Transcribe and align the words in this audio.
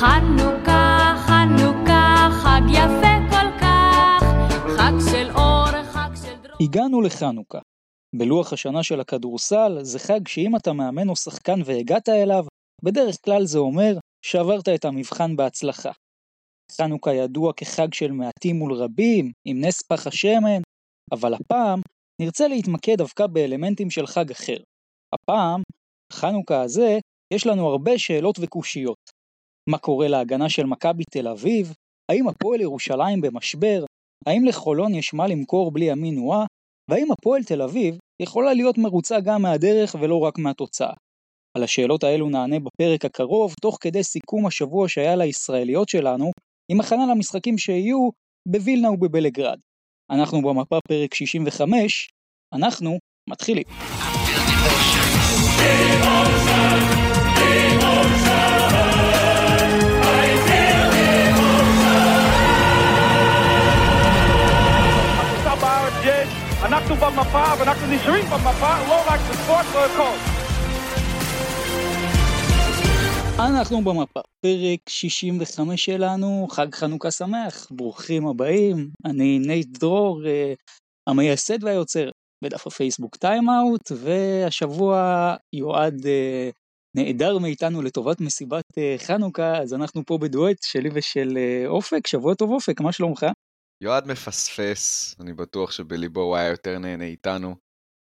חנוכה, 0.00 1.14
חנוכה, 1.26 2.28
חג 2.42 2.62
יפה 2.70 3.14
כל 3.30 3.60
כך, 3.60 4.22
חג 4.76 4.92
של 5.10 5.30
אור, 5.30 5.82
חג 5.82 6.10
של 6.14 6.42
דרור. 6.42 6.56
הגענו 6.60 7.00
לחנוכה. 7.00 7.58
בלוח 8.16 8.52
השנה 8.52 8.82
של 8.82 9.00
הכדורסל 9.00 9.78
זה 9.82 9.98
חג 9.98 10.28
שאם 10.28 10.56
אתה 10.56 10.72
מאמן 10.72 11.08
או 11.08 11.16
שחקן 11.16 11.60
והגעת 11.64 12.08
אליו, 12.08 12.44
בדרך 12.84 13.16
כלל 13.24 13.44
זה 13.44 13.58
אומר 13.58 13.98
שעברת 14.26 14.68
את 14.68 14.84
המבחן 14.84 15.36
בהצלחה. 15.36 15.92
חנוכה 16.76 17.14
ידוע 17.14 17.52
כחג 17.56 17.94
של 17.94 18.12
מעטים 18.12 18.56
מול 18.56 18.72
רבים, 18.72 19.32
עם 19.44 19.64
נס 19.64 19.82
פח 19.82 20.06
השמן, 20.06 20.62
אבל 21.12 21.34
הפעם 21.34 21.80
נרצה 22.22 22.48
להתמקד 22.48 22.96
דווקא 22.98 23.26
באלמנטים 23.26 23.90
של 23.90 24.06
חג 24.06 24.30
אחר. 24.30 24.56
הפעם, 25.14 25.62
חנוכה 26.12 26.62
הזה, 26.62 26.98
יש 27.34 27.46
לנו 27.46 27.66
הרבה 27.66 27.98
שאלות 27.98 28.38
וקושיות. 28.40 29.19
מה 29.70 29.78
קורה 29.78 30.08
להגנה 30.08 30.48
של 30.48 30.66
מכבי 30.66 31.04
תל 31.10 31.28
אביב? 31.28 31.72
האם 32.12 32.28
הפועל 32.28 32.60
ירושלים 32.60 33.20
במשבר? 33.20 33.84
האם 34.26 34.44
לחולון 34.44 34.94
יש 34.94 35.14
מה 35.14 35.26
למכור 35.26 35.70
בלי 35.70 35.84
ימין 35.84 36.14
נועה? 36.14 36.44
והאם 36.90 37.12
הפועל 37.12 37.44
תל 37.44 37.62
אביב 37.62 37.98
יכולה 38.22 38.54
להיות 38.54 38.78
מרוצה 38.78 39.20
גם 39.20 39.42
מהדרך 39.42 39.94
ולא 40.00 40.18
רק 40.18 40.38
מהתוצאה? 40.38 40.92
על 41.56 41.62
השאלות 41.62 42.04
האלו 42.04 42.28
נענה 42.28 42.56
בפרק 42.58 43.04
הקרוב, 43.04 43.54
תוך 43.60 43.78
כדי 43.80 44.02
סיכום 44.02 44.46
השבוע 44.46 44.88
שהיה 44.88 45.16
לישראליות 45.16 45.88
שלנו, 45.88 46.30
עם 46.72 46.80
הכנה 46.80 47.06
למשחקים 47.06 47.58
שיהיו 47.58 48.08
בווילנה 48.48 48.90
ובבלגרד. 48.90 49.58
אנחנו 50.10 50.42
במפה 50.42 50.78
פרק 50.88 51.14
65, 51.14 52.08
אנחנו 52.54 52.98
מתחילים. 53.30 53.64
אנחנו 66.90 67.06
במפה 67.10 67.44
ואנחנו 67.58 67.86
נשארים 67.86 68.24
במפה, 68.24 68.88
לא 68.88 69.02
רק 69.06 69.20
בספורט, 69.30 69.66
לא 69.74 69.84
הכל. 69.84 70.16
אנחנו 73.38 73.84
במפה, 73.84 74.20
פרק 74.40 74.88
65 74.88 75.84
שלנו, 75.84 76.46
חג 76.50 76.74
חנוכה 76.74 77.10
שמח, 77.10 77.68
ברוכים 77.70 78.26
הבאים, 78.26 78.90
אני 79.04 79.38
נייט 79.38 79.78
דרור, 79.78 80.26
אה, 80.26 80.52
המייסד 81.08 81.64
והיוצר 81.64 82.10
בדף 82.44 82.66
הפייסבוק 82.66 83.16
טיימאוט, 83.16 83.92
והשבוע 83.96 85.34
יועד 85.52 86.06
אה, 86.06 86.50
נעדר 86.96 87.38
מאיתנו 87.38 87.82
לטובת 87.82 88.20
מסיבת 88.20 88.64
אה, 88.78 88.94
חנוכה, 88.98 89.58
אז 89.58 89.74
אנחנו 89.74 90.02
פה 90.06 90.18
בדואט 90.18 90.62
שלי 90.62 90.88
ושל 90.94 91.36
אה, 91.36 91.68
אופק, 91.68 92.06
שבוע 92.06 92.34
טוב 92.34 92.50
אופק, 92.50 92.80
מה 92.80 92.92
שלומך? 92.92 93.26
יועד 93.82 94.06
מפספס, 94.06 95.14
אני 95.20 95.32
בטוח 95.32 95.70
שבליבו 95.70 96.20
הוא 96.20 96.36
היה 96.36 96.50
יותר 96.50 96.78
נהנה 96.78 97.04
איתנו. 97.04 97.56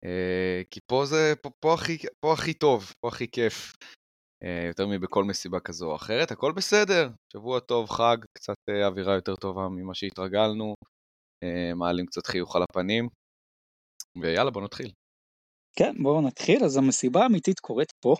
אה, 0.06 0.62
כי 0.72 0.80
פה 0.88 1.06
זה, 1.06 1.34
פה, 1.42 1.50
פה, 1.60 1.74
הכי, 1.74 1.98
פה 2.20 2.34
הכי 2.34 2.54
טוב, 2.54 2.94
פה 3.00 3.08
הכי 3.08 3.32
כיף. 3.32 3.74
אה, 4.44 4.68
יותר 4.68 4.88
מבכל 4.88 5.24
מסיבה 5.24 5.60
כזו 5.60 5.92
או 5.92 5.96
אחרת, 5.96 6.32
הכל 6.32 6.52
בסדר. 6.52 7.10
שבוע 7.34 7.60
טוב, 7.60 7.90
חג, 7.90 8.18
קצת 8.38 8.56
אה, 8.70 8.88
אווירה 8.88 9.16
יותר 9.16 9.36
טובה 9.36 9.68
ממה 9.70 9.94
שהתרגלנו. 9.94 10.74
אה, 11.44 11.74
מעלים 11.76 12.06
קצת 12.06 12.26
חיוך 12.26 12.56
על 12.56 12.64
הפנים. 12.64 13.08
ויאללה, 14.22 14.52
בוא 14.52 14.62
נתחיל. 14.62 14.92
כן, 15.78 16.04
בואו 16.04 16.22
נתחיל. 16.22 16.64
אז 16.64 16.78
המסיבה 16.78 17.24
האמיתית 17.24 17.60
קורית 17.60 17.92
פה. 18.04 18.16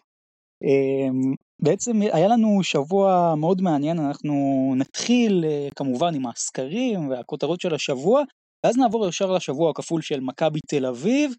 בעצם 1.64 2.02
היה 2.02 2.28
לנו 2.28 2.64
שבוע 2.64 3.34
מאוד 3.38 3.62
מעניין, 3.62 4.00
אנחנו 4.00 4.34
נתחיל 4.78 5.46
אה, 5.46 5.68
כמובן 5.76 6.16
עם 6.16 6.28
הסקרים 6.28 7.10
והכותרות 7.10 7.62
של 7.62 7.76
השבוע, 7.76 8.24
ואז 8.66 8.78
נעבור 8.78 9.08
ישר 9.08 9.32
לשבוע 9.32 9.70
הכפול 9.70 10.02
של 10.02 10.20
מכבי 10.20 10.60
תל 10.68 10.86
אביב, 10.86 11.32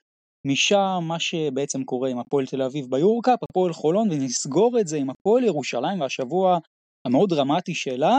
משם 0.47 0.99
מה 1.03 1.21
שבעצם 1.21 1.85
קורה 1.85 2.09
עם 2.09 2.19
הפועל 2.19 2.47
תל 2.47 2.63
אביב 2.63 2.87
ביורקאפ, 2.91 3.39
הפועל 3.51 3.73
חולון, 3.73 4.11
ונסגור 4.11 4.81
את 4.81 4.87
זה 4.87 4.97
עם 4.97 5.11
הפועל 5.11 5.45
ירושלים 5.45 6.01
והשבוע 6.01 6.59
המאוד 7.07 7.31
דרמטי 7.31 7.75
שלה, 7.75 8.17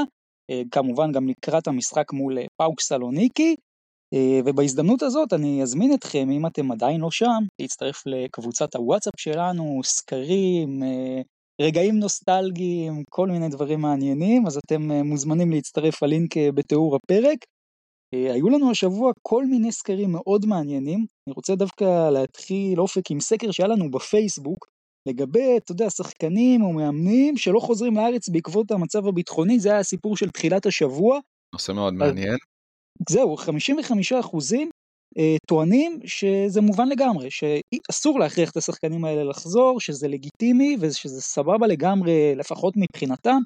אה, 0.51 0.61
כמובן 0.71 1.11
גם 1.11 1.27
לקראת 1.29 1.67
המשחק 1.67 2.13
מול 2.13 2.37
אה, 2.37 2.45
פאוק 2.57 2.81
סלוניקי, 2.81 3.55
ובהזדמנות 4.45 5.01
הזאת 5.01 5.33
אני 5.33 5.63
אזמין 5.63 5.93
אתכם, 5.93 6.29
אם 6.31 6.45
אתם 6.45 6.71
עדיין 6.71 7.01
לא 7.01 7.11
שם, 7.11 7.43
להצטרף 7.61 8.03
לקבוצת 8.05 8.75
הוואטסאפ 8.75 9.13
שלנו, 9.17 9.81
סקרים, 9.83 10.83
רגעים 11.63 11.99
נוסטלגיים, 11.99 13.03
כל 13.09 13.27
מיני 13.27 13.49
דברים 13.49 13.81
מעניינים, 13.81 14.47
אז 14.47 14.57
אתם 14.57 14.91
אה, 14.91 15.03
מוזמנים 15.03 15.51
להצטרף, 15.51 16.03
הלינק 16.03 16.37
אה, 16.37 16.51
בתיאור 16.51 16.95
הפרק. 16.95 17.37
אה, 18.13 18.33
היו 18.33 18.49
לנו 18.49 18.71
השבוע 18.71 19.11
כל 19.21 19.45
מיני 19.45 19.71
סקרים 19.71 20.11
מאוד 20.11 20.45
מעניינים, 20.45 20.99
אני 20.99 21.33
רוצה 21.35 21.55
דווקא 21.55 22.09
להתחיל 22.09 22.79
אופק 22.79 23.11
עם 23.11 23.19
סקר 23.19 23.51
שהיה 23.51 23.69
לנו 23.69 23.91
בפייסבוק, 23.91 24.65
לגבי, 25.07 25.57
אתה 25.57 25.71
יודע, 25.71 25.89
שחקנים 25.89 26.61
או 26.61 26.73
מאמנים 26.73 27.37
שלא 27.37 27.59
חוזרים 27.59 27.95
לארץ 27.95 28.29
בעקבות 28.29 28.71
המצב 28.71 29.07
הביטחוני, 29.07 29.59
זה 29.59 29.69
היה 29.69 29.79
הסיפור 29.79 30.17
של 30.17 30.29
תחילת 30.29 30.65
השבוע. 30.65 31.19
נושא 31.53 31.71
מאוד 31.71 31.93
מעניין. 31.93 32.37
זהו, 33.09 33.37
55 33.37 34.13
אחוזים 34.13 34.69
טוענים 35.47 35.99
שזה 36.05 36.61
מובן 36.61 36.87
לגמרי, 36.89 37.27
שאסור 37.31 38.19
להכריח 38.19 38.51
את 38.51 38.57
השחקנים 38.57 39.05
האלה 39.05 39.23
לחזור, 39.23 39.79
שזה 39.79 40.07
לגיטימי 40.07 40.77
ושזה 40.79 41.21
סבבה 41.21 41.67
לגמרי, 41.67 42.35
לפחות 42.35 42.73
מבחינתם. 42.77 43.39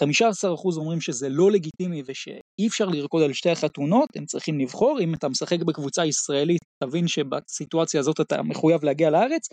15 0.00 0.54
אחוז 0.54 0.78
אומרים 0.78 1.00
שזה 1.00 1.28
לא 1.28 1.50
לגיטימי 1.50 2.02
ושאי 2.06 2.66
אפשר 2.66 2.84
לרקוד 2.84 3.22
על 3.22 3.32
שתי 3.32 3.50
החתונות, 3.50 4.08
הם 4.16 4.26
צריכים 4.26 4.58
לבחור, 4.58 5.00
אם 5.00 5.14
אתה 5.14 5.28
משחק 5.28 5.62
בקבוצה 5.62 6.06
ישראלית, 6.06 6.60
תבין 6.84 7.08
שבסיטואציה 7.08 8.00
הזאת 8.00 8.20
אתה 8.20 8.42
מחויב 8.42 8.84
להגיע 8.84 9.10
לארץ. 9.10 9.48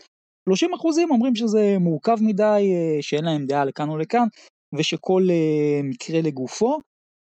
30 0.49 0.73
אחוזים 0.73 1.11
אומרים 1.11 1.35
שזה 1.35 1.75
מורכב 1.79 2.17
מדי, 2.21 2.71
אה, 2.73 3.01
שאין 3.01 3.25
להם 3.25 3.45
דעה 3.45 3.65
לכאן 3.65 3.89
או 3.89 3.97
לכאן, 3.97 4.27
ושכל 4.75 5.27
אה, 5.29 5.81
מקרה 5.83 6.21
לגופו. 6.21 6.79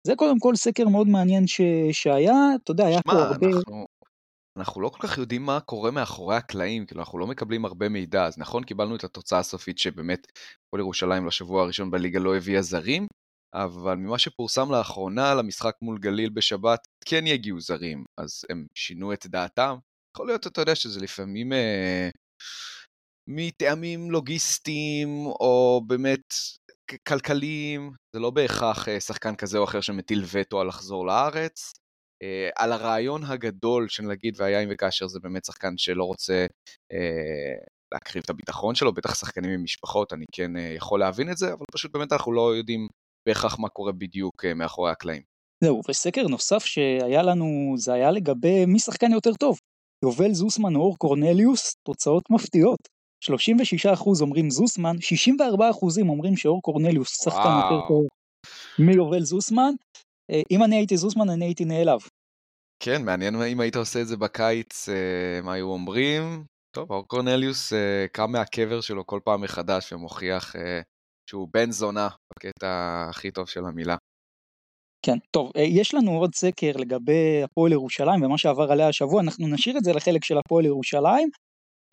זה 0.07 0.15
קודם 0.17 0.39
כל 0.39 0.57
סקר 0.57 0.89
מאוד 0.89 1.09
מעניין 1.09 1.47
ש... 1.47 1.61
שהיה, 1.93 2.35
אתה 2.63 2.71
יודע, 2.71 2.87
היה 2.87 3.01
פה 3.03 3.13
שמע, 3.13 3.23
הרבה... 3.23 3.47
אנחנו, 3.47 3.87
אנחנו 4.59 4.81
לא 4.81 4.89
כל 4.89 5.09
כך 5.09 5.19
יודעים 5.19 5.43
מה 5.43 5.61
קורה 5.61 5.91
מאחורי 5.91 6.37
הקלעים, 6.37 6.87
כאילו 6.87 7.01
אנחנו 7.01 7.19
לא 7.19 7.27
מקבלים 7.27 7.65
הרבה 7.65 7.89
מידע, 7.89 8.27
אז 8.27 8.39
נכון, 8.39 8.65
קיבלנו 8.65 8.97
את 8.97 9.05
התוצאה 9.05 9.39
הסופית 9.39 9.79
שבאמת 9.79 10.27
כל 10.71 10.81
ירושלים 10.81 11.27
לשבוע 11.27 11.63
הראשון 11.63 11.91
בליגה 11.91 12.19
לא 12.19 12.37
הביאה 12.37 12.63
זרים, 12.63 13.07
אבל 13.55 13.95
ממה 13.95 14.19
שפורסם 14.19 14.73
לאחרונה 14.73 15.35
למשחק 15.35 15.75
מול 15.83 15.99
גליל 15.99 16.31
בשבת, 16.31 16.81
כן 17.05 17.27
יגיעו 17.27 17.61
זרים, 17.61 18.05
אז 18.21 18.45
הם 18.51 18.67
שינו 18.75 19.13
את 19.13 19.27
דעתם. 19.27 19.77
יכול 20.17 20.27
להיות, 20.27 20.47
אתה 20.47 20.61
יודע, 20.61 20.75
שזה 20.75 21.01
לפעמים 21.01 21.53
אה, 21.53 22.09
מטעמים 23.29 24.11
לוגיסטיים, 24.11 25.27
או 25.27 25.83
באמת 25.87 26.35
כלכליים, 27.09 27.93
זה 28.13 28.21
לא 28.21 28.31
בהכרח 28.31 28.89
אה, 28.89 29.01
שחקן 29.01 29.37
כזה 29.37 29.59
או 29.59 29.65
אחר 29.65 29.81
שמטיל 29.81 30.25
וטו 30.33 30.61
על 30.61 30.69
לחזור 30.69 31.07
לארץ. 31.07 31.73
אה, 32.23 32.49
על 32.57 32.73
הרעיון 32.73 33.25
הגדול 33.25 33.89
של 33.89 34.03
נגיד 34.03 34.35
והיה 34.41 34.63
אם 34.63 34.69
וכאשר 34.73 35.09
זה 35.09 35.21
באמת 35.21 35.45
שחקן 35.45 35.77
שלא 35.77 36.05
רוצה 36.05 36.47
אה, 36.93 37.69
להקריב 37.95 38.23
את 38.25 38.31
הביטחון 38.31 38.75
שלו, 38.75 38.93
בטח 38.93 39.15
שחקנים 39.15 39.51
עם 39.51 39.63
משפחות, 39.63 40.13
אני 40.13 40.25
כן 40.33 40.57
אה, 40.57 40.73
יכול 40.77 41.01
להבין 41.01 41.31
את 41.31 41.37
זה, 41.37 41.53
אבל 41.53 41.65
פשוט 41.73 41.93
באמת 41.93 42.13
אנחנו 42.13 42.33
לא 42.33 42.57
יודעים 42.57 42.89
בהכרח 43.29 43.59
מה 43.59 43.69
קורה 43.69 43.93
בדיוק 43.93 44.45
אה, 44.45 44.55
מאחורי 44.55 44.91
הקלעים. 44.91 45.23
זהו, 45.65 45.81
וסקר 45.89 46.27
נוסף 46.29 46.65
שהיה 46.65 47.23
לנו, 47.23 47.75
זה 47.77 47.93
היה 47.93 48.11
לגבי 48.11 48.67
מי 48.67 48.79
שחקן 48.79 49.13
יותר 49.13 49.35
טוב. 49.35 49.59
יובל 50.05 50.33
זוסמן 50.33 50.77
או 50.77 50.81
אור 50.81 50.99
קורנליוס, 50.99 51.75
תוצאות 51.89 52.23
מפתיעות. 52.31 52.79
36% 53.25 54.21
אומרים 54.21 54.51
זוסמן, 54.51 54.97
64% 54.97 56.09
אומרים 56.09 56.37
שאור 56.37 56.63
קורנליוס 56.63 57.25
שחקן. 57.25 57.61
יותר 57.63 57.89
טוב 57.89 58.07
מיובל 58.79 59.21
זוסמן. 59.21 59.73
אה, 60.31 60.43
אם 60.51 60.63
אני 60.65 60.77
הייתי 60.77 60.97
זוסמן, 60.97 61.31
אני 61.31 61.45
הייתי 61.45 61.65
נעלב. 61.65 62.01
כן, 62.83 63.05
מעניין 63.05 63.43
אם 63.43 63.61
היית 63.61 63.77
עושה 63.77 64.01
את 64.01 64.07
זה 64.07 64.17
בקיץ, 64.17 64.89
אה, 64.89 65.41
מה 65.43 65.53
היו 65.53 65.67
אומרים. 65.67 66.45
טוב, 66.75 66.91
אור 66.91 67.09
קורנליוס 67.09 67.73
אה, 67.73 68.07
קם 68.13 68.33
מהקבר 68.33 68.81
שלו 68.81 69.07
כל 69.07 69.21
פעם 69.25 69.41
מחדש 69.41 69.93
ומוכיח 69.93 70.57
אה, 70.57 70.81
שהוא 71.31 71.49
בן 71.55 71.71
זונה 71.71 72.09
בקטע 72.33 73.07
הכי 73.11 73.31
טוב 73.31 73.49
של 73.49 73.65
המילה. 73.65 73.97
כן, 75.07 75.17
טוב, 75.31 75.51
אה, 75.57 75.63
יש 75.63 75.95
לנו 75.95 76.19
עוד 76.19 76.35
סקר 76.35 76.73
לגבי 76.77 77.43
הפועל 77.45 77.73
ירושלים 77.73 78.23
ומה 78.23 78.39
שעבר 78.39 78.73
עליה 78.73 78.89
השבוע, 78.89 79.23
אנחנו 79.23 79.49
נשאיר 79.49 79.79
את 79.79 79.85
זה 79.85 79.93
לחלק 79.93 80.25
של 80.25 80.39
הפועל 80.39 80.67
ירושלים. 80.67 81.29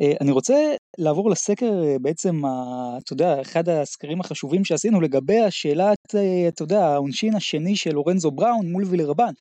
אה, 0.02 0.14
אני 0.22 0.32
רוצה 0.32 0.54
לעבור 0.98 1.30
לסקר 1.30 1.84
אה, 1.84 1.96
בעצם, 2.02 2.46
ה- 2.46 2.98
אתה 2.98 3.14
יודע, 3.14 3.42
אחד 3.42 3.70
הסקרים 3.70 4.22
החשובים 4.22 4.66
שעשינו 4.66 5.02
לגבי 5.02 5.40
השאלת, 5.40 6.16
אה, 6.16 6.48
אתה 6.48 6.64
יודע, 6.64 6.86
העונשין 6.86 7.36
השני 7.36 7.76
של 7.76 7.94
לורנזו 7.94 8.32
בראון 8.32 8.72
מול 8.72 8.84
וילרבן. 8.84 9.34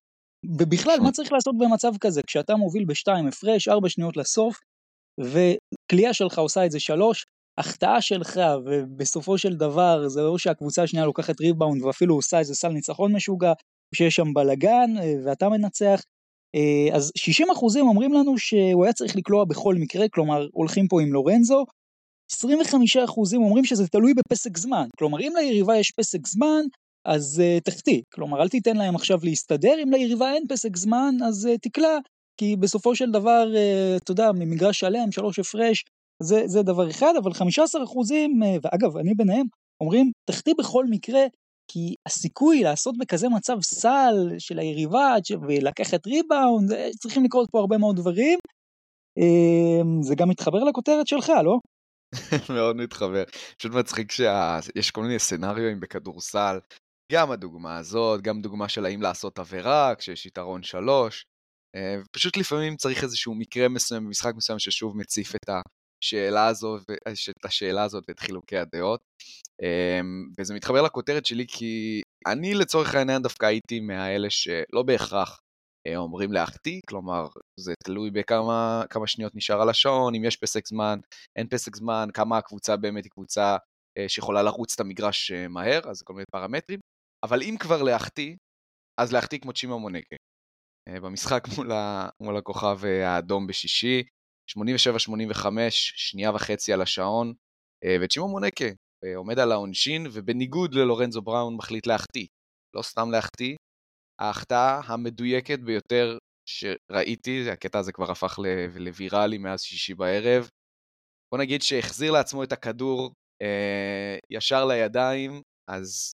ובכלל, 0.59 1.01
מה 1.03 1.13
צריך 1.13 1.33
לעשות 1.33 1.59
במצב 1.59 1.93
כזה? 2.01 2.23
כשאתה 2.27 2.57
מוביל 2.57 2.85
בשתיים 2.85 3.27
הפרש, 3.27 3.69
ארבע 3.69 3.89
שניות 3.89 4.17
לסוף, 4.17 4.59
וקליעה 5.21 6.15
שלך 6.15 6.39
עושה 6.39 6.67
את 6.67 6.71
זה 6.71 6.81
שלוש, 6.81 7.25
החטאה 7.59 8.01
שלך, 8.01 8.41
ובסופו 8.65 9.39
של 9.39 9.57
דבר 9.57 10.09
זה 10.09 10.23
לא 10.23 10.39
שהקבוצה 10.39 10.83
השנייה 10.83 11.07
לוקחת 11.07 11.41
ריבאונד 11.41 11.83
ואפילו 11.83 12.15
עושה 12.15 12.39
איזה 12.39 12.55
סל 12.55 12.69
ניצחון 12.69 13.17
משוגע, 13.17 13.53
שיש 13.95 14.15
שם 14.15 14.35
בלאגן 14.35 14.91
ואתה 15.25 15.49
מנצח, 15.49 16.01
אז 16.95 17.13
60 17.17 17.51
אחוזים 17.51 17.89
אומרים 17.89 18.13
לנו 18.13 18.39
שהוא 18.39 18.85
היה 18.85 18.93
צריך 18.93 19.17
לקלוע 19.17 19.45
בכל 19.45 19.75
מקרה, 19.75 20.09
כלומר 20.09 20.47
הולכים 20.53 20.89
פה 20.89 21.03
עם 21.03 21.13
לורנזו, 21.13 21.65
25 22.33 22.97
אחוזים 22.97 23.43
אומרים 23.43 23.65
שזה 23.65 23.89
תלוי 23.89 24.13
בפסק 24.15 24.59
זמן, 24.59 24.87
כלומר 24.99 25.21
אם 25.21 25.33
ליריבה 25.37 25.77
יש 25.77 25.91
פסק 25.91 26.27
זמן, 26.27 26.63
אז 27.05 27.43
uh, 27.43 27.61
תחטיא, 27.61 28.01
כלומר 28.15 28.43
אל 28.43 28.49
תיתן 28.49 28.77
להם 28.77 28.95
עכשיו 28.95 29.19
להסתדר, 29.23 29.75
אם 29.83 29.91
ליריבה 29.91 30.33
אין 30.33 30.45
פסק 30.49 30.77
זמן 30.77 31.15
אז 31.27 31.49
uh, 31.53 31.59
תקלע, 31.63 31.99
כי 32.41 32.57
בסופו 32.57 32.97
של 32.97 33.11
דבר, 33.11 33.47
uh, 33.55 34.03
אתה 34.03 34.13
יודע, 34.13 34.31
ממגרש 34.35 34.81
שלם, 34.81 35.13
שלוש 35.13 35.39
הפרש, 35.39 35.85
זה, 36.23 36.43
זה 36.47 36.63
דבר 36.63 36.91
אחד, 36.91 37.13
אבל 37.23 37.33
15 37.33 37.85
אחוזים, 37.85 38.43
uh, 38.43 38.47
ואגב, 38.63 38.97
אני 38.97 39.15
ביניהם, 39.15 39.47
אומרים, 39.81 40.11
תחטיא 40.31 40.55
בכל 40.59 40.85
מקרה, 40.91 41.21
כי 41.71 41.95
הסיכוי 42.07 42.63
לעשות 42.63 42.95
בכזה 42.99 43.29
מצב 43.29 43.61
סל 43.63 44.15
של 44.39 44.59
היריבה 44.59 45.15
ולקחת 45.49 46.07
ריבאונד, 46.07 46.73
צריכים 46.99 47.25
לקרות 47.25 47.49
פה 47.51 47.61
הרבה 47.61 47.79
מאוד 47.79 47.97
דברים. 47.97 48.39
זה 50.01 50.15
גם 50.15 50.29
מתחבר 50.29 50.65
לכותרת 50.65 51.07
שלך, 51.07 51.33
לא? 51.45 51.59
מאוד 52.57 52.77
מתחבר. 52.77 53.25
פשוט 53.59 53.73
מצחיק 53.73 54.13
שיש 54.13 54.91
כל 54.91 55.03
מיני 55.03 55.19
סצנריואים 55.19 55.81
בכדורסל, 55.81 56.59
גם 57.15 57.31
הדוגמה 57.31 57.77
הזאת, 57.77 58.23
גם 58.23 58.41
דוגמה 58.41 58.69
של 58.69 58.87
האם 58.87 59.03
לעשות 59.03 59.39
עבירה 59.39 59.95
כשיש 59.95 60.27
יתרון 60.27 60.63
שלוש. 60.63 61.25
אה, 61.77 61.97
פשוט 62.13 62.37
לפעמים 62.37 62.77
צריך 62.77 63.03
איזשהו 63.03 63.35
מקרה 63.35 63.69
מסוים 63.69 64.05
במשחק 64.05 64.35
מסוים 64.37 64.59
ששוב 64.59 64.97
מציף 64.97 65.35
את 65.35 65.51
השאלה 66.03 66.47
הזו, 66.47 66.77
את 67.39 67.45
השאלה 67.45 67.83
הזאת 67.83 68.05
ואת 68.09 68.19
חילוקי 68.19 68.57
הדעות. 68.57 69.01
אה, 69.63 70.01
וזה 70.39 70.55
מתחבר 70.55 70.83
לכותרת 70.83 71.27
שלי 71.27 71.47
כי 71.49 72.03
אני 72.27 72.55
לצורך 72.55 72.95
העניין 72.95 73.23
דווקא 73.23 73.47
הייתי 73.47 73.81
מהאלה 73.81 74.31
שלא 74.31 74.83
בהכרח 74.87 75.39
אה, 75.87 75.97
אומרים 75.97 76.33
להחטיא, 76.33 76.81
כלומר 76.89 77.27
זה 77.61 77.75
תלוי 77.85 78.11
בכמה 78.11 79.07
שניות 79.07 79.35
נשאר 79.35 79.63
על 79.63 79.69
השעון, 79.69 80.15
אם 80.15 80.25
יש 80.25 80.37
פסק 80.37 80.67
זמן, 80.67 80.99
אין 81.37 81.49
פסק 81.49 81.77
זמן, 81.77 82.09
כמה 82.15 82.39
הקבוצה 82.39 82.77
באמת 82.77 83.05
היא 83.05 83.11
קבוצה 83.11 83.57
שיכולה 84.09 84.43
לרוץ 84.43 84.75
את 84.75 84.81
המגרש 84.81 85.33
מהר, 85.33 85.81
אז 85.91 85.97
זה 85.99 86.05
כל 86.05 86.13
מיני 86.15 86.25
פרמטרים. 86.33 86.81
אבל 87.25 87.43
אם 87.43 87.55
כבר 87.61 87.83
להחטיא, 87.83 88.37
אז 89.01 89.13
להחטיא 89.13 89.39
כמו 89.39 89.53
צ'ימה 89.53 89.77
מונקה. 89.77 90.17
אה, 90.89 91.01
במשחק 91.01 91.43
מול, 91.57 91.73
ה, 91.73 92.09
מול 92.21 92.37
הכוכב 92.37 92.79
אה, 92.85 93.09
האדום 93.09 93.47
בשישי, 93.47 94.03
87-85, 94.51 95.47
שנייה 95.71 96.31
וחצי 96.35 96.73
על 96.73 96.83
השעון, 96.83 97.35
אה, 97.85 97.97
וצ'ימה 98.03 98.27
מונקה 98.27 98.65
עומד 99.17 99.39
על 99.39 99.53
העונשין, 99.53 100.07
ובניגוד 100.13 100.75
ללורנזו 100.75 101.23
בראון 101.23 101.57
מחליט 101.57 101.87
להחטיא. 101.87 102.27
לא 102.77 102.83
סתם 102.83 103.11
להחטיא, 103.11 103.57
ההחטאה 104.21 104.81
המדויקת 104.85 105.59
ביותר 105.59 106.19
שראיתי, 106.49 107.51
הקטע 107.51 107.79
הזה 107.79 107.93
כבר 107.93 108.11
הפך 108.11 108.39
לוויראלי 108.75 109.39
מאז 109.39 109.63
שישי 109.63 109.95
בערב. 109.95 110.49
בוא 111.33 111.39
נגיד 111.39 111.63
שהחזיר 111.63 112.13
לעצמו 112.13 112.43
את 112.43 112.53
הכדור 112.53 113.13
אה, 113.43 114.19
ישר 114.31 114.65
לידיים, 114.65 115.43
אז 115.71 116.13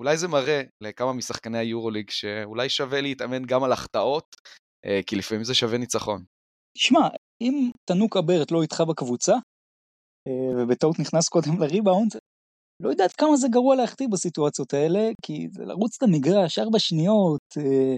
אולי 0.00 0.16
זה 0.16 0.28
מראה 0.28 0.62
לכמה 0.80 1.12
משחקני 1.12 1.58
היורוליג 1.58 2.10
שאולי 2.10 2.68
שווה 2.68 3.00
להתאמן 3.00 3.44
גם 3.44 3.64
על 3.64 3.72
החטאות, 3.72 4.36
אה, 4.86 5.00
כי 5.06 5.16
לפעמים 5.16 5.44
זה 5.44 5.54
שווה 5.54 5.78
ניצחון. 5.78 6.24
תשמע, 6.78 7.08
אם 7.40 7.70
תנוקה 7.84 8.20
ברט 8.20 8.50
לא 8.50 8.62
איתך 8.62 8.80
בקבוצה, 8.88 9.32
אה, 10.28 10.62
ובטעות 10.62 10.98
נכנס 10.98 11.28
קודם 11.28 11.60
לריבאונד, 11.60 12.12
לא 12.82 12.90
יודעת 12.90 13.12
כמה 13.12 13.36
זה 13.36 13.48
גרוע 13.48 13.76
להחטיא 13.76 14.08
בסיטואציות 14.12 14.74
האלה, 14.74 15.10
כי 15.22 15.48
זה 15.50 15.64
לרוץ 15.64 15.96
את 15.96 16.02
המגרש 16.02 16.58
ארבע 16.58 16.78
שניות. 16.78 17.40
אה, 17.58 17.96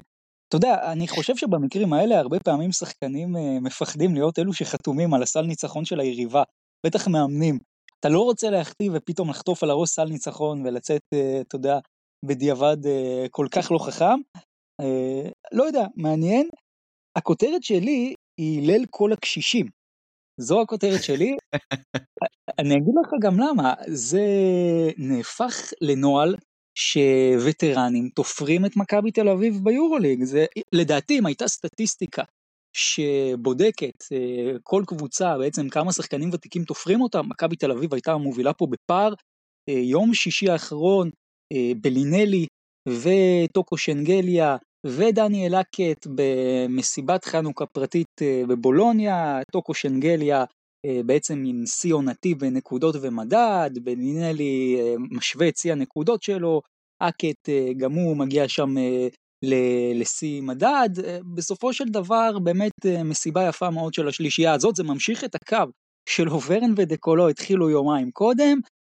אתה 0.49 0.57
יודע, 0.57 0.93
אני 0.93 1.09
חושב 1.09 1.37
שבמקרים 1.37 1.93
האלה 1.93 2.19
הרבה 2.19 2.41
פעמים 2.41 2.73
שחקנים 2.73 3.37
מפחדים 3.63 4.15
להיות 4.15 4.39
אלו 4.39 4.53
שחתומים 4.53 5.15
על 5.15 5.23
הסל 5.23 5.43
ניצחון 5.43 5.85
של 5.85 6.01
היריבה, 6.01 6.43
בטח 6.87 7.09
מאמנים. 7.09 7.59
אתה 8.01 8.09
לא 8.09 8.21
רוצה 8.21 8.51
להחטיא 8.51 8.91
ופתאום 8.95 9.31
לחטוף 9.31 9.63
על 9.63 9.71
הראש 9.71 9.89
סל 9.89 10.05
ניצחון 10.05 10.67
ולצאת, 10.67 11.03
אתה 11.49 11.57
יודע, 11.57 11.79
בדיעבד 12.25 12.87
אה, 12.87 13.27
כל 13.31 13.47
כך 13.51 13.73
לא 13.73 13.79
חכם. 13.79 14.21
אה, 14.81 15.31
לא 15.53 15.65
יודע, 15.65 15.85
מעניין. 15.97 16.49
הכותרת 17.19 17.63
שלי 17.63 18.15
היא 18.41 18.67
ליל 18.67 18.87
כל 18.91 19.13
הקשישים. 19.13 19.67
זו 20.41 20.61
הכותרת 20.61 21.03
שלי. 21.03 21.37
אני 22.59 22.75
אגיד 22.75 22.95
לך 23.03 23.11
גם 23.23 23.41
למה, 23.41 23.75
זה 23.87 24.27
נהפך 24.99 25.73
לנוהל 25.81 26.37
שווטרנים 26.79 28.09
תופרים 28.15 28.67
את 28.67 28.77
מכבי 28.77 29.11
תל 29.11 29.29
אביב 29.29 29.55
ביורוליג. 29.63 30.25
זה, 30.25 30.45
לדעתי, 30.73 31.19
אם 31.19 31.27
הייתה 31.27 31.49
סטטיסטיקה 31.49 32.23
שבודקת 32.77 34.05
אה, 34.13 34.53
כל 34.63 34.83
קבוצה, 34.87 35.39
בעצם 35.39 35.69
כמה 35.69 35.93
שחקנים 35.93 36.31
ותיקים 36.33 36.65
תופרים 36.65 37.01
אותה, 37.01 37.23
מכבי 37.23 37.57
תל 37.57 37.73
אביב 37.73 37.95
הייתה 37.95 38.13
המובילה 38.13 38.53
פה 38.53 38.67
בפער. 38.71 39.15
יום 39.71 40.15
שישי 40.15 40.51
האחרון 40.51 41.11
בלינלי 41.81 42.47
וטוקו 42.89 43.77
שנגליה 43.77 44.57
ודניאל 44.87 45.55
אקט 45.55 46.07
במסיבת 46.15 47.25
חנוכה 47.25 47.67
פרטית 47.67 48.23
אה, 48.23 48.43
בבולוניה, 48.49 49.41
טוקו 49.53 49.75
שנגליה 49.75 50.45
אה, 50.87 51.01
בעצם 51.07 51.45
עם 51.47 51.67
שיא 51.67 51.95
עונתי 51.95 52.35
בנקודות 52.35 52.97
ומדד, 53.01 53.71
בלינלי 53.83 54.79
משווה 55.11 55.49
את 55.49 55.57
שיא 55.57 55.73
הנקודות 55.73 56.23
שלו, 56.23 56.63
אקט 57.03 57.49
גם 57.77 57.93
הוא 57.93 58.17
מגיע 58.17 58.49
שם 58.49 58.75
לשיא 59.95 60.43
מדד, 60.43 60.89
בסופו 61.35 61.73
של 61.73 61.85
דבר 61.85 62.39
באמת 62.39 62.87
מסיבה 63.05 63.49
יפה 63.49 63.71
מאוד 63.71 63.95
של 63.95 64.09
השלישייה 64.09 64.53
הזאת, 64.53 64.77
זה 64.77 64.85
ממשיך 64.85 65.25
את 65.25 65.35
הקו 65.35 65.73
של 66.09 66.27
הוברן 66.27 66.75
ודקולו 66.77 67.29
התחילו 67.29 67.71
יומיים 67.71 68.11
קודם, 68.11 68.59
אה, 68.59 68.82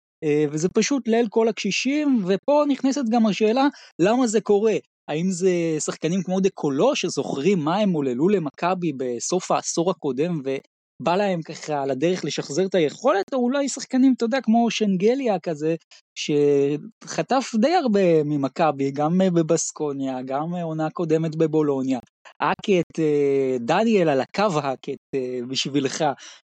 וזה 0.51 0.69
פשוט 0.69 1.07
ליל 1.07 1.27
כל 1.29 1.47
הקשישים, 1.47 2.23
ופה 2.27 2.63
נכנסת 2.67 3.03
גם 3.09 3.25
השאלה 3.25 3.67
למה 3.99 4.27
זה 4.27 4.41
קורה. 4.41 4.75
האם 5.09 5.31
זה 5.31 5.51
שחקנים 5.79 6.23
כמו 6.23 6.39
דקולו 6.39 6.95
שזוכרים 6.95 7.59
מה 7.59 7.77
הם 7.77 7.91
עוללו 7.91 8.29
למכבי 8.29 8.93
בסוף 8.97 9.51
העשור 9.51 9.91
הקודם 9.91 10.41
ובא 10.43 11.15
להם 11.15 11.41
ככה 11.41 11.81
על 11.83 11.91
הדרך 11.91 12.25
לשחזר 12.25 12.65
את 12.65 12.75
היכולת, 12.75 13.33
או 13.33 13.39
אולי 13.39 13.69
שחקנים, 13.69 14.13
אתה 14.17 14.25
יודע, 14.25 14.41
כמו 14.41 14.71
שנגליה 14.71 15.39
כזה, 15.39 15.75
שחטף 16.15 17.51
די 17.55 17.75
הרבה 17.75 18.23
ממכבי, 18.23 18.91
גם 18.91 19.17
בבסקוניה, 19.33 20.21
גם 20.25 20.55
עונה 20.55 20.89
קודמת 20.89 21.35
בבולוניה. 21.35 21.99
האקט, 22.39 22.99
אה, 22.99 23.57
דניאל 23.59 24.09
על 24.09 24.21
הקו 24.21 24.59
האקט 24.61 24.99
אה, 25.15 25.39
בשבילך, 25.47 26.03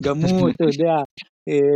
גם 0.02 0.20
הוא, 0.20 0.50
אתה 0.50 0.64
יודע, 0.64 0.92
אה, 0.92 1.02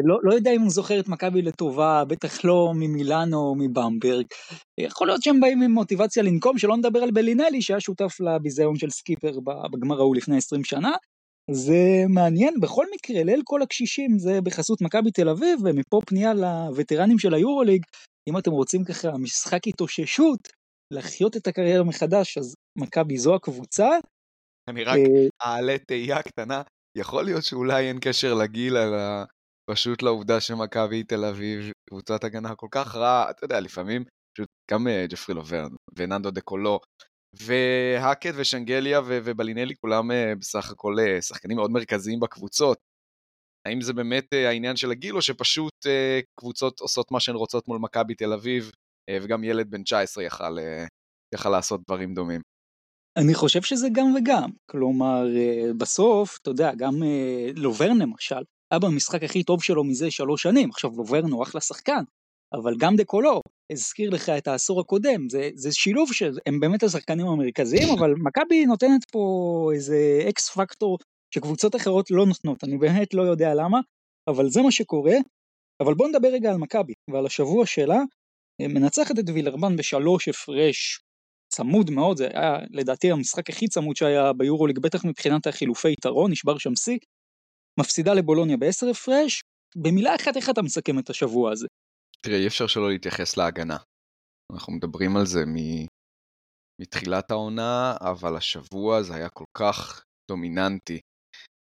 לא, 0.05 0.19
לא 0.23 0.35
יודע 0.35 0.51
אם 0.51 0.61
הוא 0.61 0.71
זוכר 0.71 1.01
את 1.01 1.09
מכבי 1.09 1.43
לטובה, 1.43 2.05
בטח 2.05 2.45
לא 2.45 2.73
ממילאנו 2.75 3.37
או 3.37 3.55
מבמברג. 3.59 4.25
יכול 4.81 5.07
להיות 5.07 5.23
שהם 5.23 5.41
באים 5.41 5.63
עם 5.63 5.71
מוטיבציה 5.71 6.23
לנקום, 6.23 6.59
שלא 6.59 6.77
נדבר 6.77 6.99
על 6.99 7.11
בלינלי 7.11 7.63
שהיה 7.63 7.81
שותף 7.81 8.21
לביזיון 8.21 8.77
של 8.77 8.91
סקיפר 8.91 9.41
בגמר 9.73 9.99
ההוא 9.99 10.17
לפני 10.17 10.37
20 10.37 10.65
שנה. 10.65 10.93
זה 11.51 12.05
מעניין, 12.09 12.55
בכל 12.61 12.87
מקרה, 12.95 13.25
ליל 13.25 13.41
כל 13.45 13.63
הקשישים 13.63 14.19
זה 14.19 14.41
בחסות 14.41 14.81
מכבי 14.81 15.11
תל 15.11 15.29
אביב, 15.29 15.59
ומפה 15.65 16.01
פנייה 16.07 16.35
לווטרנים 16.35 17.19
של 17.19 17.35
היורוליג, 17.35 17.83
אם 18.29 18.39
אתם 18.39 18.51
רוצים 18.51 18.85
ככה 18.85 19.11
משחק 19.19 19.67
התאוששות, 19.67 20.49
לחיות 20.93 21.37
את 21.37 21.47
הקריירה 21.47 21.85
מחדש, 21.85 22.39
אז 22.39 22.55
מכבי 22.79 23.19
זו 23.19 23.35
הקבוצה. 23.35 23.89
אני 24.69 24.85
רק 24.85 24.99
אה, 24.99 25.47
אעלה 25.47 25.77
תהייה 25.79 26.23
קטנה, 26.23 26.63
יכול 26.99 27.25
להיות 27.25 27.45
שאולי 27.45 27.89
אין 27.89 27.99
קשר 28.01 28.35
לגיל, 28.35 28.77
אלא 28.77 29.25
פשוט 29.71 30.03
לעובדה 30.03 30.41
שמכבי 30.41 31.03
תל 31.03 31.25
אביב, 31.25 31.73
קבוצת 31.89 32.25
הגנה 32.25 32.55
כל 32.55 32.69
כך 32.71 32.95
רעה, 32.95 33.31
אתה 33.31 33.45
יודע, 33.45 33.61
לפעמים 33.61 34.05
פשוט 34.35 34.49
גם 34.71 34.89
אה, 34.89 35.07
ג'פרי 35.09 35.35
לוברן 35.35 35.69
וננדו 35.97 36.31
קולו 36.45 36.81
והאקט 37.41 38.35
ושנגליה 38.37 39.01
ובלינלי 39.07 39.75
כולם 39.81 40.11
אה, 40.11 40.35
בסך 40.41 40.71
הכל 40.71 40.97
אה, 41.01 41.23
שחקנים 41.23 41.57
מאוד 41.57 41.71
מרכזיים 41.71 42.21
בקבוצות. 42.21 42.79
האם 43.69 43.81
זה 43.81 43.93
באמת 43.93 44.33
העניין 44.33 44.77
של 44.77 44.91
הגיל 44.91 45.17
או 45.17 45.23
שפשוט 45.23 45.87
קבוצות 46.41 46.81
עושות 46.81 47.11
מה 47.11 47.21
שהן 47.21 47.35
רוצות 47.35 47.69
מול 47.69 47.79
מכבי 47.79 48.15
תל 48.15 48.33
אביב 48.33 48.71
וגם 49.23 49.45
ילד 49.45 49.71
בן 49.71 49.83
19 49.83 50.25
יכל, 50.25 50.57
יכל 51.35 51.49
לעשות 51.49 51.81
דברים 51.89 52.15
דומים? 52.15 52.41
אני 53.19 53.35
חושב 53.35 53.63
שזה 53.63 53.89
גם 53.93 54.15
וגם, 54.15 54.51
כלומר 54.71 55.25
בסוף, 55.77 56.39
אתה 56.43 56.51
יודע, 56.51 56.75
גם 56.75 56.95
לוברן 57.57 57.99
למשל, 57.99 58.43
היה 58.73 58.79
במשחק 58.79 59.23
הכי 59.23 59.43
טוב 59.43 59.63
שלו 59.63 59.85
מזה 59.85 60.11
שלוש 60.11 60.43
שנים, 60.43 60.71
עכשיו 60.71 60.91
לוברנו 60.97 61.43
אחלה 61.43 61.61
שחקן, 61.61 62.03
אבל 62.55 62.75
גם 62.79 62.97
דה 62.97 63.05
קולו 63.05 63.41
הזכיר 63.73 64.11
לך 64.11 64.29
את 64.29 64.49
העשור 64.49 64.81
הקודם, 64.81 65.29
זה, 65.29 65.51
זה 65.55 65.73
שילוב 65.73 66.13
שהם 66.13 66.61
באמת 66.61 66.83
השחקנים 66.83 67.27
המרכזיים, 67.27 67.89
אבל 67.99 68.15
מכבי 68.19 68.67
נותנת 68.67 69.05
פה 69.13 69.71
איזה 69.75 70.25
אקס 70.29 70.49
פקטור 70.49 70.99
שקבוצות 71.35 71.77
אחרות 71.77 72.11
לא 72.11 72.27
נותנות, 72.27 72.65
אני 72.65 72.79
באמת 72.79 73.15
לא 73.15 73.23
יודע 73.23 73.55
למה. 73.55 73.81
אבל 74.29 74.51
זה 74.51 74.63
מה 74.63 74.73
שקורה. 74.73 75.17
אבל 75.83 75.95
בואו 75.95 76.09
נדבר 76.09 76.29
רגע 76.29 76.51
על 76.51 76.57
מכבי 76.57 76.93
ועל 77.11 77.27
השבוע 77.27 77.67
שלה. 77.67 78.01
מנצחת 78.61 79.19
את 79.19 79.25
וילרבן 79.35 79.77
בשלוש 79.77 80.29
הפרש 80.29 81.01
צמוד 81.53 81.91
מאוד, 81.91 82.17
זה 82.17 82.29
היה 82.33 82.59
לדעתי 82.71 83.11
המשחק 83.11 83.51
הכי 83.51 83.69
צמוד 83.69 83.97
שהיה 83.97 84.33
ביורוליג, 84.33 84.79
בטח 84.79 85.05
מבחינת 85.05 85.47
החילופי 85.47 85.93
יתרון, 85.93 86.31
נשבר 86.31 86.59
שם 86.59 86.75
שיא. 86.75 86.99
מפסידה 87.81 88.15
לבולוניה 88.15 88.57
בעשר 88.57 88.87
הפרש, 88.87 89.41
במילה 89.77 90.15
אחת 90.15 90.37
איך 90.37 90.51
אתה 90.51 90.63
מסכם 90.63 90.99
את 90.99 91.11
השבוע 91.11 91.53
הזה? 91.53 91.67
תראה, 92.23 92.39
אי 92.39 92.47
אפשר 92.47 92.67
שלא 92.67 92.91
להתייחס 92.91 93.37
להגנה. 93.37 93.77
אנחנו 94.53 94.73
מדברים 94.73 95.17
על 95.17 95.27
זה 95.27 95.45
מ... 95.47 95.87
מתחילת 96.81 97.31
העונה, 97.31 97.97
אבל 98.01 98.37
השבוע 98.37 99.03
זה 99.03 99.15
היה 99.15 99.29
כל 99.29 99.45
כך 99.59 100.05
דומיננטי. 100.31 101.01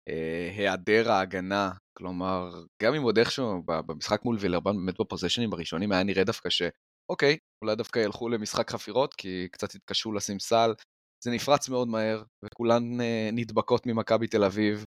אה, 0.09 0.51
היעדר 0.57 1.11
ההגנה, 1.11 1.71
כלומר, 1.97 2.63
גם 2.83 2.93
אם 2.93 3.01
עוד 3.01 3.17
איכשהו 3.17 3.63
במשחק 3.65 4.25
מול 4.25 4.37
וילרבן, 4.39 4.75
באמת 4.75 4.95
בפוזיישנים 4.99 5.53
הראשונים 5.53 5.91
היה 5.91 6.03
נראה 6.03 6.23
דווקא 6.23 6.49
שאוקיי, 6.49 7.37
אולי 7.63 7.75
דווקא 7.75 7.99
ילכו 7.99 8.29
למשחק 8.29 8.71
חפירות, 8.71 9.13
כי 9.13 9.47
קצת 9.51 9.75
התקשו 9.75 10.13
לשים 10.13 10.39
סל. 10.39 10.73
זה 11.23 11.31
נפרץ 11.31 11.69
מאוד 11.69 11.87
מהר, 11.87 12.23
וכולן 12.45 13.01
אה, 13.01 13.29
נדבקות 13.33 13.85
ממכבי 13.85 14.27
תל 14.27 14.43
אביב, 14.43 14.83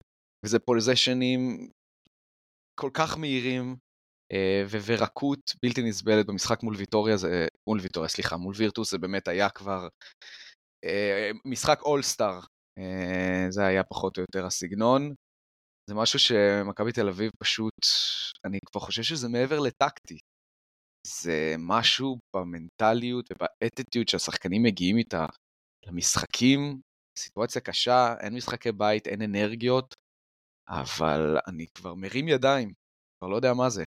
וזה 0.46 0.60
פוזיישנים 0.60 1.70
כל 2.80 2.90
כך 2.94 3.18
מהירים, 3.18 3.76
אה, 4.32 4.64
ורכות 4.88 5.40
בלתי 5.66 5.82
נסבלת 5.82 6.26
במשחק 6.26 6.64
מול 6.64 6.76
ויטוריה, 6.76 7.18
זה, 7.18 7.48
מול 7.70 7.80
ויטוריה, 7.80 8.10
סליחה, 8.10 8.38
מול 8.38 8.54
וירטוס 8.58 8.92
זה 8.92 8.98
באמת 8.98 9.28
היה 9.28 9.50
כבר 9.50 9.88
אה, 10.86 11.32
משחק 11.46 11.82
אולסטאר, 11.82 12.40
אה, 12.80 13.46
זה 13.50 13.66
היה 13.66 13.84
פחות 13.84 14.18
או 14.18 14.22
יותר 14.22 14.46
הסגנון. 14.46 15.14
זה 15.90 15.96
משהו 15.96 16.20
שמכבי 16.20 16.92
תל 16.92 17.08
אביב 17.10 17.32
פשוט, 17.44 17.80
אני 18.46 18.60
כבר 18.66 18.82
חושב 18.82 19.04
שזה 19.04 19.30
מעבר 19.30 19.60
לטקטי. 19.60 20.18
זה 21.08 21.56
משהו 21.60 22.20
במנטליות 22.36 23.26
ובאטיטיוד 23.32 24.08
שהשחקנים 24.08 24.64
מגיעים 24.64 24.98
איתה 24.98 25.26
למשחקים, 25.88 26.82
סיטואציה 27.20 27.62
קשה, 27.62 28.16
אין 28.20 28.34
משחקי 28.36 28.72
בית, 28.72 29.08
אין 29.08 29.22
אנרגיות, 29.22 29.94
אבל 30.70 31.38
אני 31.48 31.66
כבר 31.76 31.94
מרים 31.96 32.28
ידיים, 32.28 32.74
כבר 33.20 33.30
לא 33.30 33.36
יודע 33.36 33.54
מה 33.54 33.70
זה. 33.70 33.84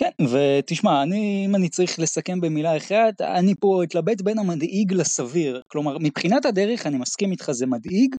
כן, 0.00 0.10
ותשמע, 0.32 1.02
אני, 1.02 1.46
אם 1.46 1.56
אני 1.56 1.68
צריך 1.68 1.98
לסכם 1.98 2.40
במילה 2.40 2.76
אחת, 2.76 3.20
אני 3.20 3.54
פה 3.60 3.80
אתלבט 3.84 4.22
בין 4.22 4.38
המדאיג 4.38 4.92
לסביר. 4.92 5.62
כלומר, 5.68 5.98
מבחינת 5.98 6.46
הדרך 6.46 6.86
אני 6.86 6.98
מסכים 6.98 7.30
איתך, 7.30 7.50
זה 7.50 7.66
מדאיג, 7.66 8.14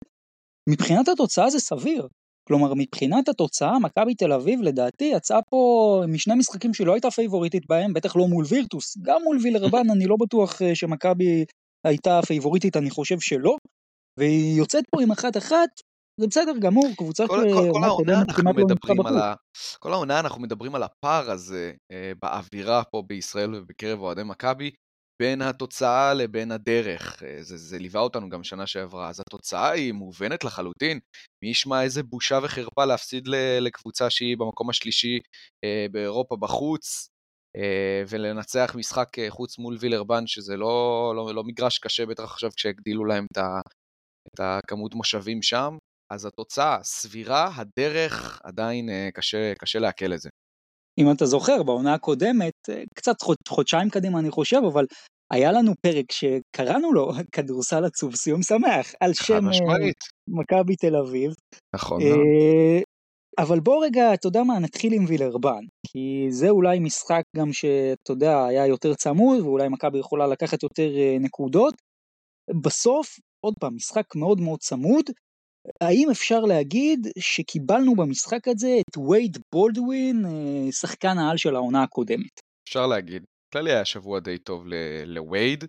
מבחינת 0.70 1.08
התוצאה 1.08 1.50
זה 1.50 1.60
סביר. 1.60 2.08
כלומר, 2.48 2.74
מבחינת 2.74 3.30
התוצאה, 3.30 3.80
מכבי 3.80 4.16
תל 4.16 4.34
אביב 4.34 4.62
לדעתי 4.62 5.06
יצאה 5.06 5.40
פה 5.50 6.04
משני 6.08 6.36
משחקים 6.36 6.74
שלא 6.74 6.94
הייתה 6.94 7.12
פייבוריטית 7.12 7.64
בהם, 7.70 7.94
בטח 7.94 8.16
לא 8.16 8.28
מול 8.28 8.46
וירטוס, 8.50 8.98
גם 9.02 9.22
מול 9.24 9.38
וילרבן 9.44 9.90
אני 9.96 10.06
לא 10.06 10.16
בטוח 10.20 10.62
אה, 10.62 10.76
שמכבי 10.76 11.46
הייתה 11.88 12.20
פייבוריטית, 12.28 12.78
אני 12.78 12.90
חושב 12.90 13.20
שלא, 13.20 13.56
והיא 14.20 14.58
יוצאת 14.58 14.84
פה 14.92 15.02
עם 15.02 15.12
אחת-אחת, 15.12 15.70
זה 16.20 16.28
בסדר 16.28 16.52
גמור, 16.60 16.86
קבוצה 16.98 17.28
כל, 17.28 17.40
העונה 17.84 18.22
אנחנו 18.22 18.44
לא 18.44 18.54
מדברים 18.54 19.06
על 19.06 19.18
ה... 19.18 19.34
כל 19.80 19.94
העונה 19.94 20.20
אנחנו 20.20 20.42
מדברים 20.42 20.76
על 20.76 20.84
הפער 20.84 21.32
הזה 21.32 21.74
אה, 21.92 22.12
באווירה 22.22 22.84
פה 22.84 23.04
בישראל 23.08 23.56
ובקרב 23.56 24.00
אוהדי 24.00 24.24
מכבי, 24.24 24.72
בין 25.22 25.42
התוצאה 25.42 26.14
לבין 26.14 26.52
הדרך. 26.52 27.24
אה, 27.24 27.38
זה, 27.42 27.58
זה 27.58 27.80
ליווה 27.80 28.02
אותנו 28.02 28.30
גם 28.30 28.44
שנה 28.44 28.68
שעברה, 28.68 29.10
אז 29.10 29.20
התוצאה 29.20 29.72
היא 29.72 29.94
מובנת 29.94 30.44
לחלוטין. 30.44 31.00
מי 31.44 31.50
ישמע 31.50 31.84
איזה 31.84 32.04
בושה 32.04 32.40
וחרפה 32.44 32.86
להפסיד 32.86 33.28
לקבוצה 33.62 34.10
שהיא 34.10 34.38
במקום 34.38 34.70
השלישי 34.70 35.20
אה, 35.64 35.86
באירופה 35.92 36.36
בחוץ, 36.36 37.10
אה, 37.58 38.04
ולנצח 38.10 38.76
משחק 38.76 39.20
אה, 39.20 39.32
חוץ 39.32 39.58
מול 39.58 39.78
וילרבן, 39.80 40.28
שזה 40.28 40.58
לא, 40.58 41.14
לא, 41.16 41.36
לא 41.36 41.44
מגרש 41.44 41.80
קשה, 41.80 42.06
בטח 42.06 42.24
עכשיו 42.24 42.50
כשהגדילו 42.56 43.06
להם 43.06 43.26
את, 43.32 43.38
ה, 43.38 43.60
את 44.28 44.40
הכמות 44.40 44.94
מושבים 44.94 45.42
שם. 45.42 45.78
אז 46.12 46.26
התוצאה 46.26 46.78
סבירה, 46.84 47.50
הדרך 47.56 48.42
עדיין 48.44 48.90
אה, 48.90 49.10
קשה, 49.14 49.54
קשה 49.60 49.80
לעכל 49.80 50.14
את 50.14 50.20
זה. 50.20 50.30
אם 51.00 51.12
אתה 51.16 51.26
זוכר, 51.26 51.64
בעונה 51.64 51.94
הקודמת, 51.94 52.54
אה, 52.70 52.84
קצת 52.96 53.22
חוד, 53.22 53.38
חודשיים 53.48 53.90
קדימה 53.90 54.20
אני 54.20 54.32
חושב, 54.32 54.62
אבל 54.74 54.86
היה 55.34 55.52
לנו 55.52 55.72
פרק 55.82 56.12
שקראנו 56.12 56.94
לו 56.94 57.12
כדורסל 57.36 57.86
עצוב 57.86 58.16
סיום 58.16 58.42
שמח, 58.42 58.94
על 59.00 59.14
שם 59.14 59.48
אה, 59.48 59.92
מכבי 60.28 60.76
תל 60.76 60.96
אביב. 60.96 61.32
נכון. 61.76 62.02
אבל 63.40 63.60
בוא 63.60 63.86
רגע, 63.86 64.14
אתה 64.14 64.28
יודע 64.28 64.44
מה, 64.44 64.60
נתחיל 64.60 64.94
עם 64.94 65.06
וילרבן, 65.08 65.66
כי 65.88 66.28
זה 66.30 66.50
אולי 66.50 66.80
משחק 66.80 67.24
גם 67.38 67.54
שאתה 67.54 68.12
יודע, 68.12 68.46
היה 68.46 68.68
יותר 68.68 68.94
צמוד, 68.94 69.40
ואולי 69.42 69.70
מכבי 69.70 70.00
יכולה 70.00 70.28
לקחת 70.28 70.64
יותר 70.64 70.90
נקודות. 71.20 71.74
בסוף, 72.64 73.08
עוד 73.46 73.54
פעם, 73.60 73.76
משחק 73.76 74.16
מאוד 74.16 74.40
מאוד 74.40 74.60
צמוד, 74.60 75.06
האם 75.82 76.08
אפשר 76.12 76.40
להגיד 76.40 77.08
שקיבלנו 77.20 77.96
במשחק 77.96 78.48
הזה 78.48 78.78
את 78.90 78.98
וייד 78.98 79.38
בולדווין, 79.52 80.26
אה, 80.26 80.72
שחקן 80.72 81.18
העל 81.18 81.38
של 81.38 81.56
העונה 81.56 81.84
הקודמת? 81.84 82.40
אפשר 82.70 82.88
להגיד. 82.88 83.24
כללי 83.54 83.72
היה 83.72 83.86
שבוע 83.86 84.20
די 84.20 84.38
טוב 84.38 84.64
לווייד. 85.06 85.64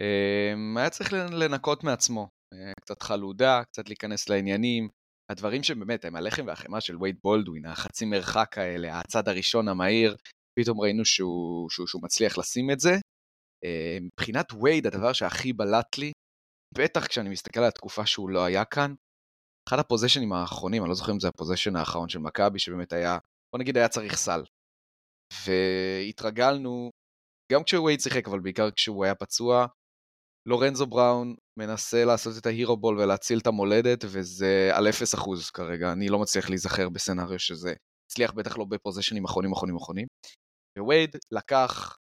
אמ, 0.00 0.76
היה 0.76 0.90
צריך 0.90 1.12
לנקות 1.12 1.84
מעצמו. 1.84 2.28
אה, 2.54 2.72
קצת 2.80 3.02
חלודה, 3.02 3.62
קצת 3.64 3.88
להיכנס 3.88 4.28
לעניינים. 4.28 4.88
הדברים 5.30 5.62
שבאמת 5.62 6.04
הם 6.04 6.16
הלחם 6.16 6.46
והחמאה 6.46 6.80
של 6.80 7.02
וייד 7.02 7.16
בולדווין, 7.24 7.66
החצי 7.66 8.04
מרחק 8.04 8.58
האלה, 8.58 9.00
הצד 9.00 9.28
הראשון 9.28 9.68
המהיר, 9.68 10.16
פתאום 10.58 10.80
ראינו 10.80 11.04
שהוא, 11.04 11.70
שהוא, 11.70 11.86
שהוא 11.86 12.02
מצליח 12.02 12.38
לשים 12.38 12.70
את 12.70 12.80
זה. 12.80 12.92
אה, 13.64 13.98
מבחינת 14.00 14.52
וייד, 14.62 14.86
הדבר 14.86 15.12
שהכי 15.12 15.52
בלט 15.52 15.98
לי, 15.98 16.12
בטח 16.78 17.06
כשאני 17.06 17.28
מסתכל 17.28 17.60
על 17.60 17.68
התקופה 17.68 18.06
שהוא 18.06 18.30
לא 18.30 18.44
היה 18.44 18.64
כאן, 18.64 18.94
אחד 19.68 19.78
הפוזיישנים 19.78 20.32
האחרונים, 20.32 20.82
אני 20.82 20.88
לא 20.88 20.94
זוכר 20.94 21.12
אם 21.12 21.20
זה 21.20 21.28
הפוזיישן 21.28 21.76
האחרון 21.76 22.08
של 22.08 22.18
מכבי, 22.18 22.58
שבאמת 22.58 22.92
היה, 22.92 23.18
בוא 23.52 23.60
נגיד 23.60 23.76
היה 23.76 23.88
צריך 23.88 24.16
סל. 24.16 24.42
והתרגלנו, 25.46 26.90
גם 27.52 27.64
כשווייד 27.64 28.00
שיחק, 28.00 28.28
אבל 28.28 28.40
בעיקר 28.40 28.70
כשהוא 28.70 29.04
היה 29.04 29.14
פצוע, 29.14 29.66
לורנזו 30.48 30.86
בראון 30.86 31.34
מנסה 31.58 32.04
לעשות 32.04 32.32
את 32.38 32.46
ההירו 32.46 32.76
בול 32.76 32.98
ולהציל 32.98 33.38
את 33.38 33.46
המולדת, 33.46 34.04
וזה 34.04 34.70
על 34.72 34.86
0% 34.88 35.50
כרגע, 35.54 35.92
אני 35.92 36.08
לא 36.08 36.18
מצליח 36.18 36.48
להיזכר 36.48 36.88
בסצנריו 36.88 37.38
שזה 37.38 37.74
הצליח 38.10 38.32
בטח 38.32 38.58
לא 38.58 38.64
בפוזיישנים 38.64 39.24
אחרונים 39.24 39.52
אחרונים 39.52 39.76
אחרונים. 39.76 40.06
ווייד 40.78 41.16
לקח 41.32 41.96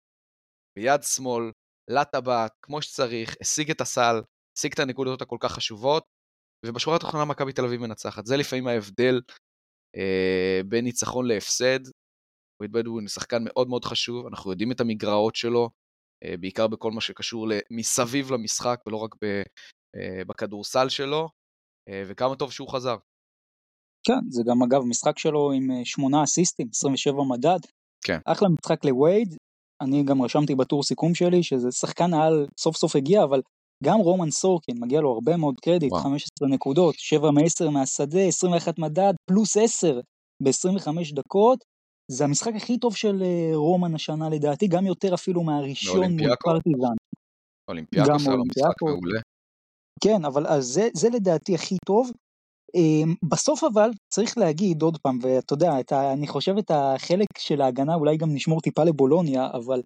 ביד 0.77 1.03
שמאל, 1.03 1.51
לטבעת, 1.89 2.51
כמו 2.65 2.81
שצריך, 2.81 3.35
השיג 3.41 3.71
את 3.71 3.81
הסל, 3.81 4.15
השיג 4.57 4.73
את 4.73 4.79
הנקודות 4.79 5.21
הכל 5.21 5.37
כך 5.39 5.51
חשובות, 5.51 6.03
ובשורה 6.65 6.95
התחתונה 6.95 7.25
מכבי 7.25 7.53
תל 7.53 7.65
אביב 7.65 7.81
מנצחת. 7.81 8.25
זה 8.25 8.37
לפעמים 8.37 8.67
ההבדל 8.67 9.21
אה, 9.95 10.61
בין 10.65 10.85
ניצחון 10.85 11.27
להפסד. 11.27 11.79
וייד 12.61 12.71
בדווין 12.71 13.03
הוא 13.03 13.09
שחקן 13.09 13.43
מאוד 13.45 13.69
מאוד 13.69 13.85
חשוב, 13.85 14.27
אנחנו 14.27 14.51
יודעים 14.51 14.71
את 14.71 14.79
המגרעות 14.81 15.35
שלו, 15.35 15.69
אה, 16.23 16.37
בעיקר 16.37 16.67
בכל 16.67 16.91
מה 16.91 17.01
שקשור 17.01 17.47
מסביב 17.71 18.31
למשחק 18.31 18.79
ולא 18.87 18.97
רק 18.97 19.15
ב, 19.23 19.41
אה, 19.95 20.25
בכדורסל 20.27 20.89
שלו, 20.89 21.29
אה, 21.89 22.03
וכמה 22.07 22.35
טוב 22.35 22.51
שהוא 22.51 22.69
חזר. 22.69 22.97
כן, 24.07 24.29
זה 24.29 24.43
גם 24.47 24.63
אגב 24.63 24.81
משחק 24.89 25.19
שלו 25.19 25.51
עם 25.51 25.71
אה, 25.71 25.85
שמונה 25.85 26.23
אסיסטים, 26.23 26.67
27 26.73 27.15
מדד. 27.29 27.59
כן. 28.05 28.19
אחלה 28.25 28.49
משחק 28.49 28.85
לווייד, 28.85 29.35
אני 29.81 30.03
גם 30.03 30.21
רשמתי 30.21 30.55
בטור 30.55 30.83
סיכום 30.83 31.15
שלי 31.15 31.43
שזה 31.43 31.71
שחקן 31.71 32.13
העל 32.13 32.47
סוף 32.57 32.75
סוף 32.75 32.95
הגיע, 32.95 33.23
אבל 33.23 33.41
גם 33.83 33.99
רומן 33.99 34.31
סורקין, 34.31 34.75
מגיע 34.79 35.01
לו 35.01 35.11
הרבה 35.13 35.37
מאוד 35.37 35.55
קרדיט, 35.59 35.91
וואו. 35.91 36.03
15 36.03 36.47
נקודות, 36.49 36.95
7 36.97 37.31
מ-10 37.31 37.69
מהשדה, 37.69 38.19
21 38.19 38.79
מדד, 38.79 39.13
פלוס 39.29 39.57
10 39.57 39.99
ב-25 40.43 41.15
דקות. 41.15 41.59
זה 42.11 42.23
המשחק 42.23 42.51
הכי 42.55 42.77
טוב 42.77 42.95
של 42.95 43.23
אה, 43.23 43.51
רומן 43.55 43.95
השנה 43.95 44.29
לדעתי, 44.29 44.67
גם 44.67 44.85
יותר 44.85 45.13
אפילו 45.13 45.43
מהראשון 45.43 46.11
מול 46.11 46.35
פרטיזן. 46.43 46.95
אולימפיאקוס 47.69 48.27
היה 48.27 48.35
לו 48.35 48.43
משחק 48.45 48.81
מעולה. 48.81 49.19
כן, 50.03 50.25
אבל 50.25 50.47
אז 50.47 50.65
זה, 50.65 50.87
זה 50.93 51.09
לדעתי 51.09 51.55
הכי 51.55 51.75
טוב. 51.85 52.11
אמ, 52.75 53.13
בסוף 53.29 53.63
אבל 53.63 53.89
צריך 54.13 54.37
להגיד 54.37 54.81
עוד 54.81 54.97
פעם, 54.97 55.19
ואתה 55.21 55.53
יודע, 55.53 55.71
ה, 55.91 56.13
אני 56.13 56.27
חושב 56.27 56.57
את 56.57 56.71
החלק 56.71 57.27
של 57.37 57.61
ההגנה 57.61 57.95
אולי 57.95 58.17
גם 58.17 58.33
נשמור 58.33 58.61
טיפה 58.61 58.83
לבולוניה, 58.83 59.49
אבל 59.53 59.81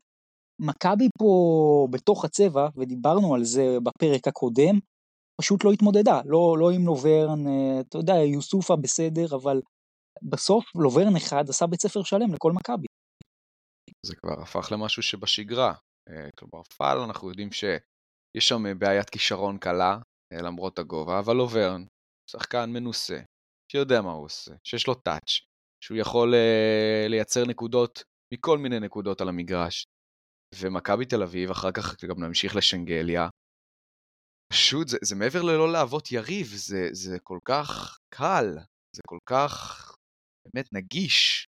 מכבי 0.59 1.07
פה 1.19 1.87
בתוך 1.91 2.25
הצבע, 2.25 2.67
ודיברנו 2.75 3.35
על 3.35 3.43
זה 3.43 3.77
בפרק 3.83 4.27
הקודם, 4.27 4.79
פשוט 5.41 5.63
לא 5.63 5.71
התמודדה, 5.71 6.21
לא, 6.25 6.55
לא 6.59 6.71
עם 6.71 6.85
לוברן, 6.85 7.47
אה, 7.47 7.81
אתה 7.81 7.97
יודע, 7.97 8.13
יוסופה 8.13 8.75
בסדר, 8.75 9.35
אבל 9.35 9.61
בסוף 10.21 10.65
לוברן 10.75 11.15
אחד 11.15 11.49
עשה 11.49 11.67
בית 11.67 11.81
ספר 11.81 12.03
שלם 12.03 12.33
לכל 12.33 12.51
מכבי. 12.51 12.87
זה 14.05 14.15
כבר 14.15 14.41
הפך 14.41 14.71
למשהו 14.71 15.03
שבשגרה. 15.03 15.73
אה, 16.09 16.29
כלומר, 16.39 16.63
פאל, 16.77 16.97
אנחנו 16.97 17.29
יודעים 17.29 17.51
שיש 17.51 18.47
שם 18.47 18.65
אה, 18.65 18.75
בעיית 18.75 19.09
כישרון 19.09 19.57
קלה, 19.57 19.97
למרות 20.33 20.79
הגובה, 20.79 21.19
אבל 21.19 21.35
לוברן, 21.35 21.85
שחקן 22.31 22.69
מנוסה, 22.69 23.19
שיודע 23.71 24.01
מה 24.01 24.11
הוא 24.11 24.25
עושה, 24.25 24.51
שיש 24.63 24.87
לו 24.87 24.93
טאץ', 24.93 25.39
שהוא 25.83 25.97
יכול 25.97 26.33
לייצר 27.09 27.45
נקודות 27.45 28.03
מכל 28.33 28.57
מיני 28.57 28.79
נקודות 28.79 29.21
על 29.21 29.29
המגרש. 29.29 29.85
ומכבי 30.55 31.05
תל 31.05 31.23
אביב, 31.23 31.51
אחר 31.51 31.71
כך 31.71 32.03
גם 32.03 32.23
נמשיך 32.23 32.55
לשנגליה. 32.55 33.29
פשוט, 34.53 34.87
זה, 34.87 34.97
זה 35.03 35.15
מעבר 35.15 35.41
ללא 35.41 35.71
להוות 35.71 36.11
יריב, 36.11 36.47
זה, 36.47 36.89
זה 36.91 37.19
כל 37.23 37.39
כך 37.45 37.97
קל, 38.15 38.57
זה 38.95 39.01
כל 39.07 39.19
כך 39.25 39.95
באמת 40.45 40.73
נגיש 40.73 41.47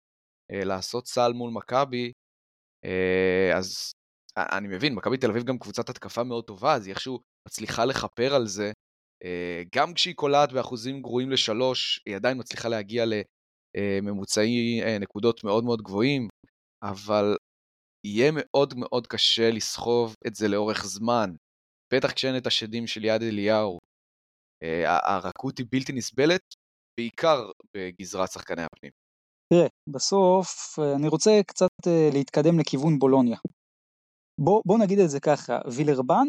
uh, 0.53 0.65
לעשות 0.65 1.07
סל 1.07 1.33
מול 1.33 1.51
מכבי, 1.51 2.13
uh, 2.87 3.57
אז 3.59 3.93
אני 4.39 4.69
מבין, 4.69 4.95
מכבי 4.95 5.17
תל 5.17 5.31
אביב 5.31 5.45
גם 5.45 5.59
קבוצת 5.59 5.89
התקפה 5.89 6.25
מאוד 6.25 6.45
טובה, 6.45 6.75
אז 6.75 6.87
היא 6.87 6.93
איכשהו 6.95 7.21
מצליחה 7.49 7.85
לכפר 7.85 8.35
על 8.35 8.47
זה. 8.47 8.73
אה, 9.25 9.63
גם 9.75 9.95
כשהיא 9.95 10.15
קולעת 10.15 10.53
באחוזים 10.53 11.03
גרועים 11.03 11.31
לשלוש, 11.31 12.01
היא 12.07 12.17
עדיין 12.17 12.39
מצליחה 12.39 12.69
להגיע 12.69 13.05
לממוצעי 13.77 14.83
אה, 14.83 14.99
נקודות 14.99 15.45
מאוד 15.45 15.65
מאוד 15.65 15.83
גבוהים, 15.83 16.29
אבל 16.83 17.37
יהיה 18.05 18.31
מאוד 18.35 18.75
מאוד 18.77 19.07
קשה 19.07 19.51
לסחוב 19.51 20.15
את 20.27 20.35
זה 20.35 20.49
לאורך 20.49 20.85
זמן, 20.85 21.31
בטח 21.95 22.13
כשאין 22.13 22.37
את 22.37 22.47
השדים 22.47 22.87
של 22.87 23.05
יד 23.05 23.23
אליהו. 23.23 23.79
אה, 24.63 24.99
הרכות 25.15 25.59
היא 25.59 25.67
בלתי 25.71 25.93
נסבלת, 25.93 26.41
בעיקר 27.01 27.51
בגזרת 27.77 28.31
שחקני 28.31 28.63
הפנים. 28.63 28.93
תראה, 29.53 29.67
בסוף 29.89 30.79
אני 30.97 31.09
רוצה 31.09 31.31
קצת 31.47 31.71
להתקדם 32.15 32.59
לכיוון 32.61 32.99
בולוניה. 32.99 33.37
בוא, 34.41 34.63
בוא 34.67 34.79
נגיד 34.79 34.99
את 34.99 35.11
זה 35.11 35.21
ככה, 35.21 35.59
וילרבן, 35.77 36.27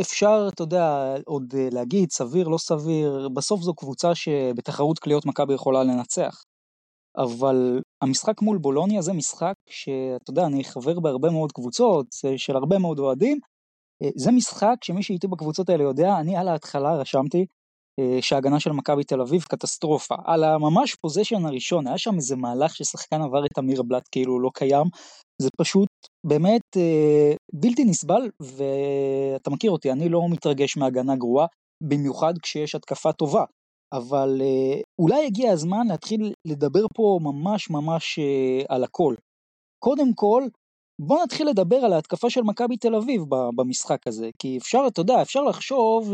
אפשר, 0.00 0.48
אתה 0.54 0.62
יודע, 0.62 1.14
עוד 1.26 1.54
אה, 1.58 1.68
להגיד 1.72 2.10
סביר, 2.10 2.48
לא 2.48 2.58
סביר, 2.58 3.28
בסוף 3.36 3.60
זו 3.60 3.74
קבוצה 3.74 4.14
שבתחרות 4.14 4.98
קליעות 4.98 5.26
מכבי 5.26 5.54
יכולה 5.54 5.84
לנצח. 5.84 6.42
אבל 7.16 7.80
המשחק 8.02 8.42
מול 8.42 8.58
בולוניה 8.58 9.02
זה 9.02 9.12
משחק 9.12 9.54
שאתה 9.70 10.30
יודע, 10.30 10.46
אני 10.46 10.64
חבר 10.64 11.00
בהרבה 11.00 11.30
מאוד 11.30 11.52
קבוצות 11.52 12.06
של 12.36 12.56
הרבה 12.56 12.78
מאוד 12.78 12.98
אוהדים. 12.98 13.38
אה, 14.02 14.08
זה 14.16 14.32
משחק 14.32 14.74
שמי 14.84 15.02
שאיתי 15.02 15.26
בקבוצות 15.26 15.68
האלה 15.68 15.82
יודע, 15.82 16.18
אני 16.20 16.36
על 16.36 16.48
ההתחלה 16.48 16.94
רשמתי 16.94 17.46
אה, 18.00 18.18
שההגנה 18.22 18.60
של 18.60 18.72
מכבי 18.72 19.04
תל 19.04 19.20
אביב 19.20 19.42
קטסטרופה. 19.42 20.14
על 20.24 20.44
הממש 20.44 20.94
פוזיישן 20.94 21.46
הראשון, 21.46 21.86
היה 21.86 21.98
שם 21.98 22.14
איזה 22.16 22.36
מהלך 22.36 22.76
ששחקן 22.76 23.22
עבר 23.22 23.46
את 23.46 23.58
אמיר 23.58 23.82
בלאט 23.82 24.08
כאילו 24.12 24.40
לא 24.40 24.50
קיים. 24.54 24.86
זה 25.42 25.48
פשוט 25.58 25.88
באמת 26.26 26.76
אה, 26.76 27.32
בלתי 27.52 27.84
נסבל, 27.84 28.30
ואתה 28.40 29.50
מכיר 29.50 29.70
אותי, 29.70 29.92
אני 29.92 30.08
לא 30.08 30.20
מתרגש 30.30 30.76
מהגנה 30.76 31.16
גרועה, 31.16 31.46
במיוחד 31.82 32.34
כשיש 32.42 32.74
התקפה 32.74 33.12
טובה. 33.12 33.44
אבל 33.96 34.40
אה, 34.40 34.80
אולי 34.98 35.26
הגיע 35.26 35.52
הזמן 35.52 35.86
להתחיל 35.88 36.32
לדבר 36.44 36.86
פה 36.94 37.18
ממש 37.22 37.70
ממש 37.70 38.18
אה, 38.18 38.64
על 38.68 38.84
הכל. 38.84 39.14
קודם 39.84 40.14
כל, 40.14 40.44
בוא 41.00 41.22
נתחיל 41.24 41.48
לדבר 41.48 41.76
על 41.76 41.92
ההתקפה 41.92 42.30
של 42.30 42.42
מכבי 42.42 42.76
תל 42.76 42.94
אביב 42.94 43.22
במשחק 43.56 44.06
הזה, 44.06 44.30
כי 44.38 44.58
אפשר, 44.58 44.84
אתה 44.86 45.00
יודע, 45.00 45.22
אפשר 45.22 45.42
לחשוב, 45.42 46.12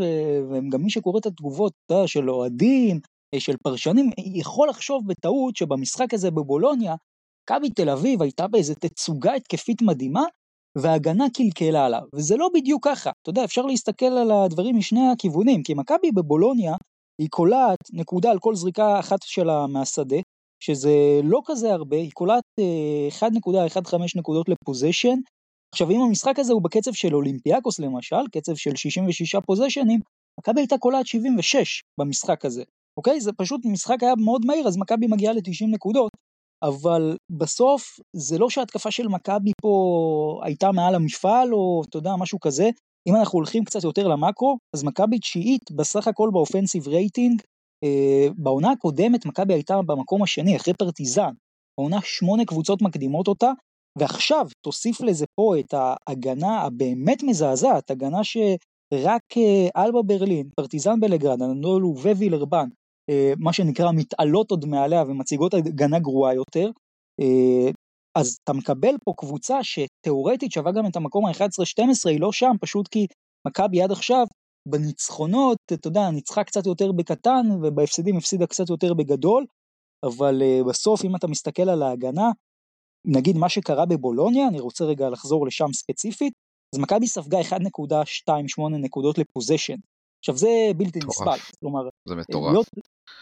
וגם 0.49 0.81
מי 0.81 0.89
שקורא 0.89 1.19
את 1.19 1.25
התגובות, 1.25 1.73
יודע, 1.91 2.07
של 2.07 2.29
אוהדים, 2.29 2.99
של 3.39 3.55
פרשנים, 3.63 4.09
יכול 4.35 4.69
לחשוב 4.69 5.07
בטעות 5.07 5.55
שבמשחק 5.55 6.13
הזה 6.13 6.31
בבולוניה, 6.31 6.95
מכבי 7.43 7.69
תל 7.69 7.89
אביב 7.89 8.21
הייתה 8.21 8.47
באיזה 8.47 8.75
תצוגה 8.75 9.33
התקפית 9.33 9.81
מדהימה, 9.81 10.23
וההגנה 10.77 11.25
קלקלה 11.33 11.85
עליו, 11.85 12.01
וזה 12.15 12.37
לא 12.37 12.49
בדיוק 12.53 12.87
ככה. 12.87 13.11
אתה 13.21 13.29
יודע, 13.29 13.43
אפשר 13.43 13.61
להסתכל 13.61 14.05
על 14.05 14.31
הדברים 14.31 14.77
משני 14.77 15.07
הכיוונים, 15.13 15.63
כי 15.63 15.73
מכבי 15.73 16.11
בבולוניה, 16.11 16.75
היא 17.21 17.29
קולעת 17.29 17.79
נקודה 17.93 18.31
על 18.31 18.39
כל 18.39 18.55
זריקה 18.55 18.99
אחת 18.99 19.19
שלה 19.21 19.67
מהשדה, 19.67 20.17
שזה 20.63 21.19
לא 21.23 21.41
כזה 21.45 21.73
הרבה, 21.73 21.97
היא 21.97 22.11
קולעת 22.13 22.43
1.15 23.19 23.97
נקודות 24.15 24.49
ל 24.49 24.55
possession. 24.55 25.19
עכשיו, 25.73 25.91
אם 25.91 26.01
המשחק 26.01 26.39
הזה 26.39 26.53
הוא 26.53 26.61
בקצב 26.61 26.93
של 26.93 27.15
אולימפיאקוס 27.15 27.79
למשל, 27.79 28.27
קצב 28.31 28.55
של 28.55 28.75
66 28.75 29.35
פוזיישנים, 29.35 29.99
מכבי 30.39 30.61
הייתה 30.61 30.77
קולעת 30.77 31.07
76 31.07 31.81
במשחק 31.99 32.45
הזה, 32.45 32.63
אוקיי? 32.97 33.21
זה 33.21 33.31
פשוט 33.33 33.61
משחק 33.65 34.03
היה 34.03 34.13
מאוד 34.25 34.45
מהיר, 34.45 34.67
אז 34.67 34.77
מכבי 34.77 35.07
מגיעה 35.07 35.33
ל-90 35.33 35.67
נקודות, 35.71 36.11
אבל 36.63 37.17
בסוף 37.29 37.99
זה 38.15 38.37
לא 38.37 38.49
שההתקפה 38.49 38.91
של 38.91 39.07
מכבי 39.07 39.51
פה 39.61 40.41
הייתה 40.43 40.71
מעל 40.71 40.95
המפעל 40.95 41.53
או 41.53 41.81
אתה 41.89 41.97
יודע 41.97 42.15
משהו 42.19 42.39
כזה. 42.39 42.69
אם 43.07 43.15
אנחנו 43.15 43.37
הולכים 43.37 43.63
קצת 43.63 43.83
יותר 43.83 44.07
למאקרו, 44.07 44.57
אז 44.75 44.83
מכבי 44.83 45.19
תשיעית 45.19 45.71
בסך 45.71 46.07
הכל 46.07 46.29
ב 46.33 46.38
offensive 46.38 46.87
rating. 46.87 47.41
אה, 47.83 48.27
בעונה 48.37 48.71
הקודמת 48.71 49.25
מכבי 49.25 49.53
הייתה 49.53 49.81
במקום 49.81 50.23
השני 50.23 50.55
אחרי 50.55 50.73
פרטיזן. 50.73 51.31
בעונה 51.79 51.97
שמונה 52.03 52.45
קבוצות 52.45 52.81
מקדימות 52.81 53.27
אותה, 53.27 53.51
ועכשיו 53.97 54.47
תוסיף 54.65 55.01
לזה 55.01 55.25
פה 55.35 55.59
את 55.59 55.73
ההגנה 55.73 56.61
הבאמת 56.61 57.23
מזעזעת, 57.23 57.91
הגנה 57.91 58.23
שרק 58.23 59.37
אה, 59.37 59.83
אלבה 59.83 60.01
ברלין, 60.01 60.49
פרטיזן 60.55 60.99
בלגרד, 60.99 61.41
אנדולו 61.41 61.93
ווילרבן 61.97 62.67
אה, 63.09 63.33
מה 63.37 63.53
שנקרא 63.53 63.91
מתעלות 63.91 64.51
עוד 64.51 64.65
מעליה 64.65 65.03
ומציגות 65.03 65.53
הגנה 65.53 65.99
גרועה 65.99 66.33
יותר, 66.33 66.71
אה, 67.21 67.71
אז 68.17 68.37
אתה 68.43 68.53
מקבל 68.53 68.95
פה 69.05 69.13
קבוצה 69.17 69.63
שתאורטית 70.01 70.51
שווה 70.51 70.71
גם 70.71 70.85
את 70.85 70.95
המקום 70.95 71.25
ה-11-12, 71.25 72.09
היא 72.09 72.21
לא 72.21 72.31
שם, 72.31 72.51
פשוט 72.61 72.87
כי 72.87 73.07
מכבי 73.47 73.81
עד 73.81 73.91
עכשיו 73.91 74.25
בניצחונות, 74.67 75.57
אתה 75.73 75.87
יודע, 75.87 76.09
ניצחה 76.11 76.43
קצת 76.43 76.65
יותר 76.65 76.91
בקטן 76.91 77.45
ובהפסדים 77.63 78.17
הפסידה 78.17 78.47
קצת 78.47 78.69
יותר 78.69 78.93
בגדול, 78.93 79.45
אבל 80.05 80.41
uh, 80.41 80.69
בסוף 80.69 81.05
אם 81.05 81.15
אתה 81.15 81.27
מסתכל 81.27 81.69
על 81.69 81.83
ההגנה, 81.83 82.29
נגיד 83.05 83.37
מה 83.37 83.49
שקרה 83.49 83.85
בבולוניה, 83.85 84.47
אני 84.47 84.59
רוצה 84.59 84.85
רגע 84.85 85.09
לחזור 85.09 85.45
לשם 85.45 85.73
ספציפית, 85.73 86.33
אז 86.75 86.79
מכבי 86.79 87.07
ספגה 87.07 87.39
1.28 87.41 87.57
נקודות 88.71 89.17
לפוזיישן. 89.17 89.77
עכשיו 90.19 90.37
זה 90.37 90.49
בלתי 90.77 90.99
נסבל, 91.07 91.37
כלומר, 91.59 91.89
זה 92.07 92.15
מטורף. 92.15 92.51
להיות, 92.51 92.67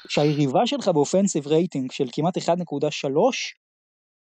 שהיריבה 0.07 0.67
שלך 0.67 0.87
באופנסיב 0.87 1.47
רייטינג 1.47 1.91
של 1.91 2.05
כמעט 2.11 2.37
1.3, 2.37 2.43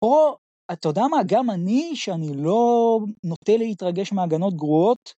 או 0.02 0.36
אתה 0.72 0.88
יודע 0.88 1.02
מה, 1.10 1.16
גם 1.26 1.50
אני, 1.50 1.96
שאני 1.96 2.32
לא 2.36 2.98
נוטה 3.24 3.56
להתרגש 3.56 4.12
מהגנות 4.12 4.54
גרועות, 4.54 5.12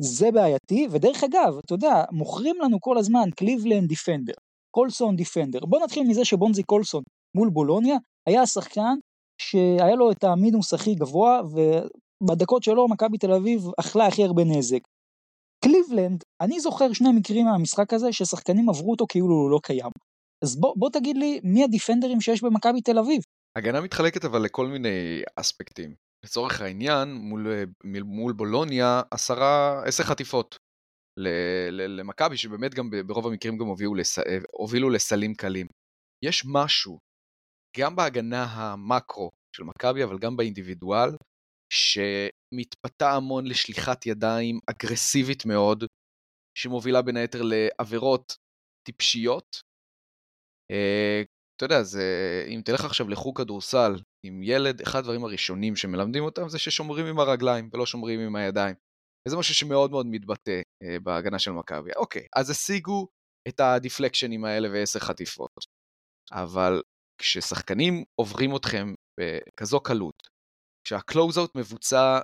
זה 0.00 0.30
בעייתי, 0.30 0.88
ודרך 0.90 1.24
אגב, 1.24 1.58
אתה 1.64 1.74
יודע, 1.74 2.04
מוכרים 2.12 2.56
לנו 2.62 2.80
כל 2.80 2.98
הזמן 2.98 3.30
קליבלנד 3.36 3.88
defender, 3.88 4.32
קולסון 4.70 5.16
defender. 5.16 5.58
בוא 5.68 5.80
נתחיל 5.84 6.08
מזה 6.08 6.24
שבונזי 6.24 6.62
קולסון 6.62 7.02
מול 7.36 7.50
בולוניה 7.50 7.96
היה 8.28 8.42
השחקן 8.42 8.94
שהיה 9.40 9.94
לו 9.96 10.10
את 10.10 10.24
המינוס 10.24 10.74
הכי 10.74 10.94
גבוה, 10.94 11.40
ובדקות 12.22 12.62
שלו 12.62 12.88
מכבי 12.88 13.18
תל 13.18 13.32
אביב 13.32 13.62
אכלה 13.80 14.06
הכי 14.06 14.24
הרבה 14.24 14.44
נזק. 14.44 14.80
קליבלנד, 15.64 16.24
אני 16.40 16.60
זוכר 16.60 16.92
שני 16.92 17.12
מקרים 17.12 17.46
מהמשחק 17.46 17.92
הזה 17.92 18.12
ששחקנים 18.12 18.68
עברו 18.68 18.90
אותו 18.90 19.06
כאילו 19.08 19.34
הוא 19.34 19.50
לא 19.50 19.58
קיים. 19.62 19.90
אז 20.44 20.60
בוא, 20.60 20.74
בוא 20.76 20.90
תגיד 20.90 21.16
לי 21.16 21.40
מי 21.44 21.64
הדיפנדרים 21.64 22.20
שיש 22.20 22.42
במכבי 22.42 22.80
תל 22.80 22.98
אביב. 22.98 23.22
הגנה 23.58 23.80
מתחלקת 23.80 24.24
אבל 24.24 24.42
לכל 24.44 24.66
מיני 24.66 25.22
אספקטים. 25.36 25.94
לצורך 26.24 26.60
העניין, 26.60 27.08
מול, 27.12 27.46
מול 28.04 28.32
בולוניה, 28.32 29.02
עשרה, 29.10 29.82
עשר 29.86 30.02
חטיפות. 30.04 30.56
למכבי, 31.70 32.36
שבאמת 32.36 32.74
גם 32.74 32.90
ברוב 33.06 33.26
המקרים 33.26 33.58
גם 33.58 33.66
הובילו, 33.66 33.94
לס, 33.94 34.18
הובילו 34.52 34.90
לסלים 34.90 35.34
קלים. 35.34 35.66
יש 36.24 36.44
משהו, 36.52 36.98
גם 37.76 37.96
בהגנה 37.96 38.44
המקרו 38.44 39.30
של 39.56 39.62
מכבי, 39.62 40.04
אבל 40.04 40.18
גם 40.18 40.36
באינדיבידואל, 40.36 41.10
שמתפתה 41.72 43.10
המון 43.10 43.46
לשליחת 43.46 44.06
ידיים 44.06 44.58
אגרסיבית 44.70 45.46
מאוד, 45.46 45.84
שמובילה 46.58 47.02
בין 47.02 47.16
היתר 47.16 47.42
לעבירות 47.42 48.36
טיפשיות. 48.86 49.60
אתה 51.58 51.64
יודע, 51.64 51.82
זה, 51.82 52.02
אם 52.48 52.60
תלך 52.64 52.84
עכשיו 52.84 53.08
לחוג 53.08 53.38
כדורסל 53.38 53.92
עם 54.26 54.42
ילד, 54.42 54.80
אחד 54.80 54.98
הדברים 54.98 55.24
הראשונים 55.24 55.76
שמלמדים 55.76 56.24
אותם 56.24 56.48
זה 56.48 56.58
ששומרים 56.58 57.06
עם 57.06 57.18
הרגליים 57.18 57.70
ולא 57.72 57.86
שומרים 57.86 58.20
עם 58.20 58.36
הידיים. 58.36 58.74
וזה 59.28 59.36
משהו 59.36 59.54
שמאוד 59.54 59.90
מאוד 59.90 60.06
מתבטא 60.06 60.60
uh, 60.84 61.02
בהגנה 61.02 61.38
של 61.38 61.50
מכבי. 61.50 61.90
אוקיי, 61.96 62.26
אז 62.36 62.50
השיגו 62.50 63.08
את 63.48 63.60
הדיפלקשנים 63.60 64.44
האלה 64.44 64.68
ועשר 64.72 64.98
חטיפות. 64.98 65.50
אבל 66.32 66.82
כששחקנים 67.20 68.04
עוברים 68.20 68.56
אתכם 68.56 68.94
בכזו 69.20 69.80
קלות, 69.80 70.28
כשהקלוזאוט 70.86 71.56
מבוצע 71.56 72.20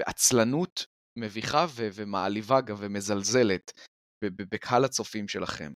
בעצלנות 0.00 0.86
מביכה 1.18 1.66
ומעליבה 1.94 2.60
גם 2.60 2.76
ומזלזלת 2.78 3.72
בקהל 4.24 4.84
הצופים 4.84 5.28
שלכם. 5.28 5.72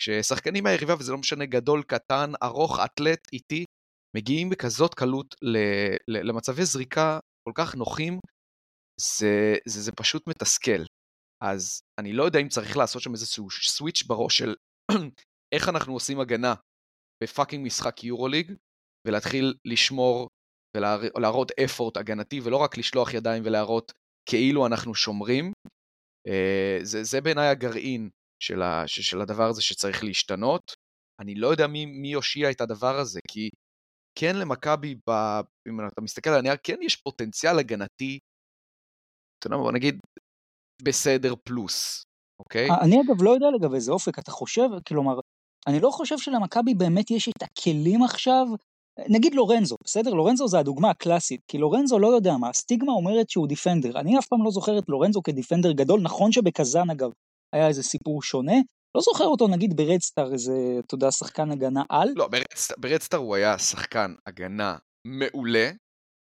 כששחקנים 0.00 0.64
מהיריבה, 0.64 0.94
וזה 0.98 1.12
לא 1.12 1.18
משנה 1.18 1.46
גדול, 1.46 1.82
קטן, 1.82 2.30
ארוך, 2.42 2.78
אתלט, 2.84 3.28
איטי, 3.32 3.64
מגיעים 4.16 4.50
בכזאת 4.50 4.94
קלות 4.94 5.34
למצבי 6.08 6.64
זריקה 6.64 7.18
כל 7.48 7.52
כך 7.54 7.74
נוחים, 7.74 8.18
זה, 9.00 9.56
זה, 9.66 9.80
זה 9.80 9.92
פשוט 9.92 10.28
מתסכל. 10.28 10.82
אז 11.42 11.80
אני 12.00 12.12
לא 12.12 12.24
יודע 12.24 12.38
אם 12.40 12.48
צריך 12.48 12.76
לעשות 12.76 13.02
שם 13.02 13.12
איזשהו 13.12 13.50
סוויץ' 13.50 14.02
בראש 14.02 14.38
של 14.38 14.54
איך 15.54 15.68
אנחנו 15.68 15.92
עושים 15.92 16.20
הגנה 16.20 16.54
בפאקינג 17.22 17.66
משחק 17.66 18.04
יורוליג, 18.04 18.52
ולהתחיל 19.06 19.54
לשמור 19.64 20.28
ולהראות 20.76 21.52
אפורט 21.64 21.96
הגנתי, 21.96 22.40
ולא 22.40 22.56
רק 22.56 22.78
לשלוח 22.78 23.14
ידיים 23.14 23.42
ולהראות 23.46 23.92
כאילו 24.28 24.66
אנחנו 24.66 24.94
שומרים. 24.94 25.52
אה, 26.28 26.78
זה, 26.82 27.04
זה 27.04 27.20
בעיניי 27.20 27.48
הגרעין 27.48 28.10
של, 28.42 28.62
ה, 28.62 28.82
של 28.86 29.20
הדבר 29.20 29.48
הזה 29.48 29.62
שצריך 29.62 30.04
להשתנות. 30.04 30.74
אני 31.20 31.34
לא 31.34 31.48
יודע 31.48 31.66
מי, 31.66 31.86
מי 31.86 32.08
יושיע 32.08 32.50
את 32.50 32.60
הדבר 32.60 32.98
הזה, 32.98 33.20
כי 33.28 33.48
כן 34.18 34.36
למכבי, 34.36 34.94
אם 35.68 35.86
אתה 35.92 36.00
מסתכל 36.00 36.30
על 36.30 36.38
הנייר, 36.38 36.54
כן 36.62 36.76
יש 36.82 36.96
פוטנציאל 36.96 37.58
הגנתי, 37.58 38.18
אתה 39.38 39.46
יודע 39.46 39.56
מה, 39.56 39.62
בוא 39.62 39.72
נגיד, 39.72 39.98
בסדר 40.82 41.34
פלוס, 41.44 42.02
אוקיי? 42.40 42.68
אני 42.82 42.96
אגב 42.96 43.22
לא 43.22 43.30
יודע 43.30 43.46
לגבי 43.54 43.80
זה, 43.80 43.92
אופק, 43.92 44.18
אתה 44.18 44.30
חושב, 44.30 44.68
כלומר, 44.88 45.20
אני 45.66 45.80
לא 45.80 45.90
חושב 45.90 46.18
שלמכבי 46.18 46.74
באמת 46.74 47.10
יש 47.10 47.28
את 47.28 47.42
הכלים 47.42 48.02
עכשיו, 48.02 48.46
נגיד 49.08 49.34
לורנזו, 49.34 49.76
בסדר? 49.84 50.10
לורנזו 50.10 50.48
זה 50.48 50.58
הדוגמה 50.58 50.90
הקלאסית, 50.90 51.40
כי 51.48 51.58
לורנזו 51.58 51.98
לא 51.98 52.06
יודע 52.06 52.36
מה, 52.36 52.48
הסטיגמה 52.48 52.92
אומרת 52.92 53.30
שהוא 53.30 53.48
דיפנדר. 53.48 54.00
אני 54.00 54.18
אף 54.18 54.26
פעם 54.26 54.44
לא 54.44 54.50
זוכר 54.50 54.78
את 54.78 54.84
לורנזו 54.88 55.22
כדיפנדר 55.22 55.72
גדול, 55.72 56.00
נכון 56.02 56.32
שבקזאן 56.32 56.90
אגב 56.90 57.10
היה 57.52 57.68
איזה 57.68 57.82
סיפור 57.82 58.22
שונה, 58.22 58.56
לא 58.96 59.00
זוכר 59.00 59.24
אותו 59.24 59.48
נגיד 59.48 59.76
ברדסטאר 59.76 60.32
איזה, 60.32 60.52
אתה 60.86 60.94
יודע, 60.94 61.10
שחקן 61.10 61.50
הגנה 61.50 61.82
על. 61.88 62.08
לא, 62.16 62.28
ברדסטאר 62.78 63.18
הוא 63.18 63.34
היה 63.34 63.58
שחקן 63.58 64.14
הגנה 64.26 64.76
מעולה, 65.06 65.70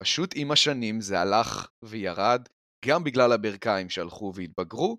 פשוט 0.03 0.35
עם 0.37 0.51
השנים 0.51 1.01
זה 1.01 1.21
הלך 1.21 1.69
וירד, 1.85 2.49
גם 2.85 3.05
בגלל 3.05 3.33
הברכיים 3.33 3.91
שהלכו 3.91 4.33
והתבגרו, 4.35 4.99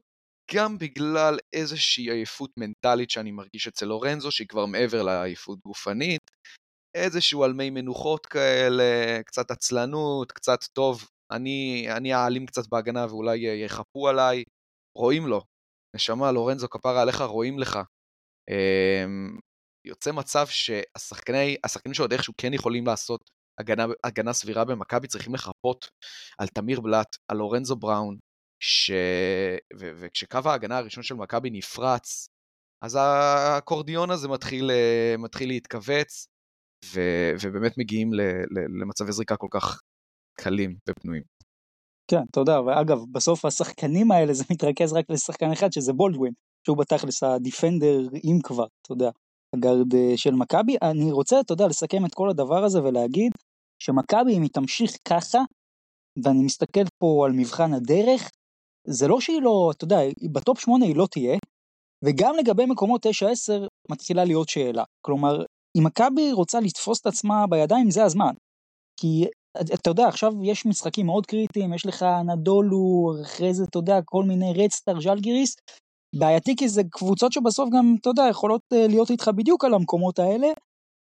גם 0.53 0.77
בגלל 0.77 1.37
איזושהי 1.53 2.11
עייפות 2.11 2.51
מנטלית 2.57 3.09
שאני 3.09 3.31
מרגיש 3.31 3.67
אצל 3.67 3.85
לורנזו, 3.85 4.31
שהיא 4.31 4.47
כבר 4.47 4.65
מעבר 4.65 5.03
לעייפות 5.03 5.59
גופנית, 5.65 6.31
איזשהו 6.97 7.43
על 7.43 7.53
מי 7.53 7.69
מנוחות 7.69 8.25
כאלה, 8.25 8.83
קצת 9.25 9.51
עצלנות, 9.51 10.31
קצת 10.31 10.59
טוב, 10.73 11.07
אני, 11.31 12.13
אעלים 12.13 12.45
קצת 12.45 12.67
בהגנה 12.67 13.05
ואולי 13.09 13.65
יחפו 13.65 14.07
עליי, 14.07 14.43
רואים 14.97 15.27
לו. 15.27 15.50
נשמה, 15.95 16.31
לורנזו, 16.31 16.69
כפרה 16.69 17.01
עליך, 17.01 17.21
רואים 17.21 17.59
לך. 17.59 17.79
אמ, 18.49 19.39
יוצא 19.85 20.11
מצב 20.11 20.47
שהשחקנים 20.47 21.93
שעוד 21.93 22.13
איכשהו 22.13 22.33
כן 22.37 22.53
יכולים 22.53 22.85
לעשות 22.85 23.29
הגנה, 23.59 23.85
הגנה 24.03 24.33
סבירה 24.33 24.65
במכבי 24.65 25.07
צריכים 25.07 25.33
לחפות 25.33 25.89
על 26.37 26.47
תמיר 26.47 26.81
בלאט, 26.81 27.15
על 27.27 27.37
לורנזו 27.37 27.75
בראון, 27.75 28.17
ש... 28.63 28.91
ו... 29.79 29.91
וכשקו 29.99 30.39
ההגנה 30.45 30.77
הראשון 30.77 31.03
של 31.03 31.15
מכבי 31.15 31.49
נפרץ, 31.49 32.27
אז 32.83 32.97
האקורדיון 33.01 34.11
הזה 34.11 34.27
מתחיל, 34.27 34.71
אה, 34.71 35.15
מתחיל 35.17 35.49
להתכווץ, 35.49 36.27
ו... 36.85 36.99
ובאמת 37.41 37.77
מגיעים 37.77 38.13
ל... 38.13 38.21
למצבי 38.81 39.11
זריקה 39.11 39.37
כל 39.37 39.47
כך 39.51 39.81
קלים 40.39 40.75
ופנויים. 40.89 41.40
כן, 42.11 42.23
יודע, 42.39 42.61
ואגב, 42.61 42.99
בסוף 43.11 43.45
השחקנים 43.45 44.11
האלה 44.11 44.33
זה 44.33 44.43
מתרכז 44.51 44.93
רק 44.93 45.05
לשחקן 45.09 45.51
אחד, 45.51 45.73
שזה 45.73 45.93
בולדווין, 45.93 46.33
שהוא 46.65 46.77
בתכלס 46.77 47.23
הדיפנדר, 47.23 47.99
אם 48.23 48.39
כבר, 48.43 48.65
אתה 48.81 48.91
יודע, 48.93 49.09
הגארד 49.55 49.95
אה, 49.95 50.13
של 50.15 50.33
מכבי. 50.33 50.75
אני 50.81 51.11
רוצה, 51.11 51.39
אתה 51.39 51.53
יודע, 51.53 51.67
לסכם 51.67 52.05
את 52.05 52.13
כל 52.13 52.29
הדבר 52.29 52.63
הזה 52.63 52.83
ולהגיד 52.83 53.31
שמכבי, 53.83 54.37
אם 54.37 54.41
היא 54.41 54.49
תמשיך 54.53 54.91
ככה, 55.07 55.39
ואני 56.23 56.43
מסתכל 56.43 56.83
פה 56.97 57.25
על 57.25 57.31
מבחן 57.31 57.73
הדרך, 57.73 58.29
זה 58.87 59.07
לא 59.07 59.21
שהיא 59.21 59.41
לא, 59.41 59.71
אתה 59.77 59.83
יודע, 59.83 59.99
בטופ 60.31 60.59
8 60.59 60.85
היא 60.85 60.95
לא 60.95 61.07
תהיה, 61.11 61.37
וגם 62.05 62.35
לגבי 62.39 62.65
מקומות 62.65 63.05
9-10 63.05 63.09
מתחילה 63.91 64.23
להיות 64.25 64.49
שאלה. 64.49 64.83
כלומר, 65.05 65.43
אם 65.77 65.83
מכבי 65.85 66.31
רוצה 66.31 66.59
לתפוס 66.59 67.01
את 67.01 67.05
עצמה 67.05 67.47
בידיים, 67.47 67.91
זה 67.91 68.03
הזמן. 68.03 68.33
כי 68.99 69.25
אתה 69.73 69.89
יודע, 69.89 70.07
עכשיו 70.07 70.33
יש 70.43 70.65
משחקים 70.65 71.05
מאוד 71.05 71.25
קריטיים, 71.25 71.73
יש 71.73 71.85
לך 71.85 72.05
נדולו, 72.25 73.13
אחרי 73.21 73.53
זה, 73.53 73.63
אתה 73.63 73.79
יודע, 73.79 73.99
כל 74.05 74.23
מיני 74.23 74.53
רדסטאר, 74.53 75.01
ז'לגיריס. 75.01 75.55
בעייתי 76.15 76.55
כי 76.55 76.69
זה 76.69 76.81
קבוצות 76.91 77.31
שבסוף 77.31 77.69
גם, 77.73 77.95
אתה 78.01 78.09
יודע, 78.09 78.23
יכולות 78.29 78.61
אה, 78.73 78.87
להיות 78.87 79.09
איתך 79.09 79.27
בדיוק 79.35 79.65
על 79.65 79.73
המקומות 79.73 80.19
האלה. 80.19 80.47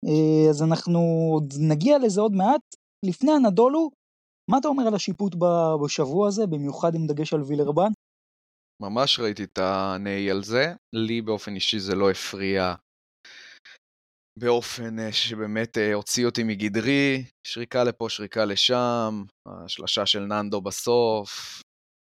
אה, 0.07 0.51
אז 0.51 0.63
אנחנו 0.63 1.01
נגיע 1.61 1.99
לזה 1.99 2.21
עוד 2.21 2.33
מעט. 2.33 2.61
לפני 3.07 3.33
הנדולו, 3.33 3.91
מה 4.51 4.59
אתה 4.59 4.69
אומר 4.69 4.87
על 4.87 4.95
השיפוט 4.95 5.35
בשבוע 5.85 6.29
הזה, 6.29 6.47
במיוחד 6.47 6.95
עם 6.95 7.07
דגש 7.07 7.35
על 7.35 7.43
וילרבן? 7.43 7.91
ממש 8.83 9.21
ראיתי 9.21 9.45
את 9.45 9.59
הנהי 9.59 10.31
על 10.31 10.43
זה. 10.43 10.75
לי 10.93 11.23
באופן 11.23 11.55
אישי 11.55 11.79
זה 11.79 11.95
לא 11.95 12.11
הפריע 12.11 12.75
באופן 14.39 14.99
אה, 14.99 15.13
שבאמת 15.13 15.79
אה, 15.79 15.95
הוציא 15.95 16.27
אותי 16.27 16.43
מגדרי, 16.43 17.25
שריקה 17.47 17.85
לפה, 17.85 18.09
שריקה 18.09 18.45
לשם, 18.45 19.25
השלשה 19.47 20.07
של 20.07 20.21
ננדו 20.21 20.61
בסוף. 20.61 21.63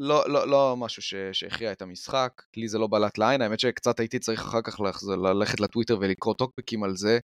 לא, 0.03 0.29
לא, 0.29 0.49
לא 0.49 0.77
משהו 0.79 1.03
שהכריע 1.33 1.73
את 1.73 1.83
המשחק, 1.83 2.43
לי 2.57 2.69
זה 2.69 2.79
לא 2.79 2.87
בלט 2.87 3.19
לעין, 3.19 3.43
האמת 3.43 3.61
שקצת 3.61 4.01
הייתי 4.01 4.19
צריך 4.19 4.41
אחר 4.41 4.63
כך 4.63 4.81
ללכת 5.23 5.61
לטוויטר 5.61 5.99
ולקרוא 6.01 6.35
טוקבקים 6.35 6.85
על 6.85 6.97
זה. 6.97 7.19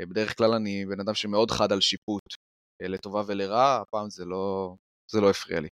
אה, 0.00 0.06
בדרך 0.06 0.36
כלל 0.36 0.52
אני 0.52 0.86
בן 0.86 1.00
אדם 1.00 1.14
שמאוד 1.14 1.50
חד 1.50 1.72
על 1.72 1.80
שיפוט, 1.80 2.22
לטובה 2.82 3.22
ולרעה, 3.26 3.80
הפעם 3.80 4.10
זה 4.10 4.24
לא, 4.24 4.74
זה 5.12 5.20
לא 5.20 5.30
הפריע 5.30 5.60
לי. 5.60 5.68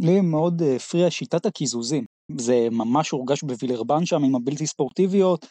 לי 0.00 0.20
מאוד 0.20 0.62
הפריע 0.76 1.10
שיטת 1.10 1.46
הקיזוזים, 1.46 2.04
זה 2.36 2.54
ממש 2.70 3.10
הורגש 3.10 3.42
בווילרבן 3.42 4.06
שם 4.06 4.24
עם 4.24 4.34
הבלתי 4.34 4.66
ספורטיביות, 4.66 5.46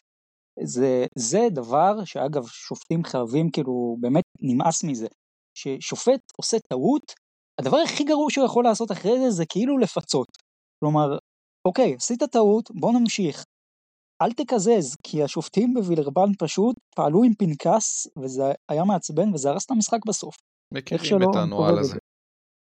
זה, 0.64 1.06
זה 1.16 1.48
דבר 1.52 2.06
שאגב 2.06 2.48
שופטים 2.48 3.04
חייבים 3.04 3.52
כאילו 3.52 3.98
באמת 4.00 4.24
נמאס 4.42 4.84
מזה. 4.84 5.08
ששופט 5.58 6.20
עושה 6.38 6.58
טעות, 6.70 7.14
הדבר 7.62 7.78
הכי 7.78 8.04
גרוע 8.04 8.32
שהוא 8.32 8.46
יכול 8.46 8.64
לעשות 8.64 8.92
אחרי 8.92 9.20
זה 9.20 9.30
זה 9.32 9.46
כאילו 9.46 9.78
לפצות. 9.78 10.28
כלומר, 10.80 11.18
אוקיי, 11.68 11.96
עשית 11.96 12.24
טעות, 12.24 12.72
בוא 12.72 12.92
נמשיך. 12.92 13.44
אל 14.22 14.32
תקזז, 14.32 14.96
כי 15.04 15.24
השופטים 15.24 15.74
בווילרבן 15.74 16.30
פשוט 16.40 16.76
פעלו 16.96 17.24
עם 17.24 17.34
פנקס, 17.34 18.08
וזה 18.18 18.44
היה 18.70 18.84
מעצבן, 18.84 19.34
וזה 19.34 19.50
הרס 19.50 19.66
את 19.66 19.72
המשחק 19.72 20.00
בסוף. 20.08 20.36
מכירים 20.74 21.22
את 21.22 21.36
הנוהל 21.36 21.80
הזה. 21.80 21.98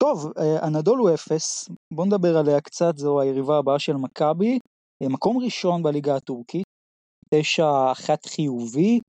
טוב, 0.04 0.32
אה, 0.38 0.66
הנדול 0.66 1.00
הוא 1.00 1.14
אפס, 1.14 1.70
בוא 1.94 2.06
נדבר 2.06 2.38
עליה 2.38 2.62
קצת, 2.62 2.98
זו 2.98 3.22
היריבה 3.22 3.58
הבאה 3.58 3.80
של 3.80 3.94
מכבי. 3.94 4.60
אה, 5.04 5.10
מקום 5.10 5.38
ראשון 5.38 5.84
בליגה 5.84 6.16
הטורקית, 6.16 6.63
9-1 7.34 8.28
חיובי, 8.28 9.00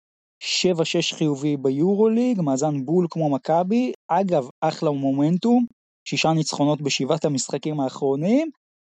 7-6 0.42 1.16
חיובי 1.16 1.56
ביורוליג, 1.56 2.40
מאזן 2.40 2.84
בול 2.84 3.06
כמו 3.10 3.30
מכבי, 3.30 3.92
אגב 4.08 4.48
אחלה 4.60 4.90
מומנטום, 4.90 5.66
שישה 6.08 6.32
ניצחונות 6.32 6.82
בשבעת 6.82 7.24
המשחקים 7.24 7.80
האחרונים. 7.80 8.50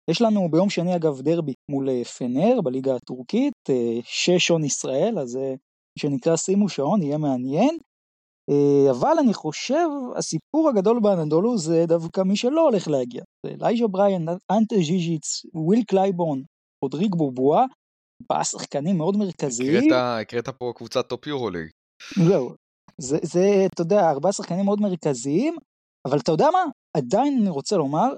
יש 0.10 0.22
לנו 0.22 0.52
ביום 0.52 0.70
שני 0.70 0.96
אגב 0.96 1.22
דרבי 1.22 1.54
מול 1.72 1.90
אה, 1.90 2.04
פנר 2.04 2.62
בליגה 2.62 2.96
הטורקית, 2.96 3.54
אה, 3.70 4.00
שש 4.04 4.48
שעון 4.48 4.64
ישראל, 4.64 5.20
אז 5.20 5.30
זה 5.30 5.56
שנקרא 6.00 6.36
שימו 6.36 6.70
שעון, 6.70 7.04
יהיה 7.04 7.18
מעניין. 7.18 7.78
אה, 8.50 8.92
אבל 8.92 9.16
אני 9.20 9.34
חושב 9.34 9.88
הסיפור 10.16 10.70
הגדול 10.70 11.00
באנדולו 11.00 11.58
זה 11.58 11.86
דווקא 11.88 12.22
מי 12.22 12.36
שלא 12.36 12.62
הולך 12.62 12.88
להגיע. 12.88 13.24
זה 13.46 13.52
אלייז'ה 13.52 13.88
בריינט, 13.88 14.30
אנטה 14.52 14.76
ז'יז'יץ, 14.76 15.46
וויל 15.54 15.84
קלייבורן, 15.84 16.42
רודריג 16.84 17.16
בובואה, 17.16 17.66
ארבעה 18.22 18.44
שחקנים 18.44 18.98
מאוד 18.98 19.18
מרכזיים. 19.18 19.94
הקראת 19.94 20.50
פה 20.50 20.74
קבוצת 20.76 21.08
טופ 21.10 21.28
יורוליג. 21.28 21.70
זהו. 22.28 22.54
זה, 22.98 23.18
זה, 23.24 23.66
אתה 23.74 23.82
יודע, 23.82 24.10
ארבעה 24.10 24.32
שחקנים 24.32 24.66
מאוד 24.66 24.82
מרכזיים, 24.82 25.58
אבל 26.08 26.18
אתה 26.20 26.32
יודע 26.32 26.48
מה? 26.54 26.64
עדיין 26.98 27.38
אני 27.42 27.50
רוצה 27.50 27.78
לומר 27.78 28.14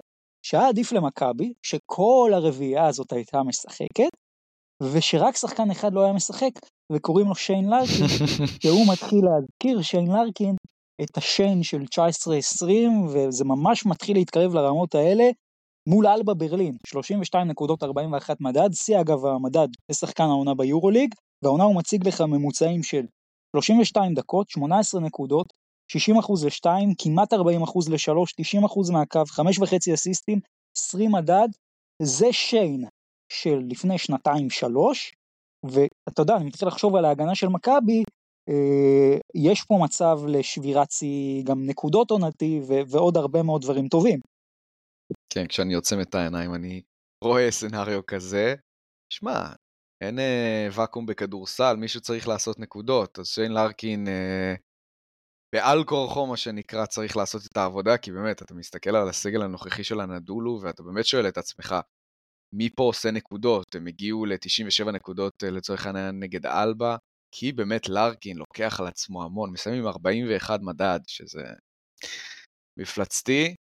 שהיה 0.46 0.68
עדיף 0.68 0.92
למכבי, 0.92 1.54
שכל 1.64 2.32
הרביעייה 2.34 2.88
הזאת 2.88 3.14
הייתה 3.14 3.44
משחקת, 3.44 4.10
ושרק 4.84 5.36
שחקן 5.36 5.72
אחד 5.72 5.94
לא 5.94 6.04
היה 6.04 6.14
משחק, 6.14 6.52
וקוראים 6.92 7.28
לו 7.28 7.36
שיין 7.36 7.70
לרקין, 7.70 8.08
שהוא 8.62 8.86
מתחיל 8.94 9.26
להזכיר, 9.26 9.82
שיין 9.82 10.08
לרקין, 10.08 10.56
את 11.04 11.18
השיין 11.18 11.64
של 11.64 11.82
19-20, 12.64 12.66
וזה 13.14 13.46
ממש 13.46 13.86
מתחיל 13.86 14.18
להתקרב 14.18 14.54
לרמות 14.54 14.96
האלה, 14.96 15.24
מול 15.90 16.08
אלבה 16.08 16.34
ברלין, 16.34 16.78
32 16.88 17.48
נקודות 17.48 17.84
41 17.84 18.42
מדד, 18.42 18.74
שיא 18.74 19.02
אגב 19.02 19.26
המדד 19.26 19.68
לשחקן 19.92 20.24
העונה 20.24 20.54
ביורוליג, 20.54 21.14
והעונה 21.44 21.64
הוא 21.64 21.76
מציג 21.76 22.08
לך 22.08 22.22
ממוצעים 22.22 22.84
של 22.84 23.06
32 23.56 24.14
דקות, 24.14 24.50
18 24.50 25.02
נקודות, 25.02 25.54
60% 25.92 25.98
ל-2, 26.46 26.70
כמעט 26.98 27.34
40% 27.34 27.38
ל-3, 27.90 28.12
90% 28.62 28.92
מהקו, 28.94 29.24
5.5 29.24 29.94
אסיסטים, 29.94 30.40
20 30.78 31.12
מדד, 31.12 31.48
זה 32.02 32.34
שיין 32.34 32.86
של 33.32 33.62
לפני 33.70 33.98
שנתיים-שלוש, 33.98 35.12
ואתה 35.66 36.22
יודע, 36.22 36.36
אני 36.36 36.46
מתחיל 36.46 36.68
לחשוב 36.68 36.96
על 36.96 37.06
ההגנה 37.06 37.36
של 37.36 37.48
מכבי, 37.48 38.04
אה, 38.50 39.18
יש 39.36 39.64
פה 39.64 39.80
מצב 39.84 40.20
לשבירת 40.28 40.92
שיא, 40.92 41.44
גם 41.44 41.66
נקודות 41.66 42.12
עונתי 42.12 42.62
ועוד 42.88 43.18
הרבה 43.18 43.44
מאוד 43.44 43.62
דברים 43.62 43.88
טובים. 43.88 44.20
כן, 45.30 45.48
כשאני 45.48 45.74
עוצם 45.74 46.02
את 46.02 46.16
העיניים 46.16 46.54
אני 46.54 46.82
רואה 47.24 47.52
סנאריו 47.52 48.06
כזה. 48.06 48.56
שמע, 49.10 49.54
אין 50.02 50.20
אה, 50.20 50.68
ואקום 50.72 51.06
בכדורסל, 51.06 51.76
מישהו 51.76 52.02
צריך 52.02 52.28
לעשות 52.28 52.60
נקודות, 52.60 53.20
אז 53.20 53.28
שיין 53.28 53.52
לארקין 53.52 54.08
אה, 54.08 54.56
בעל 55.56 55.84
כורחו, 55.84 56.28
מה 56.28 56.38
שנקרא, 56.38 56.86
צריך 56.86 57.18
לעשות 57.18 57.42
את 57.46 57.58
העבודה, 57.58 57.98
כי 57.98 58.12
באמת, 58.12 58.42
אתה 58.42 58.54
מסתכל 58.54 58.96
על 58.96 59.10
הסגל 59.10 59.42
הנוכחי 59.42 59.84
של 59.84 60.00
הנדולו, 60.00 60.60
ואתה 60.62 60.84
באמת 60.84 61.06
שואל 61.06 61.28
את 61.28 61.38
עצמך, 61.38 61.76
מי 62.54 62.70
פה 62.70 62.84
עושה 62.84 63.12
נקודות? 63.12 63.76
הם 63.76 63.88
הגיעו 63.88 64.26
ל-97 64.26 64.92
נקודות 64.92 65.44
אה, 65.44 65.52
לצורך 65.52 65.86
העניין 65.86 66.20
נגד 66.20 66.46
אלבה, 66.46 66.98
כי 67.32 67.52
באמת 67.52 67.90
לארקין 67.90 68.38
לוקח 68.38 68.80
על 68.80 68.88
עצמו 68.88 69.24
המון, 69.24 69.52
מסיימים 69.52 69.82
עם 69.82 69.88
41 69.88 70.60
מדד, 70.62 71.00
שזה 71.08 71.44
מפלצתי, 72.80 73.56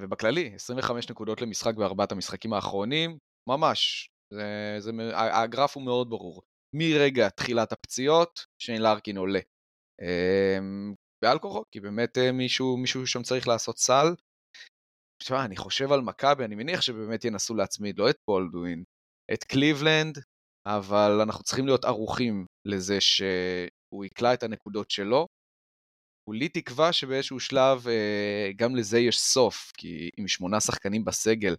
ובכללי, 0.00 0.54
25 0.54 1.10
נקודות 1.10 1.40
למשחק 1.40 1.74
בארבעת 1.74 2.12
המשחקים 2.12 2.52
האחרונים, 2.52 3.18
ממש, 3.48 4.10
זה, 4.34 4.76
זה, 4.78 4.90
הגרף 5.14 5.76
הוא 5.76 5.84
מאוד 5.84 6.10
ברור. 6.10 6.42
מרגע 6.76 7.28
תחילת 7.28 7.72
הפציעות, 7.72 8.46
שיין 8.62 8.82
לארקין 8.82 9.16
עולה. 9.16 9.40
אה, 10.02 10.58
בעל 11.24 11.38
כוחו, 11.38 11.62
כי 11.72 11.80
באמת 11.80 12.18
מישהו, 12.32 12.76
מישהו 12.76 13.06
שם 13.06 13.22
צריך 13.22 13.48
לעשות 13.48 13.78
סל, 13.78 14.06
תשמע, 15.22 15.44
אני 15.44 15.56
חושב 15.56 15.92
על 15.92 16.00
מכבי, 16.00 16.44
אני 16.44 16.54
מניח 16.54 16.80
שבאמת 16.80 17.24
ינסו 17.24 17.54
להצמיד 17.54 17.98
לא 17.98 18.10
את 18.10 18.16
בולדווין, 18.28 18.84
את 19.32 19.44
קליבלנד, 19.44 20.18
אבל 20.66 21.20
אנחנו 21.22 21.44
צריכים 21.44 21.66
להיות 21.66 21.84
ערוכים 21.84 22.46
לזה 22.64 23.00
שהוא 23.00 24.04
יקלע 24.04 24.34
את 24.34 24.42
הנקודות 24.42 24.90
שלו. 24.90 25.26
כולי 26.30 26.48
תקווה 26.48 26.92
שבאיזשהו 26.92 27.40
שלב 27.40 27.88
אה, 27.88 28.50
גם 28.56 28.76
לזה 28.76 28.98
יש 28.98 29.20
סוף, 29.20 29.72
כי 29.76 30.10
עם 30.16 30.28
שמונה 30.28 30.60
שחקנים 30.60 31.04
בסגל, 31.04 31.56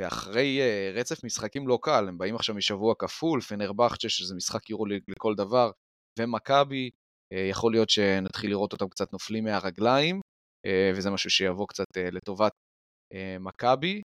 ואחרי 0.00 0.60
אה, 0.60 0.90
רצף 0.94 1.24
משחקים 1.24 1.68
לא 1.68 1.78
קל, 1.82 2.08
הם 2.08 2.18
באים 2.18 2.34
עכשיו 2.34 2.54
משבוע 2.54 2.94
כפול, 2.98 3.40
פנרבכצ'ה 3.40 4.08
שזה 4.08 4.34
משחק 4.34 4.70
יורו 4.70 4.86
לכל 4.86 5.34
דבר, 5.34 5.70
ומכבי, 6.18 6.90
אה, 7.32 7.46
יכול 7.50 7.72
להיות 7.72 7.90
שנתחיל 7.90 8.50
לראות 8.50 8.72
אותם 8.72 8.88
קצת 8.88 9.12
נופלים 9.12 9.44
מהרגליים, 9.44 10.20
וזה 10.96 11.10
משהו 11.10 11.30
שיבוא 11.30 11.68
קצת 11.68 11.86
לטובת 11.96 12.52
מכבי, 13.40 14.02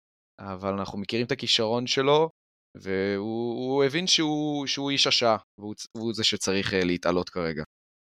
אבל 0.40 0.72
אנחנו 0.72 0.98
מכירים 0.98 1.26
את 1.26 1.32
הכישרון 1.32 1.86
שלו, 1.86 2.30
והוא 2.76 3.84
הבין 3.84 4.06
שהוא, 4.06 4.66
שהוא 4.66 4.90
איש 4.90 5.06
השעה, 5.06 5.36
והוא, 5.58 5.74
והוא 5.96 6.14
זה 6.14 6.24
שצריך 6.24 6.72
להתעלות 6.76 7.28
כרגע. 7.28 7.62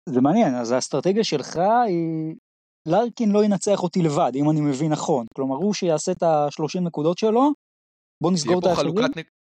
זה 0.09 0.21
מעניין, 0.21 0.55
אז 0.55 0.73
האסטרטגיה 0.73 1.25
שלך 1.25 1.57
היא... 1.87 2.35
לארקין 2.89 3.31
לא 3.31 3.45
ינצח 3.45 3.83
אותי 3.83 4.03
לבד, 4.03 4.33
אם 4.35 4.51
אני 4.51 4.61
מבין 4.61 4.93
נכון. 4.93 5.27
כלומר, 5.37 5.57
הוא 5.57 5.75
שיעשה 5.75 6.13
את 6.13 6.23
ה-30 6.23 6.81
נקודות 6.81 7.19
שלו, 7.19 7.53
בוא 8.23 8.33
נסגור 8.33 8.59
את 8.59 8.65
האחרים. 8.65 8.95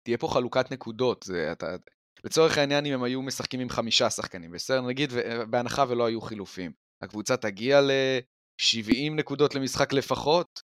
תהיה 0.07 0.19
פה 0.19 0.29
חלוקת 0.29 0.73
נקודות, 0.73 1.23
זה, 1.23 1.53
אתה, 1.53 1.77
לצורך 2.25 2.59
העניין 2.59 2.87
אם 2.87 2.93
הם 2.93 3.03
היו 3.03 3.23
משחקים 3.23 3.61
עם 3.61 3.69
חמישה 3.69 4.11
שחקנים, 4.11 4.51
בסדר? 4.51 4.81
נגיד 4.81 5.13
בהנחה 5.51 5.85
ולא 5.89 6.07
היו 6.07 6.21
חילופים. 6.21 6.73
הקבוצה 7.03 7.37
תגיע 7.37 7.81
ל-70 7.81 9.13
נקודות 9.17 9.55
למשחק 9.55 9.93
לפחות, 9.93 10.61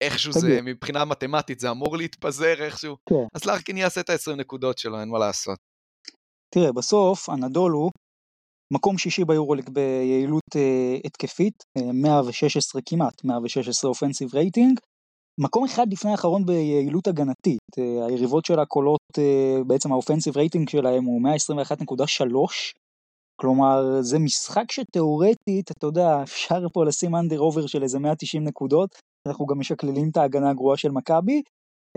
איכשהו 0.00 0.32
זה, 0.32 0.62
מבחינה 0.62 1.04
מתמטית 1.04 1.60
זה 1.60 1.70
אמור 1.70 1.96
להתפזר 1.96 2.64
איכשהו. 2.64 2.96
כן. 3.08 3.24
אז 3.34 3.44
לארקין 3.44 3.76
יעשה 3.76 4.00
את 4.00 4.10
ה-20 4.10 4.36
נקודות 4.36 4.78
שלו, 4.78 5.00
אין 5.00 5.08
מה 5.08 5.18
לעשות. 5.18 5.58
תראה, 6.54 6.72
בסוף 6.72 7.28
אנדולו 7.28 7.72
הוא 7.72 7.90
מקום 8.72 8.98
שישי 8.98 9.24
ביורוליג 9.24 9.70
ביעילות 9.70 10.56
אה, 10.56 10.96
התקפית, 11.04 11.64
אה, 11.78 11.92
116 11.92 12.82
כמעט, 12.86 13.24
116 13.24 13.88
offensive 13.88 14.34
rating. 14.34 14.80
מקום 15.40 15.64
אחד 15.64 15.92
לפני 15.92 16.10
האחרון 16.10 16.46
ביעילות 16.46 17.06
הגנתית, 17.06 17.60
אה, 17.78 18.06
היריבות 18.06 18.44
שלה 18.44 18.60
קולעות, 18.60 19.00
אה, 19.18 19.64
בעצם 19.66 19.92
ה 19.92 19.96
offensive 19.96 20.36
rating 20.36 20.68
שלהם 20.68 21.04
הוא 21.04 21.20
121.3, 21.22 22.72
כלומר 23.40 24.00
זה 24.00 24.18
משחק 24.18 24.72
שתאורטית, 24.72 25.70
אתה 25.70 25.86
יודע, 25.86 26.22
אפשר 26.22 26.66
פה 26.72 26.84
לשים 26.84 27.16
under 27.16 27.40
over 27.40 27.66
של 27.66 27.82
איזה 27.82 27.98
190 27.98 28.44
נקודות, 28.44 28.90
אנחנו 29.28 29.46
גם 29.46 29.58
משקללים 29.58 30.08
את 30.10 30.16
ההגנה 30.16 30.50
הגרועה 30.50 30.76
של 30.76 30.90
מכבי, 30.90 31.42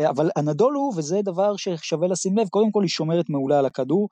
אבל 0.09 0.29
אנדולו, 0.35 0.89
וזה 0.97 1.21
דבר 1.21 1.55
ששווה 1.55 2.07
לשים 2.07 2.37
לב, 2.37 2.47
קודם 2.47 2.71
כל 2.71 2.81
היא 2.81 2.89
שומרת 2.89 3.29
מעולה 3.29 3.59
על 3.59 3.65
הכדור, 3.65 4.07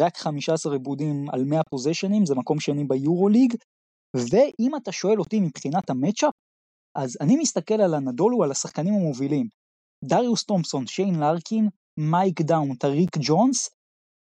רק 0.00 0.16
15 0.16 0.72
איבודים 0.72 1.30
על 1.30 1.44
100 1.44 1.60
פוזיישנים, 1.70 2.26
זה 2.26 2.34
מקום 2.34 2.60
שני 2.60 2.84
ביורוליג, 2.84 3.54
ואם 4.16 4.76
אתה 4.76 4.92
שואל 4.92 5.18
אותי 5.18 5.40
מבחינת 5.40 5.90
ה 5.90 5.95
matchup, 5.95 6.32
אז 6.96 7.18
אני 7.20 7.36
מסתכל 7.36 7.74
על 7.74 7.94
אנדולו, 7.94 8.44
על 8.44 8.50
השחקנים 8.50 8.94
המובילים. 8.94 9.48
דריוס 10.04 10.44
תומפסון, 10.44 10.86
שיין 10.86 11.20
לארקין, 11.20 11.68
מייק 11.98 12.40
דאום, 12.40 12.74
טאריק 12.74 13.10
ג'ונס, 13.20 13.70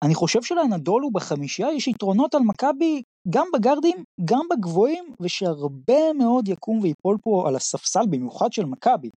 אני 0.03 0.15
חושב 0.15 0.43
שלאנדולו 0.43 1.11
בחמישייה 1.11 1.73
יש 1.73 1.87
יתרונות 1.87 2.35
על 2.35 2.41
מכבי 2.41 3.03
גם 3.29 3.47
בגרדים, 3.53 4.03
גם 4.25 4.45
בגבוהים, 4.51 5.05
ושהרבה 5.21 6.13
מאוד 6.17 6.47
יקום 6.47 6.79
ויפול 6.79 7.17
פה 7.21 7.45
על 7.47 7.55
הספסל, 7.55 8.05
במיוחד 8.09 8.53
של 8.53 8.65
מכבי. 8.65 9.09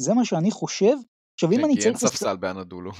זה 0.00 0.14
מה 0.14 0.24
שאני 0.24 0.50
חושב. 0.50 0.96
עכשיו 1.34 1.52
אם 1.52 1.64
אני 1.64 1.74
צריך... 1.74 1.82
כי 1.82 1.88
אין 1.88 1.96
ספסל 1.96 2.36
באנדולו. 2.36 2.90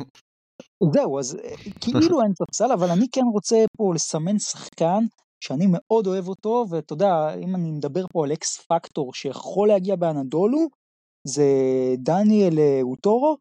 זהו, 0.94 1.18
אז 1.18 1.36
אה, 1.44 1.54
כאילו 1.80 2.22
אין 2.22 2.32
ספסל, 2.34 2.72
אבל 2.72 2.90
אני 2.90 3.06
כן 3.12 3.24
רוצה 3.32 3.64
פה 3.76 3.94
לסמן 3.94 4.38
שחקן 4.38 5.04
שאני 5.44 5.66
מאוד 5.68 6.06
אוהב 6.06 6.28
אותו, 6.28 6.64
ואתה 6.70 6.92
יודע, 6.92 7.34
אם 7.34 7.54
אני 7.54 7.70
מדבר 7.70 8.04
פה 8.12 8.24
על 8.24 8.32
X 8.32 8.58
factor 8.68 9.14
שיכול 9.14 9.68
להגיע 9.68 9.96
באנדולו, 9.96 10.68
זה 11.26 11.44
דניאל 11.98 12.58
אה, 12.58 12.80
אוטורו, 12.82 13.36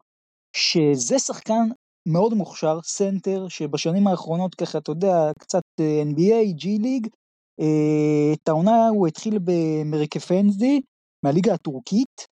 שזה 0.56 1.18
שחקן 1.18 1.64
מאוד 2.08 2.34
מוכשר, 2.34 2.78
סנטר, 2.82 3.48
שבשנים 3.48 4.06
האחרונות 4.06 4.54
ככה, 4.54 4.78
אתה 4.78 4.90
יודע, 4.90 5.30
קצת 5.38 5.62
אה, 5.80 6.02
NBA, 6.02 6.62
G 6.62 6.82
League. 6.82 7.06
את 8.34 8.48
העונה 8.48 8.88
הוא 8.88 9.06
התחיל 9.06 9.38
במרקפנזי, 9.44 10.80
מהליגה 11.24 11.54
הטורקית. 11.54 12.26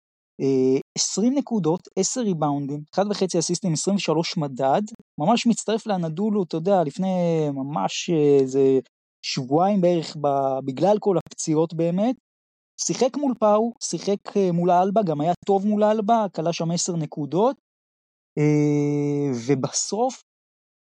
20 0.98 1.34
אה, 1.34 1.40
נקודות, 1.40 1.88
10 1.96 2.22
ריבאונדים, 2.22 2.84
1.5 2.96 3.40
אסיסטים, 3.40 3.74
23 3.74 4.38
מדד. 4.38 4.82
ממש 5.18 5.48
מצטרף 5.48 5.88
לאנדולו, 5.88 6.44
אתה 6.44 6.58
יודע, 6.58 6.84
לפני 6.84 7.10
ממש 7.54 8.10
איזה 8.40 8.80
שבועיים 9.26 9.82
בערך, 9.82 10.18
בגלל 10.66 10.98
כל 11.00 11.18
הפציעות 11.18 11.74
באמת. 11.74 12.16
שיחק 12.82 13.18
מול 13.18 13.34
פאו, 13.40 13.74
שיחק 13.84 14.38
אה, 14.38 14.52
מול 14.52 14.72
אלבה, 14.72 15.04
גם 15.04 15.22
היה 15.22 15.34
טוב 15.46 15.68
מול 15.68 15.84
אלבה, 15.84 16.26
כלה 16.36 16.54
שם 16.54 16.72
10 16.72 16.96
נקודות. 16.96 17.56
אה, 18.38 19.32
ובסוף, 19.48 20.24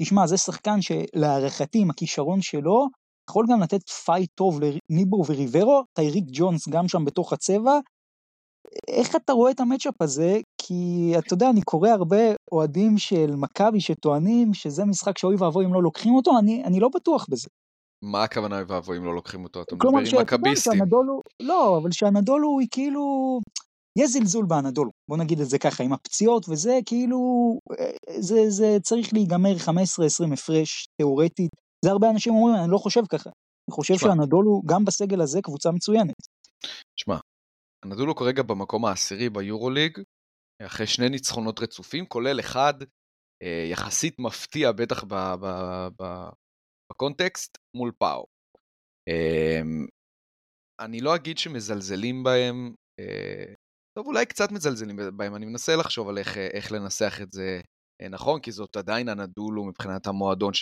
תשמע, 0.01 0.27
זה 0.27 0.37
שחקן 0.37 0.77
שלהערכתי 0.81 1.79
עם 1.81 1.89
הכישרון 1.89 2.41
שלו, 2.41 2.87
יכול 3.29 3.45
גם 3.49 3.61
לתת 3.61 3.89
פייט 3.89 4.29
טוב 4.35 4.59
לניבו 4.61 5.23
וריברו, 5.27 5.83
טייריק 5.93 6.23
ג'ונס 6.31 6.67
גם 6.67 6.87
שם 6.87 7.05
בתוך 7.05 7.33
הצבע. 7.33 7.79
איך 8.87 9.15
אתה 9.15 9.33
רואה 9.33 9.51
את 9.51 9.59
ה 9.59 9.64
matchup 9.64 10.01
הזה? 10.01 10.39
כי 10.57 11.13
אתה 11.17 11.33
יודע, 11.33 11.49
אני 11.49 11.61
קורא 11.61 11.89
הרבה 11.89 12.17
אוהדים 12.51 12.97
של 12.97 13.35
מכבי 13.35 13.81
שטוענים 13.81 14.53
שזה 14.53 14.85
משחק 14.85 15.17
שאוי 15.17 15.35
ואבוי 15.35 15.65
אם 15.65 15.73
לא 15.73 15.83
לוקחים 15.83 16.15
אותו, 16.15 16.39
אני, 16.39 16.63
אני 16.63 16.79
לא 16.79 16.89
בטוח 16.95 17.25
בזה. 17.29 17.47
מה 18.03 18.23
הכוונה 18.23 18.55
אוי 18.55 18.63
ואבוי 18.67 18.97
אם 18.97 19.05
לא 19.05 19.15
לוקחים 19.15 19.43
אותו? 19.43 19.61
אתה 19.61 19.75
מדבר 19.75 19.87
עם 19.87 20.21
מכביסטים. 20.21 20.81
לא, 21.41 21.77
אבל 21.77 21.91
שאנאדולו 21.91 22.59
היא 22.59 22.67
כאילו, 22.71 23.39
יש 23.97 24.11
זלזול 24.11 24.45
באנאדולו, 24.45 24.91
בוא 25.09 25.17
נגיד 25.17 25.39
את 25.39 25.49
זה 25.49 25.59
ככה, 25.59 25.83
עם 25.83 25.93
הפציעות 25.93 26.49
וזה, 26.49 26.79
כאילו, 26.85 27.19
אה, 27.79 27.91
זה, 28.19 28.49
זה 28.49 28.77
צריך 28.83 29.13
להיגמר 29.13 29.55
15-20 29.55 30.33
הפרש, 30.33 30.87
תיאורטית. 30.97 31.49
זה 31.85 31.91
הרבה 31.91 32.09
אנשים 32.09 32.33
אומרים, 32.33 32.55
אני 32.55 32.71
לא 32.71 32.77
חושב 32.77 33.01
ככה. 33.09 33.29
אני 33.69 33.75
חושב 33.75 33.97
שאנדולו, 33.97 34.61
גם 34.65 34.85
בסגל 34.85 35.21
הזה, 35.21 35.41
קבוצה 35.41 35.71
מצוינת. 35.71 36.15
שמע, 36.95 37.17
אנדולו 37.85 38.15
כרגע 38.15 38.43
במקום 38.43 38.85
העשירי 38.85 39.29
ביורוליג, 39.29 39.97
אחרי 40.65 40.87
שני 40.87 41.09
ניצחונות 41.09 41.59
רצופים, 41.59 42.05
כולל 42.05 42.39
אחד 42.39 42.73
אה, 43.43 43.67
יחסית 43.71 44.19
מפתיע, 44.19 44.71
בטח 44.71 45.03
ב, 45.03 45.13
ב, 45.13 45.47
ב, 46.01 46.29
בקונטקסט, 46.91 47.57
מול 47.75 47.91
פאו. 47.97 48.25
אה, 49.09 49.61
אני 50.79 51.01
לא 51.01 51.15
אגיד 51.15 51.37
שמזלזלים 51.37 52.23
בהם, 52.23 52.75
אה, 52.99 53.53
טוב, 53.97 54.07
אולי 54.07 54.25
קצת 54.25 54.51
מזלזלים 54.51 54.99
בהם, 55.17 55.35
אני 55.35 55.45
מנסה 55.45 55.75
לחשוב 55.75 56.09
על 56.09 56.17
איך, 56.17 56.37
איך 56.37 56.71
לנסח 56.71 57.21
את 57.21 57.31
זה 57.31 57.61
אה, 58.01 58.09
נכון, 58.09 58.39
כי 58.39 58.51
זאת 58.51 58.77
עדיין 58.77 59.09
אנאדולו 59.09 59.65
מבחינת 59.65 60.07
המועדון 60.07 60.53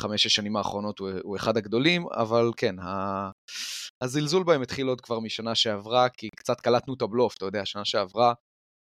שבחמש-שש 0.00 0.34
שנים 0.34 0.56
האחרונות 0.56 0.98
הוא, 0.98 1.10
הוא 1.22 1.36
אחד 1.36 1.56
הגדולים, 1.56 2.06
אבל 2.12 2.50
כן, 2.56 2.78
ה... 2.78 3.30
הזלזול 4.02 4.44
בהם 4.44 4.62
התחיל 4.62 4.86
עוד 4.86 5.00
כבר 5.00 5.20
משנה 5.20 5.54
שעברה, 5.54 6.08
כי 6.08 6.28
קצת 6.36 6.60
קלטנו 6.60 6.94
את 6.94 7.02
הבלוף, 7.02 7.36
אתה 7.36 7.44
יודע, 7.44 7.64
שנה 7.64 7.84
שעברה, 7.84 8.34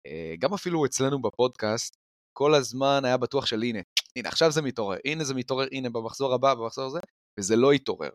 אה, 0.06 0.34
גם 0.38 0.54
אפילו 0.54 0.84
אצלנו 0.84 1.22
בפודקאסט, 1.22 1.96
כל 2.38 2.54
הזמן 2.54 3.00
היה 3.04 3.16
בטוח 3.16 3.46
של 3.46 3.62
הנה, 3.62 3.78
הנה 4.16 4.28
עכשיו 4.28 4.50
זה 4.50 4.62
מתעורר, 4.62 4.96
הנה 5.04 5.24
זה 5.24 5.34
מתעורר, 5.34 5.66
הנה 5.72 5.90
במחזור 5.90 6.34
הבא, 6.34 6.54
במחזור 6.54 6.84
הזה, 6.84 7.00
וזה 7.40 7.56
לא 7.56 7.72
התעורר. 7.72 8.10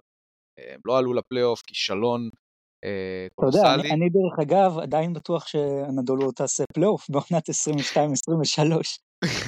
אה, 0.60 0.74
הם 0.74 0.80
לא 0.86 0.98
עלו 0.98 1.14
לפלייאוף, 1.14 1.62
כישלון 1.62 2.30
קולוסלי. 3.36 3.62
אתה 3.62 3.70
יודע, 3.70 3.82
אני, 3.82 3.92
אני 3.92 4.10
דרך 4.10 4.40
אגב 4.42 4.80
עדיין 4.80 5.14
בטוח 5.14 5.48
שאנאדולו 5.48 6.32
תעשה 6.32 6.64
פלייאוף 6.74 7.10
בעונת 7.10 7.50
22-23. 7.50 7.54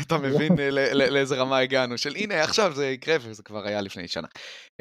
אתה 0.01 0.17
מבין 0.17 0.59
אה, 0.59 0.93
לאיזה 0.93 1.35
רמה 1.35 1.57
הגענו, 1.57 1.97
של 1.97 2.15
הנה 2.15 2.43
עכשיו 2.43 2.75
זה 2.75 2.87
יקרה, 2.87 3.15
וזה 3.21 3.43
כבר 3.43 3.67
היה 3.67 3.81
לפני 3.81 4.07
שנה. 4.07 4.27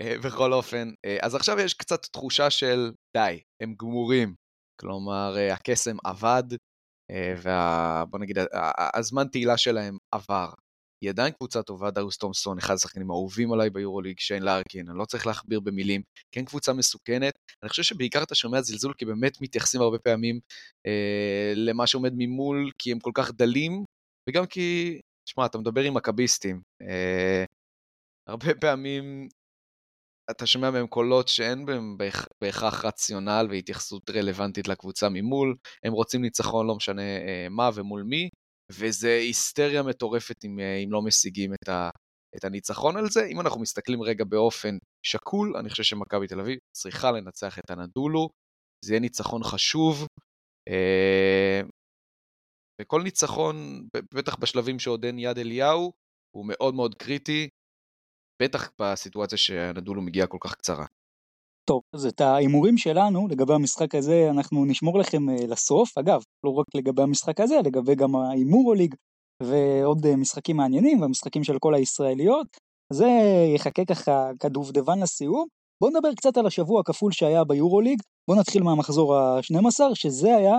אה, 0.00 0.16
בכל 0.24 0.52
אופן, 0.52 0.90
אה, 1.04 1.16
אז 1.22 1.34
עכשיו 1.34 1.60
יש 1.60 1.74
קצת 1.74 2.02
תחושה 2.02 2.50
של 2.50 2.92
די, 3.16 3.40
הם 3.62 3.74
גמורים. 3.80 4.34
כלומר, 4.80 5.36
הקסם 5.52 5.96
עבד, 6.04 6.42
אה, 7.10 7.34
וה... 7.42 8.04
בוא 8.10 8.18
נגיד, 8.18 8.38
הזמן 8.94 9.28
תהילה 9.28 9.56
שלהם 9.56 9.98
עבר. 10.14 10.48
היא 11.04 11.10
עדיין 11.10 11.32
קבוצה 11.32 11.62
טובה, 11.62 11.90
דריוס 11.90 12.18
תומסון, 12.18 12.58
אחד 12.58 12.74
השחקנים 12.74 13.10
האהובים 13.10 13.52
עליי 13.52 13.70
ביורוליג, 13.70 14.18
שיין 14.18 14.42
לארקין, 14.42 14.88
אני 14.88 14.98
לא 14.98 15.04
צריך 15.04 15.26
להכביר 15.26 15.60
במילים, 15.60 16.02
כן 16.32 16.44
קבוצה 16.44 16.72
מסוכנת. 16.72 17.34
אני 17.62 17.68
חושב 17.68 17.82
שבעיקר 17.82 18.22
אתה 18.22 18.34
שומע 18.34 18.62
זלזול, 18.62 18.92
כי 18.98 19.04
באמת 19.04 19.40
מתייחסים 19.40 19.80
הרבה 19.80 19.98
פעמים 19.98 20.40
אה, 20.86 21.52
למה 21.56 21.86
שעומד 21.86 22.12
ממול, 22.16 22.70
כי 22.78 22.92
הם 22.92 22.98
כל 22.98 23.10
כך 23.14 23.32
דלים, 23.32 23.84
וגם 24.28 24.46
כי, 24.46 25.00
שמע, 25.28 25.46
אתה 25.46 25.58
מדבר 25.58 25.80
עם 25.80 25.94
מכביסטים. 25.94 26.60
אה, 26.82 27.44
הרבה 28.28 28.54
פעמים 28.60 29.28
אתה 30.30 30.46
שומע 30.46 30.70
מהם 30.70 30.86
קולות 30.86 31.28
שאין 31.28 31.66
בהם 31.66 31.96
בהכ- 31.98 32.28
בהכרח 32.40 32.84
רציונל 32.84 33.46
והתייחסות 33.50 34.10
רלוונטית 34.10 34.68
לקבוצה 34.68 35.08
ממול, 35.08 35.56
הם 35.84 35.92
רוצים 35.92 36.22
ניצחון 36.22 36.66
לא 36.66 36.74
משנה 36.76 37.02
אה, 37.02 37.46
מה 37.50 37.70
ומול 37.74 38.02
מי, 38.02 38.28
וזה 38.72 39.16
היסטריה 39.16 39.82
מטורפת 39.82 40.44
אם, 40.44 40.60
אה, 40.60 40.76
אם 40.76 40.92
לא 40.92 41.02
משיגים 41.02 41.54
את, 41.54 41.68
ה, 41.68 41.90
את 42.36 42.44
הניצחון 42.44 42.96
על 42.96 43.10
זה. 43.10 43.26
אם 43.26 43.40
אנחנו 43.40 43.60
מסתכלים 43.60 44.02
רגע 44.02 44.24
באופן 44.24 44.78
שקול, 45.06 45.56
אני 45.56 45.70
חושב 45.70 45.82
שמכבי 45.82 46.26
תל 46.26 46.40
אביב 46.40 46.58
צריכה 46.76 47.12
לנצח 47.12 47.58
את 47.58 47.70
הנדולו, 47.70 48.28
זה 48.84 48.92
יהיה 48.92 49.00
ניצחון 49.00 49.44
חשוב, 49.44 50.06
אה, 50.68 51.60
וכל 52.80 53.02
ניצחון, 53.02 53.86
בטח 54.14 54.36
בשלבים 54.36 54.78
שעוד 54.78 55.04
אין 55.04 55.18
יד 55.18 55.38
אליהו, 55.38 55.92
הוא 56.36 56.44
מאוד 56.48 56.74
מאוד 56.74 56.94
קריטי, 56.94 57.48
בטח 58.42 58.70
בסיטואציה 58.80 59.38
שהנדולו 59.38 60.02
מגיעה 60.02 60.26
כל 60.26 60.38
כך 60.40 60.54
קצרה. 60.54 60.86
טוב, 61.68 61.82
אז 61.94 62.06
את 62.06 62.20
ההימורים 62.20 62.78
שלנו 62.78 63.28
לגבי 63.28 63.54
המשחק 63.54 63.94
הזה 63.94 64.30
אנחנו 64.30 64.64
נשמור 64.64 64.98
לכם 64.98 65.30
אה, 65.30 65.46
לסוף. 65.48 65.98
אגב, 65.98 66.22
לא 66.44 66.50
רק 66.50 66.66
לגבי 66.74 67.02
המשחק 67.02 67.40
הזה, 67.40 67.54
לגבי 67.64 67.94
גם 67.94 68.16
ההימורוליג 68.16 68.94
ועוד 69.42 70.06
אה, 70.06 70.16
משחקים 70.16 70.56
מעניינים 70.56 71.00
והמשחקים 71.00 71.44
של 71.44 71.58
כל 71.58 71.74
הישראליות. 71.74 72.46
זה 72.92 73.08
יחכה 73.54 73.84
ככה 73.84 74.30
כדובדבן 74.40 75.00
לסיום. 75.02 75.46
בואו 75.80 75.90
נדבר 75.90 76.14
קצת 76.14 76.36
על 76.36 76.46
השבוע 76.46 76.80
הכפול 76.80 77.12
שהיה 77.12 77.44
ביורוליג. 77.44 78.02
בואו 78.28 78.40
נתחיל 78.40 78.62
מהמחזור 78.62 79.16
ה-12, 79.16 79.94
שזה 79.94 80.36
היה 80.36 80.54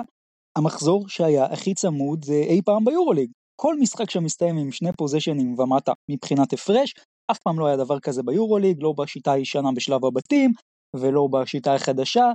המחזור 0.58 1.10
שהיה 1.10 1.46
הכי 1.46 1.74
צמוד 1.74 2.26
אה, 2.30 2.36
אי 2.36 2.62
פעם 2.66 2.86
ביורוליג. 2.86 3.32
כל 3.62 3.76
משחק 3.80 4.10
שמסתיים 4.10 4.58
עם 4.58 4.72
שני 4.72 4.90
פוזיישנים 4.98 5.60
ומטה 5.60 5.94
מבחינת 6.12 6.54
הפרש, 6.54 6.94
אף 7.32 7.40
פעם 7.40 7.60
לא 7.60 7.68
היה 7.68 7.78
דבר 7.78 8.00
כזה 8.00 8.24
ביורוליג, 8.24 8.78
לא 8.84 8.94
בשיטה 8.98 9.32
הישנה 9.32 9.70
בשלב 9.76 10.06
הבתים, 10.06 10.52
ולא 10.96 11.28
בשיטה 11.32 11.76
החדשה. 11.76 12.32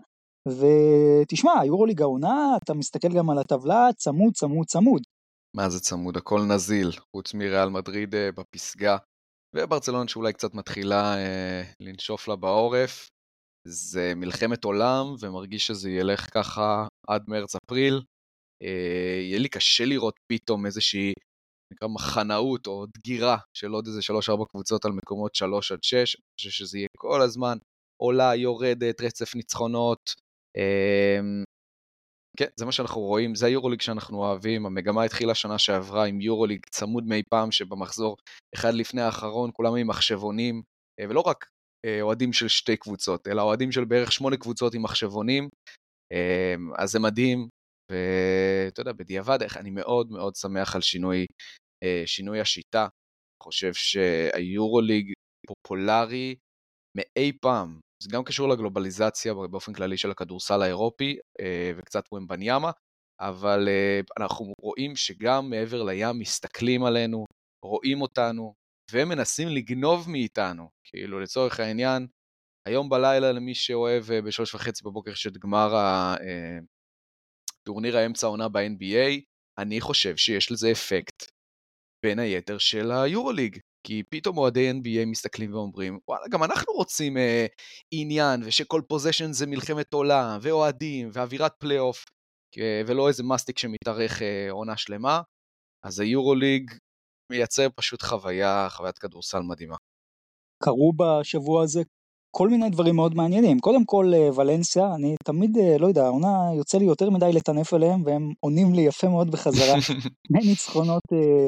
ותשמע, 0.48 1.60
היורוליג 1.60 2.02
העונה, 2.02 2.56
אתה 2.62 2.74
מסתכל 2.74 3.08
גם 3.08 3.30
על 3.30 3.38
הטבלה, 3.38 3.88
צמוד, 3.96 4.32
צמוד, 4.34 4.66
צמוד. 4.66 5.02
מה 5.56 5.68
זה 5.68 5.80
צמוד? 5.80 6.16
הכל 6.16 6.40
נזיל, 6.42 6.90
חוץ 7.16 7.34
מריאל 7.34 7.68
מדריד 7.68 8.14
אה, 8.14 8.30
בפסגה, 8.32 8.96
וברצלונה 9.56 10.08
שאולי 10.08 10.32
קצת 10.32 10.54
מתחילה 10.54 11.16
אה, 11.16 11.62
לנשוף 11.80 12.28
לה 12.28 12.36
בעורף. 12.36 13.08
זה 13.68 14.12
מלחמת 14.16 14.64
עולם, 14.64 15.14
ומרגיש 15.20 15.66
שזה 15.66 15.90
ילך 15.90 16.34
ככה 16.34 16.86
עד 17.08 17.22
מרץ-אפריל. 17.28 18.00
אה, 18.62 19.20
יהיה 19.22 19.38
לי 19.38 19.48
קשה 19.48 19.84
לראות 19.84 20.14
פתאום 20.32 20.66
איזושהי, 20.66 21.12
נקרא 21.72 21.88
מחנאות 21.88 22.66
או 22.66 22.86
דגירה 22.86 23.36
של 23.54 23.70
עוד 23.70 23.86
איזה 23.86 24.00
3-4 24.00 24.44
קבוצות 24.50 24.84
על 24.84 24.92
מקומות 24.92 25.34
3 25.34 25.72
עד 25.72 25.82
6. 25.82 25.94
אני 25.94 26.22
חושב 26.36 26.50
שזה 26.50 26.78
יהיה 26.78 26.88
כל 26.98 27.22
הזמן 27.22 27.58
עולה, 28.02 28.34
יורדת, 28.34 29.00
רצף 29.00 29.34
ניצחונות. 29.34 30.14
אה, 30.56 31.20
כן, 32.36 32.46
זה 32.56 32.64
מה 32.64 32.72
שאנחנו 32.72 33.00
רואים, 33.00 33.34
זה 33.34 33.46
היורוליג 33.46 33.80
שאנחנו 33.80 34.18
אוהבים, 34.18 34.66
המגמה 34.66 35.04
התחילה 35.04 35.34
שנה 35.34 35.58
שעברה 35.58 36.04
עם 36.04 36.20
יורוליג 36.20 36.66
צמוד 36.70 37.04
מי 37.04 37.22
פעם, 37.30 37.50
שבמחזור 37.50 38.16
אחד 38.54 38.74
לפני 38.74 39.02
האחרון 39.02 39.50
כולם 39.52 39.74
עם 39.74 39.86
מחשבונים, 39.86 40.62
אה, 41.00 41.04
ולא 41.08 41.20
רק 41.20 41.46
אה, 41.86 42.02
אוהדים 42.02 42.32
של 42.32 42.48
שתי 42.48 42.76
קבוצות, 42.76 43.28
אלא 43.28 43.42
אוהדים 43.42 43.72
של 43.72 43.84
בערך 43.84 44.12
שמונה 44.12 44.36
קבוצות 44.36 44.74
עם 44.74 44.82
מחשבונים, 44.82 45.48
אה, 46.12 46.54
אז 46.78 46.90
זה 46.90 46.98
מדהים, 47.00 47.48
ואתה 47.90 48.80
יודע, 48.80 48.92
בדיעבד, 48.92 49.38
אני 49.56 49.70
מאוד 49.70 50.10
מאוד 50.10 50.36
שמח 50.36 50.74
על 50.74 50.80
שינוי, 50.80 51.26
אה, 51.84 52.02
שינוי 52.06 52.40
השיטה, 52.40 52.88
חושב 53.42 53.74
שהיורוליג 53.74 55.12
פופולרי 55.46 56.36
מאי 56.96 57.32
פעם. 57.40 57.80
זה 58.02 58.08
גם 58.12 58.24
קשור 58.24 58.48
לגלובליזציה 58.48 59.34
באופן 59.34 59.72
כללי 59.72 59.96
של 59.96 60.10
הכדורסל 60.10 60.62
האירופי 60.62 61.18
אה, 61.40 61.72
וקצת 61.76 62.04
ומבניאמה, 62.12 62.70
אבל 63.20 63.68
אה, 63.68 64.00
אנחנו 64.18 64.52
רואים 64.60 64.96
שגם 64.96 65.50
מעבר 65.50 65.82
לים 65.82 66.18
מסתכלים 66.18 66.84
עלינו, 66.84 67.24
רואים 67.64 68.02
אותנו, 68.02 68.54
ומנסים 68.92 69.48
לגנוב 69.48 70.10
מאיתנו. 70.10 70.68
כאילו, 70.84 71.20
לצורך 71.20 71.60
העניין, 71.60 72.06
היום 72.68 72.88
בלילה 72.88 73.32
למי 73.32 73.54
שאוהב 73.54 74.04
בשלוש 74.26 74.54
וחצי 74.54 74.84
בבוקר 74.84 75.10
יש 75.10 75.26
את 75.26 75.38
גמר 75.38 75.74
טורניר 77.70 77.96
האמצע 77.96 78.26
העונה 78.26 78.48
ב-NBA, 78.48 79.20
אני 79.58 79.80
חושב 79.80 80.16
שיש 80.16 80.52
לזה 80.52 80.70
אפקט, 80.72 81.24
בין 82.04 82.18
היתר 82.18 82.58
של 82.58 82.90
היורוליג. 82.90 83.58
כי 83.86 84.02
פתאום 84.10 84.38
אוהדי 84.38 84.70
NBA 84.70 85.06
מסתכלים 85.06 85.54
ואומרים, 85.54 85.98
וואלה, 86.08 86.28
גם 86.30 86.44
אנחנו 86.44 86.72
רוצים 86.72 87.16
אה, 87.16 87.46
עניין, 87.94 88.42
ושכל 88.44 88.82
possession 88.88 89.32
זה 89.32 89.46
מלחמת 89.46 89.92
עולם, 89.92 90.38
ואוהדים, 90.42 91.10
ואווירת 91.12 91.52
פלייאוף, 91.58 92.04
אה, 92.58 92.82
ולא 92.86 93.08
איזה 93.08 93.22
מסטיק 93.22 93.58
שמתארך 93.58 94.22
אה, 94.22 94.50
עונה 94.50 94.76
שלמה. 94.76 95.20
אז 95.84 96.00
היורוליג 96.00 96.70
מייצר 97.32 97.66
פשוט 97.76 98.02
חוויה, 98.02 98.66
חוויית 98.70 98.98
כדורסל 98.98 99.40
מדהימה. 99.40 99.76
קרו 100.62 100.92
בשבוע 100.96 101.62
הזה 101.62 101.80
כל 102.30 102.48
מיני 102.48 102.70
דברים 102.70 102.96
מאוד 102.96 103.14
מעניינים. 103.14 103.58
קודם 103.58 103.84
כל 103.84 104.12
אה, 104.14 104.28
ולנסיה, 104.34 104.94
אני 104.94 105.14
תמיד, 105.24 105.58
אה, 105.58 105.78
לא 105.78 105.86
יודע, 105.86 106.04
העונה 106.06 106.50
יוצא 106.56 106.78
לי 106.78 106.84
יותר 106.84 107.10
מדי 107.10 107.32
לטנף 107.32 107.74
עליהם, 107.74 108.02
והם 108.04 108.32
עונים 108.40 108.74
לי 108.74 108.82
יפה 108.82 109.08
מאוד 109.08 109.30
בחזרה. 109.30 109.74
ניצחונות 110.30 111.02
אה, 111.12 111.46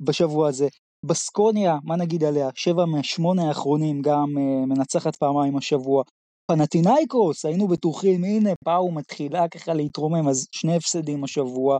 בשבוע 0.00 0.48
הזה. 0.48 0.68
בסקוניה, 1.06 1.78
מה 1.84 1.96
נגיד 1.96 2.24
עליה? 2.24 2.48
שבע 2.54 2.84
מהשמונה 2.84 3.48
האחרונים, 3.48 4.02
גם 4.02 4.26
מנצחת 4.68 5.16
פעמיים 5.16 5.56
השבוע. 5.56 6.02
פנטינאיקוס, 6.50 7.44
היינו 7.44 7.68
בטוחים, 7.68 8.24
הנה 8.24 8.50
פאו 8.64 8.92
מתחילה 8.92 9.48
ככה 9.48 9.74
להתרומם, 9.74 10.28
אז 10.28 10.46
שני 10.52 10.76
הפסדים 10.76 11.24
השבוע. 11.24 11.78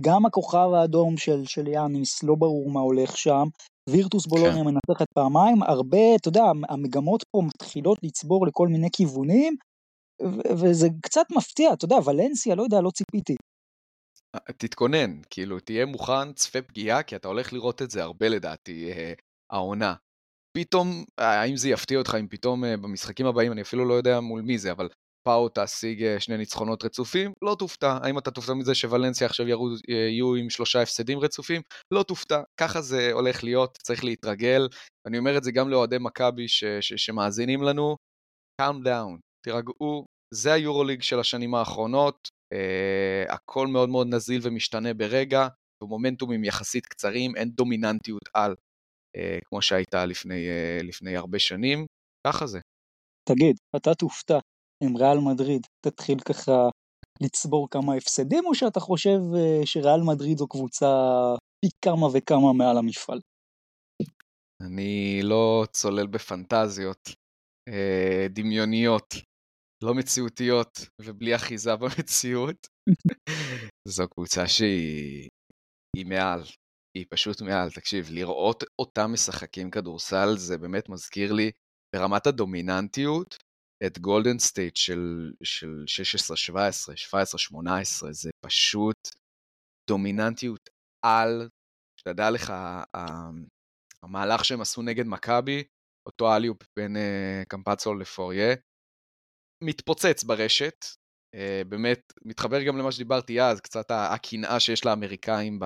גם 0.00 0.26
הכוכב 0.26 0.68
האדום 0.74 1.16
של, 1.16 1.42
של 1.46 1.66
יאניס, 1.66 2.22
לא 2.22 2.34
ברור 2.34 2.70
מה 2.70 2.80
הולך 2.80 3.16
שם. 3.16 3.48
וירטוס 3.90 4.26
בולוניה 4.26 4.64
כן. 4.64 4.64
מנצחת 4.64 5.06
פעמיים, 5.14 5.62
הרבה, 5.62 6.16
אתה 6.16 6.28
יודע, 6.28 6.42
המגמות 6.68 7.24
פה 7.30 7.42
מתחילות 7.46 7.98
לצבור 8.02 8.46
לכל 8.46 8.68
מיני 8.68 8.88
כיוונים, 8.92 9.56
וזה 10.60 10.88
קצת 11.02 11.26
מפתיע, 11.36 11.72
אתה 11.72 11.84
יודע, 11.84 11.96
ולנסיה, 12.06 12.54
לא 12.54 12.62
יודע, 12.62 12.80
לא 12.80 12.90
ציפיתי. 12.90 13.36
תתכונן, 14.56 15.20
כאילו, 15.30 15.60
תהיה 15.60 15.86
מוכן, 15.86 16.32
צפה 16.32 16.62
פגיעה, 16.62 17.02
כי 17.02 17.16
אתה 17.16 17.28
הולך 17.28 17.52
לראות 17.52 17.82
את 17.82 17.90
זה 17.90 18.02
הרבה 18.02 18.28
לדעתי, 18.28 18.92
אה, 18.92 19.12
העונה. 19.52 19.94
פתאום, 20.56 21.04
אה, 21.18 21.40
האם 21.40 21.56
זה 21.56 21.68
יפתיע 21.68 21.98
אותך 21.98 22.16
אם 22.20 22.26
פתאום 22.28 22.64
אה, 22.64 22.76
במשחקים 22.76 23.26
הבאים, 23.26 23.52
אני 23.52 23.62
אפילו 23.62 23.84
לא 23.84 23.94
יודע 23.94 24.20
מול 24.20 24.42
מי 24.42 24.58
זה, 24.58 24.72
אבל 24.72 24.88
פאו 25.22 25.48
תשיג 25.54 26.02
אה, 26.02 26.20
שני 26.20 26.36
ניצחונות 26.36 26.84
רצופים? 26.84 27.32
לא 27.44 27.56
תופתע. 27.58 27.98
האם 28.02 28.18
אתה 28.18 28.30
תופתע 28.30 28.54
מזה 28.54 28.74
שוולנסיה 28.74 29.26
עכשיו 29.26 29.48
ירו, 29.48 29.68
אה, 29.90 29.94
יהיו 29.94 30.34
עם 30.34 30.50
שלושה 30.50 30.82
הפסדים 30.82 31.18
רצופים? 31.18 31.62
לא 31.94 32.02
תופתע. 32.02 32.42
ככה 32.60 32.80
זה 32.80 33.12
הולך 33.12 33.44
להיות, 33.44 33.78
צריך 33.82 34.04
להתרגל. 34.04 34.68
אני 35.08 35.18
אומר 35.18 35.38
את 35.38 35.44
זה 35.44 35.52
גם 35.52 35.68
לאוהדי 35.68 35.96
מכבי 36.00 36.48
ש- 36.48 36.64
ש- 36.64 36.92
שמאזינים 37.06 37.62
לנו, 37.62 37.96
calm 38.62 38.86
down, 38.86 39.18
תירגעו, 39.44 40.06
זה 40.34 40.52
היורוליג 40.52 41.02
של 41.02 41.20
השנים 41.20 41.54
האחרונות, 41.54 42.28
uh, 42.54 43.32
הכל 43.32 43.66
מאוד 43.66 43.88
מאוד 43.88 44.06
נזיל 44.06 44.40
ומשתנה 44.44 44.94
ברגע, 44.94 45.48
ומומנטומים 45.82 46.44
יחסית 46.44 46.86
קצרים, 46.86 47.36
אין 47.36 47.50
דומיננטיות 47.50 48.28
על, 48.34 48.52
uh, 48.52 49.40
כמו 49.48 49.62
שהייתה 49.62 50.06
לפני, 50.06 50.46
uh, 50.48 50.84
לפני 50.84 51.16
הרבה 51.16 51.38
שנים, 51.38 51.86
ככה 52.26 52.46
זה. 52.46 52.60
תגיד, 53.28 53.56
אתה 53.76 53.94
תופתע 53.94 54.38
אם 54.82 54.96
ריאל 54.96 55.18
מדריד 55.18 55.66
תתחיל 55.86 56.20
ככה 56.20 56.68
לצבור 57.22 57.68
כמה 57.70 57.94
הפסדים, 57.94 58.46
או 58.46 58.54
שאתה 58.54 58.80
חושב 58.80 59.18
אה, 59.36 59.60
שריאל 59.66 60.00
מדריד 60.06 60.38
זו 60.38 60.48
קבוצה 60.48 60.86
פי 61.64 61.70
כמה 61.84 62.06
וכמה 62.12 62.52
מעל 62.52 62.78
המפעל? 62.78 63.20
אני 64.62 65.20
לא 65.22 65.64
צולל 65.72 66.06
בפנטזיות 66.06 67.08
uh, 67.70 68.28
דמיוניות, 68.30 69.14
לא 69.84 69.94
מציאותיות 69.94 70.86
ובלי 71.00 71.36
אחיזה 71.36 71.76
במציאות. 71.76 72.66
זו 73.88 74.08
קבוצה 74.08 74.48
שהיא 74.48 75.28
היא 75.96 76.06
מעל, 76.06 76.42
היא 76.96 77.06
פשוט 77.10 77.42
מעל. 77.42 77.70
תקשיב, 77.70 78.08
לראות 78.10 78.64
אותם 78.78 79.12
משחקים 79.12 79.70
כדורסל 79.70 80.36
זה 80.36 80.58
באמת 80.58 80.88
מזכיר 80.88 81.32
לי 81.32 81.50
ברמת 81.96 82.26
הדומיננטיות 82.26 83.36
את 83.86 83.98
גולדן 83.98 84.38
סטייט 84.38 84.76
של, 84.76 85.32
של 85.42 85.84
16-17, 86.50 86.54
17-18, 88.04 88.12
זה 88.12 88.30
פשוט 88.46 89.08
דומיננטיות 89.90 90.70
על, 91.04 91.48
שתדע 92.00 92.30
לך, 92.30 92.52
המהלך 94.02 94.44
שהם 94.44 94.60
עשו 94.60 94.82
נגד 94.82 95.06
מכבי, 95.06 95.64
אותו 96.06 96.36
alley-oop 96.36 96.62
בין 96.78 96.96
אה, 96.96 97.44
קמפאצו 97.48 97.94
לפורייה, 97.94 98.54
מתפוצץ 99.64 100.24
ברשת, 100.24 100.84
אה, 101.36 101.68
באמת, 101.68 102.12
מתחבר 102.24 102.62
גם 102.66 102.76
למה 102.78 102.92
שדיברתי 102.92 103.40
אז, 103.40 103.60
קצת 103.60 103.86
הקנאה 103.90 104.60
שיש 104.60 104.84
לאמריקאים 104.86 105.58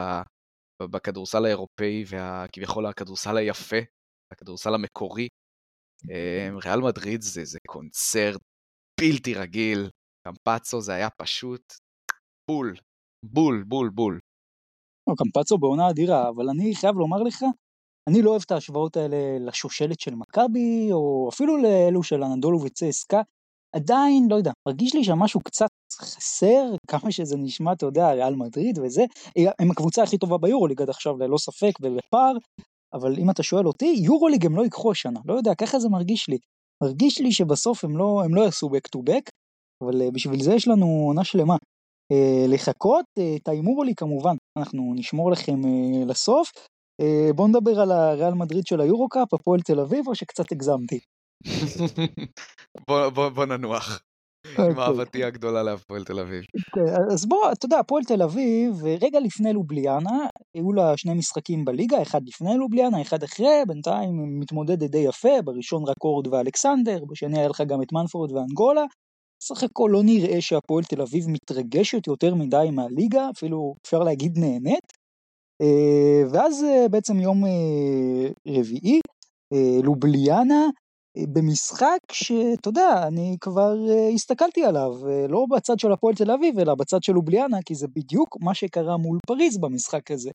בכדורסל 0.82 1.44
האירופאי 1.44 2.04
וכביכול 2.08 2.86
הכדורסל 2.86 3.36
היפה, 3.36 3.76
הכדורסל 4.32 4.74
המקורי. 4.74 5.28
Uh, 6.04 6.64
ריאל 6.64 6.80
מדריד 6.80 7.22
זה, 7.22 7.44
זה 7.44 7.58
קונצרט 7.66 8.40
בלתי 9.00 9.34
רגיל, 9.34 9.90
קמפצו 10.26 10.80
זה 10.80 10.92
היה 10.92 11.10
פשוט 11.10 11.62
בול, 12.50 12.74
בול, 13.24 13.64
בול, 13.68 13.90
בול. 13.90 14.18
קמפצו 15.18 15.58
בעונה 15.58 15.90
אדירה, 15.90 16.28
אבל 16.28 16.48
אני 16.48 16.74
חייב 16.74 16.96
לומר 16.96 17.22
לך, 17.22 17.44
אני 18.08 18.22
לא 18.22 18.30
אוהב 18.30 18.42
את 18.46 18.50
ההשוואות 18.50 18.96
האלה 18.96 19.16
לשושלת 19.40 20.00
של 20.00 20.14
מכבי, 20.14 20.88
או 20.92 21.28
אפילו 21.32 21.56
לאלו 21.56 22.02
של 22.02 22.22
אנדולו 22.22 22.62
וצסקה. 22.62 23.22
עדיין, 23.76 24.26
לא 24.30 24.36
יודע, 24.36 24.52
מרגיש 24.68 24.94
לי 24.94 25.04
שמשהו 25.04 25.40
קצת 25.40 25.68
חסר, 26.00 26.74
כמה 26.88 27.12
שזה 27.12 27.36
נשמע, 27.38 27.72
אתה 27.72 27.86
יודע, 27.86 28.12
ריאל 28.12 28.34
מדריד 28.34 28.78
וזה. 28.78 29.04
הם 29.58 29.70
הקבוצה 29.70 30.02
הכי 30.02 30.18
טובה 30.18 30.38
ביורוליג 30.38 30.82
עד 30.82 30.90
עכשיו, 30.90 31.18
ללא 31.18 31.38
ספק 31.38 31.72
ובפער, 31.82 32.32
אבל 32.94 33.18
אם 33.18 33.30
אתה 33.30 33.42
שואל 33.42 33.66
אותי, 33.66 33.94
יורוליג 33.98 34.46
הם 34.46 34.56
לא 34.56 34.62
ייקחו 34.62 34.90
השנה, 34.90 35.20
לא 35.24 35.34
יודע, 35.34 35.54
ככה 35.54 35.78
זה 35.78 35.88
מרגיש 35.88 36.28
לי. 36.28 36.38
מרגיש 36.82 37.20
לי 37.20 37.32
שבסוף 37.32 37.84
הם 37.84 37.96
לא, 37.96 38.22
הם 38.24 38.34
לא 38.34 38.40
יעשו 38.40 38.66
back 38.66 38.96
to 38.96 39.10
back, 39.10 39.30
אבל 39.84 40.02
אה, 40.02 40.10
בשביל 40.10 40.42
זה 40.42 40.54
יש 40.54 40.68
לנו 40.68 40.86
עונה 40.86 41.24
שלמה. 41.24 41.56
אה, 42.12 42.44
לחכות, 42.48 43.04
אה, 43.18 43.36
את 43.36 43.48
ההימור 43.48 43.84
לי 43.84 43.94
כמובן, 43.94 44.36
אנחנו 44.58 44.94
נשמור 44.96 45.30
לכם 45.30 45.60
לסוף. 46.06 46.52
בואו 47.34 47.48
נדבר 47.48 47.80
על 47.80 47.90
הריאל 47.90 48.34
מדריד 48.34 48.66
של 48.66 48.80
היורו 48.80 49.08
קאפ, 49.08 49.34
הפועל 49.34 49.60
תל 49.60 49.80
אביב, 49.80 50.08
או 50.08 50.14
שקצת 50.14 50.52
הגזמתי? 50.52 51.00
בוא, 52.88 53.08
בוא, 53.08 53.28
בוא 53.28 53.44
ננוח. 53.46 54.00
עם 54.58 54.68
אוקיי. 54.68 54.84
אהבתי 54.84 55.24
הגדולה 55.24 55.62
להפועל 55.62 56.04
תל 56.04 56.20
אביב. 56.20 56.44
אוקיי, 56.68 56.96
אז 57.12 57.26
בוא, 57.26 57.52
אתה 57.52 57.66
יודע, 57.66 57.78
הפועל 57.78 58.04
תל 58.04 58.22
אביב, 58.22 58.84
רגע 59.00 59.20
לפני 59.20 59.52
לובליאנה, 59.52 60.26
היו 60.54 60.72
לה 60.72 60.96
שני 60.96 61.14
משחקים 61.14 61.64
בליגה, 61.64 62.02
אחד 62.02 62.20
לפני 62.26 62.56
לובליאנה, 62.56 63.02
אחד 63.02 63.22
אחרי, 63.22 63.62
בינתיים 63.68 64.40
מתמודדת 64.40 64.90
די 64.90 64.98
יפה, 64.98 65.42
בראשון 65.44 65.82
רק 65.84 66.04
אורד 66.04 66.26
ואלכסנדר, 66.26 67.04
בשני 67.10 67.38
היה 67.38 67.48
לך 67.48 67.60
גם 67.60 67.82
את 67.82 67.92
מנפורד 67.92 68.32
ואנגולה, 68.32 68.84
סך 69.42 69.62
הכל 69.62 69.90
לא 69.92 70.02
נראה 70.02 70.40
שהפועל 70.40 70.84
תל 70.84 71.02
אביב 71.02 71.24
מתרגשת 71.28 72.06
יותר 72.06 72.34
מדי 72.34 72.68
מהליגה, 72.72 73.30
אפילו 73.36 73.74
אפשר 73.86 73.98
להגיד 73.98 74.38
נהנית. 74.38 74.92
אה, 75.62 76.22
ואז 76.32 76.64
אה, 76.64 76.88
בעצם 76.88 77.20
יום 77.20 77.44
אה, 77.44 78.28
רביעי, 78.48 79.00
לובליאנה, 79.82 80.66
במשחק 81.18 81.98
שאתה 82.12 82.68
יודע, 82.68 83.04
אני 83.06 83.36
כבר 83.40 83.74
הסתכלתי 84.14 84.64
עליו, 84.64 84.92
לא 85.28 85.46
בצד 85.50 85.78
של 85.78 85.92
הפועל 85.92 86.14
תל 86.14 86.30
אביב, 86.30 86.58
אלא 86.58 86.74
בצד 86.74 87.02
של 87.02 87.12
לובליאנה, 87.12 87.62
כי 87.64 87.74
זה 87.74 87.86
בדיוק 87.88 88.36
מה 88.40 88.54
שקרה 88.54 88.96
מול 88.96 89.18
פריז 89.26 89.58
במשחק 89.58 90.10
הזה. 90.10 90.30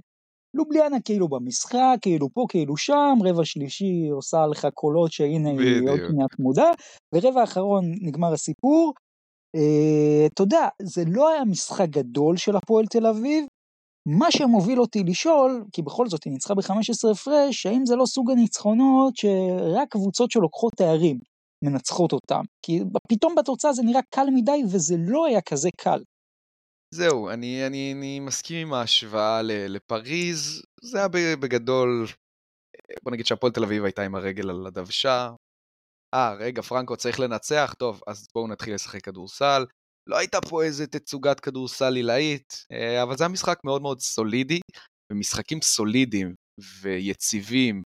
לובליאנה 0.53 0.97
כאילו 1.01 1.27
במשחק, 1.27 1.97
כאילו 2.01 2.29
פה, 2.33 2.45
כאילו 2.49 2.77
שם, 2.77 3.17
רבע 3.23 3.45
שלישי 3.45 4.09
עושה 4.11 4.47
לך 4.47 4.67
קולות 4.73 5.11
שהנה 5.11 5.49
היא 5.49 5.89
עוד 5.89 5.99
שנייה 6.07 6.27
צמודה, 6.35 6.71
ורבע 7.15 7.43
אחרון 7.43 7.85
נגמר 8.01 8.33
הסיפור. 8.33 8.93
אה, 9.55 10.25
אתה 10.25 10.43
יודע, 10.43 10.67
זה 10.81 11.03
לא 11.07 11.29
היה 11.29 11.45
משחק 11.45 11.89
גדול 11.89 12.37
של 12.37 12.55
הפועל 12.55 12.85
תל 12.85 13.05
אביב, 13.05 13.45
מה 14.05 14.31
שמוביל 14.31 14.79
אותי 14.79 15.03
לשאול, 15.03 15.63
כי 15.73 15.81
בכל 15.81 16.07
זאת 16.07 16.23
היא 16.23 16.33
ניצחה 16.33 16.53
ב-15 16.55 17.11
הפרש, 17.11 17.65
האם 17.65 17.85
זה 17.85 17.95
לא 17.95 18.05
סוג 18.05 18.31
הניצחונות 18.31 19.17
שרק 19.17 19.87
קבוצות 19.89 20.31
שלוקחות 20.31 20.73
תארים 20.77 21.19
מנצחות 21.63 22.13
אותם? 22.13 22.41
כי 22.65 22.79
פתאום 23.09 23.35
בתוצאה 23.35 23.73
זה 23.73 23.83
נראה 23.83 24.01
קל 24.09 24.25
מדי 24.35 24.63
וזה 24.71 24.95
לא 24.99 25.25
היה 25.25 25.41
כזה 25.41 25.69
קל. 25.77 26.03
זהו, 26.93 27.29
אני, 27.29 27.67
אני, 27.67 27.93
אני 27.97 28.19
מסכים 28.19 28.67
עם 28.67 28.73
ההשוואה 28.73 29.41
לפריז, 29.43 30.61
זה 30.81 30.97
היה 30.97 31.07
בגדול, 31.35 32.07
בוא 33.03 33.11
נגיד 33.11 33.25
שהפועל 33.25 33.51
תל 33.53 33.63
אביב 33.63 33.83
הייתה 33.83 34.01
עם 34.01 34.15
הרגל 34.15 34.49
על 34.49 34.67
הדוושה. 34.67 35.29
אה, 36.13 36.33
רגע, 36.33 36.61
פרנקו 36.61 36.97
צריך 36.97 37.19
לנצח, 37.19 37.73
טוב, 37.77 38.01
אז 38.07 38.27
בואו 38.35 38.47
נתחיל 38.47 38.73
לשחק 38.73 39.01
כדורסל. 39.01 39.65
לא 40.07 40.17
הייתה 40.17 40.41
פה 40.49 40.63
איזה 40.63 40.87
תצוגת 40.87 41.39
כדורסל 41.39 41.95
עילאית, 41.95 42.65
אה, 42.71 43.03
אבל 43.03 43.17
זה 43.17 43.23
היה 43.23 43.29
משחק 43.29 43.59
מאוד 43.63 43.81
מאוד 43.81 43.99
סולידי, 43.99 44.59
ומשחקים 45.11 45.61
סולידיים 45.61 46.33
ויציבים, 46.81 47.83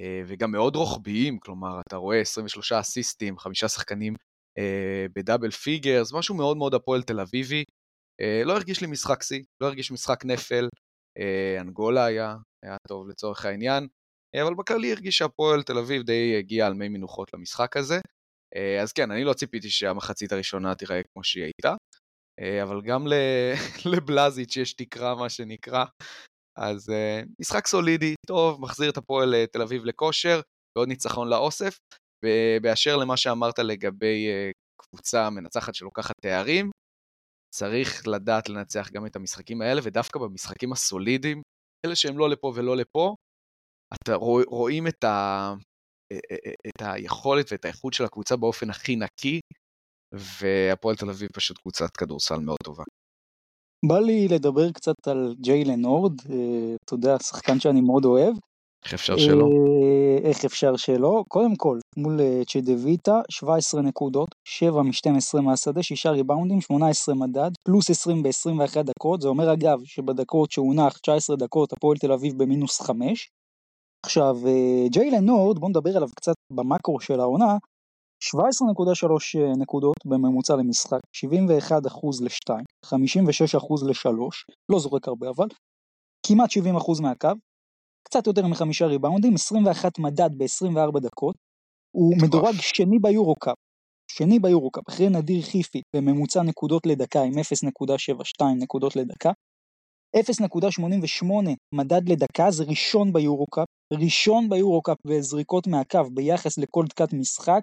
אה, 0.00 0.22
וגם 0.26 0.52
מאוד 0.52 0.76
רוחביים, 0.76 1.38
כלומר, 1.38 1.80
אתה 1.88 1.96
רואה 1.96 2.20
23 2.20 2.72
אסיסטים, 2.72 3.38
חמישה 3.38 3.68
שחקנים 3.68 4.14
אה, 4.58 5.06
ב 5.16 5.21
double 5.21 5.50
figures, 5.50 6.12
משהו 6.12 6.34
מאוד 6.34 6.56
מאוד 6.56 6.74
הפועל 6.74 7.02
תל 7.02 7.20
אביבי. 7.20 7.64
לא 8.44 8.52
הרגיש 8.52 8.80
לי 8.80 8.86
משחק 8.86 9.22
שיא, 9.22 9.42
לא 9.60 9.66
הרגיש 9.66 9.92
משחק 9.92 10.24
נפל, 10.24 10.68
אנגולה 11.60 12.04
היה, 12.04 12.36
היה 12.64 12.76
טוב 12.88 13.08
לצורך 13.08 13.44
העניין, 13.44 13.86
אבל 14.42 14.54
בכללי 14.54 14.92
הרגיש 14.92 15.16
שהפועל 15.16 15.62
תל 15.62 15.78
אביב 15.78 16.02
די 16.02 16.36
הגיע 16.38 16.66
על 16.66 16.74
מי 16.74 16.88
מנוחות 16.88 17.34
למשחק 17.34 17.76
הזה. 17.76 18.00
אז 18.82 18.92
כן, 18.92 19.10
אני 19.10 19.24
לא 19.24 19.32
ציפיתי 19.32 19.70
שהמחצית 19.70 20.32
הראשונה 20.32 20.74
תיראה 20.74 21.00
כמו 21.12 21.24
שהיא 21.24 21.44
הייתה, 21.44 21.74
אבל 22.62 22.82
גם 22.82 23.06
לבלזיץ' 23.94 24.56
יש 24.56 24.72
תקרה, 24.72 25.14
מה 25.14 25.28
שנקרא. 25.28 25.84
אז 26.58 26.92
משחק 27.40 27.66
סולידי, 27.66 28.14
טוב, 28.26 28.60
מחזיר 28.60 28.90
את 28.90 28.96
הפועל 28.96 29.46
תל 29.52 29.62
אביב 29.62 29.84
לכושר, 29.84 30.40
ועוד 30.76 30.88
ניצחון 30.88 31.28
לאוסף. 31.28 31.78
ובאשר 32.24 32.96
למה 32.96 33.16
שאמרת 33.16 33.58
לגבי 33.58 34.26
קבוצה 34.82 35.30
מנצחת 35.30 35.74
שלוקחת 35.74 36.14
תארים, 36.22 36.70
צריך 37.54 38.08
לדעת 38.08 38.48
לנצח 38.48 38.90
גם 38.92 39.06
את 39.06 39.16
המשחקים 39.16 39.62
האלה, 39.62 39.80
ודווקא 39.84 40.18
במשחקים 40.18 40.72
הסולידיים, 40.72 41.42
אלה 41.86 41.96
שהם 41.96 42.18
לא 42.18 42.30
לפה 42.30 42.52
ולא 42.56 42.76
לפה, 42.76 43.14
אתה 43.94 44.14
רואים 44.46 44.86
את, 44.86 45.04
ה, 45.04 45.54
את 46.68 46.82
היכולת 46.82 47.52
ואת 47.52 47.64
האיכות 47.64 47.92
של 47.92 48.04
הקבוצה 48.04 48.36
באופן 48.36 48.70
הכי 48.70 48.96
נקי, 48.96 49.40
והפועל 50.12 50.96
תל 50.96 51.10
אביב 51.10 51.28
פשוט 51.32 51.58
קבוצת 51.58 51.96
כדורסל 51.96 52.38
מאוד 52.38 52.58
טובה. 52.64 52.84
בא 53.88 53.98
לי 53.98 54.28
לדבר 54.28 54.72
קצת 54.72 55.08
על 55.08 55.34
ג'יילן 55.40 55.84
הורד, 55.84 56.20
אה, 56.30 56.74
אתה 56.84 56.94
יודע, 56.94 57.18
שחקן 57.18 57.60
שאני 57.60 57.80
מאוד 57.80 58.04
אוהב. 58.04 58.34
איך 58.84 58.94
אפשר 58.94 59.16
שלא? 59.16 59.44
אה, 59.44 60.28
איך 60.28 60.44
אפשר 60.44 60.76
שלא? 60.76 61.24
קודם 61.28 61.56
כל, 61.56 61.78
מול 61.96 62.20
אה, 62.20 62.42
צ'דוויטה, 62.48 63.20
17 63.30 63.82
נקודות, 63.82 64.28
7 64.44 64.82
מ-12 64.82 65.40
מהשדה, 65.40 65.82
6 65.82 66.06
ריבאונדים, 66.06 66.60
18 66.60 67.14
מדד, 67.14 67.50
פלוס 67.68 67.90
20 67.90 68.22
ב-21 68.22 68.82
דקות, 68.82 69.20
זה 69.20 69.28
אומר 69.28 69.52
אגב 69.52 69.78
שבדקות 69.84 70.52
שהוא 70.52 70.74
נח 70.74 70.98
19 70.98 71.36
דקות, 71.36 71.72
הפועל 71.72 71.96
תל 71.98 72.12
אביב 72.12 72.42
במינוס 72.42 72.80
5. 72.80 73.28
עכשיו, 74.04 74.36
אה, 74.46 74.88
ג'יילן 74.88 75.24
נורד, 75.24 75.58
בואו 75.58 75.70
נדבר 75.70 75.96
עליו 75.96 76.08
קצת 76.16 76.34
במקרו 76.50 77.00
של 77.00 77.20
העונה, 77.20 77.56
17.3 78.24 79.56
נקודות 79.58 79.96
בממוצע 80.04 80.56
למשחק, 80.56 81.00
71% 81.12 82.22
ל-2, 82.22 82.54
56% 82.86 83.84
ל-3, 83.86 84.08
לא 84.72 84.78
זורק 84.78 85.08
הרבה 85.08 85.30
אבל, 85.30 85.46
כמעט 86.26 86.50
70% 86.50 87.02
מהקו, 87.02 87.28
קצת 88.08 88.26
יותר 88.26 88.46
מחמישה 88.46 88.86
ריבאונדים, 88.86 89.34
21 89.34 89.98
מדד 89.98 90.30
ב-24 90.38 91.00
דקות, 91.00 91.36
הוא 91.96 92.14
מדורג 92.22 92.54
שני 92.60 92.98
ביורו-קאפ, 92.98 93.56
שני 94.10 94.38
ביורו-קאפ, 94.38 94.88
אחרי 94.88 95.08
נדיר 95.08 95.42
חיפי 95.42 95.82
בממוצע 95.96 96.42
נקודות 96.42 96.86
לדקה 96.86 97.22
עם 97.22 97.32
0.72 97.32 98.44
נקודות 98.62 98.96
לדקה, 98.96 99.30
0.88 100.16 101.26
מדד 101.74 102.08
לדקה 102.08 102.50
זה 102.50 102.64
ראשון 102.64 103.12
ביורו-קאפ, 103.12 103.66
ראשון 103.92 104.48
ביורו-קאפ 104.48 104.96
בזריקות 105.06 105.66
מהקו 105.66 106.10
ביחס 106.14 106.58
לכל 106.58 106.84
דקת 106.88 107.12
משחק, 107.12 107.60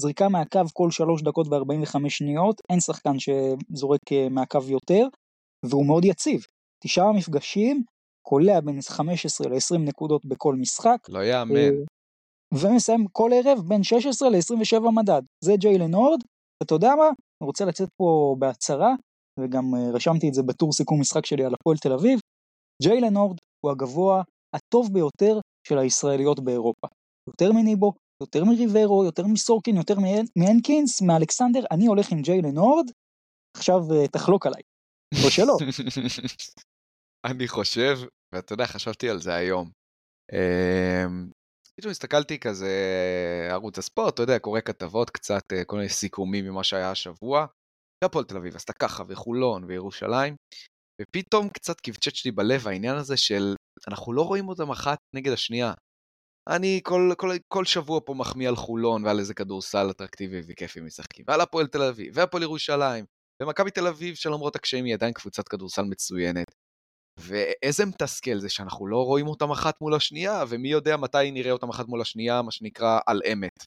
זריקה 0.00 0.28
מהקו 0.28 0.60
כל 0.72 0.90
3 0.90 1.22
דקות 1.22 1.46
ו-45 1.48 2.08
שניות, 2.08 2.60
אין 2.70 2.80
שחקן 2.80 3.18
שזורק 3.18 4.12
אה, 4.12 4.28
מהקו 4.30 4.58
יותר, 4.68 5.06
והוא 5.66 5.86
מאוד 5.86 6.04
יציב. 6.04 6.40
תשעה 6.84 7.12
מפגשים, 7.12 7.82
קולע 8.26 8.60
בין 8.60 8.78
15 8.88 9.48
ל-20 9.48 9.78
נקודות 9.78 10.26
בכל 10.26 10.54
משחק. 10.54 10.98
לא 11.08 11.24
יאמן. 11.24 11.56
אה, 11.56 11.68
ומסיים 12.54 13.06
כל 13.12 13.30
ערב 13.34 13.58
בין 13.68 13.82
16 13.82 14.28
ל-27 14.30 14.90
מדד. 14.90 15.22
זה 15.44 15.52
ג'יילן 15.56 15.94
הורד, 15.94 16.20
אתה 16.62 16.74
יודע 16.74 16.94
מה? 16.94 17.06
אני 17.08 17.46
רוצה 17.46 17.64
לצאת 17.64 17.88
פה 17.96 18.36
בהצהרה, 18.38 18.94
וגם 19.40 19.74
אה, 19.74 19.90
רשמתי 19.94 20.28
את 20.28 20.34
זה 20.34 20.42
בטור 20.42 20.72
סיכום 20.72 21.00
משחק 21.00 21.26
שלי 21.26 21.44
על 21.44 21.54
הפועל 21.54 21.76
תל 21.78 21.92
אביב. 21.92 22.20
ג'יילן 22.82 23.16
הורד 23.16 23.38
הוא 23.64 23.72
הגבוה 23.72 24.22
הטוב 24.56 24.92
ביותר 24.92 25.38
של 25.68 25.78
הישראליות 25.78 26.40
באירופה. 26.40 26.86
יותר 27.28 27.52
מניבו, 27.52 27.92
יותר 28.22 28.44
מריברו, 28.44 29.04
יותר 29.04 29.26
מסורקין, 29.26 29.76
יותר 29.76 29.94
מהנקינס, 30.36 31.02
מאלכסנדר, 31.02 31.60
אני 31.70 31.86
הולך 31.86 32.12
עם 32.12 32.22
ג'יילן 32.22 32.56
הורד, 32.56 32.90
עכשיו 33.56 33.80
אה, 33.92 34.08
תחלוק 34.08 34.46
עליי. 34.46 34.62
או 35.24 35.30
שלא. 35.30 35.56
אני 37.30 37.48
חושב, 37.48 37.98
ואתה 38.34 38.52
יודע, 38.52 38.66
חשבתי 38.66 39.08
על 39.10 39.20
זה 39.20 39.34
היום. 39.34 39.70
אמ, 40.32 41.30
פתאום 41.76 41.90
הסתכלתי 41.90 42.38
כזה, 42.38 42.70
ערוץ 43.50 43.78
הספורט, 43.78 44.14
אתה 44.14 44.22
יודע, 44.22 44.38
קורא 44.38 44.60
כתבות 44.60 45.10
קצת, 45.10 45.52
אה, 45.52 45.64
כל 45.64 45.76
מיני 45.76 45.88
סיכומים 45.88 46.44
ממה 46.44 46.64
שהיה 46.64 46.90
השבוע. 46.90 47.46
הפועל 48.04 48.24
תל 48.24 48.36
אביב 48.36 48.56
עשתה 48.56 48.72
ככה, 48.72 49.02
וחולון, 49.08 49.64
וירושלים, 49.64 50.36
ופתאום 51.02 51.48
קצת 51.48 51.80
קבצ'ץ' 51.80 52.24
לי 52.24 52.30
בלב 52.30 52.68
העניין 52.68 52.96
הזה 52.96 53.16
של 53.16 53.54
אנחנו 53.88 54.12
לא 54.12 54.22
רואים 54.22 54.48
אותם 54.48 54.70
אחת 54.70 54.98
נגד 55.16 55.32
השנייה. 55.32 55.74
אני 56.48 56.80
כל, 56.84 57.12
כל, 57.16 57.30
כל 57.48 57.64
שבוע 57.64 58.00
פה 58.06 58.14
מחמיא 58.14 58.48
על 58.48 58.56
חולון 58.56 59.04
ועל 59.04 59.18
איזה 59.18 59.34
כדורסל 59.34 59.90
אטרקטיבי 59.90 60.40
וכיפי 60.46 60.80
משחקים, 60.80 61.24
ועל 61.28 61.40
הפועל 61.40 61.66
תל 61.66 61.82
אביב, 61.82 62.12
והפועל 62.14 62.42
ירושלים, 62.42 63.04
ומכבי 63.42 63.70
תל 63.70 63.86
אביב 63.86 64.14
שלמרות 64.14 64.56
הקשיים 64.56 64.84
היא 64.84 64.94
עדיין 64.94 65.12
קבוצת 65.12 65.48
כדורסל 65.48 65.82
מצוינת. 65.82 66.46
ואיזה 67.20 67.86
מתסכל 67.86 68.38
זה 68.38 68.48
שאנחנו 68.48 68.86
לא 68.86 69.04
רואים 69.04 69.26
אותם 69.26 69.50
אחת 69.50 69.80
מול 69.80 69.94
השנייה, 69.94 70.44
ומי 70.48 70.68
יודע 70.68 70.96
מתי 70.96 71.30
נראה 71.30 71.52
אותם 71.52 71.68
אחת 71.68 71.86
מול 71.88 72.00
השנייה, 72.00 72.42
מה 72.42 72.50
שנקרא 72.50 73.00
על 73.06 73.20
אמת. 73.32 73.64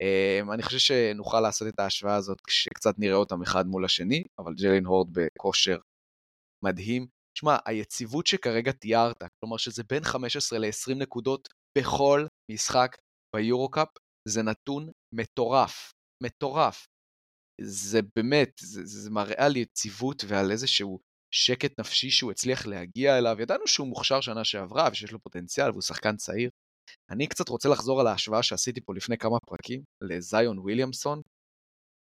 אמ, 0.00 0.52
אני 0.52 0.62
חושב 0.62 0.78
שנוכל 0.78 1.40
לעשות 1.40 1.68
את 1.68 1.78
ההשוואה 1.78 2.14
הזאת 2.16 2.40
כשקצת 2.40 2.94
נראה 2.98 3.16
אותם 3.16 3.42
אחד 3.42 3.66
מול 3.66 3.84
השני, 3.84 4.24
אבל 4.38 4.54
ג'לין 4.54 4.84
הורד 4.84 5.08
בכושר 5.12 5.78
מדהים. 6.64 7.06
שמע, 7.38 7.56
היציבות 7.66 8.26
שכרגע 8.26 8.72
תיארת, 8.72 9.22
כלומר 9.40 9.56
שזה 9.56 9.82
בין 9.88 10.04
15 10.04 10.58
ל-20 10.58 10.94
נקודות 10.94 11.48
בכל 11.78 12.26
משחק 12.52 12.96
ביורו-קאפ, 13.36 13.88
זה 14.28 14.42
נתון 14.42 14.90
מטורף. 15.14 15.92
מטורף. 16.22 16.86
זה 17.60 18.00
באמת, 18.16 18.50
זה, 18.60 18.80
זה 18.84 19.10
מראה 19.10 19.46
על 19.46 19.56
יציבות 19.56 20.24
ועל 20.28 20.50
איזשהו 20.50 21.00
שקט 21.34 21.80
נפשי 21.80 22.10
שהוא 22.10 22.30
הצליח 22.30 22.66
להגיע 22.66 23.18
אליו. 23.18 23.36
ידענו 23.40 23.66
שהוא 23.66 23.88
מוכשר 23.88 24.20
שנה 24.20 24.44
שעברה 24.44 24.88
ושיש 24.92 25.12
לו 25.12 25.20
פוטנציאל 25.20 25.70
והוא 25.70 25.82
שחקן 25.82 26.16
צעיר. 26.16 26.50
אני 27.10 27.26
קצת 27.26 27.48
רוצה 27.48 27.68
לחזור 27.68 28.00
על 28.00 28.06
ההשוואה 28.06 28.42
שעשיתי 28.42 28.80
פה 28.80 28.94
לפני 28.94 29.18
כמה 29.18 29.36
פרקים 29.46 29.82
לזיון 30.00 30.58
וויליאמסון. 30.58 31.22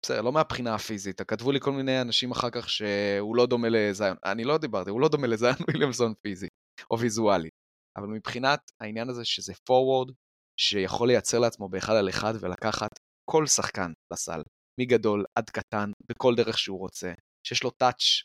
בסדר, 0.05 0.21
לא 0.21 0.31
מהבחינה 0.31 0.75
הפיזית, 0.75 1.21
כתבו 1.21 1.51
לי 1.51 1.59
כל 1.59 1.71
מיני 1.71 2.01
אנשים 2.01 2.31
אחר 2.31 2.49
כך 2.49 2.69
שהוא 2.69 3.35
לא 3.35 3.45
דומה 3.45 3.69
לזיון, 3.69 4.17
אני 4.25 4.43
לא 4.43 4.57
דיברתי, 4.57 4.89
הוא 4.89 5.01
לא 5.01 5.09
דומה 5.09 5.27
לזיון 5.27 5.55
וויליאמסון 5.69 6.13
פיזי, 6.21 6.47
או 6.91 6.99
ויזואלי. 6.99 7.49
אבל 7.97 8.07
מבחינת 8.07 8.71
העניין 8.81 9.09
הזה 9.09 9.25
שזה 9.25 9.53
פורוורד, 9.65 10.11
שיכול 10.59 11.07
לייצר 11.07 11.39
לעצמו 11.39 11.69
באחד 11.69 11.93
על 11.93 12.09
אחד 12.09 12.33
ולקחת 12.41 12.89
כל 13.29 13.47
שחקן 13.47 13.91
לסל, 14.13 14.41
מגדול 14.79 15.25
עד 15.35 15.49
קטן, 15.49 15.91
בכל 16.09 16.35
דרך 16.35 16.57
שהוא 16.57 16.79
רוצה, 16.79 17.13
שיש 17.47 17.63
לו 17.63 17.69
טאץ' 17.69 18.23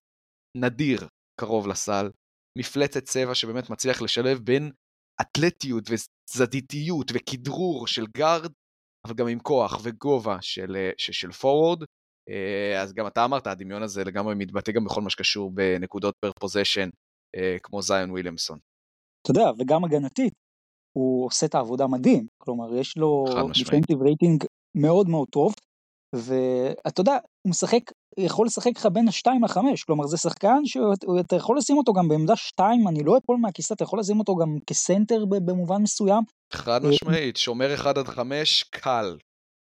נדיר 0.57 1.09
קרוב 1.41 1.67
לסל, 1.67 2.11
מפלצת 2.59 3.05
צבע 3.05 3.35
שבאמת 3.35 3.71
מצליח 3.71 4.03
לשלב 4.03 4.39
בין 4.39 4.73
אתלטיות 5.21 5.85
וצדדיתיות 6.33 7.11
וכדרור 7.15 7.87
של 7.87 8.07
גארד, 8.17 8.53
אבל 9.07 9.15
גם 9.15 9.29
עם 9.29 9.39
כוח 9.39 9.81
וגובה 9.83 10.37
של, 10.41 10.77
אה, 10.77 10.91
של, 10.99 11.13
של 11.13 11.33
פורוורד. 11.33 11.83
אה, 12.29 12.83
אז 12.83 12.93
גם 12.93 13.07
אתה 13.07 13.25
אמרת, 13.25 13.47
הדמיון 13.47 13.83
הזה 13.83 14.05
לגמרי 14.05 14.35
מתבטא 14.35 14.73
גם 14.73 14.85
בכל 14.85 15.03
מה 15.03 15.11
שקשור 15.11 15.51
בנקודות 15.55 16.15
per 16.21 16.31
possession, 16.41 16.89
אה, 17.37 17.57
כמו 17.63 17.83
זאיון 17.83 18.11
וויליאמסון. 18.11 18.59
אתה 19.23 19.31
יודע, 19.31 19.51
וגם 19.59 19.85
הגנתית, 19.85 20.33
הוא 20.97 21.27
עושה 21.27 21.47
את 21.47 21.55
העבודה 21.55 21.87
מדהים, 21.87 22.27
כלומר 22.39 22.75
יש 22.75 22.97
לו 22.97 23.25
defensive 23.55 24.03
rating 24.03 24.45
מאוד 24.77 25.09
מאוד 25.09 25.29
טוב, 25.29 25.55
ואתה 26.15 27.01
יודע, 27.01 27.13
הוא 27.13 27.51
משחק, 27.51 27.81
יכול 28.19 28.47
לשחק 28.47 28.71
לך 28.77 28.87
בין 28.93 29.09
השתיים 29.09 29.45
לחמש, 29.45 29.85
כלומר 29.85 30.07
זה 30.07 30.17
שחקן 30.17 30.61
שאתה 30.65 31.37
יכול 31.37 31.59
לשים 31.59 31.79
אותו 31.79 31.93
גם 31.93 32.09
בעמדה 32.09 32.37
שתיים, 32.37 32.89
אני 32.89 33.05
לא 33.05 33.19
אפול 33.19 33.37
מהכיסא, 33.37 33.75
אתה 33.75 33.85
יכול 33.85 34.01
לשים 34.01 34.19
אותו 34.19 34.37
גם 34.37 34.59
כסנטר 34.67 35.25
במובן 35.25 35.83
מסוים. 35.83 36.25
חד 36.53 36.81
משמעית, 36.85 37.37
שומר 37.37 37.75
אחד 37.75 37.99
עד 37.99 38.07
חמש, 38.07 38.63
קל. 38.63 39.19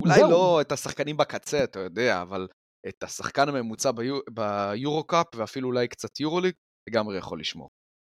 אולי 0.04 0.22
לא 0.22 0.62
את 0.62 0.72
השחקנים 0.72 1.18
בקצה, 1.18 1.64
אתה 1.64 1.80
יודע, 1.80 2.22
אבל 2.22 2.48
את 2.88 3.04
השחקן 3.04 3.50
הממוצע 3.50 3.92
ביורו-קאפ, 4.30 5.26
ואפילו 5.36 5.68
אולי 5.68 5.88
קצת 5.88 6.20
יורו-ליג, 6.20 6.54
לגמרי 6.90 7.18
יכול 7.18 7.40
לשמור. 7.40 7.68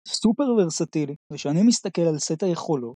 סופר 0.08 0.42
ורסטילי, 0.58 1.14
וכשאני 1.32 1.62
מסתכל 1.62 2.02
על 2.02 2.18
סט 2.18 2.42
היכולות, 2.42 2.94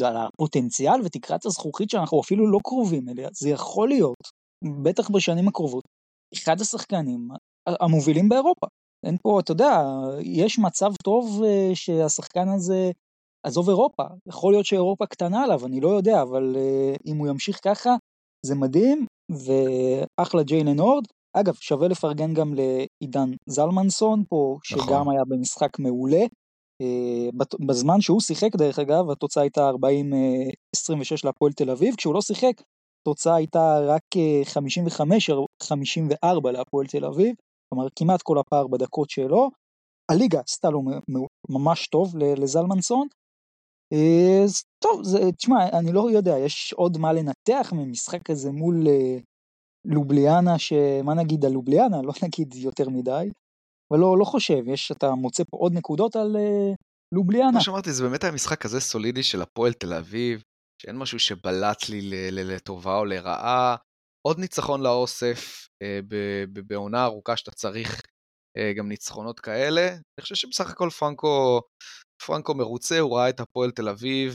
ועל 0.00 0.16
הפוטנציאל 0.16 1.00
ותקרת 1.04 1.46
הזכוכית 1.46 1.90
שאנחנו 1.90 2.20
אפילו 2.20 2.50
לא 2.50 2.58
קרובים 2.64 3.08
אליה, 3.08 3.28
זה 3.32 3.48
יכול 3.48 3.88
להיות, 3.88 4.43
בטח 4.82 5.10
בשנים 5.10 5.48
הקרובות, 5.48 5.84
אחד 6.34 6.60
השחקנים 6.60 7.28
המובילים 7.66 8.28
באירופה. 8.28 8.66
אין 9.06 9.16
פה, 9.22 9.40
אתה 9.40 9.52
יודע, 9.52 9.82
יש 10.22 10.58
מצב 10.58 10.92
טוב 11.04 11.42
אה, 11.44 11.70
שהשחקן 11.74 12.48
הזה, 12.48 12.90
עזוב 13.46 13.68
אירופה, 13.68 14.02
יכול 14.28 14.52
להיות 14.52 14.66
שאירופה 14.66 15.06
קטנה 15.06 15.44
עליו, 15.44 15.66
אני 15.66 15.80
לא 15.80 15.88
יודע, 15.88 16.22
אבל 16.22 16.56
אה, 16.56 16.94
אם 17.06 17.16
הוא 17.16 17.28
ימשיך 17.28 17.60
ככה, 17.64 17.96
זה 18.46 18.54
מדהים, 18.54 19.06
ואחלה 19.30 20.42
ג'יילן 20.42 20.78
הורד. 20.78 21.04
אגב, 21.36 21.54
שווה 21.54 21.88
לפרגן 21.88 22.34
גם 22.34 22.54
לעידן 22.54 23.30
זלמנסון 23.46 24.24
פה, 24.28 24.58
שגם 24.64 24.80
נכון. 24.80 25.12
היה 25.12 25.24
במשחק 25.24 25.78
מעולה. 25.78 26.22
אה, 26.82 27.28
בזמן 27.66 28.00
שהוא 28.00 28.20
שיחק, 28.20 28.56
דרך 28.56 28.78
אגב, 28.78 29.10
התוצאה 29.10 29.42
הייתה 29.42 29.70
40-26 29.70 29.74
להפועל 31.24 31.52
תל 31.52 31.70
אביב, 31.70 31.94
כשהוא 31.96 32.14
לא 32.14 32.20
שיחק, 32.20 32.62
התוצאה 33.04 33.34
הייתה 33.34 33.78
רק 33.86 34.02
55-54 35.64 36.50
להפועל 36.52 36.86
תל 36.86 37.04
אביב, 37.04 37.34
כלומר 37.68 37.88
כמעט 37.96 38.22
כל 38.22 38.38
הפער 38.38 38.66
בדקות 38.66 39.10
שלו. 39.10 39.50
הליגה 40.10 40.40
עשתה 40.40 40.70
לו 40.70 40.82
ממש 41.48 41.86
טוב 41.86 42.16
לזלמנסון. 42.16 43.06
אז 43.92 43.98
אה, 43.98 44.46
טוב, 44.78 45.04
זה, 45.04 45.32
תשמע, 45.32 45.68
אני 45.78 45.92
לא 45.92 46.10
יודע, 46.10 46.38
יש 46.38 46.72
עוד 46.72 46.98
מה 46.98 47.12
לנתח 47.12 47.72
ממשחק 47.72 48.22
כזה 48.22 48.50
מול 48.50 48.88
אה, 48.88 49.18
לובליאנה, 49.84 50.58
שמה 50.58 51.14
נגיד 51.14 51.44
על 51.44 51.52
לובליאנה? 51.52 52.02
לא 52.08 52.12
נגיד 52.22 52.54
יותר 52.54 52.88
מדי, 52.88 53.30
אבל 53.90 54.00
לא, 54.00 54.18
לא 54.18 54.24
חושב, 54.24 54.68
יש, 54.68 54.92
אתה 54.92 55.10
מוצא 55.10 55.42
פה 55.50 55.56
עוד 55.56 55.72
נקודות 55.72 56.16
על 56.16 56.36
לובליאנה. 57.14 57.52
כמו 57.52 57.60
שאמרתי, 57.60 57.92
זה 57.92 58.02
באמת 58.02 58.24
היה 58.24 58.32
משחק 58.32 58.60
כזה 58.60 58.80
סולידי 58.80 59.22
של 59.22 59.42
הפועל 59.42 59.72
תל 59.72 59.94
אביב, 59.94 60.42
שאין 60.84 60.96
משהו 60.98 61.18
שבלט 61.18 61.88
לי 61.88 62.30
לטובה 62.30 62.96
או 62.96 63.04
לרעה. 63.04 63.76
עוד 64.26 64.38
ניצחון 64.38 64.82
לאוסף 64.82 65.68
אה, 65.82 66.00
בעונה 66.66 67.04
ארוכה 67.04 67.36
שאתה 67.36 67.50
צריך 67.50 68.02
אה, 68.56 68.72
גם 68.76 68.88
ניצחונות 68.88 69.40
כאלה. 69.40 69.88
אני 69.92 70.22
חושב 70.22 70.34
שבסך 70.34 70.70
הכל 70.70 70.90
פרנקו, 70.90 71.60
פרנקו 72.26 72.54
מרוצה, 72.54 72.98
הוא 72.98 73.16
ראה 73.16 73.28
את 73.28 73.40
הפועל 73.40 73.70
תל 73.70 73.88
אביב. 73.88 74.32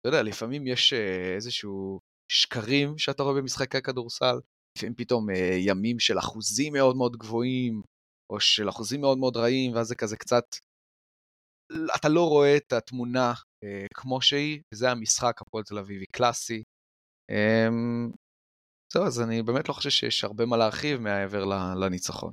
אתה 0.00 0.08
יודע, 0.08 0.22
לפעמים 0.22 0.66
יש 0.66 0.92
אה, 0.92 1.34
איזשהו 1.34 2.00
שקרים 2.32 2.98
שאתה 2.98 3.22
רואה 3.22 3.34
במשחקי 3.34 3.82
כדורסל, 3.82 4.36
לפעמים 4.78 4.94
פתאום 4.94 5.26
ימים 5.58 5.98
של 5.98 6.18
אחוזים 6.18 6.72
מאוד 6.72 6.96
מאוד 6.96 7.16
גבוהים, 7.16 7.82
או 8.32 8.40
של 8.40 8.68
אחוזים 8.68 9.00
מאוד 9.00 9.18
מאוד 9.18 9.36
רעים, 9.36 9.74
ואז 9.74 9.86
זה 9.86 9.94
כזה 9.94 10.16
קצת... 10.16 10.44
אתה 11.96 12.08
לא 12.08 12.28
רואה 12.28 12.56
את 12.56 12.72
התמונה 12.72 13.32
אה, 13.64 13.86
כמו 13.94 14.22
שהיא, 14.22 14.60
וזה 14.74 14.90
המשחק 14.90 15.40
הפועל 15.40 15.64
תל 15.64 15.78
אביבי 15.78 16.04
קלאסי. 16.12 16.62
אה, 17.30 17.68
זהו, 18.92 19.06
אז 19.06 19.20
אני 19.20 19.42
באמת 19.42 19.68
לא 19.68 19.74
חושב 19.74 19.90
שיש 19.90 20.24
הרבה 20.24 20.46
מה 20.46 20.56
להרחיב 20.56 21.00
מעבר 21.00 21.44
לניצחון. 21.80 22.32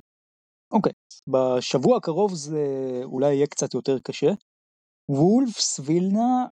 אוקיי, 0.72 0.92
okay. 0.92 1.32
בשבוע 1.32 1.96
הקרוב 1.96 2.34
זה 2.34 2.64
אולי 3.04 3.34
יהיה 3.34 3.46
קצת 3.46 3.74
יותר 3.74 3.98
קשה. 3.98 4.30
וולפס 5.10 5.80
וילנה, 5.80 6.46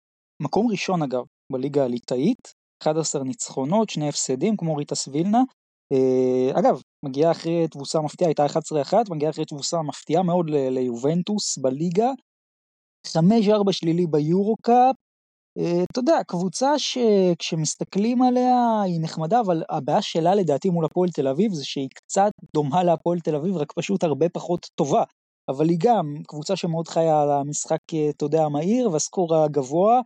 מקום 0.41 0.67
ראשון 0.71 1.03
אגב, 1.03 1.23
בליגה 1.51 1.83
הליטאית, 1.83 2.53
11 2.83 3.23
ניצחונות, 3.23 3.89
שני 3.89 4.09
הפסדים 4.09 4.57
כמו 4.57 4.75
ריטס 4.75 5.07
וילנה. 5.07 5.41
Uh, 5.93 6.59
אגב, 6.59 6.81
מגיעה 7.05 7.31
אחרי 7.31 7.67
תבוסה 7.67 8.01
מפתיעה, 8.01 8.29
הייתה 8.29 8.45
11-1, 8.45 8.93
מגיעה 9.09 9.31
אחרי 9.31 9.45
תבוסה 9.45 9.77
מפתיעה 9.81 10.23
מאוד 10.23 10.49
ליובנטוס 10.49 11.57
בליגה, 11.57 12.09
5-4 13.07 13.71
שלילי 13.71 14.07
ביורו-קאפ, 14.07 14.95
אה, 15.57 15.83
אתה 15.91 15.99
יודע, 15.99 16.19
קבוצה 16.27 16.79
שכשמסתכלים 16.79 18.21
עליה 18.21 18.81
היא 18.85 18.99
נחמדה, 19.01 19.39
אבל 19.39 19.63
הבעיה 19.69 20.01
שלה 20.01 20.35
לדעתי 20.35 20.69
מול 20.69 20.85
הפועל 20.85 21.09
תל 21.09 21.27
אביב 21.27 21.53
זה 21.53 21.65
שהיא 21.65 21.89
קצת 21.95 22.31
דומה 22.55 22.83
להפועל 22.83 23.19
תל 23.19 23.35
אביב, 23.35 23.57
רק 23.57 23.73
פשוט 23.75 24.03
הרבה 24.03 24.29
פחות 24.29 24.67
טובה. 24.75 25.03
אבל 25.49 25.69
היא 25.69 25.77
גם 25.81 26.15
קבוצה 26.27 26.55
שמאוד 26.55 26.87
חיה 26.87 27.21
על 27.21 27.31
המשחק, 27.31 27.79
אה, 27.93 28.09
אתה 28.09 28.25
יודע, 28.25 28.43
המהיר 28.43 28.91
והסקור 28.91 29.35
הגבוה. 29.35 30.01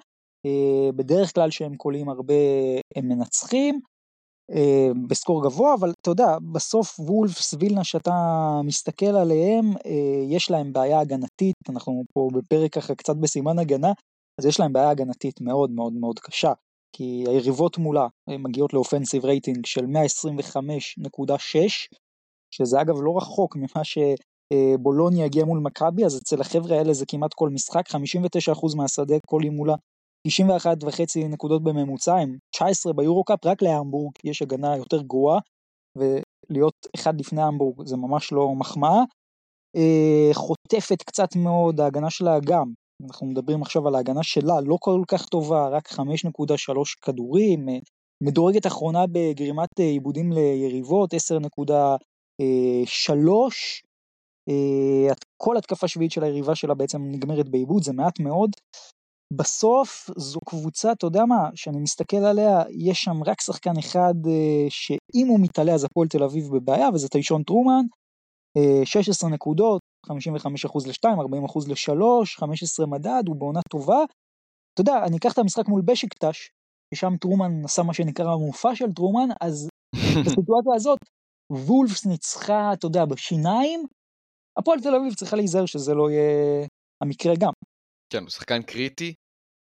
אה, 0.46 0.92
בדרך 0.96 1.36
כלל 1.36 1.50
שהם 1.52 1.76
קולים 1.76 2.10
הרבה 2.10 2.34
הם 2.96 3.08
מנצחים. 3.08 3.80
אה, 4.52 4.90
בסקור 5.08 5.44
גבוה, 5.44 5.74
אבל 5.74 5.94
אתה 6.02 6.12
יודע, 6.12 6.38
בסוף 6.52 7.00
וולפס 7.00 7.54
וילנה 7.60 7.84
שאתה 7.84 8.12
מסתכל 8.64 9.06
עליהם, 9.06 9.72
אה, 9.86 10.24
יש 10.30 10.52
להם 10.52 10.74
בעיה 10.74 11.00
הגנתית, 11.00 11.56
אנחנו 11.70 12.04
פה 12.14 12.30
בפרק 12.34 12.74
ככה 12.74 12.96
קצת 12.96 13.16
בסימן 13.16 13.60
הגנה, 13.60 13.92
אז 14.40 14.46
יש 14.46 14.60
להם 14.60 14.74
בעיה 14.74 14.90
הגנתית 14.90 15.42
מאוד 15.42 15.72
מאוד 15.72 15.94
מאוד 15.94 16.20
קשה, 16.20 16.54
כי 16.96 17.24
היריבות 17.28 17.78
מולה 17.78 18.08
מגיעות 18.30 18.74
לאופנסיב 18.74 19.26
רייטינג 19.26 19.66
של 19.66 19.86
125.6, 19.86 21.98
שזה 22.52 22.82
אגב 22.82 22.96
לא 23.02 23.18
רחוק 23.18 23.56
ממה 23.56 23.84
שבולוניה 23.84 25.26
הגיע 25.26 25.46
מול 25.46 25.60
מכבי, 25.60 26.06
אז 26.06 26.18
אצל 26.18 26.42
החבר'ה 26.42 26.78
האלה 26.78 26.94
זה 26.94 27.06
כמעט 27.08 27.34
כל 27.34 27.50
משחק, 27.50 27.90
59% 27.90 28.78
מהשדה 28.78 29.16
כל 29.26 29.44
היא 29.44 29.52
מולה 29.52 29.76
91 30.28 30.84
וחצי 30.84 31.28
נקודות 31.28 31.64
בממוצע, 31.64 32.16
הם 32.16 32.38
19 32.56 32.94
ביורו-קאפ, 32.94 33.46
רק 33.46 33.62
להמבורג 33.62 34.14
יש 34.24 34.42
הגנה 34.42 34.78
יותר 34.78 35.02
גרועה, 35.02 35.40
ולהיות 35.98 36.74
אחד 36.96 37.20
לפני 37.20 37.42
המבורג 37.42 37.88
זה 37.88 37.98
ממש 37.98 38.32
לא 38.32 38.56
מחמאה. 38.56 39.04
אה, 39.76 40.30
חוטפת 40.34 41.02
קצת 41.02 41.36
מאוד, 41.36 41.80
ההגנה 41.80 42.10
שלה 42.10 42.40
גם, 42.46 42.74
אנחנו 43.04 43.28
מדברים 43.28 43.62
עכשיו 43.62 43.88
על 43.88 43.96
ההגנה 43.96 44.24
שלה, 44.24 44.62
לא 44.62 44.78
כל 44.80 45.02
כך 45.08 45.26
טובה, 45.26 45.68
רק 45.68 45.88
5.3 45.88 46.96
כדורים, 47.02 47.70
אה, 47.70 47.78
מדורגת 48.24 48.68
אחרונה 48.68 49.06
בגרימת 49.12 49.80
אה, 49.80 49.86
עיבודים 49.86 50.32
ליריבות, 50.32 51.14
10.3, 51.14 53.84
כל 55.38 55.58
התקפה 55.58 55.88
שביעית 55.88 56.12
של 56.12 56.24
היריבה 56.24 56.56
שלה 56.56 56.74
בעצם 56.74 57.02
נגמרת 57.12 57.50
בעיבוד, 57.50 57.84
זה 57.84 57.94
מעט 57.94 58.20
מאוד. 58.20 58.50
בסוף 59.34 60.10
זו 60.18 60.40
קבוצה, 60.50 60.92
אתה 60.92 61.06
יודע 61.06 61.26
מה, 61.26 61.50
שאני 61.56 61.80
מסתכל 61.80 62.18
עליה, 62.18 62.64
יש 62.70 63.02
שם 63.02 63.24
רק 63.26 63.42
שחקן 63.42 63.78
אחד 63.80 64.14
אה, 64.28 64.66
שאם 64.70 65.28
הוא 65.28 65.40
מתעלה 65.42 65.74
אז 65.74 65.84
הפועל 65.84 66.08
תל 66.08 66.24
אביב 66.24 66.46
בבעיה, 66.52 66.90
וזה 66.94 67.10
טיישון 67.10 67.44
טרומן, 67.44 67.86
16 68.86 69.30
אה, 69.30 69.36
נקודות, 69.36 69.82
55% 70.08 70.12
ל-2, 70.88 71.06
40% 71.06 71.70
ל-3, 71.70 72.26
15 72.40 72.86
מדד, 72.86 73.24
הוא 73.28 73.36
בעונה 73.36 73.60
טובה. 73.72 74.04
אתה 74.74 74.82
יודע, 74.82 75.06
אני 75.08 75.18
אקח 75.18 75.34
את 75.34 75.38
המשחק 75.38 75.68
מול 75.68 75.82
בשיקטש, 75.86 76.50
ששם 76.94 77.18
טרומן 77.22 77.66
עשה 77.66 77.84
מה 77.84 77.94
שנקרא 77.94 78.34
המופע 78.34 78.76
של 78.76 78.94
טרומן, 78.94 79.30
אז 79.42 79.68
בסיטואציה 80.26 80.76
הזאת, 80.76 81.00
וולפס 81.52 82.06
ניצחה, 82.06 82.74
אתה 82.74 82.86
יודע, 82.86 83.06
בשיניים, 83.06 83.86
הפועל 84.60 84.80
תל 84.82 84.96
אביב 84.96 85.14
צריכה 85.14 85.36
להיזהר 85.36 85.66
שזה 85.66 85.94
לא 85.94 86.12
יהיה 86.12 86.68
המקרה 87.04 87.34
גם. 87.40 87.52
כן, 88.14 88.22
הוא 88.22 88.30
שחקן 88.30 88.62
קריטי, 88.64 89.14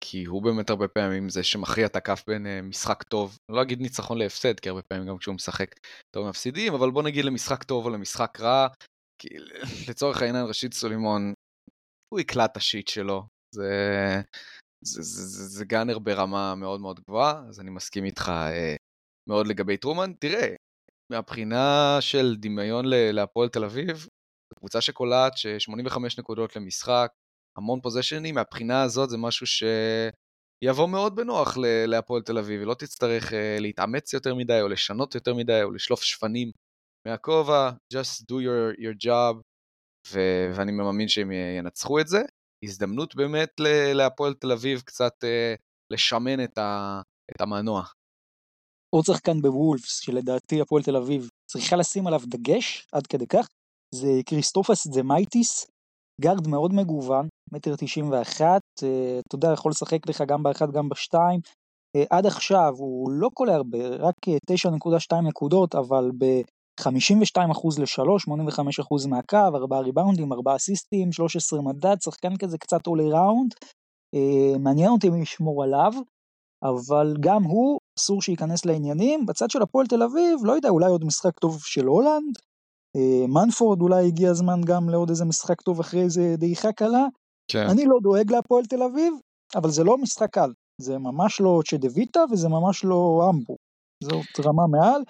כי 0.04 0.26
הוא 0.26 0.44
באמת 0.44 0.70
הרבה 0.70 0.88
פעמים 0.88 1.30
זה 1.30 1.44
שמכריע 1.44 1.86
את 1.86 1.96
הכף 1.96 2.24
בין 2.28 2.46
uh, 2.46 2.62
משחק 2.62 3.04
טוב, 3.04 3.38
אני 3.50 3.58
לא 3.58 3.62
אגיד 3.62 3.82
ניצחון 3.82 4.18
להפסד, 4.18 4.60
כי 4.60 4.70
הרבה 4.70 4.82
פעמים 4.82 5.08
גם 5.08 5.18
כשהוא 5.18 5.36
משחק 5.36 5.76
טוב 6.16 6.30
מפסידים, 6.30 6.74
אבל 6.74 6.92
בוא 6.92 7.04
נגיד 7.04 7.26
למשחק 7.26 7.64
טוב 7.64 7.86
או 7.86 7.90
למשחק 7.90 8.40
רע, 8.42 8.68
כי 9.22 9.28
לצורך 9.90 10.22
העניין 10.22 10.46
רשיד 10.46 10.74
סולימון, 10.74 11.34
הוא 12.14 12.20
יקלע 12.20 12.46
את 12.46 12.58
השיט 12.58 12.88
שלו, 12.88 13.24
זה, 13.56 13.72
זה, 14.86 15.02
זה, 15.02 15.24
זה, 15.24 15.44
זה 15.44 15.66
גאנר 15.66 16.00
ברמה 16.00 16.56
מאוד 16.56 16.82
מאוד 16.82 17.00
גבוהה, 17.00 17.44
אז 17.50 17.60
אני 17.60 17.70
מסכים 17.70 18.06
איתך 18.06 18.28
uh, 18.28 18.78
מאוד 19.30 19.48
לגבי 19.48 19.78
טרומן. 19.78 20.14
תראה, 20.20 20.56
מהבחינה 21.12 21.98
של 22.00 22.36
דמיון 22.40 22.86
להפועל 22.88 23.50
תל 23.50 23.66
אביב, 23.66 24.08
קבוצה 24.60 24.82
שקולעת 24.82 25.38
ש-85 25.38 26.00
נקודות 26.20 26.56
למשחק, 26.56 27.12
המון 27.58 27.82
פוזיישנים, 27.82 28.36
מהבחינה 28.36 28.84
הזאת 28.84 29.10
זה 29.10 29.18
משהו 29.18 29.46
שיבוא 29.48 30.88
מאוד 30.88 31.16
בנוח 31.16 31.58
להפועל 31.88 32.22
תל 32.22 32.38
אביב, 32.38 32.60
היא 32.60 32.68
לא 32.68 32.74
תצטרך 32.74 33.32
uh, 33.32 33.36
להתאמץ 33.60 34.14
יותר 34.14 34.36
מדי, 34.36 34.62
או 34.62 34.68
לשנות 34.68 35.16
יותר 35.16 35.34
מדי, 35.34 35.64
או 35.64 35.72
לשלוף 35.72 36.02
שפנים 36.02 36.52
מהכובע, 37.08 37.70
just 37.94 38.22
do 38.22 38.36
your, 38.36 38.80
your 38.80 39.06
job, 39.06 39.42
ו- 40.12 40.52
ואני 40.56 40.72
מאמין 40.72 41.08
שהם 41.08 41.32
ינצחו 41.32 42.00
את 42.00 42.08
זה. 42.08 42.22
הזדמנות 42.64 43.16
באמת 43.16 43.50
להפועל 43.94 44.34
תל 44.34 44.52
אביב 44.52 44.82
קצת 44.82 45.14
uh, 45.24 45.58
לשמן 45.94 46.44
את, 46.44 46.58
ה- 46.58 47.02
את 47.36 47.42
המנוע. 47.42 47.84
עוד 48.96 49.06
שחקן 49.06 49.42
בוולפס, 49.42 50.00
שלדעתי 50.00 50.62
הפועל 50.62 50.84
תל 50.84 50.96
אביב 50.96 51.30
צריכה 51.52 51.76
לשים 51.76 52.08
עליו 52.08 52.22
דגש 52.26 52.88
עד 52.92 53.08
כדי 53.08 53.28
כך, 53.28 53.48
זה 53.96 54.08
כריסטופס 54.26 54.88
דמייטיס, 54.88 55.68
גארד 56.22 56.48
מאוד 56.48 56.74
מגוון, 56.74 57.28
מטר 57.52 57.76
תשעים 57.76 58.12
ואחת, 58.12 58.62
אה, 58.84 59.20
אתה 59.28 59.36
יודע, 59.36 59.52
יכול 59.54 59.72
לשחק 59.72 60.10
לך 60.10 60.24
גם 60.28 60.44
באחד 60.44 60.72
גם 60.72 60.90
בשתיים. 60.90 61.40
אה, 61.96 62.04
עד 62.10 62.26
עכשיו 62.26 62.74
הוא 62.78 63.12
לא 63.12 63.30
קולע 63.34 63.56
הרבה, 63.56 63.88
רק 63.88 64.16
9.2 64.52 65.14
אה, 65.14 65.22
נקודות, 65.22 65.76
אבל 65.76 66.12
ב-52% 66.18 67.80
ל-3, 67.80 68.00
85% 68.30 69.08
מהקו, 69.10 69.38
4 69.56 69.80
ריבאונדים, 69.80 70.34
4 70.34 70.56
אסיסטים, 70.56 71.12
13 71.12 71.62
מדד, 71.62 71.96
שחקן 72.04 72.38
כזה 72.38 72.58
קצת 72.58 72.88
all-around. 72.88 73.54
מעניין 74.60 74.90
אותי 74.90 75.10
מי 75.10 75.22
ישמור 75.22 75.64
עליו, 75.64 75.94
אבל 76.64 77.16
גם 77.20 77.44
הוא, 77.44 77.80
אסור 78.00 78.22
שייכנס 78.22 78.66
לעניינים. 78.66 79.26
בצד 79.26 79.50
של 79.50 79.62
הפועל 79.62 79.88
תל 79.88 80.04
אביב, 80.04 80.40
לא 80.44 80.52
יודע, 80.52 80.70
אולי 80.70 80.90
עוד 80.90 81.06
משחק 81.06 81.40
טוב 81.40 81.60
של 81.64 81.86
הולנד. 81.86 82.38
מנפורד 83.28 83.82
אולי 83.82 84.08
הגיע 84.08 84.32
הזמן 84.32 84.62
גם 84.66 84.90
לעוד 84.90 85.10
איזה 85.10 85.26
משחק 85.26 85.62
טוב 85.62 85.80
אחרי 85.80 86.02
איזה 86.02 86.36
דעיכה 86.38 86.72
קלה. 86.72 87.06
כן. 87.52 87.68
אני 87.70 87.86
לא 87.86 87.98
דואג 88.04 88.32
להפועל 88.32 88.66
תל 88.66 88.84
אביב, 88.84 89.14
אבל 89.56 89.70
זה 89.70 89.84
לא 89.84 89.98
משחק 89.98 90.30
קל. 90.32 90.52
זה 90.82 90.98
ממש 90.98 91.42
לא 91.42 91.62
צ'דוויטה 91.70 92.24
וזה 92.32 92.50
ממש 92.50 92.86
לא 92.86 93.30
אמבו. 93.30 93.56
זאת 94.04 94.46
רמה 94.46 94.68
מעל, 94.68 95.02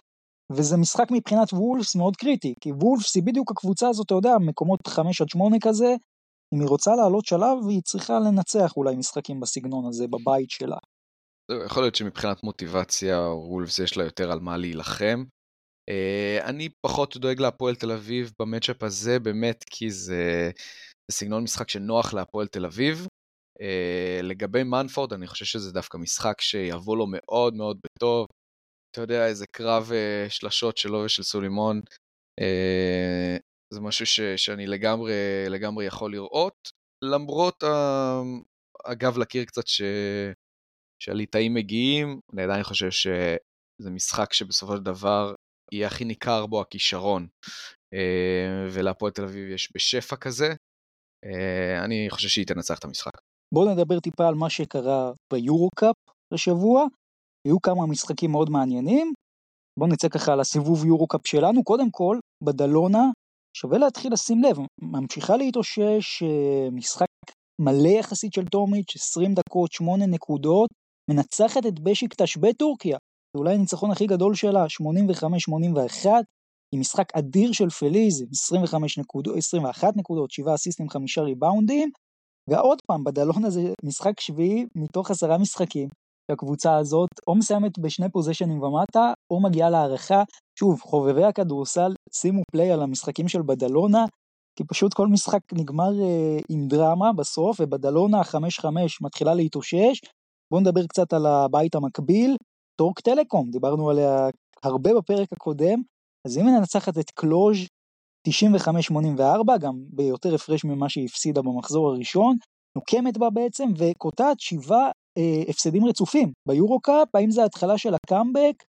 וזה 0.51 0.78
משחק 0.78 1.07
מבחינת 1.11 1.53
וולפס 1.53 1.95
מאוד 1.95 2.15
קריטי, 2.15 2.53
כי 2.61 2.71
וולפס 2.71 3.15
היא 3.15 3.23
בדיוק 3.23 3.51
הקבוצה 3.51 3.89
הזאת, 3.89 4.05
אתה 4.05 4.15
יודע, 4.15 4.38
מקומות 4.39 4.88
5 4.88 5.21
עד 5.21 5.30
8 5.30 5.57
כזה, 5.61 5.95
אם 6.53 6.59
היא 6.59 6.67
רוצה 6.67 6.95
לעלות 6.95 7.25
שלב, 7.25 7.67
היא 7.69 7.82
צריכה 7.82 8.19
לנצח 8.19 8.78
אולי 8.78 8.95
משחקים 8.95 9.39
בסגנון 9.39 9.86
הזה 9.88 10.07
בבית 10.07 10.49
שלה. 10.49 10.78
יכול 11.65 11.84
להיות 11.84 11.95
שמבחינת 11.95 12.43
מוטיבציה, 12.43 13.19
וולפס 13.19 13.80
יש 13.80 13.97
לה 13.97 14.03
יותר 14.03 14.32
על 14.32 14.39
מה 14.39 14.57
להילחם. 14.57 15.23
Uh, 15.89 16.43
אני 16.43 16.69
פחות 16.85 17.17
דואג 17.17 17.39
להפועל 17.39 17.75
תל 17.75 17.91
אביב 17.91 18.31
במצ'אפ 18.39 18.83
הזה, 18.83 19.19
באמת 19.19 19.63
כי 19.69 19.91
זה, 19.91 20.51
סגנון 21.11 21.43
משחק 21.43 21.69
שנוח 21.69 22.13
להפועל 22.13 22.47
תל 22.47 22.65
אביב. 22.65 23.07
Uh, 23.59 24.23
לגבי 24.23 24.63
מנפורד, 24.63 25.13
אני 25.13 25.27
חושב 25.27 25.45
שזה 25.45 25.73
דווקא 25.73 25.97
משחק 25.97 26.41
שיבוא 26.41 26.97
לו 26.97 27.05
מאוד 27.07 27.53
מאוד 27.53 27.79
בטוב. 27.85 28.27
אתה 28.91 29.01
יודע, 29.01 29.27
איזה 29.27 29.45
קרב 29.51 29.89
uh, 29.91 30.29
שלשות 30.29 30.77
שלו 30.77 31.03
ושל 31.05 31.23
סולימון, 31.23 31.81
זה 33.73 33.81
משהו 33.81 34.05
ש, 34.05 34.19
שאני 34.21 34.67
לגמרי, 34.67 35.11
לגמרי 35.49 35.85
יכול 35.85 36.11
לראות, 36.11 36.53
למרות 37.03 37.63
הגב 38.85 39.17
לקיר 39.17 39.45
קצת 39.45 39.67
ש... 39.67 39.81
שהליטאים 41.03 41.53
מגיעים, 41.53 42.19
אני 42.33 42.43
עדיין 42.43 42.63
חושב 42.63 42.91
שזה 42.91 43.89
משחק 43.89 44.33
שבסופו 44.33 44.77
של 44.77 44.83
דבר 44.83 45.33
יהיה 45.72 45.88
הכי 45.88 46.05
ניכר 46.05 46.45
בו 46.45 46.61
הכישרון, 46.61 47.28
אה, 47.93 48.68
ולהפועל 48.72 49.11
תל 49.11 49.24
אביב 49.24 49.49
יש 49.49 49.72
בשפע 49.76 50.15
כזה, 50.15 50.53
אה, 51.26 51.86
אני 51.86 52.07
חושב 52.09 52.30
שהיא 52.30 52.45
תנצח 52.45 52.80
את 52.80 52.84
המשחק. 52.84 53.11
בואו 53.53 53.74
נדבר 53.74 53.99
טיפה 53.99 54.28
על 54.28 54.36
מה 54.36 54.49
שקרה 54.49 55.11
ביורו-קאפ 55.34 55.95
השבוע, 56.34 56.86
היו 57.47 57.61
כמה 57.61 57.88
משחקים 57.88 58.32
מאוד 58.32 58.49
מעניינים, 58.49 59.13
בואו 59.80 59.89
נצא 59.89 60.09
ככה 60.09 60.34
על 60.34 60.39
הסיבוב 60.39 60.86
יורו-קאפ 60.86 61.28
שלנו, 61.28 61.63
קודם 61.63 61.91
כל, 61.91 62.20
בדלונה, 62.43 63.03
שווה 63.57 63.78
להתחיל 63.78 64.13
לשים 64.13 64.43
לב, 64.43 64.57
ממשיכה 64.82 65.38
להתאושש, 65.38 66.24
אה, 66.24 66.70
משחק 66.72 67.07
מלא 67.61 67.89
יחסית 67.99 68.34
של 68.34 68.45
טומיץ', 68.45 68.95
20 68.95 69.34
דקות, 69.34 69.72
8 69.72 70.05
נקודות, 70.05 70.70
מנצחת 71.09 71.65
את 71.65 71.80
בשיקטש 71.80 72.38
בטורקיה, 72.38 72.97
זה 73.34 73.39
אולי 73.39 73.55
הניצחון 73.55 73.91
הכי 73.91 74.07
גדול 74.07 74.36
שלה, 74.36 74.65
85-81, 76.03 76.07
עם 76.73 76.80
משחק 76.80 77.15
אדיר 77.15 77.51
של 77.51 77.69
פליז, 77.69 78.25
25 78.32 78.97
נקודות, 78.97 79.38
21 79.38 79.97
נקודות, 79.97 80.32
7 80.32 80.55
אסיסטים, 80.55 80.89
5 80.89 81.17
ריבאונדים, 81.17 81.89
ועוד 82.49 82.78
פעם, 82.88 83.03
בדלון 83.03 83.45
הזה 83.45 83.73
משחק 83.84 84.19
שביעי 84.19 84.65
מתוך 84.75 85.11
עשרה 85.11 85.38
משחקים, 85.38 85.89
שהקבוצה 86.32 86.78
הזאת 86.78 87.09
או 87.28 87.36
מסיימת 87.36 87.80
בשני 87.80 88.09
פוזיישנים 88.09 88.63
ומטה, 88.63 89.13
או 89.32 89.41
מגיעה 89.41 89.69
להארכה. 89.70 90.24
שוב, 90.59 90.82
חובבי 90.82 91.23
הכדורסל, 91.23 91.93
שימו 92.13 92.41
פליי 92.51 92.71
על 92.71 92.82
המשחקים 92.82 93.28
של 93.28 93.41
בדלונה, 93.41 94.05
כי 94.55 94.63
פשוט 94.63 94.93
כל 94.93 95.07
משחק 95.07 95.39
נגמר 95.53 96.01
אה, 96.01 96.39
עם 96.49 96.67
דרמה 96.67 97.13
בסוף, 97.13 97.59
ובדלונה 97.59 98.19
ה-5-5 98.19 98.67
מתחילה 99.01 99.34
להתאושש. 99.34 100.01
בואו 100.51 100.61
נדבר 100.61 100.88
קצת 100.88 101.13
על 101.13 101.25
הבית 101.25 101.75
המקביל, 101.75 102.36
טורק 102.80 102.99
טלקום, 102.99 103.51
דיברנו 103.51 103.89
עליה 103.89 104.30
הרבה 104.63 104.89
בפרק 104.97 105.34
הקודם, 105.34 105.82
אז 106.28 106.38
אם 106.38 106.47
היא 106.47 106.55
מנצחת 106.59 106.97
את 106.97 107.11
קלוז' 107.11 107.57
95-84, 108.28 109.57
גם 109.59 109.73
ביותר 109.89 110.36
הפרש 110.36 110.65
ממה 110.65 110.89
שהיא 110.89 111.05
הפסידה 111.05 111.41
במחזור 111.41 111.89
הראשון, 111.89 112.36
נוקמת 112.78 113.17
בה 113.17 113.30
בעצם 113.30 113.69
וקוטעת 113.78 114.39
שבעה 114.39 114.91
אה, 115.17 115.43
הפסדים 115.49 115.86
רצופים. 115.86 116.32
ביורו 116.47 116.80
קאפ, 116.80 117.07
האם 117.15 117.32
זה 117.32 117.43
ההתחלה 117.43 117.78
של 117.78 117.93
הקאמבק? 117.93 118.63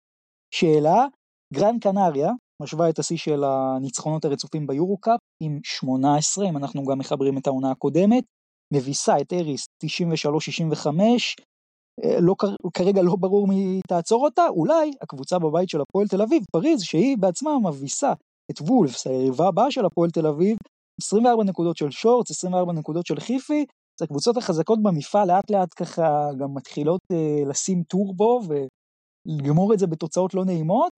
שאלה, 0.54 1.06
גרן 1.54 1.80
קנריה 1.80 2.32
משווה 2.62 2.90
את 2.90 3.00
השיא 3.00 3.18
של 3.18 3.44
הניצחונות 3.44 4.26
הרצופים 4.26 4.68
ביורו 4.68 4.98
קאפ 4.98 5.20
עם 5.44 5.60
18, 5.64 6.50
אם 6.50 6.58
אנחנו 6.58 6.86
גם 6.86 6.98
מחברים 6.98 7.38
את 7.38 7.48
העונה 7.48 7.72
הקודמת, 7.72 8.24
מביסה 8.74 9.18
את 9.22 9.34
אריס 9.34 9.68
93-65, 9.86 10.88
אה, 10.88 11.14
לא, 12.20 12.36
כרגע 12.74 13.02
לא 13.02 13.16
ברור 13.20 13.48
מי 13.48 13.82
תעצור 13.88 14.26
אותה, 14.26 14.48
אולי 14.50 14.92
הקבוצה 15.02 15.40
בבית 15.40 15.70
של 15.70 15.82
הפועל 15.82 16.08
תל 16.08 16.22
אביב, 16.22 16.44
פריז, 16.52 16.82
שהיא 16.82 17.18
בעצמה 17.18 17.52
מביסה 17.60 18.14
את 18.52 18.62
וולפס, 18.62 19.08
היריבה 19.08 19.48
הבאה 19.48 19.72
של 19.72 19.86
הפועל 19.86 20.10
תל 20.10 20.28
אביב, 20.28 20.58
24 21.02 21.44
נקודות 21.44 21.78
של 21.78 21.92
שורטס, 21.92 22.32
24 22.32 22.74
נקודות 22.74 23.06
של 23.06 23.20
חיפי, 23.20 23.66
אז 24.00 24.04
הקבוצות 24.04 24.38
החזקות 24.38 24.84
במפעל 24.84 25.28
לאט 25.28 25.52
לאט 25.52 25.74
ככה 25.76 26.30
גם 26.40 26.54
מתחילות 26.54 27.02
אה, 27.12 27.50
לשים 27.50 27.84
טורבו 27.84 28.42
ולגמור 28.48 29.74
את 29.74 29.80
זה 29.80 29.88
בתוצאות 29.88 30.34
לא 30.34 30.46
נעימות. 30.46 30.94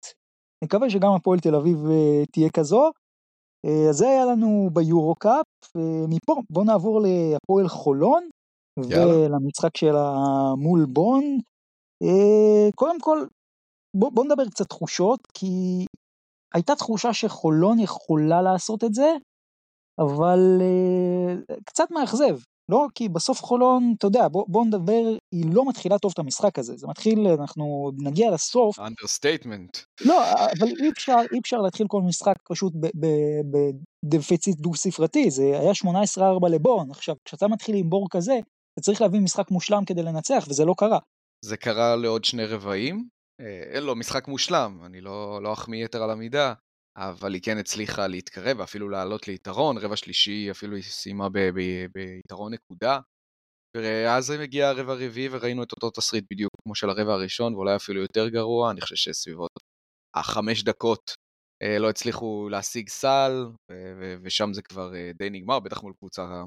נקווה 0.64 0.90
שגם 0.90 1.12
הפועל 1.12 1.40
תל 1.40 1.54
אביב 1.54 1.78
אה, 1.90 2.22
תהיה 2.32 2.50
כזו. 2.50 2.90
אה, 3.66 3.88
אז 3.88 3.96
זה 3.96 4.08
היה 4.08 4.24
לנו 4.24 4.70
ביורו 4.72 5.14
קאפ, 5.14 5.46
מפה 6.08 6.34
בואו 6.50 6.64
נעבור 6.64 7.00
להפועל 7.00 7.68
חולון, 7.68 8.28
ולמשחק 8.78 9.76
שלה 9.76 10.12
מול 10.58 10.86
בון. 10.88 11.24
אה, 12.02 12.70
קודם 12.74 13.00
כל, 13.00 13.26
בואו 13.96 14.10
בוא 14.10 14.24
נדבר 14.24 14.48
קצת 14.48 14.68
תחושות, 14.68 15.20
כי 15.34 15.84
הייתה 16.54 16.74
תחושה 16.74 17.14
שחולון 17.14 17.78
יכולה 17.78 18.42
לעשות 18.42 18.84
את 18.84 18.94
זה, 18.94 19.12
אבל 19.98 20.60
אה, 20.60 21.54
קצת 21.64 21.90
מאכזב, 21.90 22.38
לא? 22.70 22.86
כי 22.94 23.08
בסוף 23.08 23.42
חולון, 23.42 23.94
אתה 23.98 24.06
יודע, 24.06 24.28
בוא, 24.28 24.44
בוא 24.48 24.64
נדבר, 24.64 25.16
היא 25.34 25.54
לא 25.54 25.68
מתחילה 25.68 25.98
טוב 25.98 26.12
את 26.14 26.18
המשחק 26.18 26.58
הזה, 26.58 26.76
זה 26.76 26.86
מתחיל, 26.86 27.26
אנחנו 27.26 27.90
נגיע 27.98 28.30
לסוף. 28.30 28.78
Understatement. 28.78 29.76
לא, 30.04 30.32
אבל 30.32 30.68
אי 30.82 30.90
אפשר, 30.90 31.16
אי 31.32 31.38
אפשר 31.38 31.56
להתחיל 31.56 31.86
כל 31.88 32.02
משחק 32.02 32.34
פשוט 32.48 32.72
בדפיציט 34.04 34.56
דו 34.56 34.74
ספרתי, 34.74 35.30
זה 35.30 35.42
היה 35.42 35.72
18-4 36.18 36.48
לבון, 36.50 36.90
עכשיו, 36.90 37.14
כשאתה 37.24 37.48
מתחיל 37.48 37.74
עם 37.74 37.90
בור 37.90 38.06
כזה, 38.10 38.38
אתה 38.78 38.84
צריך 38.84 39.00
להביא 39.00 39.20
משחק 39.20 39.50
מושלם 39.50 39.84
כדי 39.84 40.02
לנצח, 40.02 40.44
וזה 40.48 40.64
לא 40.64 40.74
קרה. 40.78 40.98
זה 41.44 41.56
קרה 41.56 41.96
לעוד 41.96 42.24
שני 42.24 42.44
רבעים, 42.44 43.08
אה, 43.40 43.62
אין 43.74 43.82
לו 43.82 43.96
משחק 43.96 44.28
מושלם, 44.28 44.80
אני 44.84 45.00
לא, 45.00 45.42
לא 45.42 45.52
אחמיא 45.52 45.84
יתר 45.84 46.02
על 46.02 46.10
המידה, 46.10 46.54
אבל 46.96 47.34
היא 47.34 47.42
כן 47.42 47.58
הצליחה 47.58 48.06
להתקרב 48.06 48.58
ואפילו 48.58 48.88
לעלות 48.88 49.28
ליתרון, 49.28 49.78
רבע 49.78 49.96
שלישי 49.96 50.50
אפילו 50.50 50.76
היא 50.76 50.82
סיימה 50.82 51.28
ביתרון 51.92 52.54
נקודה. 52.54 53.00
ואז 53.76 54.30
מגיע 54.30 54.68
הרבע 54.68 54.92
הרביעי 54.92 55.28
וראינו 55.30 55.62
את 55.62 55.72
אותו 55.72 55.90
תסריט 55.90 56.24
בדיוק 56.30 56.52
כמו 56.62 56.74
של 56.74 56.90
הרבע 56.90 57.12
הראשון, 57.12 57.54
ואולי 57.54 57.76
אפילו 57.76 58.00
יותר 58.00 58.28
גרוע, 58.28 58.70
אני 58.70 58.80
חושב 58.80 58.96
שסביבות 58.96 59.50
החמש 60.16 60.62
דקות 60.62 61.14
אה, 61.62 61.78
לא 61.78 61.90
הצליחו 61.90 62.48
להשיג 62.50 62.88
סל, 62.88 63.32
ושם 64.22 64.52
זה 64.52 64.62
כבר 64.62 64.94
אה, 64.94 65.10
די 65.18 65.30
נגמר, 65.30 65.60
בטח 65.60 65.82
מול 65.82 65.92
קבוצה 65.98 66.44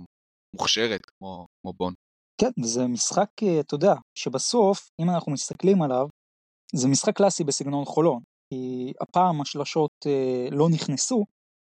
מוכשרת 0.56 1.02
כמו, 1.06 1.48
כמו 1.62 1.74
בון. 1.74 1.94
כן, 2.42 2.64
זה 2.64 2.88
משחק, 2.88 3.30
אתה 3.60 3.76
יודע, 3.76 3.94
שבסוף, 4.18 4.90
אם 5.02 5.10
אנחנו 5.10 5.32
מסתכלים 5.32 5.82
עליו, 5.82 6.08
זה 6.76 6.88
משחק 6.88 7.16
קלאסי 7.16 7.44
בסגנון 7.44 7.86
חולון, 7.86 8.20
כי 8.50 8.94
הפעם 9.02 9.42
השלשות 9.42 9.92
אה, 10.06 10.48
לא 10.52 10.70
נכנסו, 10.70 11.26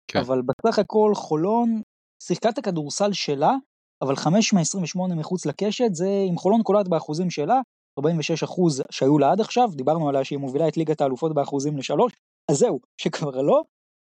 כן. 0.08 0.20
אבל 0.20 0.42
בסך 0.42 0.80
הכל 0.80 1.12
חולון 1.16 1.82
שיחקה 2.24 2.50
את 2.50 2.58
הכדורסל 2.58 3.14
שלה, 3.14 3.56
אבל 4.02 4.16
5 4.16 4.54
מ-28 4.54 5.16
מחוץ 5.16 5.46
לקשת, 5.46 5.90
זה 5.94 6.10
אם 6.30 6.38
חולון 6.38 6.64
קולט 6.64 6.88
באחוזים 6.88 7.30
שלה, 7.30 7.62
46 8.00 8.44
אחוז 8.44 8.84
שהיו 8.92 9.18
לה 9.18 9.32
עד 9.32 9.42
עכשיו, 9.42 9.70
דיברנו 9.76 10.10
עליה 10.10 10.24
שהיא 10.24 10.40
מובילה 10.40 10.68
את 10.68 10.78
ליגת 10.78 11.02
האלופות 11.02 11.34
באחוזים 11.34 11.78
לשלוש, 11.78 12.14
אז 12.52 12.58
זהו, 12.58 12.80
שכבר 13.02 13.42
לא. 13.42 13.62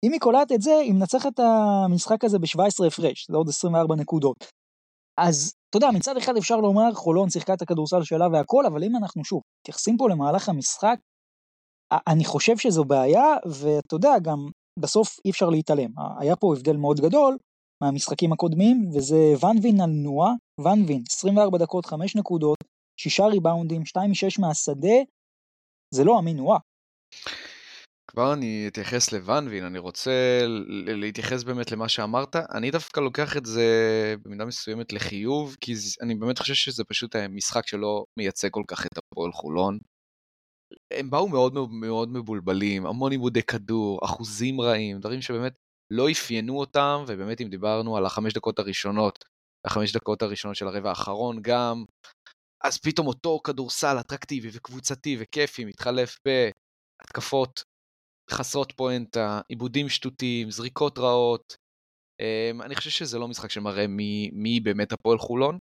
אם 0.03 0.12
היא 0.12 0.20
קולט 0.20 0.51
את 0.51 0.62
זה, 0.62 0.76
היא 0.76 0.93
מנצחת 0.93 1.34
את 1.34 1.39
המשחק 1.39 2.24
הזה 2.24 2.39
ב-17 2.39 2.88
הפרש, 2.88 3.28
זה 3.30 3.38
עוד 3.38 3.49
24 3.49 3.95
נקודות. 3.95 4.64
אז 5.18 5.53
אתה 5.70 5.78
יודע, 5.78 5.97
מצד 5.97 6.18
אחד 6.18 6.38
אפשר 6.38 6.57
לומר, 6.57 6.93
חולון 6.93 7.30
שיחקה 7.30 7.53
את 7.53 7.61
הכדורסל 7.61 8.03
שלה 8.03 8.28
והכל, 8.34 8.66
אבל 8.66 8.84
אם 8.84 8.95
אנחנו 8.95 9.26
שוב 9.26 9.41
מתייחסים 9.61 9.97
פה 9.97 10.09
למהלך 10.09 10.49
המשחק, 10.49 10.97
אני 12.07 12.26
חושב 12.26 12.57
שזו 12.57 12.84
בעיה, 12.84 13.26
ואתה 13.45 13.95
יודע, 13.95 14.20
גם 14.22 14.38
בסוף 14.80 15.20
אי 15.26 15.30
אפשר 15.30 15.49
להתעלם. 15.49 15.89
היה 16.20 16.36
פה 16.36 16.53
הבדל 16.57 16.78
מאוד 16.78 16.99
גדול 16.99 17.38
מהמשחקים 17.84 18.34
הקודמים, 18.34 18.89
וזה 18.93 19.34
ונווין 19.45 19.82
על 19.82 19.89
נועה, 19.89 20.32
ונווין, 20.59 21.03
24 21.09 21.57
דקות, 21.57 21.86
5 21.86 22.16
נקודות, 22.16 22.57
6 22.99 23.20
ריבאונדים, 23.20 23.86
2 23.86 24.09
מ-6 24.09 24.41
מהשדה, 24.41 24.97
זה 25.93 26.03
לא 26.03 26.20
אמין 26.20 26.38
נועה. 26.38 26.59
כבר 28.08 28.34
אני 28.34 28.68
אתייחס 28.68 29.12
לוונבין, 29.12 29.64
אני 29.64 29.80
רוצה 29.80 30.41
להתייחס 30.88 31.43
באמת 31.43 31.72
למה 31.72 31.89
שאמרת. 31.89 32.36
אני 32.36 32.72
דווקא 32.72 32.99
לוקח 32.99 33.38
את 33.38 33.45
זה 33.45 33.66
במידה 34.24 34.45
מסוימת 34.45 34.93
לחיוב, 34.93 35.56
כי 35.62 35.74
אני 36.01 36.16
באמת 36.16 36.39
חושב 36.39 36.53
שזה 36.53 36.84
פשוט 36.84 37.16
משחק 37.16 37.68
שלא 37.68 38.06
מייצג 38.20 38.49
כל 38.51 38.64
כך 38.68 38.86
את 38.86 38.97
הפועל 38.97 39.32
חולון. 39.32 39.80
הם 40.93 41.10
באו 41.10 41.28
מאוד 41.28 41.53
מאוד 41.72 42.10
מבולבלים, 42.10 42.86
המון 42.86 43.12
עיבודי 43.12 43.43
כדור, 43.43 43.99
אחוזים 44.06 44.62
רעים, 44.62 44.99
דברים 44.99 45.22
שבאמת 45.22 45.53
לא 45.91 46.12
אפיינו 46.12 46.60
אותם, 46.60 47.03
ובאמת 47.08 47.41
אם 47.41 47.49
דיברנו 47.49 47.97
על 47.97 48.06
החמש 48.06 48.34
דקות 48.34 48.60
הראשונות, 48.60 49.26
החמש 49.66 49.91
דקות 49.95 50.22
הראשונות 50.22 50.56
של 50.56 50.68
הרבע 50.68 50.89
האחרון 50.89 51.41
גם, 51.41 51.84
אז 52.64 52.78
פתאום 52.78 53.08
אותו 53.08 53.39
כדורסל 53.43 53.99
אטרקטיבי 53.99 54.49
וקבוצתי 54.53 55.18
וכיפי 55.20 55.66
מתחלף 55.66 56.18
בהתקפות 56.26 57.64
חסרות 58.32 58.71
פואנטה, 58.71 59.41
עיבודים 59.49 59.89
שטותיים, 59.89 60.51
זריקות 60.51 60.97
רעות. 60.97 61.57
Um, 62.21 62.63
אני 62.63 62.76
חושב 62.76 62.89
שזה 62.89 63.19
לא 63.19 63.28
משחק 63.28 63.51
שמראה 63.51 63.88
מי, 63.88 64.30
מי 64.34 64.59
באמת 64.59 64.91
הפועל 64.91 65.17
חולון, 65.17 65.57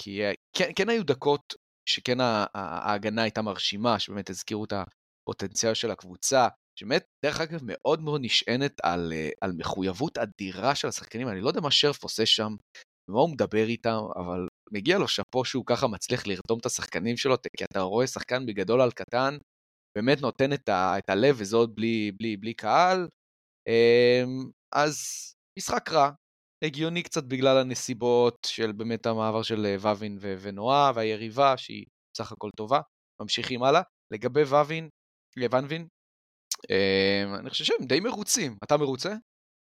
כי 0.00 0.20
כן, 0.56 0.70
כן 0.76 0.88
היו 0.88 1.04
דקות 1.04 1.54
שכן 1.88 2.18
ההגנה 2.54 3.22
הייתה 3.22 3.42
מרשימה, 3.42 3.98
שבאמת 3.98 4.30
הזכירו 4.30 4.64
את 4.64 4.72
הפוטנציאל 4.72 5.74
של 5.74 5.90
הקבוצה, 5.90 6.48
שבאמת, 6.78 7.04
דרך 7.24 7.40
אגב, 7.40 7.60
מאוד 7.62 8.00
מאוד 8.00 8.20
נשענת 8.24 8.72
על, 8.82 9.12
uh, 9.12 9.32
על 9.40 9.52
מחויבות 9.58 10.18
אדירה 10.18 10.74
של 10.74 10.88
השחקנים, 10.88 11.28
אני 11.28 11.40
לא 11.40 11.48
יודע 11.48 11.60
מה 11.60 11.70
שרף 11.70 12.02
עושה 12.02 12.26
שם, 12.26 12.56
ומה 13.08 13.20
הוא 13.20 13.30
מדבר 13.30 13.66
איתם, 13.66 13.98
אבל 14.16 14.48
מגיע 14.72 14.98
לו 14.98 15.08
שאפו 15.08 15.44
שהוא 15.44 15.64
ככה 15.66 15.86
מצליח 15.86 16.26
לרתום 16.26 16.58
את 16.58 16.66
השחקנים 16.66 17.16
שלו, 17.16 17.34
כי 17.56 17.64
אתה 17.64 17.80
רואה 17.80 18.06
שחקן 18.06 18.46
בגדול 18.46 18.80
על 18.80 18.90
קטן, 18.90 19.36
באמת 19.98 20.20
נותן 20.20 20.52
את, 20.52 20.68
ה, 20.68 20.98
את 20.98 21.10
הלב, 21.10 21.36
וזה 21.38 21.56
עוד 21.56 21.74
בלי, 21.74 22.12
בלי, 22.18 22.36
בלי 22.36 22.54
קהל. 22.54 23.08
אמ, 23.68 24.50
אז 24.74 24.96
משחק 25.58 25.90
רע, 25.92 26.10
הגיוני 26.64 27.02
קצת 27.02 27.24
בגלל 27.24 27.58
הנסיבות 27.58 28.46
של 28.46 28.72
באמת 28.72 29.06
המעבר 29.06 29.42
של 29.42 29.66
אה, 29.66 29.76
ווין 29.96 30.18
ונועה 30.20 30.92
והיריבה 30.94 31.56
שהיא 31.56 31.84
בסך 32.14 32.32
הכל 32.32 32.50
טובה. 32.56 32.80
ממשיכים 33.22 33.62
הלאה. 33.62 33.82
לגבי 34.12 34.42
ווין, 34.42 34.88
ונבין, 35.38 35.88
אמ, 36.70 37.34
אני 37.34 37.50
חושב 37.50 37.64
שהם 37.64 37.86
די 37.86 38.00
מרוצים. 38.00 38.56
אתה 38.64 38.76
מרוצה? 38.76 39.14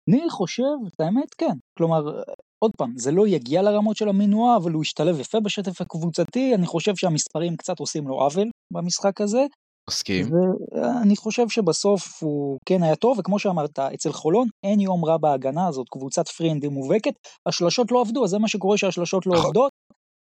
אני 0.09 0.29
חושב, 0.29 0.63
את 0.87 1.01
האמת 1.01 1.33
כן. 1.37 1.57
כלומר, 1.77 2.21
עוד 2.63 2.71
פעם, 2.77 2.93
זה 2.97 3.11
לא 3.11 3.27
יגיע 3.27 3.61
לרמות 3.61 3.97
של 3.97 4.09
המנועה, 4.09 4.57
אבל 4.57 4.71
הוא 4.71 4.81
ישתלב 4.81 5.19
יפה 5.19 5.39
בשטף 5.39 5.81
הקבוצתי, 5.81 6.55
אני 6.55 6.65
חושב 6.65 6.95
שהמספרים 6.95 7.57
קצת 7.57 7.79
עושים 7.79 8.07
לו 8.07 8.15
עוול 8.15 8.49
במשחק 8.73 9.21
הזה. 9.21 9.45
מסכים. 9.89 10.25
ואני 10.33 11.15
חושב 11.15 11.49
שבסוף 11.49 12.23
הוא 12.23 12.57
כן 12.65 12.83
היה 12.83 12.95
טוב, 12.95 13.19
וכמו 13.19 13.39
שאמרת, 13.39 13.79
אצל 13.79 14.11
חולון 14.11 14.47
אין 14.63 14.79
יום 14.79 15.05
רע 15.05 15.17
בהגנה 15.17 15.67
הזאת, 15.67 15.89
קבוצת 15.89 16.27
פרינדים 16.27 16.71
מובהקת, 16.71 17.13
השלשות 17.45 17.91
לא 17.91 18.01
עבדו, 18.01 18.23
אז 18.23 18.29
זה 18.29 18.39
מה 18.39 18.47
שקורה 18.47 18.77
שהשלשות 18.77 19.25
לא 19.25 19.33
נכון. 19.33 19.45
עובדות. 19.45 19.71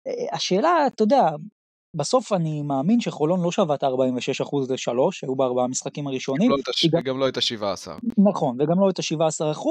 אה, 0.06 0.36
השאלה, 0.36 0.86
אתה 0.86 1.02
יודע, 1.02 1.22
בסוף 1.96 2.32
אני 2.32 2.62
מאמין 2.62 3.00
שחולון 3.00 3.42
לא 3.42 3.52
שווה 3.52 3.74
את 3.74 3.82
ה-46% 3.82 4.56
ל-3, 4.70 5.12
שהיו 5.12 5.34
בארבעה 5.36 5.64
המשחקים 5.64 6.06
הראשונים. 6.06 6.50
גם 7.04 7.18
לא 7.18 7.28
את 7.28 7.36
ה-17. 7.36 7.88
נכון, 8.30 8.56
וגם 8.60 8.80
לא 8.80 8.90
את 8.90 8.98
ה-17%. 8.98 9.66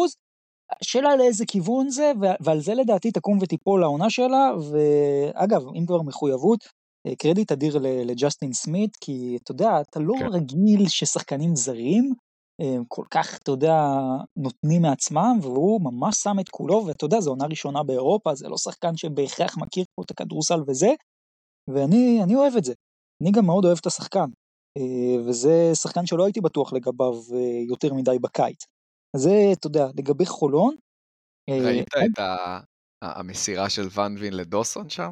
השאלה 0.82 1.16
לאיזה 1.16 1.46
כיוון 1.46 1.90
זה, 1.90 2.12
ועל 2.40 2.60
זה 2.60 2.74
לדעתי 2.74 3.12
תקום 3.12 3.38
ותיפול 3.42 3.84
העונה 3.84 4.10
שלה, 4.10 4.52
ואגב, 4.72 5.62
אם 5.76 5.86
כבר 5.86 6.02
מחויבות, 6.02 6.60
קרדיט 7.18 7.52
אדיר 7.52 7.80
לג'סטין 7.82 8.54
סמית, 8.54 8.96
כי 9.02 9.38
אתה 9.44 9.52
יודע, 9.52 9.82
אתה 9.82 10.00
לא 10.00 10.14
כן. 10.20 10.28
רגיל 10.28 10.88
ששחקנים 10.88 11.56
זרים 11.56 12.14
אה, 12.62 12.78
כל 12.88 13.04
כך, 13.12 13.38
אתה 13.38 13.52
יודע, 13.52 13.76
נותנים 14.38 14.82
מעצמם, 14.82 15.38
והוא 15.42 15.82
ממש 15.82 16.16
שם 16.16 16.40
את 16.40 16.50
כולו, 16.50 16.86
ואתה 16.88 17.06
יודע, 17.06 17.20
זו 17.20 17.30
עונה 17.30 17.46
ראשונה 17.46 17.84
באירופה, 17.84 18.36
זה 18.36 18.48
לא 18.48 18.58
שחקן 18.58 18.98
שבהכרח 18.98 19.58
מכיר 19.58 19.84
פה 19.96 20.02
את 20.06 20.12
הכדורסל 20.12 20.60
וזה, 20.68 20.90
ואני 21.74 22.36
אוהב 22.36 22.56
את 22.58 22.64
זה. 22.64 22.74
אני 23.24 23.32
גם 23.32 23.46
מאוד 23.46 23.66
אוהב 23.66 23.78
את 23.82 23.86
השחקן, 23.86 24.30
אה, 24.78 25.24
וזה 25.28 25.72
שחקן 25.74 26.06
שלא 26.06 26.26
הייתי 26.26 26.42
בטוח 26.42 26.74
לגביו 26.74 27.14
יותר 27.70 27.94
מדי 27.94 28.20
בקיץ. 28.22 28.66
זה, 29.16 29.50
אתה 29.54 29.68
יודע, 29.68 29.88
לגבי 29.98 30.26
חולון. 30.26 30.76
ראית 31.50 31.88
את 31.88 32.24
המסירה 33.04 33.70
של 33.70 33.88
ואן 33.92 34.16
וין 34.18 34.34
לדוסון 34.34 34.90
שם? 34.90 35.12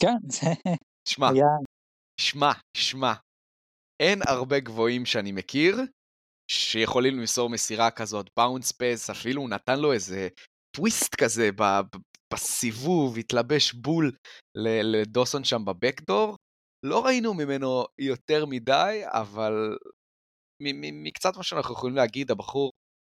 כן, 0.00 0.16
זה 0.28 0.46
שמע. 1.08 1.26
שמע, 2.20 2.52
שמע. 2.76 3.12
אין 4.02 4.18
הרבה 4.28 4.60
גבוהים 4.60 5.06
שאני 5.06 5.32
מכיר 5.32 5.76
שיכולים 6.50 7.18
למסור 7.18 7.50
מסירה 7.50 7.90
כזאת, 7.90 8.26
באונס 8.36 8.72
פס, 8.72 9.10
אפילו 9.10 9.42
הוא 9.42 9.50
נתן 9.50 9.78
לו 9.78 9.92
איזה 9.92 10.28
טוויסט 10.76 11.14
כזה 11.14 11.50
בסיבוב, 12.32 13.18
התלבש 13.18 13.72
בול 13.72 14.12
לדוסון 14.92 15.44
שם 15.44 15.64
בבקדור. 15.64 16.36
לא 16.86 17.04
ראינו 17.04 17.34
ממנו 17.34 17.84
יותר 17.98 18.46
מדי, 18.46 19.02
אבל 19.04 19.78
מקצת 20.92 21.36
מה 21.36 21.42
שאנחנו 21.42 21.74
יכולים 21.74 21.96
להגיד, 21.96 22.30
הבחור 22.30 22.70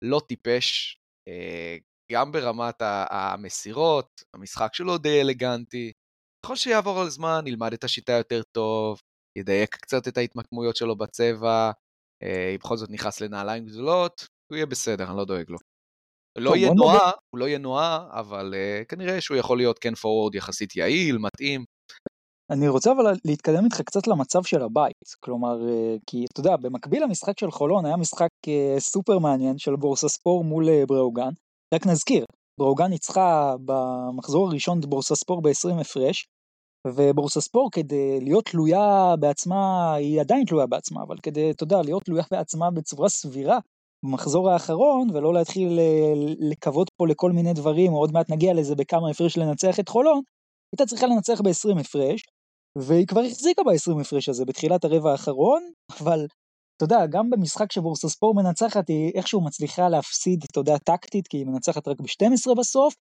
לא 0.03 0.21
טיפש, 0.27 0.97
אה, 1.27 1.77
גם 2.11 2.31
ברמת 2.31 2.75
המסירות, 3.09 4.07
המשחק 4.35 4.73
שלו 4.73 4.97
די 4.97 5.21
אלגנטי. 5.21 5.91
ככל 6.45 6.55
שיעבור 6.55 6.99
על 6.99 7.09
זמן, 7.09 7.43
ילמד 7.47 7.73
את 7.73 7.83
השיטה 7.83 8.11
יותר 8.11 8.41
טוב, 8.51 8.99
ידייק 9.37 9.75
קצת 9.75 10.07
את 10.07 10.17
ההתמקמויות 10.17 10.75
שלו 10.75 10.95
בצבע, 10.95 11.71
אה, 12.23 12.49
אם 12.51 12.57
בכל 12.59 12.77
זאת 12.77 12.89
נכנס 12.89 13.21
לנעליים 13.21 13.65
גדולות, 13.65 14.27
הוא 14.51 14.55
יהיה 14.55 14.65
בסדר, 14.65 15.09
אני 15.09 15.17
לא 15.17 15.25
דואג 15.25 15.49
לו. 15.49 15.57
לא 16.37 16.55
יהיה 16.55 16.73
נועה, 16.73 17.11
הוא 17.29 17.39
לא 17.39 17.45
יהיה 17.45 17.57
נועה, 17.57 18.07
אבל 18.19 18.53
uh, 18.53 18.85
כנראה 18.85 19.21
שהוא 19.21 19.37
יכול 19.37 19.57
להיות 19.57 19.79
כן 19.79 19.95
פורוורד 19.95 20.35
יחסית 20.35 20.75
יעיל, 20.75 21.17
מתאים. 21.17 21.65
אני 22.51 22.67
רוצה 22.67 22.91
אבל 22.91 23.13
להתקדם 23.25 23.65
איתך 23.65 23.81
קצת 23.81 24.07
למצב 24.07 24.43
של 24.43 24.61
הבית, 24.61 25.03
כלומר, 25.19 25.57
uh, 25.61 25.99
כי 26.07 26.25
אתה 26.33 26.39
יודע, 26.39 26.55
במקביל 26.57 27.03
למשחק 27.03 27.39
של 27.39 27.51
חולון 27.51 27.85
היה 27.85 27.97
משחק 27.97 28.29
סופר 28.79 29.19
מעניין 29.19 29.57
של 29.57 29.75
בורסה 29.75 30.09
ספור 30.09 30.43
מול 30.43 30.85
בראוגן, 30.87 31.31
רק 31.73 31.87
נזכיר, 31.87 32.25
בראוגן 32.59 32.87
ניצחה 32.87 33.55
במחזור 33.65 34.47
הראשון 34.47 34.79
את 34.79 34.85
בורסה 34.85 35.15
ספור 35.15 35.41
ב-20 35.41 35.81
הפרש, 35.81 36.25
ובורסה 36.87 37.41
ספור 37.41 37.69
כדי 37.71 38.19
להיות 38.21 38.45
תלויה 38.45 39.15
בעצמה, 39.19 39.93
היא 39.93 40.21
עדיין 40.21 40.45
תלויה 40.45 40.65
בעצמה, 40.65 41.03
אבל 41.03 41.17
כדי, 41.23 41.51
אתה 41.51 41.63
יודע, 41.63 41.81
להיות 41.81 42.03
תלויה 42.03 42.23
בעצמה 42.31 42.71
בצורה 42.71 43.09
סבירה, 43.09 43.59
במחזור 44.05 44.49
האחרון, 44.49 45.07
ולא 45.13 45.33
להתחיל 45.33 45.79
אה, 45.79 46.13
לקוות 46.39 46.89
פה 46.97 47.07
לכל 47.07 47.31
מיני 47.31 47.53
דברים, 47.53 47.93
או 47.93 47.97
עוד 47.97 48.11
מעט 48.11 48.29
נגיע 48.29 48.53
לזה 48.53 48.75
בכמה 48.75 49.09
הפרש 49.09 49.37
לנצח 49.37 49.79
את 49.79 49.89
חולון, 49.89 50.21
הייתה 50.73 50.85
צריכה 50.85 51.07
לנצח 51.07 51.41
ב-20 51.41 51.79
הפרש, 51.79 52.21
והיא 52.77 53.07
כבר 53.07 53.21
החזיקה 53.21 53.63
ב-20 53.63 54.01
הפרש 54.01 54.29
הזה 54.29 54.45
בתחילת 54.45 54.85
הרבע 54.85 55.11
האחרון, 55.11 55.63
אבל 55.99 56.25
אתה 56.77 56.83
יודע, 56.85 57.05
גם 57.05 57.29
במשחק 57.29 57.71
שבורסה 57.71 58.09
ספור 58.09 58.35
מנצחת, 58.35 58.89
היא 58.89 59.11
איכשהו 59.15 59.41
מצליחה 59.41 59.89
להפסיד, 59.89 60.43
אתה 60.51 60.59
יודע, 60.59 60.77
טקטית, 60.77 61.27
כי 61.27 61.37
היא 61.37 61.45
מנצחת 61.45 61.87
רק 61.87 62.01
ב-12 62.01 62.55
בסוף, 62.57 62.93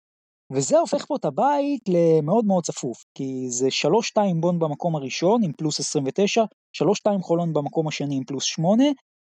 וזה 0.52 0.78
הופך 0.78 1.06
פה 1.06 1.16
את 1.16 1.24
הבית 1.24 1.80
למאוד 1.88 2.44
מאוד 2.44 2.64
צפוף, 2.64 3.04
כי 3.14 3.50
זה 3.50 3.68
3-2 4.16 4.18
בונד 4.40 4.60
במקום 4.60 4.96
הראשון 4.96 5.44
עם 5.44 5.52
פלוס 5.52 5.80
29, 5.80 6.44
3-2 6.82 7.22
חולון 7.22 7.52
במקום 7.52 7.88
השני 7.88 8.16
עם 8.16 8.24
פלוס 8.24 8.44
8, 8.44 8.84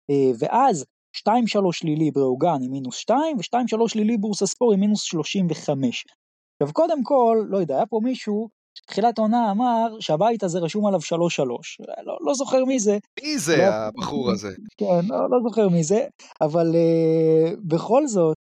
אה, 0.10 0.32
ואז 0.40 0.86
2-3 1.18 1.30
לילי 1.84 2.12
בראוגן 2.12 2.58
עם 2.62 2.72
מינוס 2.72 2.96
2, 2.96 3.38
ו-2-3 3.38 3.78
לילי 3.96 4.18
בורסה 4.18 4.46
ספור 4.46 4.74
עם 4.74 4.80
מינוס 4.80 5.02
35. 5.02 6.04
עכשיו 6.62 6.74
קודם 6.74 7.04
כל, 7.04 7.46
לא 7.50 7.58
יודע, 7.58 7.76
היה 7.76 7.86
פה 7.86 8.00
מישהו 8.04 8.50
תחילת 8.88 9.20
העונה 9.20 9.52
אמר 9.52 10.00
שהבית 10.00 10.44
הזה 10.44 10.60
רשום 10.60 10.86
עליו 10.86 11.00
3-3. 11.00 11.14
לא, 12.04 12.18
לא 12.22 12.34
זוכר 12.34 12.66
מי 12.66 12.80
זה. 12.80 12.98
מי 13.24 13.38
זה 13.38 13.58
לא, 13.58 13.64
הבחור 13.64 14.32
הזה? 14.32 14.50
כן, 14.78 15.08
לא, 15.10 15.30
לא 15.30 15.38
זוכר 15.44 15.70
מי 15.70 15.84
זה, 15.84 16.06
אבל 16.42 16.72
uh, 16.72 17.56
בכל 17.68 18.08
זאת, 18.08 18.38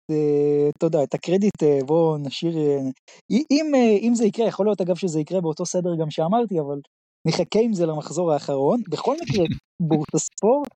אתה 0.77 0.87
יודע, 0.87 1.03
את 1.03 1.15
הקרדיט 1.15 1.63
uh, 1.63 1.85
בואו 1.87 2.17
נשאיר... 2.19 2.53
Uh, 2.53 3.37
אם, 3.51 3.73
אם 4.03 4.13
זה 4.15 4.25
יקרה, 4.25 4.47
יכול 4.47 4.67
להיות 4.67 4.81
אגב 4.81 4.97
שזה 4.97 5.21
יקרה 5.21 5.41
באותו 5.41 5.67
סדר 5.67 5.91
גם 6.01 6.11
שאמרתי, 6.11 6.61
אבל 6.61 6.81
נחכה 7.29 7.59
עם 7.63 7.73
זה 7.73 7.87
למחזור 7.87 8.33
האחרון. 8.33 8.81
בכל 8.91 9.17
מקרה, 9.23 9.45
בורסה 9.89 10.19
ספורט 10.19 10.69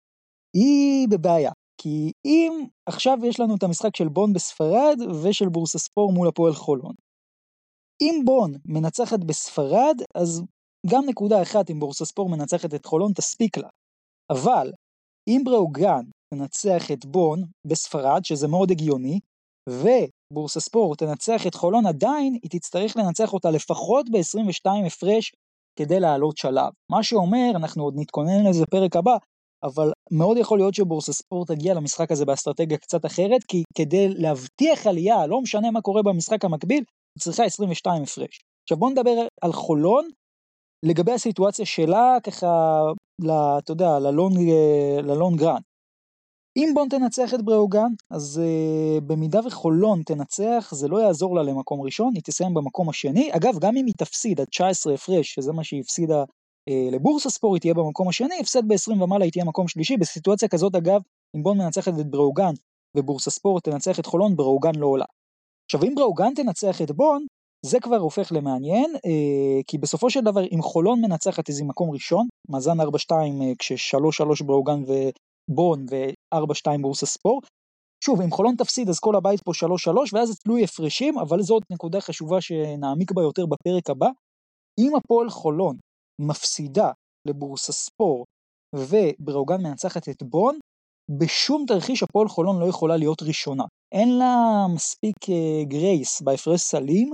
היא 0.55 1.07
בבעיה. 1.11 1.51
כי 1.81 2.11
אם 2.25 2.65
עכשיו 2.85 3.17
יש 3.23 3.39
לנו 3.39 3.55
את 3.55 3.63
המשחק 3.63 3.95
של 3.95 4.07
בון 4.07 4.33
בספרד 4.33 4.97
ושל 5.23 5.49
בורסה 5.49 5.79
ספור 5.79 6.13
מול 6.13 6.27
הפועל 6.27 6.53
חולון. 6.53 6.93
אם 8.01 8.21
בון 8.25 8.51
מנצחת 8.65 9.19
בספרד, 9.19 9.95
אז 10.15 10.43
גם 10.87 11.03
נקודה 11.09 11.41
אחת 11.41 11.69
אם 11.69 11.79
בורסה 11.79 12.05
ספור 12.05 12.29
מנצחת 12.29 12.73
את 12.73 12.85
חולון 12.85 13.13
תספיק 13.13 13.57
לה. 13.57 13.69
אבל 14.31 14.71
אם 15.29 15.41
בראוגן 15.45 16.03
תנצח 16.33 16.91
את 16.91 17.05
בון 17.05 17.43
בספרד, 17.67 18.25
שזה 18.25 18.47
מאוד 18.47 18.71
הגיוני, 18.71 19.19
ובורסה 19.69 20.59
ספור 20.59 20.95
תנצח 20.95 21.47
את 21.47 21.55
חולון 21.55 21.85
עדיין, 21.85 22.37
היא 22.43 22.51
תצטרך 22.51 22.97
לנצח 22.97 23.33
אותה 23.33 23.51
לפחות 23.51 24.09
ב-22 24.09 24.87
הפרש 24.87 25.31
כדי 25.79 25.99
לעלות 25.99 26.37
שלב. 26.37 26.69
מה 26.91 27.03
שאומר, 27.03 27.51
אנחנו 27.55 27.83
עוד 27.83 27.93
נתכונן 27.97 28.45
לזה 28.49 28.65
פרק 28.65 28.95
הבא, 28.95 29.17
אבל 29.63 29.91
מאוד 30.11 30.37
יכול 30.37 30.57
להיות 30.57 30.73
שבורסה 30.73 31.13
ספורט 31.13 31.51
תגיע 31.51 31.73
למשחק 31.73 32.11
הזה 32.11 32.25
באסטרטגיה 32.25 32.77
קצת 32.77 33.05
אחרת, 33.05 33.43
כי 33.47 33.63
כדי 33.77 34.09
להבטיח 34.09 34.87
עלייה, 34.87 35.27
לא 35.27 35.41
משנה 35.41 35.71
מה 35.71 35.81
קורה 35.81 36.03
במשחק 36.03 36.45
המקביל, 36.45 36.83
היא 37.17 37.21
צריכה 37.21 37.43
22 37.43 38.03
הפרש. 38.03 38.39
עכשיו 38.63 38.77
בוא 38.77 38.89
נדבר 38.89 39.27
על 39.41 39.53
חולון, 39.53 40.07
לגבי 40.85 41.11
הסיטואציה 41.11 41.65
שלה, 41.65 42.17
ככה, 42.23 42.81
אתה 43.57 43.71
יודע, 43.71 43.99
ל 43.99 44.05
long, 44.05 44.37
ל 45.03 45.10
long 45.10 45.39
run. 45.39 45.61
אם 46.57 46.71
בון 46.73 46.89
תנצח 46.89 47.33
את 47.33 47.41
בראוגן, 47.41 47.87
אז 48.09 48.41
אה, 48.43 49.01
במידה 49.01 49.39
וחולון 49.45 50.03
תנצח, 50.03 50.71
זה 50.75 50.87
לא 50.87 50.97
יעזור 50.97 51.35
לה 51.35 51.43
למקום 51.43 51.81
ראשון, 51.81 52.11
היא 52.15 52.23
תסיים 52.23 52.53
במקום 52.53 52.89
השני. 52.89 53.29
אגב, 53.33 53.59
גם 53.59 53.77
אם 53.77 53.85
היא 53.85 53.93
תפסיד 53.97 54.41
עד 54.41 54.47
19 54.47 54.93
הפרש, 54.93 55.33
שזה 55.33 55.53
מה 55.53 55.63
שהיא 55.63 55.81
הפסידה 55.81 56.23
אה, 56.23 56.73
לבורסה 56.91 57.29
ספור, 57.29 57.55
היא 57.55 57.61
תהיה 57.61 57.73
במקום 57.73 58.09
השני, 58.09 58.35
הפסד 58.39 58.67
ב-20 58.67 59.03
ומעלה 59.03 59.23
היא 59.23 59.31
תהיה 59.31 59.45
מקום 59.45 59.67
שלישי. 59.67 59.97
בסיטואציה 59.97 60.47
כזאת, 60.47 60.75
אגב, 60.75 61.01
אם 61.35 61.43
בון 61.43 61.57
מנצחת 61.57 61.93
את 61.99 62.11
בראוגן 62.11 62.53
ובורסה 62.97 63.31
ספורט 63.31 63.63
תנצח 63.63 63.99
את 63.99 64.05
חולון, 64.05 64.35
בראוגן 64.35 64.75
לא 64.75 64.87
עולה. 64.87 65.05
עכשיו 65.65 65.83
אם 65.83 65.95
בראוגן 65.95 66.33
תנצח 66.33 66.81
את 66.81 66.91
בון, 66.91 67.25
זה 67.65 67.79
כבר 67.79 67.97
הופך 67.97 68.31
למעניין, 68.31 68.95
אה, 69.05 69.61
כי 69.67 69.77
בסופו 69.77 70.09
של 70.09 70.21
דבר 70.21 70.43
אם 70.43 70.61
חולון 70.61 71.01
מנצחת 71.01 71.49
איזה 71.49 71.63
מקום 71.63 71.91
ראשון, 71.91 72.27
מאזן 72.49 72.81
4-2 72.81 72.83
אה, 73.11 73.51
כש-3-3 73.59 74.43
בראוגן 74.45 74.83
ובון 75.51 75.85
ו-4-2 75.91 76.81
בורסה 76.81 77.05
ספור, 77.05 77.41
שוב 78.03 78.21
אם 78.21 78.31
חולון 78.31 78.55
תפסיד 78.55 78.89
אז 78.89 78.99
כל 78.99 79.15
הבית 79.15 79.39
פה 79.43 79.51
3-3 79.51 79.93
ואז 80.13 80.27
זה 80.27 80.35
תלוי 80.43 80.63
הפרשים, 80.63 81.19
אבל 81.19 81.41
זאת 81.41 81.63
נקודה 81.71 82.01
חשובה 82.01 82.41
שנעמיק 82.41 83.11
בה 83.11 83.21
יותר 83.21 83.45
בפרק 83.45 83.89
הבא. 83.89 84.07
אם 84.79 84.95
הפועל 84.95 85.29
חולון 85.29 85.77
מפסידה 86.21 86.91
לבורסה 87.27 87.73
ספור 87.73 88.25
ובראוגן 88.75 89.61
מנצחת 89.63 90.09
את 90.09 90.23
בון, 90.23 90.59
בשום 91.19 91.65
תרחיש 91.67 92.03
הפועל 92.03 92.27
חולון 92.27 92.59
לא 92.59 92.65
יכולה 92.65 92.97
להיות 92.97 93.21
ראשונה. 93.21 93.63
אין 93.91 94.17
לה 94.17 94.65
מספיק 94.75 95.15
גרייס 95.67 96.21
בהפרש 96.21 96.61
סלים, 96.61 97.09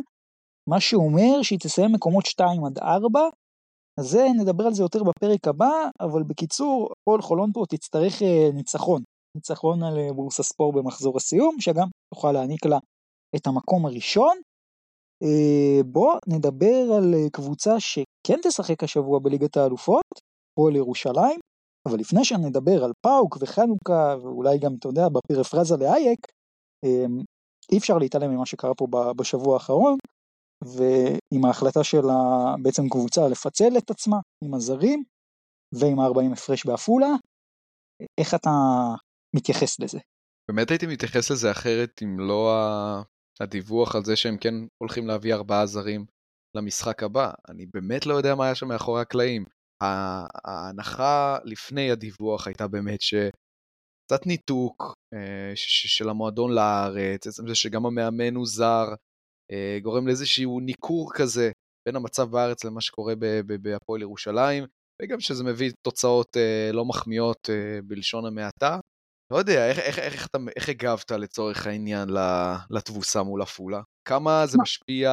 מה 0.70 0.80
שאומר 0.80 1.42
שהיא 1.42 1.60
תסיים 1.60 1.94
מקומות 1.94 2.26
2 2.26 2.66
עד 2.66 2.78
4, 2.80 3.20
אז 4.00 4.06
זה 4.06 4.28
נדבר 4.40 4.64
על 4.66 4.74
זה 4.74 4.84
יותר 4.84 5.04
בפרק 5.04 5.48
הבא, 5.48 5.72
אבל 6.00 6.24
בקיצור, 6.24 6.90
הפועל 6.92 7.22
חולון 7.22 7.52
פה 7.54 7.64
תצטרך 7.70 8.22
uh, 8.22 8.54
ניצחון. 8.54 9.04
ניצחון 9.36 9.84
על 9.84 9.94
uh, 9.98 10.14
בורסה 10.14 10.44
ספור 10.44 10.74
במחזור 10.74 11.18
הסיום, 11.18 11.56
שגם 11.60 11.88
תוכל 12.14 12.32
להעניק 12.32 12.66
לה 12.66 12.78
את 13.36 13.48
המקום 13.48 13.86
הראשון. 13.86 14.38
Uh, 15.24 15.84
בוא 15.86 16.14
נדבר 16.28 16.94
על 16.98 17.14
uh, 17.14 17.30
קבוצה 17.32 17.80
שכן 17.80 18.40
תשחק 18.44 18.84
השבוע 18.84 19.20
בליגת 19.20 19.58
האלופות, 19.58 20.06
פועל 20.56 20.76
ירושלים, 20.76 21.40
אבל 21.88 22.00
לפני 22.00 22.26
שנדבר 22.26 22.84
על 22.84 22.92
פאוק 23.02 23.38
וחנוכה, 23.42 24.16
ואולי 24.22 24.58
גם, 24.58 24.76
אתה 24.80 24.88
יודע, 24.88 25.08
בפרפרזה 25.10 25.78
לאייק, 25.78 26.20
אמ, 26.86 27.22
אי 27.72 27.78
אפשר 27.78 27.98
להתעלם 27.98 28.32
ממה 28.32 28.46
שקרה 28.46 28.76
פה 28.76 28.88
בשבוע 29.18 29.54
האחרון, 29.54 29.98
ועם 30.64 31.46
ההחלטה 31.46 31.84
של 31.84 32.02
בעצם 32.62 32.90
קבוצה 32.90 33.22
לפצל 33.28 33.78
את 33.78 33.90
עצמה 33.92 34.18
עם 34.44 34.54
הזרים, 34.54 35.04
ועם 35.80 36.00
ה-40 36.00 36.34
הפרש 36.34 36.66
בעפולה, 36.66 37.10
איך 38.18 38.36
אתה 38.36 38.50
מתייחס 39.36 39.80
לזה? 39.80 40.00
באמת 40.52 40.70
הייתי 40.70 40.88
מתייחס 40.88 41.32
לזה 41.32 41.52
אחרת 41.52 42.00
אם 42.04 42.20
לא 42.20 42.54
הדיווח 43.40 43.96
על 43.96 44.04
זה 44.04 44.16
שהם 44.16 44.38
כן 44.38 44.54
הולכים 44.78 45.08
להביא 45.08 45.34
ארבעה 45.34 45.66
זרים 45.66 46.06
למשחק 46.56 47.04
הבא. 47.04 47.32
אני 47.50 47.66
באמת 47.66 48.06
לא 48.06 48.14
יודע 48.14 48.36
מה 48.36 48.46
היה 48.46 48.56
שם 48.56 48.68
מאחורי 48.68 49.02
הקלעים. 49.02 49.46
ההנחה 50.46 51.38
לפני 51.44 51.92
הדיווח 51.92 52.48
הייתה 52.48 52.68
באמת 52.68 53.02
שקצת 53.02 54.26
ניתוק 54.26 54.96
אה, 55.14 55.52
של 55.56 56.10
המועדון 56.10 56.52
לארץ, 56.52 57.28
עצם 57.28 57.48
זה 57.48 57.56
שגם 57.56 57.86
המאמן 57.86 58.36
הוא 58.36 58.46
זר, 58.46 58.86
גורם 59.82 60.08
לאיזשהו 60.08 60.60
ניכור 60.60 61.14
כזה 61.14 61.52
בין 61.88 61.96
המצב 61.96 62.32
בארץ 62.32 62.64
למה 62.64 62.82
שקורה 62.82 63.14
בהפועל 63.62 64.02
ירושלים, 64.02 64.64
וגם 65.02 65.20
שזה 65.20 65.44
מביא 65.44 65.72
תוצאות 65.88 66.38
אה, 66.38 66.72
לא 66.74 66.86
מחמיאות 66.86 67.50
בלשון 67.84 68.26
המעטה. 68.26 68.80
לא 69.34 69.38
יודע, 69.38 69.70
איך, 69.70 69.80
איך, 69.80 70.00
איך, 70.00 70.14
איך, 70.14 70.30
איך 70.56 70.70
הגבת 70.70 71.12
לצורך 71.12 71.68
העניין 71.68 72.10
לתבוסה 72.70 73.24
מול 73.24 73.42
עפולה? 73.42 73.82
כמה 74.08 74.46
זה 74.48 74.58
משפיע 74.62 75.10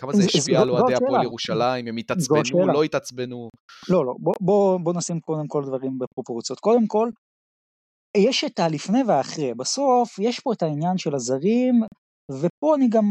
כמה 0.00 0.12
זה 0.12 0.22
ז- 0.22 0.26
השפיע 0.26 0.60
על 0.60 0.70
אוהדי. 0.70 0.94
הפועל 0.94 1.22
ירושלים, 1.24 1.86
הם 1.86 1.96
התעצבנו. 1.96 2.66
לא 2.66 2.82
התעצבנו. 2.82 3.48
לא, 3.88 4.06
לא, 4.06 4.14
בוא, 4.18 4.34
בוא, 4.40 4.80
בוא 4.80 4.92
נשים 4.94 5.20
קודם 5.20 5.48
כל 5.48 5.62
דברים 5.66 5.98
בפרופורציות. 5.98 6.60
קודם 6.60 6.86
כל, 6.86 7.10
יש 8.16 8.44
את 8.44 8.58
הלפני 8.58 8.98
והאחרי. 9.08 9.54
בסוף, 9.54 10.18
יש 10.18 10.40
פה 10.40 10.52
את 10.52 10.62
העניין 10.62 10.98
של 10.98 11.14
הזרים, 11.14 11.82
ופה 12.32 12.74
אני 12.76 12.88
גם 12.88 13.04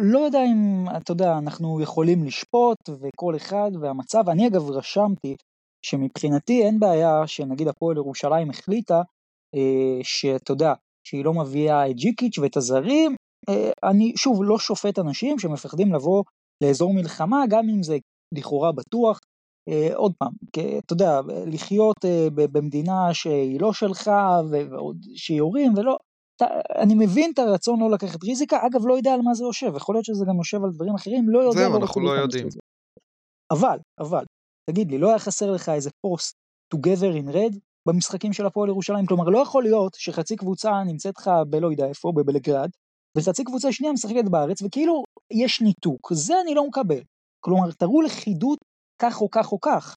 לא 0.00 0.18
יודע 0.18 0.44
אם, 0.44 0.84
אתה 0.96 1.12
יודע, 1.12 1.38
אנחנו 1.38 1.80
יכולים 1.80 2.24
לשפוט, 2.24 2.78
וכל 2.88 3.36
אחד 3.36 3.70
והמצב. 3.80 4.28
אני 4.28 4.46
אגב 4.46 4.70
רשמתי 4.70 5.36
שמבחינתי 5.86 6.62
אין 6.62 6.80
בעיה 6.80 7.26
שנגיד 7.26 7.68
הפועל 7.68 7.96
ירושלים 7.96 8.50
החליטה, 8.50 9.02
אה, 9.54 9.98
שאתה 10.02 10.52
יודע, 10.52 10.72
שהיא 11.08 11.24
לא 11.24 11.34
מביאה 11.34 11.90
את 11.90 11.96
ג'יקיץ' 11.96 12.38
ואת 12.38 12.56
הזרים. 12.56 13.16
אה, 13.48 13.70
אני, 13.90 14.12
שוב, 14.16 14.40
לא 14.42 14.58
שופט 14.58 14.98
אנשים 14.98 15.38
שמפחדים 15.38 15.94
לבוא 15.94 16.22
לאזור 16.64 16.94
מלחמה, 16.94 17.44
גם 17.48 17.68
אם 17.68 17.82
זה 17.82 17.96
לכאורה 18.34 18.72
בטוח. 18.72 19.20
אה, 19.68 19.88
עוד 19.94 20.12
פעם, 20.18 20.32
כי, 20.52 20.78
אתה 20.78 20.92
יודע, 20.92 21.20
לחיות 21.46 22.04
אה, 22.04 22.26
במדינה 22.34 23.14
שהיא 23.14 23.60
לא 23.60 23.72
שלך, 23.72 24.10
ועוד 24.50 24.96
שיורים 25.14 25.72
ולא, 25.76 25.96
אני 26.78 26.94
מבין 26.94 27.30
את 27.34 27.38
הרצון 27.38 27.80
לא 27.80 27.90
לקחת 27.90 28.24
ריזיקה, 28.24 28.66
אגב 28.66 28.86
לא 28.86 28.94
יודע 28.94 29.14
על 29.14 29.22
מה 29.22 29.34
זה 29.34 29.44
יושב, 29.44 29.76
יכול 29.76 29.94
להיות 29.94 30.04
שזה 30.04 30.24
גם 30.28 30.36
יושב 30.36 30.64
על 30.64 30.70
דברים 30.74 30.94
אחרים, 30.94 31.28
לא 31.28 31.38
יודע, 31.38 31.58
זהו, 31.58 31.72
לא 31.72 31.76
אנחנו 31.76 32.00
לא 32.00 32.10
יודעים. 32.10 32.48
אבל, 33.52 33.78
אבל, 34.00 34.24
תגיד 34.70 34.90
לי, 34.90 34.98
לא 34.98 35.08
היה 35.08 35.18
חסר 35.18 35.50
לך 35.50 35.68
איזה 35.68 35.90
פוסט 36.00 36.34
together 36.74 37.22
in 37.22 37.34
red 37.34 37.58
במשחקים 37.88 38.32
של 38.32 38.46
הפועל 38.46 38.68
ירושלים? 38.68 39.06
כלומר, 39.06 39.24
לא 39.24 39.38
יכול 39.38 39.62
להיות 39.62 39.94
שחצי 39.94 40.36
קבוצה 40.36 40.70
נמצאת 40.86 41.14
לך 41.18 41.30
בלא 41.50 41.70
יודע 41.70 41.86
איפה, 41.86 42.12
בבלגרד, 42.16 42.70
וחצי 43.18 43.44
קבוצה 43.44 43.72
שנייה 43.72 43.92
משחקת 43.92 44.24
בארץ, 44.30 44.62
וכאילו 44.62 45.02
יש 45.32 45.60
ניתוק. 45.60 46.12
זה 46.12 46.34
אני 46.40 46.54
לא 46.54 46.66
מקבל. 46.66 47.00
כלומר, 47.40 47.72
תראו 47.72 48.02
לכידות 48.02 48.58
כך 49.02 49.20
או 49.20 49.30
כך 49.30 49.52
או 49.52 49.60
כך. 49.60 49.94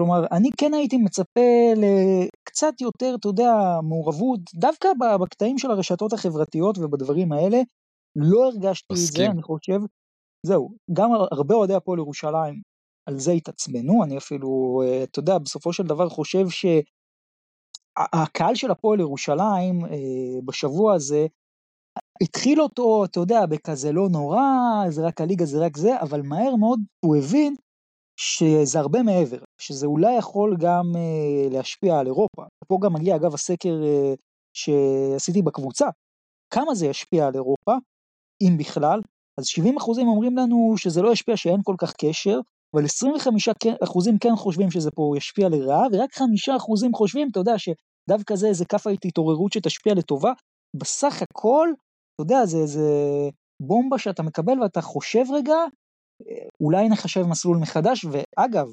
כלומר, 0.00 0.26
אני 0.32 0.50
כן 0.56 0.74
הייתי 0.74 0.96
מצפה 0.96 1.72
לקצת 1.76 2.80
יותר, 2.80 3.14
אתה 3.20 3.28
יודע, 3.28 3.52
מעורבות, 3.82 4.40
דווקא 4.54 4.88
בקטעים 5.20 5.58
של 5.58 5.70
הרשתות 5.70 6.12
החברתיות 6.12 6.78
ובדברים 6.78 7.32
האלה, 7.32 7.60
לא 8.16 8.46
הרגשתי 8.46 8.94
את 8.94 8.98
זה, 8.98 9.04
מסכים. 9.04 9.30
אני 9.30 9.42
חושב, 9.42 9.80
זהו, 10.46 10.70
גם 10.92 11.10
הרבה 11.30 11.54
אוהדי 11.54 11.74
הפועל 11.74 11.98
ירושלים 11.98 12.62
על 13.08 13.18
זה 13.18 13.32
התעצבנו, 13.32 14.04
אני 14.04 14.18
אפילו, 14.18 14.82
אה, 14.84 15.02
אתה 15.02 15.18
יודע, 15.18 15.38
בסופו 15.38 15.72
של 15.72 15.82
דבר 15.82 16.08
חושב 16.08 16.46
שהקהל 16.48 16.84
של 18.54 18.70
הפועל 18.70 19.00
ירושלים 19.00 19.84
אה, 19.84 20.40
בשבוע 20.44 20.94
הזה, 20.94 21.26
התחיל 22.22 22.62
אותו, 22.62 23.04
אתה 23.04 23.20
יודע, 23.20 23.46
בכזה 23.46 23.92
לא 23.92 24.08
נורא, 24.08 24.40
זה 24.88 25.06
רק 25.06 25.20
הליגה, 25.20 25.44
זה 25.44 25.66
רק 25.66 25.76
זה, 25.76 26.00
אבל 26.00 26.22
מהר 26.22 26.56
מאוד 26.56 26.80
הוא 27.04 27.16
הבין 27.16 27.54
שזה 28.20 28.78
הרבה 28.78 29.02
מעבר, 29.02 29.38
שזה 29.60 29.86
אולי 29.86 30.16
יכול 30.16 30.56
גם 30.60 30.84
אה, 30.96 31.48
להשפיע 31.50 31.98
על 31.98 32.06
אירופה. 32.06 32.42
פה 32.68 32.78
גם 32.82 32.92
מגיע 32.92 33.16
אגב 33.16 33.34
הסקר 33.34 33.82
אה, 33.84 34.14
שעשיתי 34.56 35.42
בקבוצה, 35.42 35.86
כמה 36.54 36.74
זה 36.74 36.86
ישפיע 36.86 37.26
על 37.26 37.34
אירופה, 37.34 37.72
אם 38.42 38.56
בכלל, 38.58 39.00
אז 39.40 39.46
70 39.46 39.76
אחוזים 39.76 40.08
אומרים 40.08 40.36
לנו 40.36 40.74
שזה 40.76 41.02
לא 41.02 41.12
ישפיע, 41.12 41.36
שאין 41.36 41.60
כל 41.64 41.74
כך 41.78 41.92
קשר, 41.92 42.40
אבל 42.76 42.84
25 42.84 43.48
כן- 43.48 43.74
אחוזים 43.84 44.18
כן 44.18 44.36
חושבים 44.36 44.70
שזה 44.70 44.90
פה 44.90 45.12
ישפיע 45.16 45.48
לרעה, 45.48 45.86
ורק 45.92 46.14
5 46.14 46.48
אחוזים 46.48 46.92
חושבים, 46.94 47.28
אתה 47.30 47.40
יודע, 47.40 47.54
שדווקא 47.58 48.36
זה 48.36 48.46
איזה 48.46 48.64
כאפה 48.64 48.90
התעוררות 49.04 49.52
שתשפיע 49.52 49.94
לטובה. 49.94 50.32
בסך 50.76 51.22
הכל, 51.22 51.68
אתה 52.14 52.22
יודע, 52.22 52.46
זה 52.46 52.58
איזה 52.58 52.88
בומבה 53.62 53.98
שאתה 53.98 54.22
מקבל 54.22 54.62
ואתה 54.62 54.80
חושב 54.80 55.24
רגע, 55.34 55.56
אולי 56.60 56.88
נחשב 56.88 57.22
מסלול 57.22 57.56
מחדש, 57.56 58.04
ואגב, 58.04 58.66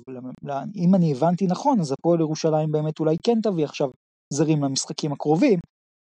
אם 0.75 0.95
אני 0.95 1.11
הבנתי 1.11 1.47
נכון, 1.47 1.79
אז 1.79 1.91
הפועל 1.91 2.19
ירושלים 2.19 2.71
באמת 2.71 2.99
אולי 2.99 3.15
כן 3.23 3.41
תביא 3.43 3.65
עכשיו 3.65 3.89
זרים 4.33 4.63
למשחקים 4.63 5.11
הקרובים, 5.11 5.59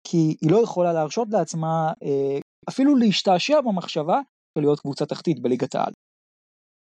כי 0.09 0.37
היא 0.41 0.51
לא 0.51 0.62
יכולה 0.62 0.93
להרשות 0.93 1.28
לעצמה 1.31 1.93
אה, 2.03 2.39
אפילו 2.68 2.97
להשתעשע 2.97 3.61
במחשבה 3.61 4.20
של 4.55 4.61
להיות 4.61 4.81
קבוצה 4.81 5.07
תחתית 5.07 5.41
בליגת 5.43 5.74
העל. 5.74 5.93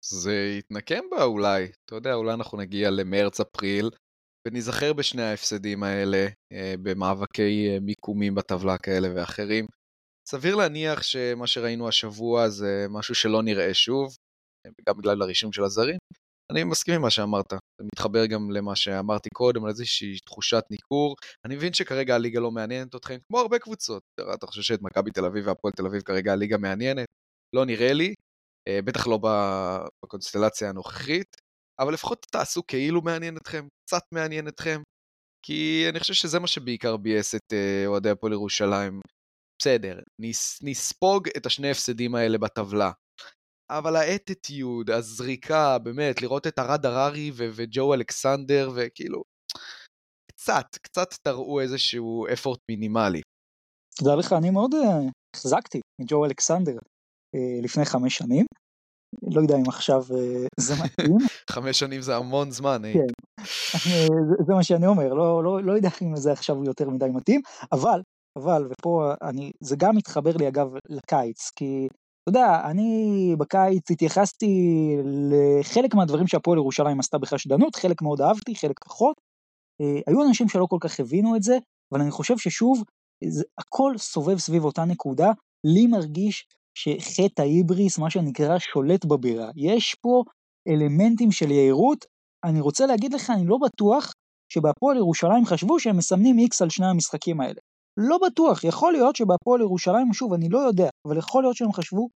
זה 0.05 0.57
יתנקם 0.59 1.05
בה 1.11 1.25
אולי, 1.25 1.65
אתה 1.65 1.95
יודע, 1.95 2.15
אולי 2.15 2.35
אנחנו 2.35 2.59
נגיע 2.59 2.91
למרץ-אפריל, 2.91 3.91
וניזכר 4.49 4.93
בשני 4.93 5.23
ההפסדים 5.23 5.83
האלה 5.83 6.27
אה, 6.53 6.75
במאבקי 6.83 7.69
אה, 7.69 7.81
מיקומים 7.81 8.35
בטבלה 8.35 8.79
כאלה 8.79 9.09
ואחרים. 9.15 9.67
סביר 10.31 10.57
להניח 10.57 11.03
שמה 11.03 11.47
שראינו 11.47 11.89
השבוע 11.89 12.49
זה 12.49 12.87
משהו 12.91 13.15
שלא 13.15 13.43
נראה 13.43 13.75
שוב, 13.75 14.17
גם 14.89 14.97
בגלל 14.99 15.23
הרישום 15.23 15.53
של 15.53 15.65
הזרים. 15.65 15.99
אני 16.53 16.65
מסכים 16.65 16.95
עם 16.95 17.03
מה 17.03 17.11
שאמרת, 17.11 17.53
זה 17.53 17.85
מתחבר 17.95 18.27
גם 18.27 18.51
למה 18.51 18.77
שאמרתי 18.77 19.29
קודם, 19.35 19.65
על 19.65 19.71
איזושהי 19.71 20.19
תחושת 20.27 20.65
ניכור. 20.71 21.17
אני 21.45 21.57
מבין 21.57 21.73
שכרגע 21.73 22.15
הליגה 22.15 22.41
לא 22.41 22.51
מעניינת 22.51 22.95
אתכם, 22.95 23.19
כמו 23.29 23.39
הרבה 23.39 23.59
קבוצות. 23.59 24.03
אתה 24.35 24.47
חושב 24.47 24.63
שאת 24.63 24.83
מכבי 24.83 25.11
תל 25.11 25.25
אביב 25.25 25.47
והפועל 25.47 25.73
תל 25.77 25.87
אביב 25.87 26.03
כרגע 26.03 26.33
הליגה 26.33 26.59
מעניינת? 26.59 27.07
לא 27.57 27.65
נראה 27.65 27.93
לי, 27.93 28.15
אה, 28.69 28.83
בטח 28.85 29.07
לא 29.07 29.19
בקונסטלציה 30.05 30.69
הנוכחית, 30.69 31.37
אבל 31.81 31.93
לפחות 31.93 32.27
תעשו 32.33 32.63
כאילו 32.67 33.03
מעניין 33.03 33.37
אתכם, 33.37 33.67
קצת 33.87 34.03
מעניין 34.15 34.49
אתכם, 34.49 34.83
כי 35.47 35.87
אני 35.89 36.01
חושב 36.01 36.15
שזה 36.15 36.39
מה 36.39 36.47
שבעיקר 36.47 36.97
ביאס 36.97 37.35
את 37.35 37.53
אה, 37.53 37.87
אוהדי 37.87 38.11
הפועל 38.11 38.33
ירושלים. 38.33 39.01
בסדר, 39.61 39.99
נס, 40.19 40.59
נספוג 40.63 41.29
את 41.37 41.47
השני 41.47 41.71
הפסדים 41.71 42.15
האלה 42.15 42.39
בטבלה. 42.39 42.91
אבל 43.71 43.97
האטיטיוד, 43.97 44.91
הזריקה, 44.91 45.79
באמת, 45.79 46.23
לראות 46.23 46.47
את 46.47 46.59
ארד 46.59 46.87
הררי 46.87 47.31
ו- 47.31 47.51
וג'ו 47.53 47.95
אלכסנדר, 47.95 48.71
וכאילו, 48.77 49.23
קצת, 50.33 50.67
קצת 50.83 51.09
תראו 51.23 51.61
איזשהו 51.61 52.27
אפורט 52.33 52.59
מינימלי. 52.71 53.21
תדע 54.01 54.17
לך, 54.19 54.33
אני 54.33 54.51
מאוד 54.51 54.75
אה, 54.75 55.09
החזקתי 55.37 55.81
מג'ו 56.01 56.25
אלכסנדר 56.25 56.79
אה, 57.35 57.63
לפני 57.63 57.85
חמש 57.85 58.17
שנים. 58.17 58.47
לא 59.35 59.41
יודע 59.41 59.55
אם 59.57 59.69
עכשיו 59.69 60.01
אה, 60.11 60.47
זה 60.61 60.75
מתאים, 60.85 61.17
חמש 61.55 61.79
שנים 61.79 62.01
זה 62.01 62.17
המון 62.17 62.51
זמן? 62.51 62.83
כן. 62.93 63.45
זה 64.47 64.55
מה 64.55 64.63
שאני 64.63 64.87
אומר, 64.87 65.09
לא, 65.09 65.45
לא, 65.45 65.65
לא 65.65 65.73
יודע 65.73 65.89
אם 66.03 66.17
זה 66.17 66.33
עכשיו 66.33 66.65
יותר 66.65 66.91
מדי 66.91 67.09
מתאים, 67.15 67.41
אבל, 67.73 68.01
אבל, 68.39 68.69
ופה 68.71 69.13
אני, 69.23 69.51
זה 69.61 69.77
גם 69.79 69.97
מתחבר 69.97 70.37
לי 70.37 70.49
אגב 70.49 70.67
לקיץ, 70.89 71.51
כי 71.57 71.89
אתה 72.23 72.39
יודע, 72.39 72.71
אני 72.71 73.35
בקיץ 73.39 73.91
התייחסתי 73.91 74.47
לחלק 75.05 75.95
מהדברים 75.95 76.27
שהפועל 76.27 76.59
ירושלים 76.59 77.01
עשתה 77.01 77.19
בחשדנות, 77.19 77.77
חלק 77.77 78.03
מאוד 78.03 78.21
אהבתי, 78.21 78.55
חלק 78.55 78.85
פחות. 78.85 79.17
אה, 79.81 80.01
היו 80.07 80.29
אנשים 80.29 80.49
שלא 80.49 80.67
כל 80.71 80.79
כך 80.81 81.01
הבינו 81.01 81.37
את 81.37 81.43
זה, 81.43 81.59
אבל 81.93 82.01
אני 82.01 82.11
חושב 82.11 82.39
ששוב, 82.39 82.83
זה, 83.25 83.45
הכל 83.59 83.95
סובב 83.99 84.39
סביב 84.39 84.65
אותה 84.65 84.85
נקודה, 84.85 85.33
לי 85.67 85.87
מרגיש 85.87 86.47
שחטא 86.75 87.43
ההיבריס, 87.43 87.99
מה 87.99 88.11
שנקרא, 88.11 88.59
שולט 88.59 89.05
בבירה. 89.05 89.51
יש 89.57 89.95
פה 90.03 90.23
אלמנטים 90.69 91.33
של 91.33 91.51
יהירות, 91.51 92.05
אני 92.45 92.61
רוצה 92.61 92.87
להגיד 92.87 93.13
לך, 93.15 93.31
אני 93.31 93.47
לא 93.47 93.59
בטוח 93.59 94.13
שבהפועל 94.53 94.97
ירושלים 94.97 95.47
חשבו 95.47 95.81
שהם 95.81 95.97
מסמנים 95.97 96.39
איקס 96.39 96.63
על 96.63 96.71
שני 96.71 96.87
המשחקים 96.87 97.41
האלה. 97.41 97.61
לא 97.97 98.19
בטוח, 98.27 98.65
יכול 98.65 98.93
להיות 98.93 99.17
שבהפועל 99.17 99.61
ירושלים, 99.61 100.13
שוב, 100.13 100.33
אני 100.33 100.49
לא 100.49 100.59
יודע, 100.59 100.89
אבל 101.07 101.19
יכול 101.19 101.43
להיות 101.43 101.57
שהם 101.57 101.73
חשבו 101.73 102.09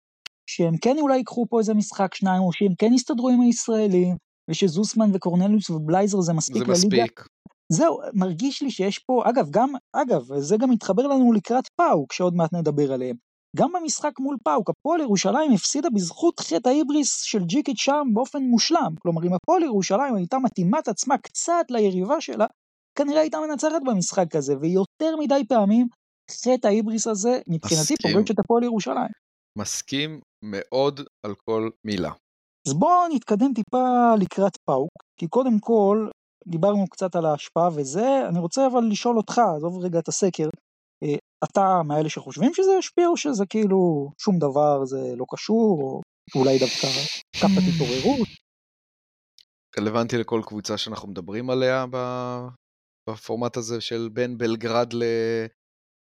שהם 0.49 0.77
כן 0.77 0.97
אולי 0.99 1.17
ייקחו 1.17 1.45
פה 1.49 1.59
איזה 1.59 1.73
משחק 1.73 2.15
שניים, 2.15 2.41
או 2.41 2.53
שהם 2.53 2.73
כן 2.77 2.93
יסתדרו 2.93 3.29
עם 3.29 3.41
הישראלים, 3.41 4.15
ושזוסמן 4.49 5.09
וקורנליוס 5.13 5.69
ובלייזר 5.69 6.21
זה 6.21 6.33
מספיק 6.33 6.57
זה 6.57 6.87
לליגה. 6.87 7.03
מספיק. 7.03 7.25
זהו, 7.71 7.99
מרגיש 8.13 8.61
לי 8.61 8.71
שיש 8.71 8.99
פה, 8.99 9.23
אגב, 9.29 9.47
גם, 9.49 9.69
אגב, 9.93 10.21
זה 10.37 10.57
גם 10.57 10.69
מתחבר 10.69 11.07
לנו 11.07 11.33
לקראת 11.33 11.63
פאוק, 11.75 12.13
שעוד 12.13 12.35
מעט 12.35 12.53
נדבר 12.53 12.93
עליהם. 12.93 13.15
גם 13.55 13.71
במשחק 13.73 14.19
מול 14.19 14.37
פאוק, 14.43 14.69
הפועל 14.69 15.01
ירושלים 15.01 15.51
הפסידה 15.53 15.89
בזכות 15.89 16.39
חטא 16.39 16.69
ההיבריס 16.69 17.21
של 17.21 17.43
ג'יקיץ' 17.43 17.79
שם 17.79 18.07
באופן 18.13 18.41
מושלם. 18.43 18.93
כלומר, 18.99 19.23
אם 19.23 19.33
הפועל 19.33 19.63
ירושלים 19.63 20.15
הייתה 20.15 20.37
מתאימה 20.39 20.79
את 20.79 20.87
עצמה 20.87 21.17
קצת 21.17 21.65
ליריבה 21.69 22.21
שלה, 22.21 22.45
כנראה 22.95 23.21
הייתה 23.21 23.37
מנצחת 23.39 23.81
במשחק 23.85 24.35
הזה, 24.35 24.53
ויותר 24.61 25.15
מדי 25.19 25.43
פעמים 25.49 25.87
חטא 26.31 26.67
ההיבריס 26.67 27.07
הזה, 27.07 27.39
מבחינתי. 27.47 27.93
פוגש 28.13 28.31
את 28.31 28.39
הפועל 28.39 28.63
ירושלים. 28.63 29.11
מסכים 29.57 30.19
מאוד 30.43 31.01
על 31.25 31.33
כל 31.45 31.69
מילה. 31.85 32.11
אז 32.67 32.73
בואו 32.73 33.07
נתקדם 33.15 33.53
טיפה 33.53 34.15
לקראת 34.19 34.57
פאוק, 34.65 34.91
כי 35.19 35.27
קודם 35.27 35.59
כל, 35.59 36.07
דיברנו 36.47 36.87
קצת 36.87 37.15
על 37.15 37.25
ההשפעה 37.25 37.69
וזה, 37.75 38.27
אני 38.29 38.39
רוצה 38.39 38.67
אבל 38.67 38.83
לשאול 38.91 39.17
אותך, 39.17 39.41
עזוב 39.57 39.83
רגע 39.85 39.99
את 39.99 40.07
הסקר, 40.07 40.49
אה, 41.03 41.15
אתה 41.43 41.81
מאלה 41.87 42.09
שחושבים 42.09 42.53
שזה 42.53 42.71
ישפיע 42.79 43.07
או 43.07 43.17
שזה 43.17 43.45
כאילו 43.49 44.11
שום 44.21 44.39
דבר, 44.39 44.85
זה 44.85 45.15
לא 45.15 45.25
קשור, 45.29 45.81
או 45.81 46.01
אולי 46.35 46.59
דווקא 46.59 46.87
ככה 47.35 47.47
תתעוררות? 47.47 48.27
רלוונטי 49.79 50.17
לכל 50.17 50.41
קבוצה 50.45 50.77
שאנחנו 50.77 51.07
מדברים 51.07 51.49
עליה 51.49 51.85
בפורמט 53.09 53.57
הזה 53.57 53.81
של 53.81 54.09
בין 54.13 54.37
בלגרד 54.37 54.93
ל... 54.93 55.03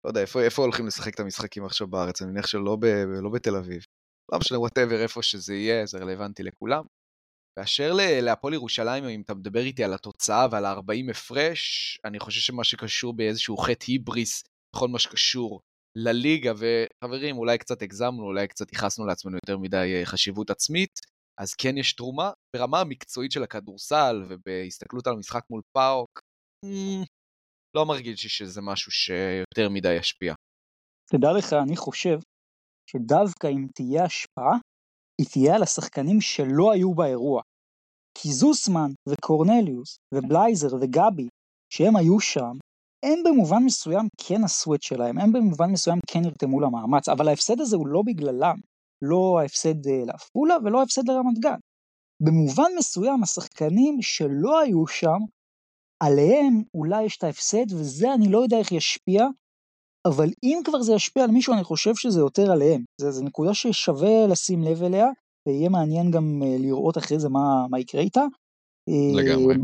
לא 0.06 0.10
יודע, 0.10 0.22
איפה, 0.22 0.42
איפה 0.42 0.62
הולכים 0.62 0.88
לשחק 0.88 1.16
את 1.16 1.20
המשחקים 1.20 1.66
עכשיו 1.66 1.88
בארץ? 1.88 2.22
אני 2.22 2.32
מניח 2.32 2.48
שלא 2.48 2.78
ב, 2.80 2.86
לא 3.24 3.30
בתל 3.30 3.56
אביב. 3.56 3.86
לא 4.32 4.40
משנה, 4.40 4.60
whatever, 4.60 5.02
איפה 5.02 5.24
שזה 5.24 5.56
יהיה, 5.56 5.86
זה 5.86 5.98
רלוונטי 5.98 6.44
לכולם. 6.44 6.84
באשר 7.60 7.94
להפועל 8.22 8.54
ירושלים, 8.54 9.04
אם 9.04 9.22
אתה 9.22 9.34
מדבר 9.34 9.60
איתי 9.60 9.84
על 9.84 9.94
התוצאה 9.94 10.48
ועל 10.52 10.66
ה-40 10.66 11.12
הפרש, 11.12 11.98
אני 12.06 12.20
חושב 12.20 12.40
שמה 12.40 12.64
שקשור 12.64 13.14
באיזשהו 13.14 13.58
חטא 13.58 13.86
היבריס, 13.88 14.44
בכל 14.76 14.88
מה 14.88 15.00
שקשור 15.00 15.62
לליגה, 15.98 16.52
וחברים, 16.58 17.38
אולי 17.38 17.58
קצת 17.58 17.82
הגזמנו, 17.82 18.24
אולי 18.24 18.48
קצת 18.48 18.72
ייחסנו 18.72 19.06
לעצמנו 19.06 19.36
יותר 19.36 19.58
מדי 19.58 19.96
אה, 20.00 20.06
חשיבות 20.06 20.50
עצמית, 20.50 21.00
אז 21.40 21.54
כן 21.54 21.78
יש 21.78 21.94
תרומה. 21.94 22.32
ברמה 22.56 22.82
המקצועית 22.82 23.32
של 23.32 23.44
הכדורסל 23.44 24.26
ובהסתכלות 24.30 25.08
על 25.08 25.14
המשחק 25.14 25.44
מול 25.50 25.62
פאוק, 25.76 26.20
לא 27.76 27.86
מרגיש 27.86 28.24
לי 28.24 28.30
שזה 28.30 28.62
משהו 28.62 28.92
שיותר 28.92 29.70
מדי 29.70 29.94
ישפיע. 29.94 30.34
תדע 31.12 31.28
לך, 31.38 31.54
אני 31.54 31.76
חושב 31.76 32.18
שדווקא 32.90 33.48
אם 33.48 33.68
תהיה 33.76 34.06
השפעה, 34.06 34.54
היא 35.22 35.28
תהיה 35.34 35.56
על 35.56 35.64
השחקנים 35.64 36.22
שלא 36.22 36.72
היו 36.72 36.94
באירוע. 36.94 37.42
כי 38.18 38.34
זוסמן 38.34 38.90
וקורנליוס 39.10 39.98
ובלייזר 40.14 40.76
וגבי, 40.76 41.28
שהם 41.74 41.96
היו 41.96 42.20
שם, 42.20 42.56
הם 43.06 43.20
במובן 43.26 43.64
מסוים 43.66 44.08
כן 44.28 44.44
עשו 44.44 44.76
את 44.76 44.84
שלהם, 44.84 45.18
הם 45.18 45.32
במובן 45.34 45.72
מסוים 45.72 46.00
כן 46.08 46.20
נרתמו 46.22 46.62
למאמץ, 46.62 47.10
אבל 47.10 47.28
ההפסד 47.28 47.62
הזה 47.62 47.76
הוא 47.76 47.88
לא 47.88 48.02
בגללם, 48.06 48.58
לא 49.02 49.40
ההפסד 49.42 49.88
אה, 49.88 50.06
לעפולה 50.06 50.56
ולא 50.64 50.80
ההפסד 50.80 51.02
לרמת 51.08 51.40
גן. 51.40 51.60
במובן 52.24 52.72
מסוים 52.78 53.24
השחקנים 53.24 54.02
שלא 54.02 54.60
היו 54.60 54.88
שם, 54.88 55.20
עליהם 56.06 56.62
אולי 56.74 57.04
יש 57.04 57.18
את 57.18 57.24
ההפסד, 57.24 57.74
וזה 57.74 58.14
אני 58.14 58.28
לא 58.32 58.38
יודע 58.38 58.58
איך 58.58 58.72
ישפיע, 58.72 59.26
אבל 60.08 60.30
אם 60.44 60.60
כבר 60.66 60.82
זה 60.82 60.94
ישפיע 60.94 61.24
על 61.24 61.32
מישהו, 61.32 61.54
אני 61.54 61.64
חושב 61.64 61.96
שזה 61.96 62.20
יותר 62.20 62.52
עליהם. 62.52 62.84
זו 63.02 63.24
נקודה 63.24 63.54
ששווה 63.54 64.28
לשים 64.28 64.64
לב 64.64 64.84
אליה, 64.84 65.08
ויהיה 65.48 65.70
מעניין 65.70 66.12
גם 66.12 66.42
אה, 66.44 66.56
לראות 66.60 66.98
אחרי 66.98 67.20
זה 67.20 67.30
מה, 67.30 67.66
מה 67.70 67.80
יקרה 67.80 68.02
איתה. 68.02 68.22
לגמרי. 69.16 69.56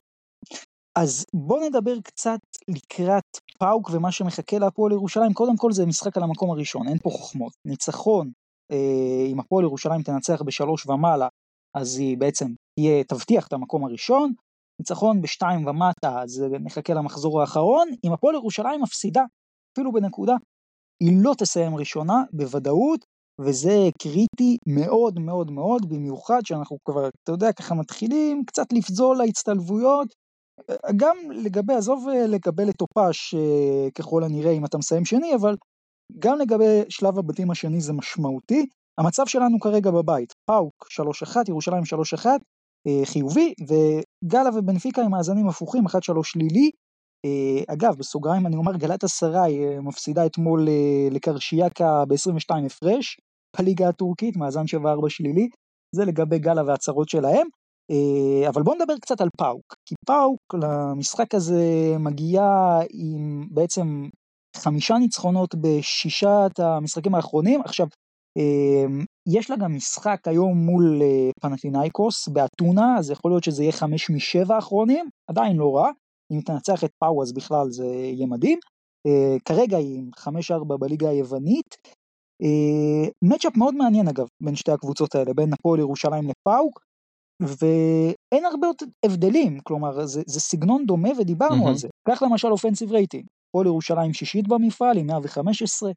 אז 0.97 1.25
בואו 1.33 1.69
נדבר 1.69 2.01
קצת 2.03 2.39
לקראת 2.67 3.23
פאוק 3.59 3.89
ומה 3.93 4.11
שמחכה 4.11 4.59
להפועל 4.59 4.91
ירושלים. 4.91 5.33
קודם 5.33 5.57
כל 5.57 5.71
זה 5.71 5.85
משחק 5.85 6.17
על 6.17 6.23
המקום 6.23 6.51
הראשון, 6.51 6.87
אין 6.87 6.97
פה 6.97 7.09
חוכמות. 7.09 7.53
ניצחון, 7.65 8.31
אה, 8.71 9.25
אם 9.31 9.39
הפועל 9.39 9.65
ירושלים 9.65 10.01
תנצח 10.01 10.41
בשלוש 10.41 10.85
ומעלה, 10.85 11.27
אז 11.77 11.97
היא 11.97 12.17
בעצם 12.17 12.53
תהיה, 12.79 13.03
תבטיח 13.03 13.47
את 13.47 13.53
המקום 13.53 13.85
הראשון. 13.85 14.33
ניצחון 14.79 15.21
בשתיים 15.21 15.67
ומטה, 15.67 16.21
אז 16.21 16.43
נחכה 16.63 16.93
למחזור 16.93 17.41
האחרון. 17.41 17.87
אם 18.03 18.13
הפועל 18.13 18.35
ירושלים 18.35 18.81
מפסידה, 18.81 19.23
אפילו 19.73 19.91
בנקודה, 19.91 20.35
היא 21.03 21.17
לא 21.23 21.33
תסיים 21.37 21.75
ראשונה 21.75 22.23
בוודאות, 22.33 23.05
וזה 23.41 23.89
קריטי 24.01 24.57
מאוד 24.67 25.19
מאוד 25.19 25.51
מאוד, 25.51 25.89
במיוחד 25.89 26.39
שאנחנו 26.45 26.77
כבר, 26.85 27.07
אתה 27.23 27.31
יודע, 27.31 27.51
ככה 27.53 27.75
מתחילים 27.75 28.43
קצת 28.45 28.73
לפזול 28.73 29.17
להצטלבויות, 29.17 30.07
גם 30.95 31.17
לגבי, 31.31 31.73
עזוב 31.73 32.07
לקבל 32.27 32.69
את 32.69 32.75
טופש 32.75 33.35
ככל 33.95 34.23
הנראה 34.23 34.51
אם 34.51 34.65
אתה 34.65 34.77
מסיים 34.77 35.05
שני, 35.05 35.35
אבל 35.35 35.55
גם 36.19 36.37
לגבי 36.39 36.81
שלב 36.89 37.19
הבתים 37.19 37.51
השני 37.51 37.81
זה 37.81 37.93
משמעותי. 37.93 38.65
המצב 38.99 39.25
שלנו 39.25 39.59
כרגע 39.59 39.91
בבית, 39.91 40.33
פאוק 40.45 40.73
3-1, 41.25 41.35
ירושלים 41.47 41.83
3-1, 42.23 42.25
חיובי, 43.05 43.53
וגאלה 43.67 44.49
ובנפיקה 44.55 45.01
עם 45.01 45.11
מאזנים 45.11 45.47
הפוכים, 45.47 45.87
1-3 45.87 45.89
שלילי. 46.23 46.71
אה, 47.25 47.73
אגב, 47.73 47.95
בסוגריים 47.97 48.47
אני 48.47 48.55
אומר, 48.55 48.75
גלאטסראיי 48.75 49.65
אה, 49.65 49.81
מפסידה 49.81 50.25
אתמול 50.25 50.67
לקרשיאקה 51.11 52.03
ב-22 52.07 52.65
הפרש, 52.65 53.17
בליגה 53.57 53.89
הטורקית, 53.89 54.37
מאזן 54.37 54.63
7-4 54.63 55.09
שלילי, 55.09 55.47
זה 55.95 56.05
לגבי 56.05 56.39
גאלה 56.39 56.63
והצהרות 56.67 57.09
שלהם. 57.09 57.47
אבל 58.49 58.63
בואו 58.63 58.75
נדבר 58.75 58.97
קצת 59.01 59.21
על 59.21 59.29
פאוק, 59.37 59.75
כי 59.85 59.95
פאוק 60.05 60.39
למשחק 60.53 61.35
הזה 61.35 61.63
מגיעה 61.99 62.79
עם 62.89 63.47
בעצם 63.51 64.09
חמישה 64.55 64.97
ניצחונות 64.97 65.55
בשישת 65.55 66.59
המשחקים 66.59 67.15
האחרונים. 67.15 67.61
עכשיו, 67.61 67.87
יש 69.27 69.49
לה 69.49 69.55
גם 69.57 69.75
משחק 69.75 70.27
היום 70.27 70.57
מול 70.57 71.01
אה, 71.01 71.29
פנטינאיקוס 71.41 72.27
באתונה, 72.27 72.97
אז 72.97 73.11
יכול 73.11 73.31
להיות 73.31 73.43
שזה 73.43 73.63
יהיה 73.63 73.71
חמש 73.71 74.09
משבע 74.09 74.55
האחרונים, 74.55 75.09
עדיין 75.27 75.57
לא 75.57 75.75
רע. 75.75 75.91
אם 76.31 76.41
תנצח 76.41 76.83
את 76.83 76.91
פאו 76.99 77.23
אז 77.23 77.33
בכלל 77.33 77.69
זה 77.69 77.85
יהיה 77.85 78.27
מדהים. 78.27 78.59
אה, 79.07 79.37
כרגע 79.45 79.77
היא 79.77 79.97
עם 79.97 80.09
חמש 80.15 80.51
ארבע 80.51 80.77
בליגה 80.77 81.09
היוונית. 81.09 81.75
מצ'אפ 83.23 83.53
אה, 83.53 83.59
מאוד 83.59 83.75
מעניין 83.75 84.07
אגב 84.07 84.27
בין 84.43 84.55
שתי 84.55 84.71
הקבוצות 84.71 85.15
האלה, 85.15 85.33
בין 85.33 85.53
הפועל 85.53 85.79
ירושלים 85.79 86.23
לפאוק, 86.29 86.79
ואין 87.41 88.45
הרבה 88.45 88.67
הבדלים, 89.05 89.59
כלומר 89.59 90.05
זה, 90.05 90.21
זה 90.27 90.39
סגנון 90.39 90.85
דומה 90.85 91.09
ודיברנו 91.19 91.65
mm-hmm. 91.65 91.69
על 91.69 91.75
זה. 91.75 91.87
קח 92.07 92.23
למשל 92.23 92.47
offensive 92.47 92.91
rating, 92.91 93.25
הפועל 93.49 93.67
ירושלים 93.67 94.13
שישית 94.13 94.47
במפעל 94.47 94.97
עם 94.97 95.07
115, 95.07 95.91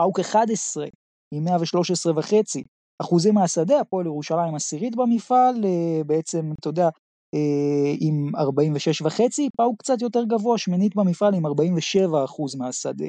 פאוק 0.00 0.20
11 0.20 0.86
עם 1.32 1.44
113 1.44 2.12
וחצי. 2.16 2.62
אחוזים 3.02 3.34
מהשדה, 3.34 3.80
הפועל 3.80 4.06
ירושלים 4.06 4.54
עשירית 4.54 4.96
במפעל, 4.96 5.64
אה, 5.64 6.04
בעצם, 6.06 6.52
אתה 6.60 6.68
יודע, 6.68 6.88
אה, 7.34 7.94
עם 8.00 8.36
46 8.36 9.02
וחצי, 9.02 9.48
פאוק 9.56 9.78
קצת 9.78 10.02
יותר 10.02 10.24
גבוה, 10.24 10.58
שמינית 10.58 10.96
במפעל 10.96 11.34
עם 11.34 11.46
47 11.46 12.24
אחוז 12.24 12.54
מהשדה. 12.54 13.06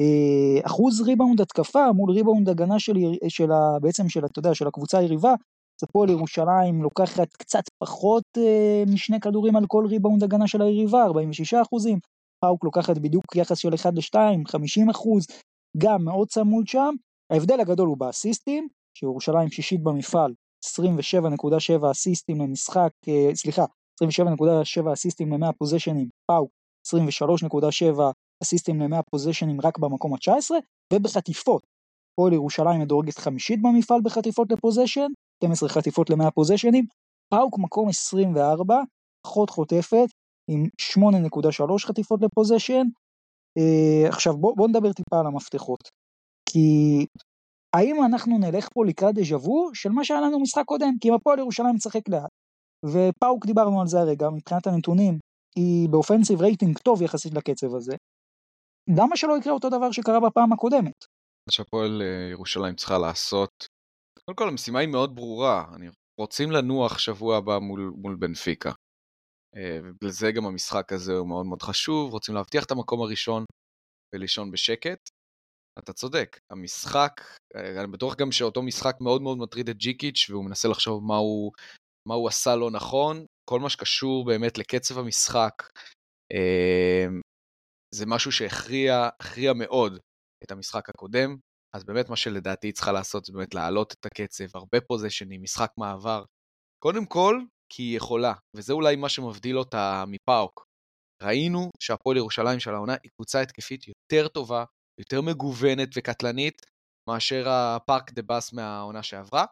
אה, 0.00 0.66
אחוז 0.66 1.00
ריבאונד 1.00 1.40
התקפה 1.40 1.92
מול 1.92 2.10
ריבאונד 2.10 2.48
הגנה 2.48 2.78
של, 2.78 2.96
של 3.28 3.52
ה, 3.52 3.78
בעצם 3.82 4.08
של, 4.08 4.24
אתה 4.24 4.38
יודע, 4.38 4.54
של 4.54 4.66
הקבוצה 4.66 4.98
היריבה, 4.98 5.30
אז 5.30 5.88
הפועל 5.88 6.10
ירושלים 6.10 6.82
לוקחת 6.82 7.28
קצת 7.32 7.62
פחות 7.78 8.24
משני 8.86 9.20
כדורים 9.20 9.56
על 9.56 9.66
כל 9.66 9.86
ריבאונד 9.86 10.22
הגנה 10.22 10.46
של 10.46 10.62
היריבה, 10.62 11.04
46 11.04 11.54
אחוזים, 11.54 11.98
פאוק 12.44 12.64
לוקחת 12.64 12.98
בדיוק 12.98 13.36
יחס 13.36 13.58
של 13.58 13.74
1 13.74 13.92
ל-2, 13.94 14.18
50 14.48 14.90
אחוז, 14.90 15.26
גם 15.78 16.04
מאוד 16.04 16.28
צמוד 16.28 16.68
שם, 16.68 16.94
ההבדל 17.30 17.60
הגדול 17.60 17.88
הוא 17.88 17.96
באסיסטים, 17.96 18.68
שירושלים 18.98 19.50
שישית 19.50 19.82
במפעל, 19.82 20.34
27.7 20.64 21.90
אסיסטים 21.90 22.40
למשחק, 22.40 22.90
אה, 23.08 23.34
סליחה, 23.34 23.64
27.7 24.04 24.92
אסיסטים 24.92 25.32
ל-100 25.32 25.52
פוזיישנים, 25.58 26.08
פאו, 26.26 26.48
23.7 26.86 28.00
אסיסטים 28.42 28.80
ל-100 28.80 29.02
פוזיישנים 29.10 29.60
רק 29.64 29.78
במקום 29.78 30.14
ה-19, 30.14 30.50
ובחטיפות, 30.92 31.62
פועל 32.16 32.32
ירושלים 32.32 32.80
מדורגת 32.80 33.18
חמישית 33.18 33.62
במפעל 33.62 34.00
בחטיפות 34.04 34.52
לפוזיישן, 34.52 35.08
12 35.44 35.68
חטיפות 35.68 36.10
ל-100 36.10 36.30
פוזיישנים, 36.30 36.84
פאוק 37.30 37.58
מקום 37.58 37.88
24, 37.88 38.76
פחות 39.26 39.50
חוטפת, 39.50 40.08
עם 40.50 40.64
8.3 40.80 41.86
חטיפות 41.86 42.20
לפוזיישן. 42.22 42.82
Uh, 43.58 44.08
עכשיו 44.08 44.36
בואו 44.36 44.54
בוא 44.54 44.68
נדבר 44.68 44.92
טיפה 44.92 45.20
על 45.20 45.26
המפתחות. 45.26 45.88
כי 46.50 47.06
האם 47.76 47.96
אנחנו 48.06 48.38
נלך 48.38 48.68
פה 48.74 48.86
לקראת 48.86 49.14
דז'ה 49.14 49.36
וו 49.36 49.74
של 49.74 49.88
מה 49.88 50.04
שהיה 50.04 50.20
לנו 50.20 50.40
משחק 50.40 50.64
קודם? 50.64 50.92
כי 51.00 51.08
אם 51.08 51.14
הפועל 51.14 51.38
ירושלים 51.38 51.74
משחק 51.74 52.08
לאט, 52.08 52.30
ופאוק 52.84 53.46
דיברנו 53.46 53.80
על 53.80 53.86
זה 53.86 53.98
הרגע, 54.00 54.30
מבחינת 54.30 54.66
הנתונים, 54.66 55.18
היא 55.56 55.88
באופנסיב 55.88 56.40
רייטינג 56.40 56.78
טוב 56.78 57.02
יחסית 57.02 57.34
לקצב 57.34 57.74
הזה, 57.74 57.96
למה 58.96 59.16
שלא 59.16 59.38
יקרה 59.38 59.52
אותו 59.52 59.68
דבר 59.70 59.92
שקרה 59.92 60.20
בפעם 60.20 60.52
הקודמת? 60.52 61.04
מה 61.48 61.52
שהפועל 61.52 62.02
אה, 62.02 62.30
ירושלים 62.32 62.74
צריכה 62.74 62.98
לעשות, 62.98 63.66
קודם 64.24 64.36
כל 64.36 64.48
המשימה 64.48 64.78
היא 64.78 64.88
מאוד 64.88 65.14
ברורה, 65.14 65.64
אני 65.74 65.88
רוצים 66.20 66.50
לנוח 66.50 66.98
שבוע 66.98 67.36
הבא 67.36 67.58
מול, 67.58 67.92
מול 67.96 68.16
בנפיקה. 68.16 68.72
אה, 69.56 69.78
ובגלל 69.84 70.10
זה 70.10 70.32
גם 70.32 70.46
המשחק 70.46 70.92
הזה 70.92 71.12
הוא 71.12 71.28
מאוד 71.28 71.46
מאוד 71.46 71.62
חשוב, 71.62 72.12
רוצים 72.12 72.34
להבטיח 72.34 72.64
את 72.64 72.70
המקום 72.70 73.00
הראשון 73.02 73.44
ולישון 74.14 74.50
בשקט. 74.50 74.98
אתה 75.78 75.92
צודק, 75.92 76.40
המשחק, 76.50 77.20
אה, 77.56 77.80
אני 77.80 77.92
בטוח 77.92 78.16
גם 78.16 78.32
שאותו 78.32 78.62
משחק 78.62 78.96
מאוד 79.00 79.22
מאוד 79.22 79.38
מטריד 79.38 79.68
את 79.68 79.76
ג'יקיץ' 79.76 80.26
והוא 80.30 80.44
מנסה 80.44 80.68
לחשוב 80.68 81.04
מה 81.04 81.16
הוא, 81.16 81.52
מה 82.08 82.14
הוא 82.14 82.28
עשה 82.28 82.56
לא 82.56 82.70
נכון, 82.70 83.26
כל 83.50 83.60
מה 83.60 83.70
שקשור 83.70 84.24
באמת 84.24 84.58
לקצב 84.58 84.98
המשחק, 84.98 85.62
אמ, 86.32 87.20
זה 87.94 88.06
משהו 88.06 88.32
שהכריע 88.32 89.52
מאוד 89.54 89.98
את 90.44 90.50
המשחק 90.50 90.88
הקודם, 90.88 91.36
אז 91.76 91.84
באמת 91.84 92.08
מה 92.08 92.16
שלדעתי 92.16 92.66
היא 92.66 92.74
צריכה 92.74 92.92
לעשות 92.92 93.24
זה 93.24 93.32
באמת 93.32 93.54
להעלות 93.54 93.92
את 93.92 94.06
הקצב, 94.06 94.44
הרבה 94.54 94.80
פוזיישנים, 94.80 95.42
משחק 95.42 95.72
מעבר. 95.76 96.24
קודם 96.82 97.06
כל, 97.06 97.40
כי 97.72 97.82
היא 97.82 97.96
יכולה, 97.96 98.32
וזה 98.56 98.72
אולי 98.72 98.96
מה 98.96 99.08
שמבדיל 99.08 99.58
אותה 99.58 100.04
מפאוק. 100.06 100.64
ראינו 101.22 101.70
שהפועל 101.80 102.16
ירושלים 102.16 102.60
של 102.60 102.74
העונה 102.74 102.96
היא 103.02 103.10
קבוצה 103.16 103.40
התקפית 103.40 103.88
יותר 103.88 104.28
טובה 104.28 104.64
יותר 104.98 105.20
מגוונת 105.22 105.88
וקטלנית 105.96 106.62
מאשר 107.08 107.48
הפארק 107.48 108.12
דה 108.12 108.22
באס 108.22 108.52
מהעונה 108.52 109.02
שעברה. 109.02 109.44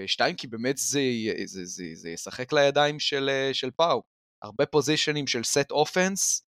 ושתיים, 0.00 0.36
כי 0.36 0.46
באמת 0.46 0.76
זה, 0.78 1.00
זה, 1.44 1.64
זה, 1.64 1.84
זה 1.94 2.10
ישחק 2.10 2.52
לידיים 2.52 2.98
של, 3.00 3.30
של 3.52 3.70
פאו. 3.70 4.02
הרבה 4.44 4.66
פוזיישנים 4.66 5.26
של 5.26 5.44
סט 5.44 5.70
אופנס, 5.70 6.42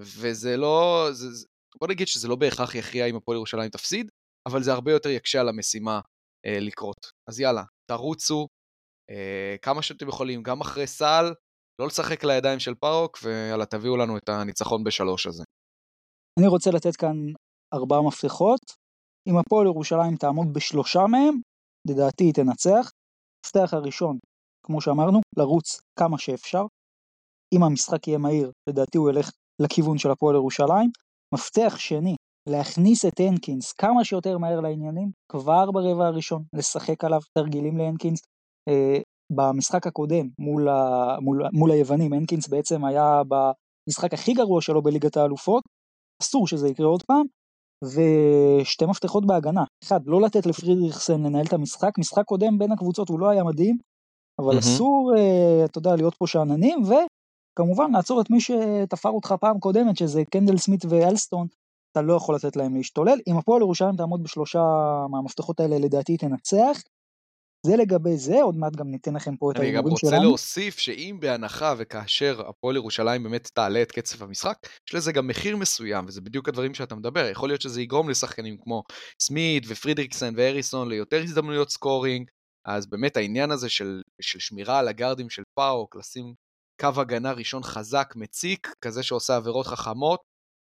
וזה 0.00 0.56
לא... 0.56 1.08
זה, 1.12 1.46
בוא 1.80 1.88
נגיד 1.88 2.06
שזה 2.08 2.28
לא 2.28 2.36
בהכרח 2.36 2.74
יכריע 2.74 3.06
אם 3.06 3.16
הפועל 3.16 3.36
ירושלים 3.36 3.70
תפסיד, 3.70 4.10
אבל 4.48 4.62
זה 4.62 4.72
הרבה 4.72 4.92
יותר 4.92 5.08
יקשה 5.08 5.40
על 5.40 5.48
המשימה 5.48 6.00
אה, 6.46 6.60
לקרות. 6.60 7.12
אז 7.28 7.40
יאללה, 7.40 7.62
תרוצו 7.90 8.46
אה, 9.10 9.56
כמה 9.62 9.82
שאתם 9.82 10.08
יכולים, 10.08 10.42
גם 10.42 10.60
אחרי 10.60 10.86
סל, 10.86 11.24
לא 11.80 11.86
לשחק 11.86 12.24
לידיים 12.24 12.60
של 12.60 12.74
פאוק, 12.74 13.18
ויאללה, 13.22 13.66
תביאו 13.66 13.96
לנו 13.96 14.16
את 14.16 14.28
הניצחון 14.28 14.84
בשלוש 14.84 15.26
הזה. 15.26 15.44
אני 16.38 16.46
רוצה 16.46 16.70
לתת 16.70 16.96
כאן 16.96 17.16
ארבעה 17.74 18.02
מפתחות. 18.02 18.60
אם 19.28 19.36
הפועל 19.38 19.66
ירושלים 19.66 20.16
תעמוד 20.16 20.52
בשלושה 20.52 21.06
מהם, 21.06 21.40
לדעתי 21.88 22.24
היא 22.24 22.34
תנצח. 22.34 22.90
המפתח 23.44 23.74
הראשון, 23.74 24.18
כמו 24.66 24.80
שאמרנו, 24.80 25.20
לרוץ 25.36 25.80
כמה 25.98 26.18
שאפשר. 26.18 26.62
אם 27.54 27.62
המשחק 27.62 28.08
יהיה 28.08 28.18
מהיר, 28.18 28.50
לדעתי 28.68 28.98
הוא 28.98 29.10
ילך 29.10 29.30
לכיוון 29.62 29.98
של 29.98 30.10
הפועל 30.10 30.34
ירושלים. 30.34 30.90
מפתח 31.34 31.76
שני, 31.78 32.16
להכניס 32.48 33.04
את 33.04 33.20
הנקינס 33.20 33.72
כמה 33.72 34.04
שיותר 34.04 34.38
מהר 34.38 34.60
לעניינים, 34.60 35.10
כבר 35.32 35.70
ברבע 35.70 36.06
הראשון, 36.06 36.42
לשחק 36.52 37.04
עליו 37.04 37.20
תרגילים 37.38 37.78
להנקינס. 37.78 38.20
אה, 38.68 39.00
במשחק 39.32 39.86
הקודם 39.86 40.28
מול, 40.38 40.68
ה, 40.68 41.16
מול, 41.20 41.42
מול 41.52 41.70
היוונים, 41.70 42.12
הנקינס 42.12 42.48
בעצם 42.48 42.84
היה 42.84 43.22
במשחק 43.28 44.14
הכי 44.14 44.32
גרוע 44.32 44.62
שלו 44.62 44.82
בליגת 44.82 45.16
האלופות, 45.16 45.64
אסור 46.22 46.46
שזה 46.46 46.68
יקרה 46.68 46.86
עוד 46.86 47.02
פעם, 47.02 47.26
ושתי 47.84 48.86
מפתחות 48.86 49.26
בהגנה. 49.26 49.64
אחד, 49.84 50.00
לא 50.06 50.20
לתת 50.20 50.46
לפרידריכסן 50.46 51.22
לנהל 51.22 51.46
את 51.46 51.52
המשחק, 51.52 51.98
משחק 51.98 52.24
קודם 52.24 52.58
בין 52.58 52.72
הקבוצות 52.72 53.08
הוא 53.08 53.20
לא 53.20 53.28
היה 53.28 53.44
מדהים, 53.44 53.78
אבל 54.38 54.56
mm-hmm. 54.56 54.58
אסור, 54.58 55.12
אה, 55.16 55.64
אתה 55.64 55.78
יודע, 55.78 55.96
להיות 55.96 56.14
פה 56.14 56.26
שאננים, 56.26 56.82
וכמובן 56.82 57.92
לעצור 57.92 58.20
את 58.20 58.30
מי 58.30 58.40
שתפר 58.40 59.08
אותך 59.08 59.34
פעם 59.40 59.58
קודמת, 59.58 59.96
שזה 59.96 60.24
קנדל 60.24 60.56
סמית 60.56 60.84
ואלסטון, 60.88 61.46
אתה 61.92 62.02
לא 62.02 62.12
יכול 62.12 62.34
לתת 62.34 62.56
להם 62.56 62.76
להשתולל. 62.76 63.18
אם 63.26 63.36
הפועל 63.36 63.62
ירושלים 63.62 63.96
תעמוד 63.96 64.22
בשלושה 64.22 64.62
מהמפתחות 65.10 65.60
האלה, 65.60 65.78
לדעתי 65.78 66.16
תנצח. 66.16 66.82
זה 67.66 67.76
לגבי 67.76 68.16
זה, 68.16 68.42
עוד 68.42 68.56
מעט 68.56 68.76
גם 68.76 68.90
ניתן 68.90 69.14
לכם 69.14 69.36
פה 69.36 69.50
את 69.50 69.56
ההימורים 69.56 69.96
שלנו. 69.96 70.12
אני 70.12 70.16
גם 70.16 70.22
רוצה 70.22 70.28
להוסיף 70.28 70.78
שאם 70.78 71.16
בהנחה 71.20 71.74
וכאשר 71.78 72.48
הפועל 72.48 72.76
ירושלים 72.76 73.22
באמת 73.22 73.50
תעלה 73.54 73.82
את 73.82 73.92
קצב 73.92 74.22
המשחק, 74.22 74.58
יש 74.88 74.94
לזה 74.94 75.12
גם 75.12 75.26
מחיר 75.26 75.56
מסוים, 75.56 76.04
וזה 76.08 76.20
בדיוק 76.20 76.48
הדברים 76.48 76.74
שאתה 76.74 76.94
מדבר. 76.94 77.28
יכול 77.30 77.48
להיות 77.48 77.60
שזה 77.60 77.82
יגרום 77.82 78.10
לשחקנים 78.10 78.56
כמו 78.58 78.82
סמית 79.22 79.64
ופרידריקסן 79.68 80.34
והריסון 80.36 80.88
ליותר 80.88 81.22
הזדמנויות 81.22 81.70
scoring, 81.70 82.30
אז 82.66 82.86
באמת 82.86 83.16
העניין 83.16 83.50
הזה 83.50 83.68
של, 83.68 84.02
של 84.20 84.38
שמירה 84.38 84.78
על 84.78 84.88
הגארדים 84.88 85.30
של 85.30 85.42
פאוק, 85.54 85.96
לשים 85.96 86.34
קו 86.80 87.00
הגנה 87.00 87.32
ראשון 87.32 87.62
חזק, 87.62 88.12
מציק, 88.16 88.68
כזה 88.80 89.02
שעושה 89.02 89.36
עבירות 89.36 89.66
חכמות, 89.66 90.20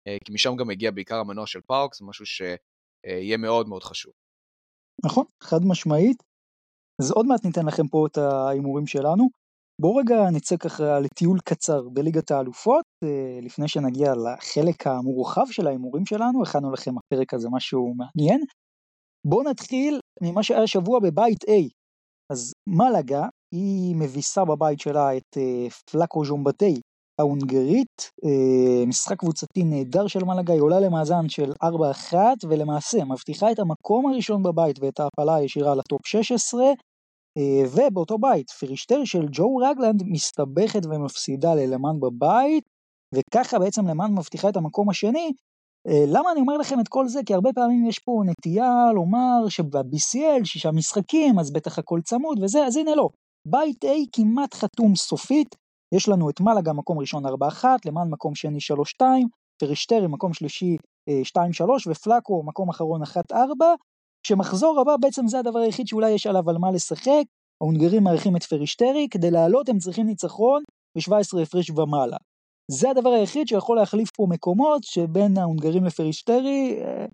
אה, 0.08 0.16
כי 0.24 0.32
משם 0.32 0.56
גם 0.56 0.68
מגיע 0.68 0.90
בעיקר 0.90 1.16
המנוע 1.16 1.46
של 1.46 1.60
פאוק, 1.66 1.94
זה 1.94 2.04
משהו 2.04 2.26
שיהיה 2.26 3.36
מאוד 3.36 3.68
מאוד 3.68 3.82
חשוב. 3.82 4.12
נכון, 5.04 5.24
חד 5.42 5.60
משמעית. 5.64 6.22
אז 7.02 7.10
עוד 7.10 7.26
מעט 7.26 7.44
ניתן 7.44 7.66
לכם 7.66 7.88
פה 7.88 8.06
את 8.06 8.18
ההימורים 8.18 8.86
שלנו. 8.86 9.28
בואו 9.80 9.96
רגע 9.96 10.30
נצא 10.32 10.56
ככה 10.56 11.00
לטיול 11.00 11.38
קצר 11.44 11.88
בליגת 11.88 12.30
האלופות, 12.30 12.84
אה, 13.04 13.38
לפני 13.42 13.68
שנגיע 13.68 14.12
לחלק 14.14 14.86
המורחב 14.86 15.46
של 15.50 15.66
ההימורים 15.66 16.06
שלנו, 16.06 16.42
הכנו 16.42 16.72
לכם 16.72 16.90
הפרק 16.98 17.34
הזה 17.34 17.48
משהו 17.52 17.94
מעניין. 17.94 18.40
בואו 19.26 19.42
נתחיל 19.50 20.00
ממה 20.22 20.42
שהיה 20.42 20.62
השבוע 20.62 21.00
בבית 21.00 21.44
A. 21.44 21.68
אז 22.32 22.52
מלאגה, 22.68 23.28
היא 23.54 23.96
מביסה 23.96 24.44
בבית 24.44 24.80
שלה 24.80 25.16
את 25.16 25.36
אה, 25.36 25.66
פלאקו 25.90 26.24
ז'ומבטי 26.24 26.80
ההונגרית, 27.18 28.10
אה, 28.24 28.86
משחק 28.86 29.18
קבוצתי 29.18 29.64
נהדר 29.64 30.06
של 30.06 30.24
מלאגה, 30.24 30.52
היא 30.52 30.62
עולה 30.62 30.80
למאזן 30.80 31.28
של 31.28 31.52
4-1 31.62 32.14
ולמעשה 32.48 33.04
מבטיחה 33.04 33.52
את 33.52 33.58
המקום 33.58 34.06
הראשון 34.06 34.42
בבית 34.42 34.78
ואת 34.80 35.00
ההפלה 35.00 35.34
הישירה 35.34 35.74
לטופ 35.74 36.06
16 36.06 36.64
אה, 37.38 37.62
ובאותו 37.72 38.18
בית 38.18 38.50
פרישטר 38.50 39.04
של 39.04 39.26
ג'ו 39.32 39.56
רגלנד 39.56 40.02
מסתבכת 40.06 40.86
ומפסידה 40.86 41.54
ללמן 41.54 42.00
בבית 42.00 42.64
וככה 43.14 43.58
בעצם 43.58 43.86
למן 43.86 44.12
מבטיחה 44.12 44.48
את 44.48 44.56
המקום 44.56 44.90
השני. 44.90 45.32
אה, 45.88 46.04
למה 46.06 46.32
אני 46.32 46.40
אומר 46.40 46.56
לכם 46.56 46.80
את 46.80 46.88
כל 46.88 47.08
זה? 47.08 47.20
כי 47.26 47.34
הרבה 47.34 47.50
פעמים 47.54 47.86
יש 47.86 47.98
פה 47.98 48.22
נטייה 48.26 48.92
לומר 48.94 49.48
שב-BCL 49.48 50.44
שישה 50.44 50.70
משחקים 50.70 51.38
אז 51.38 51.52
בטח 51.52 51.78
הכל 51.78 52.00
צמוד 52.04 52.38
וזה, 52.42 52.66
אז 52.66 52.76
הנה 52.76 52.94
לא. 52.94 53.08
בית 53.46 53.84
A 53.84 53.88
כמעט 54.12 54.54
חתום 54.54 54.96
סופית, 54.96 55.54
יש 55.94 56.08
לנו 56.08 56.30
את 56.30 56.40
מלאגה 56.40 56.72
מקום 56.72 56.98
ראשון 56.98 57.26
4-1, 57.26 57.64
למען 57.84 58.08
מקום 58.10 58.34
שני 58.34 58.58
3-2, 59.00 59.02
פרישטרי 59.58 60.06
מקום 60.06 60.34
שלישי 60.34 60.76
2-3 61.10 61.10
אה, 61.40 61.76
ופלאקו 61.86 62.42
מקום 62.42 62.68
אחרון 62.68 63.02
1-4, 63.02 63.34
שמחזור 64.26 64.80
הבא 64.80 64.96
בעצם 65.00 65.28
זה 65.28 65.38
הדבר 65.38 65.58
היחיד 65.58 65.86
שאולי 65.86 66.10
יש 66.10 66.26
עליו 66.26 66.50
על 66.50 66.58
מה 66.58 66.70
לשחק, 66.70 67.24
ההונגרים 67.62 68.04
מארחים 68.04 68.36
את 68.36 68.42
פרישטרי, 68.42 69.08
כדי 69.10 69.30
לעלות 69.30 69.68
הם 69.68 69.78
צריכים 69.78 70.06
ניצחון 70.06 70.62
ב-17 70.96 71.42
הפרש 71.42 71.70
ומעלה. 71.70 72.16
זה 72.70 72.90
הדבר 72.90 73.10
היחיד 73.10 73.48
שיכול 73.48 73.76
להחליף 73.76 74.10
פה 74.10 74.26
מקומות 74.28 74.82
שבין 74.84 75.38
ההונגרים 75.38 75.84
לפרישטרי, 75.84 76.78
אה, 76.82 77.06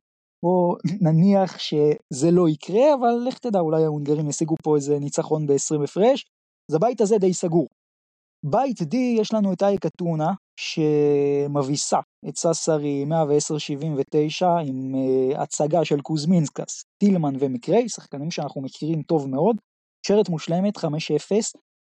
בוא 0.44 0.76
נניח 1.06 1.58
שזה 1.58 2.30
לא 2.30 2.48
יקרה, 2.48 2.94
אבל 2.94 3.28
לך 3.28 3.38
תדע, 3.38 3.60
אולי 3.60 3.84
ההונגרים 3.84 4.28
ישיגו 4.28 4.54
פה 4.62 4.76
איזה 4.76 4.98
ניצחון 4.98 5.46
ב-20 5.46 5.84
הפרש. 5.84 6.24
אז 6.70 6.74
הבית 6.74 7.00
הזה 7.00 7.18
די 7.18 7.34
סגור. 7.34 7.66
בית 8.44 8.80
D 8.80 8.96
יש 8.96 9.34
לנו 9.34 9.52
את 9.52 9.62
אייק 9.62 9.86
אתונה 9.86 10.32
שמביסה 10.56 11.98
את 12.28 12.36
ססרי 12.36 13.04
110-79 14.40 14.46
עם 14.66 14.94
uh, 14.94 15.40
הצגה 15.40 15.84
של 15.84 16.00
קוזמינסקס, 16.00 16.84
טילמן 16.98 17.34
ומקריי, 17.38 17.88
שחקנים 17.88 18.30
שאנחנו 18.30 18.62
מכירים 18.62 19.02
טוב 19.02 19.28
מאוד, 19.28 19.56
שרת 20.06 20.28
מושלמת 20.28 20.78
5-0 20.78 20.82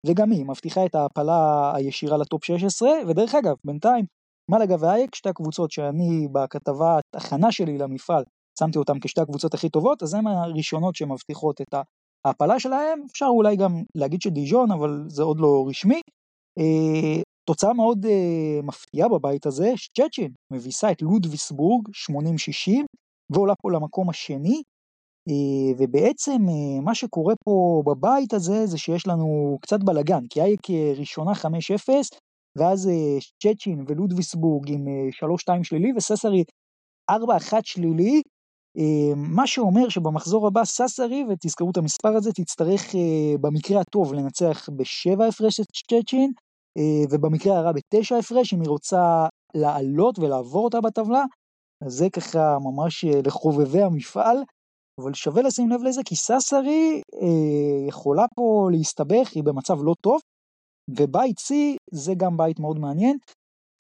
וגם 0.07 0.31
היא 0.31 0.45
מבטיחה 0.47 0.87
את 0.87 0.95
ההעפלה 0.95 1.73
הישירה 1.77 2.17
לטופ 2.17 2.45
16 2.45 2.89
ודרך 3.09 3.35
אגב 3.35 3.55
בינתיים 3.65 4.05
מלאגה 4.51 4.77
ואייק 4.81 5.15
שתי 5.15 5.29
הקבוצות 5.29 5.71
שאני 5.71 6.29
בכתבת 6.33 7.05
הכנה 7.15 7.53
שלי 7.53 7.79
למפעל 7.79 8.25
שמתי 8.59 8.79
אותן 8.79 9.01
כשתי 9.01 9.21
הקבוצות 9.21 9.55
הכי 9.55 9.69
טובות 9.69 10.03
אז 10.03 10.15
הן 10.15 10.27
הראשונות 10.27 10.95
שמבטיחות 10.95 11.61
את 11.61 11.75
ההעפלה 12.25 12.61
שלהם. 12.61 13.03
אפשר 13.11 13.27
אולי 13.27 13.57
גם 13.57 13.83
להגיד 13.95 14.23
שדיז'ון 14.23 14.71
אבל 14.71 15.05
זה 15.09 15.23
עוד 15.23 15.41
לא 15.41 15.65
רשמי. 15.69 15.95
אה, 15.95 16.24
תוצאה 17.47 17.73
מאוד 17.73 18.07
אה, 18.07 18.61
מפתיעה 18.63 19.09
בבית 19.09 19.47
הזה, 19.47 19.73
שצ'צ'ין 19.77 20.33
מביסה 20.53 20.93
את 20.93 21.03
לודוויסבורג 21.03 21.89
80-60 21.89 22.71
ועולה 23.31 23.55
פה 23.63 23.71
למקום 23.73 24.11
השני, 24.11 24.63
אה, 25.29 25.75
ובעצם 25.79 26.49
אה, 26.49 26.81
מה 26.81 26.95
שקורה 26.95 27.35
פה 27.45 27.83
בבית 27.87 28.35
הזה 28.35 28.67
זה 28.67 28.79
שיש 28.79 29.07
לנו 29.07 29.59
קצת 29.61 29.81
בלאגן, 29.85 30.27
כי 30.31 30.41
אייק 30.41 30.61
ראשונה 30.97 31.33
5-0, 31.33 31.47
ואז 32.59 32.89
אה, 32.89 33.19
צ'צ'ין 33.43 33.85
ולודוויסבורג 33.89 34.73
עם 34.73 34.89
אה, 34.89 35.29
3-2 35.59 35.65
שלילי 35.65 35.93
וססרי 35.97 36.45
4-1 37.11 37.15
שלילי, 37.63 38.23
אה, 38.79 39.15
מה 39.17 39.47
שאומר 39.47 39.89
שבמחזור 39.89 40.47
הבא 40.47 40.65
ססרי, 40.65 41.25
ותזכרו 41.29 41.71
את 41.71 41.77
המספר 41.77 42.17
הזה, 42.17 42.33
תצטרך 42.33 42.95
אה, 42.95 43.39
במקרה 43.41 43.81
הטוב 43.81 44.15
לנצח 44.15 44.69
בשבע 44.77 45.27
הפרש 45.27 45.61
את 45.61 45.67
צ'צ'ין, 45.67 46.31
אה, 46.31 46.44
ובמקרה 47.11 47.59
הרע 47.59 47.73
בתשע 47.73 48.17
הפרש, 48.17 48.55
אם 48.55 48.61
היא 48.61 48.69
רוצה 48.69 49.27
לעלות 49.55 50.19
ולעבור 50.19 50.65
אותה 50.65 50.81
בטבלה, 50.81 51.25
אז 51.85 51.93
זה 51.93 52.11
ככה 52.11 52.57
ממש 52.59 53.05
אה, 53.05 53.21
לחובבי 53.27 53.83
המפעל, 53.83 54.37
אבל 55.01 55.15
שווה 55.15 55.43
לשים 55.43 55.71
לב 55.71 55.83
לזה, 55.83 56.01
כי 56.05 56.17
ססרי 56.17 57.03
אה, 57.23 57.89
יכולה 57.89 58.25
פה 58.37 58.69
להסתבך, 58.73 59.33
היא 59.35 59.45
במצב 59.45 59.77
לא 59.83 59.95
טוב, 60.01 60.21
ובית 60.91 61.39
C 61.39 61.55
זה 61.93 62.13
גם 62.17 62.37
בית 62.37 62.61
מאוד 62.61 62.79
מעניין. 62.79 63.17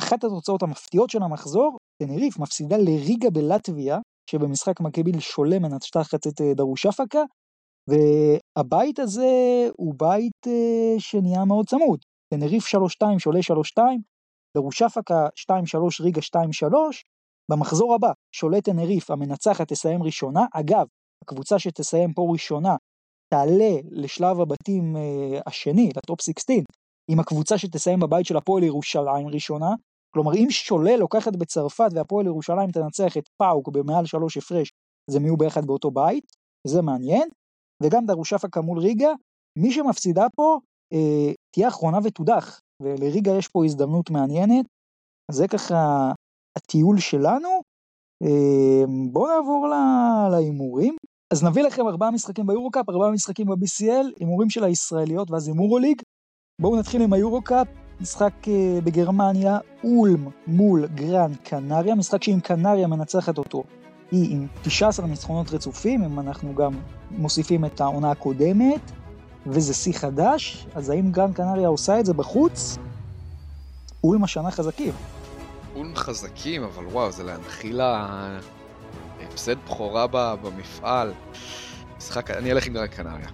אחת 0.02 0.24
התוצאות 0.24 0.62
המפתיעות 0.62 1.10
של 1.10 1.22
המחזור, 1.22 1.76
תנריף 2.02 2.38
מפסידה 2.38 2.76
לריגה 2.76 3.30
בלטביה, 3.30 3.98
שבמשחק 4.30 4.80
מקביל 4.80 5.20
שולה 5.20 5.58
מנצחת 5.58 6.26
את 6.26 6.40
אה, 6.40 6.54
דרושפקה, 6.54 7.22
והבית 7.90 8.98
הזה 8.98 9.32
הוא 9.76 9.94
בית 9.98 10.46
שנהיה 10.98 11.44
מאוד 11.44 11.66
צמוד. 11.68 11.98
תנריף 12.30 12.64
3-2 12.66 12.78
שעולה 13.18 13.40
3-2, 13.78 13.80
דרושפקה 14.56 15.26
2-3 15.50 15.52
ריגה 16.00 16.20
2-3, 16.20 16.66
במחזור 17.50 17.94
הבא 17.94 18.12
שולט 18.32 18.64
תנריף 18.64 19.10
המנצחת 19.10 19.68
תסיים 19.68 20.02
ראשונה, 20.02 20.46
אגב, 20.52 20.86
הקבוצה 21.24 21.58
שתסיים 21.58 22.12
פה 22.12 22.28
ראשונה 22.32 22.76
תעלה 23.34 23.74
לשלב 23.90 24.40
הבתים 24.40 24.96
uh, 24.96 25.42
השני, 25.46 25.90
לטופ 25.96 26.20
16, 26.20 26.56
עם 27.10 27.20
הקבוצה 27.20 27.58
שתסיים 27.58 28.00
בבית 28.00 28.26
של 28.26 28.36
הפועל 28.36 28.62
ירושלים 28.62 29.28
ראשונה, 29.28 29.70
כלומר 30.14 30.34
אם 30.34 30.46
שולל 30.50 30.96
לוקחת 30.96 31.36
בצרפת 31.36 31.88
והפועל 31.94 32.26
ירושלים 32.26 32.70
תנצח 32.70 33.16
את 33.16 33.28
פאוק 33.38 33.68
במעל 33.68 34.06
שלוש 34.06 34.36
הפרש, 34.36 34.72
אז 35.10 35.16
הם 35.16 35.24
יהיו 35.24 35.36
ביחד 35.36 35.66
באותו 35.66 35.90
בית, 35.90 36.24
זה 36.66 36.82
מעניין, 36.82 37.28
וגם 37.82 38.06
דרושפקה 38.06 38.60
מול 38.60 38.78
ריגה, 38.78 39.12
מי 39.58 39.72
שמפסידה 39.72 40.26
פה 40.36 40.58
אה, 40.92 41.32
תהיה 41.54 41.68
אחרונה 41.68 41.98
ותודח, 42.04 42.60
ולריגה 42.82 43.32
יש 43.32 43.48
פה 43.48 43.64
הזדמנות 43.64 44.10
מעניינת. 44.10 44.66
אז 45.30 45.36
זה 45.36 45.48
ככה 45.48 46.12
הטיול 46.58 46.98
שלנו. 46.98 47.48
אה, 48.22 48.84
בואו 49.12 49.26
נעבור 49.26 49.68
להימורים. 50.30 50.96
אז 51.32 51.44
נביא 51.44 51.62
לכם 51.62 51.86
ארבעה 51.86 52.10
משחקים 52.10 52.46
ביורו-קאפ, 52.46 52.88
ארבעה 52.88 53.10
משחקים 53.10 53.46
ב-BCL, 53.46 54.20
הימורים 54.20 54.50
של 54.50 54.64
הישראליות 54.64 55.30
ואז 55.30 55.48
הימורו-ליג. 55.48 56.02
בואו 56.60 56.76
נתחיל 56.76 57.02
עם 57.02 57.12
היורו-קאפ, 57.12 57.66
משחק 58.00 58.48
אה, 58.48 58.78
בגרמניה, 58.84 59.58
אולם 59.84 60.28
מול 60.46 60.86
גרן 60.86 61.34
קנריה, 61.34 61.94
משחק 61.94 62.22
שאם 62.22 62.40
קנריה 62.40 62.86
מנצחת 62.86 63.38
אותו, 63.38 63.62
היא 64.10 64.36
עם 64.36 64.46
19 64.62 65.06
ניצחונות 65.06 65.50
רצופים, 65.50 66.04
אם 66.04 66.20
אנחנו 66.20 66.54
גם 66.54 66.72
מוסיפים 67.10 67.64
את 67.64 67.80
העונה 67.80 68.10
הקודמת, 68.10 68.80
וזה 69.46 69.74
שיא 69.74 69.92
חדש, 69.92 70.66
אז 70.74 70.90
האם 70.90 71.12
גרן 71.12 71.32
קנריה 71.32 71.68
עושה 71.68 72.00
את 72.00 72.06
זה 72.06 72.14
בחוץ? 72.14 72.78
אולם 74.04 74.24
השנה 74.24 74.50
חזקים. 74.50 74.92
אולם 75.74 75.96
חזקים, 75.96 76.62
אבל 76.62 76.86
וואו, 76.86 77.12
זה 77.12 77.22
להנחיל 77.24 77.76
לה 77.76 78.08
הפסד 79.26 79.56
בכורה 79.66 80.06
ב- 80.10 80.34
במפעל. 80.42 81.12
משחק, 81.98 82.30
אני 82.30 82.52
אלך 82.52 82.66
עם 82.66 82.72
גרן 82.72 82.86
קנריה. 82.86 83.28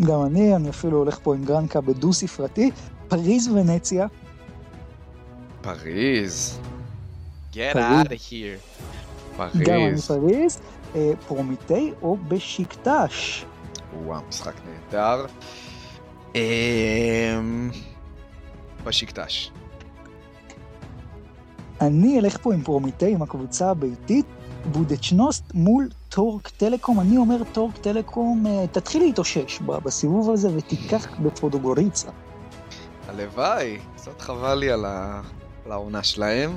גם 0.00 0.22
אני, 0.26 0.56
אני 0.56 0.70
אפילו 0.70 0.98
הולך 0.98 1.18
פה 1.22 1.34
עם 1.34 1.44
גרנקה 1.44 1.80
בדו 1.80 2.12
ספרתי. 2.12 2.70
פריז 3.08 3.48
ונציה, 3.48 4.06
פריז. 5.62 6.58
Get 7.52 7.56
פריז. 7.72 8.06
out 8.06 8.08
of 8.08 8.30
here. 8.30 8.88
גם 9.38 9.74
אני 9.74 9.90
פריז. 9.90 10.06
פריז. 10.06 10.58
אה, 10.94 11.12
פרומיטי 11.28 11.92
או 12.02 12.16
בשקטש. 12.28 13.44
וואו, 13.96 14.20
משחק 14.28 14.52
נהדר. 14.66 15.26
אמ, 16.34 17.70
בשקטש. 18.84 19.50
אני 21.80 22.18
אלך 22.18 22.36
פה 22.42 22.54
עם 22.54 22.62
פרומיטי, 22.62 23.12
עם 23.12 23.22
הקבוצה 23.22 23.70
הביתית. 23.70 24.26
בודוצ'נוסט 24.66 25.44
מול 25.54 25.88
טורק 26.08 26.48
טלקום. 26.48 27.00
אני 27.00 27.16
אומר 27.16 27.36
טורק 27.52 27.76
טלקום, 27.78 28.46
אה, 28.46 28.66
תתחיל 28.72 29.02
להתאושש 29.02 29.58
בסיבוב 29.60 30.30
הזה 30.30 30.48
ותיקח 30.56 31.06
בפודוגוריצה. 31.22 32.08
הלוואי, 33.08 33.78
קצת 33.96 34.20
חבל 34.20 34.54
לי 34.54 34.70
על 34.70 34.84
ה- 34.84 35.20
על 35.66 35.72
העונה 35.72 36.02
שלהם. 36.02 36.56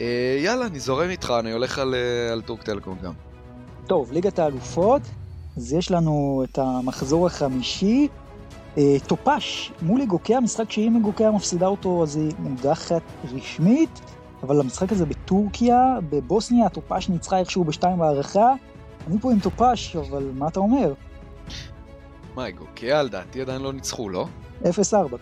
אה, 0.00 0.06
יאללה, 0.44 0.66
אני 0.66 0.80
זורם 0.80 1.10
איתך, 1.10 1.32
אני 1.40 1.52
הולך 1.52 1.78
על, 1.78 1.94
אה, 1.94 2.32
על 2.32 2.42
טורק 2.42 2.62
טלקום 2.62 2.98
גם. 3.02 3.12
טוב, 3.86 4.12
ליגת 4.12 4.38
האלופות, 4.38 5.02
אז 5.56 5.72
יש 5.72 5.90
לנו 5.90 6.44
את 6.44 6.58
המחזור 6.58 7.26
החמישי. 7.26 8.08
אה, 8.78 8.96
טופש 9.06 9.72
מול 9.82 10.02
אגוקיה, 10.02 10.40
משחק 10.40 10.70
שאם 10.70 10.96
אגוקיה 10.96 11.30
מפסידה 11.30 11.66
אותו 11.66 12.02
אז 12.02 12.16
היא 12.16 12.32
מודחת 12.38 13.02
רשמית, 13.34 14.00
אבל 14.42 14.60
המשחק 14.60 14.92
הזה 14.92 15.06
בטורקיה, 15.06 15.98
בבוסניה, 16.10 16.68
טופש 16.68 17.08
ניצחה 17.08 17.38
איכשהו 17.38 17.64
בשתיים 17.64 17.98
בהערכה. 17.98 18.52
אני 19.06 19.18
פה 19.18 19.32
עם 19.32 19.40
טופש, 19.40 19.96
אבל 19.96 20.30
מה 20.34 20.48
אתה 20.48 20.60
אומר? 20.60 20.92
מה, 22.34 22.50
גוקיה 22.50 23.02
לדעתי 23.02 23.40
עדיין 23.40 23.62
לא 23.62 23.72
ניצחו, 23.72 24.08
לא? 24.08 24.26
0-4, 24.62 24.66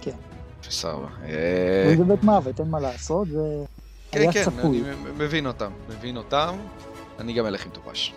כן. 0.01 0.11
בסדר. 0.69 1.07
אה, 1.25 1.95
זה 1.97 2.05
בית 2.05 2.23
מוות, 2.23 2.61
אין 2.61 2.71
מה 2.71 2.81
לעשות, 2.81 3.29
זה 3.29 3.65
כן, 4.11 4.21
היה 4.21 4.33
כן, 4.33 4.45
צפוי. 4.45 4.83
אני 4.85 4.95
מבין 5.17 5.47
אותם, 5.47 5.71
מבין 5.89 6.17
אותם. 6.17 6.57
אני 7.19 7.33
גם 7.33 7.47
אלך 7.47 7.67
עם 7.67 7.71
טופש. 7.73 8.15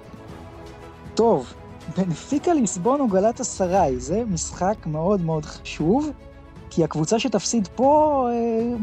טוב, 1.15 1.53
בנפיקה 1.97 2.53
ליסבון 2.53 2.99
או 2.99 3.07
גלת 3.07 3.39
אסריי, 3.39 3.99
זה 3.99 4.23
משחק 4.27 4.75
מאוד 4.85 5.21
מאוד 5.21 5.45
חשוב, 5.45 6.11
כי 6.69 6.83
הקבוצה 6.83 7.19
שתפסיד 7.19 7.67
פה, 7.75 8.27
אה, 8.31 8.77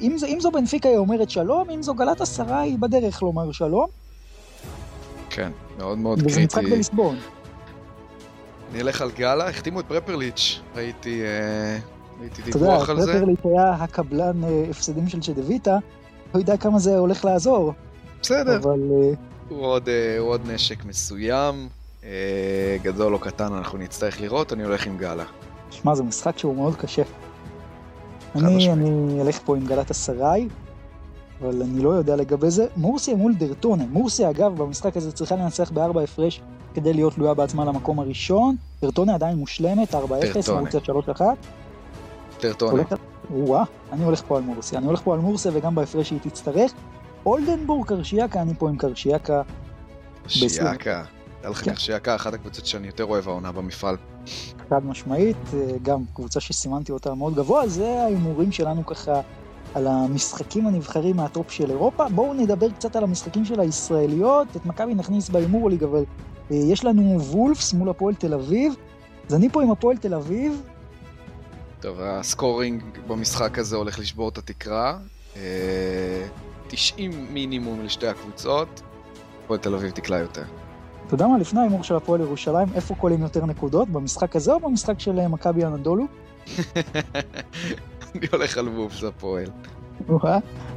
אם, 0.00 0.18
זה, 0.18 0.26
אם 0.26 0.40
זו 0.40 0.50
בנפיקה 0.50 0.88
היא 0.88 0.98
אומרת 0.98 1.30
שלום, 1.30 1.70
אם 1.70 1.82
זו 1.82 1.94
גלת 1.94 2.20
אסריי 2.20 2.70
היא 2.70 2.78
בדרך 2.78 3.22
לומר 3.22 3.52
שלום, 3.52 3.86
כן, 5.30 5.50
מאוד 5.78 5.98
מאוד 5.98 6.18
וזה 6.18 6.40
משחק 6.40 6.54
קריטי. 6.54 6.70
בליסבון. 6.70 7.16
אני 8.72 8.80
אלך 8.80 9.02
על 9.02 9.10
גאלה, 9.10 9.48
החתימו 9.48 9.80
את 9.80 9.84
פרפרליץ', 9.88 10.60
ראיתי 10.76 11.22
אה, 11.22 11.78
ראיתי 12.20 12.42
אתה 12.42 12.50
יודע, 12.50 12.66
דיווח 12.66 12.90
על 12.90 13.00
זה. 13.00 13.12
פרפרליט 13.12 13.46
היה 13.46 13.72
הקבלן 13.72 14.44
אה, 14.44 14.64
הפסדים 14.70 15.08
של 15.08 15.20
צ'דוויטה, 15.20 15.78
לא 16.34 16.38
יודע 16.38 16.56
כמה 16.56 16.78
זה 16.78 16.98
הולך 16.98 17.24
לעזור, 17.24 17.72
בסדר, 18.22 18.56
אבל 18.56 18.80
אה, 18.90 19.12
הוא 19.48 19.66
עוד, 19.66 19.88
אה, 19.88 20.18
הוא 20.18 20.28
עוד 20.28 20.40
נשק 20.50 20.84
מסוים, 20.84 21.68
גדול 22.82 23.14
או 23.14 23.18
קטן 23.18 23.52
אנחנו 23.52 23.78
נצטרך 23.78 24.20
לראות, 24.20 24.52
אני 24.52 24.64
הולך 24.64 24.86
עם 24.86 24.96
גאלה. 24.96 25.24
שמע, 25.70 25.94
זה 25.94 26.02
משחק 26.02 26.38
שהוא 26.38 26.56
מאוד 26.56 26.76
קשה. 26.76 27.02
אני. 28.34 28.72
אני 28.72 29.22
אלך 29.22 29.40
פה 29.44 29.56
עם 29.56 29.66
גלת 29.66 29.90
אסריי, 29.90 30.48
אבל 31.40 31.62
אני 31.62 31.80
לא 31.80 31.90
יודע 31.90 32.16
לגבי 32.16 32.50
זה. 32.50 32.66
מורסיה 32.76 33.16
מול 33.16 33.34
דרטונה. 33.34 33.84
מורסיה, 33.90 34.30
אגב, 34.30 34.56
במשחק 34.62 34.96
הזה 34.96 35.12
צריכה 35.12 35.36
לנצח 35.36 35.70
בארבע 35.70 36.02
הפרש 36.02 36.40
כדי 36.74 36.92
להיות 36.92 37.14
תלויה 37.14 37.34
בעצמה 37.34 37.64
למקום 37.64 37.98
הראשון. 38.00 38.56
דרטונה 38.82 39.14
עדיין 39.14 39.36
מושלמת, 39.36 39.94
4-0, 39.94 39.98
דרטונה. 40.34 40.60
מורסיה 40.60 40.80
3-1. 40.80 41.20
טרטונה. 42.40 42.72
הולך 42.72 42.92
על... 42.92 42.98
וואה, 43.30 43.64
אני 43.92 44.04
הולך 44.04 44.22
פה 44.28 44.36
על 44.36 44.42
מורסיה. 44.42 44.78
אני 44.78 44.86
הולך 44.86 45.00
פה 45.04 45.14
על 45.14 45.20
מורסיה 45.20 45.52
וגם 45.54 45.74
בהפרש 45.74 46.08
שהיא 46.08 46.20
תצטרך. 46.20 46.72
אולדנבורג 47.26 47.88
קרשיאקה, 47.88 48.42
אני 48.42 48.54
פה 48.58 48.68
עם 48.68 48.76
קרשיאקה. 48.76 49.42
שיאקה. 50.28 51.04
היה 51.42 51.50
לך 51.50 51.64
כן. 51.64 51.76
שיאקה, 51.76 52.14
אחת 52.14 52.34
הקבוצות 52.34 52.66
שאני 52.66 52.86
יותר 52.86 53.04
אוהב 53.04 53.28
העונה 53.28 53.52
במפעל. 53.52 53.96
חד 54.70 54.86
משמעית, 54.86 55.36
אה, 55.54 55.76
גם 55.82 56.04
קבוצה 56.14 56.40
שסימנתי 56.40 56.92
אותה 56.92 57.14
מאוד 57.14 57.34
גבוה, 57.34 57.68
זה 57.68 58.02
ההימורים 58.02 58.52
שלנו 58.52 58.86
ככה 58.86 59.20
על 59.74 59.86
המשחקים 59.86 60.66
הנבחרים 60.66 61.16
מהטופ 61.16 61.50
של 61.50 61.70
אירופה. 61.70 62.08
בואו 62.08 62.34
נדבר 62.34 62.70
קצת 62.70 62.96
על 62.96 63.04
המשחקים 63.04 63.44
של 63.44 63.60
הישראליות, 63.60 64.56
את 64.56 64.66
מכבי 64.66 64.94
נכניס 64.94 65.28
בהימור 65.28 65.70
ליג, 65.70 65.84
אבל 65.84 66.04
אה, 66.50 66.56
יש 66.56 66.84
לנו 66.84 67.20
וולפס 67.20 67.72
מול 67.72 67.88
הפועל 67.88 68.14
תל 68.14 68.34
אביב, 68.34 68.74
אז 69.28 69.34
אני 69.34 69.48
פה 69.48 69.62
עם 69.62 69.70
הפועל 69.70 69.96
תל 69.96 70.14
אביב, 70.14 70.62
טוב, 71.80 72.00
ה 72.00 72.10
scoring 72.10 72.82
במשחק 73.06 73.58
הזה 73.58 73.76
הולך 73.76 73.98
לשבור 73.98 74.28
את 74.28 74.38
התקרה. 74.38 74.98
אה, 75.36 76.26
90 76.68 77.34
מינימום 77.34 77.84
לשתי 77.84 78.06
הקבוצות. 78.06 78.82
הפועל 79.44 79.60
תל 79.60 79.74
אביב 79.74 79.90
תקלע 79.90 80.16
יותר. 80.16 80.44
אתה 81.08 81.14
יודע 81.14 81.26
מה, 81.26 81.38
לפני 81.38 81.60
ההימור 81.60 81.82
של 81.82 81.96
הפועל 81.96 82.20
ירושלים, 82.20 82.68
איפה 82.74 82.94
קולעים 82.94 83.22
יותר 83.22 83.46
נקודות, 83.46 83.88
במשחק 83.88 84.36
הזה 84.36 84.52
או 84.52 84.60
במשחק 84.60 85.00
של 85.00 85.18
אה, 85.18 85.28
מכבי 85.28 85.64
אנדולו? 85.64 86.04
אני 88.14 88.26
הולך 88.32 88.58
על 88.58 88.68
וופס 88.68 89.04
הפועל. 89.04 89.46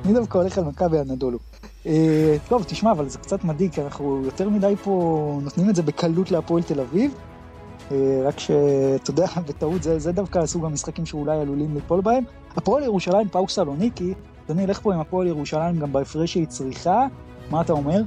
אני 0.06 0.14
דווקא 0.14 0.38
הולך 0.38 0.58
על 0.58 0.64
מכבי 0.64 1.00
אנדולו. 1.00 1.38
אה, 1.86 2.36
טוב, 2.48 2.64
תשמע, 2.64 2.92
אבל 2.92 3.10
זה 3.10 3.18
קצת 3.18 3.44
מדאיג, 3.44 3.72
כי 3.72 3.82
אנחנו 3.82 4.22
יותר 4.26 4.50
מדי 4.50 4.76
פה 4.84 5.40
נותנים 5.44 5.70
את 5.70 5.76
זה 5.76 5.84
בקלות 5.84 6.32
להפועל 6.32 6.64
תל 6.64 6.80
אביב. 6.80 7.14
אה, 7.92 8.22
רק 8.26 8.40
שאתה 8.40 9.12
יודע, 9.12 9.26
בטעות, 9.48 9.84
זה, 9.84 10.00
זה 10.00 10.12
דווקא 10.12 10.46
סוג 10.46 10.66
המשחקים 10.66 11.06
שאולי 11.06 11.40
עלולים 11.40 11.74
ליפול 11.74 12.02
בהם. 12.02 12.24
הפועל 12.56 12.84
ירושלים 12.84 13.30
פאוק 13.30 13.50
סלוניקי, 13.50 14.14
אז 14.48 14.56
אני 14.56 14.66
אלך 14.66 14.80
פה 14.80 14.94
עם 14.94 15.00
הפועל 15.00 15.28
ירושלים 15.28 15.80
גם 15.80 15.94
בהפרש 15.94 16.34
שהיא 16.34 16.48
צריכה. 16.48 17.08
מה 17.50 17.62
אתה 17.62 17.74
אומר? 17.74 18.02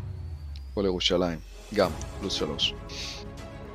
הפועל 0.71 0.87
ירושלים. 0.87 1.54
גם, 1.75 1.91
פלוס 2.21 2.33
שלוש. 2.33 2.75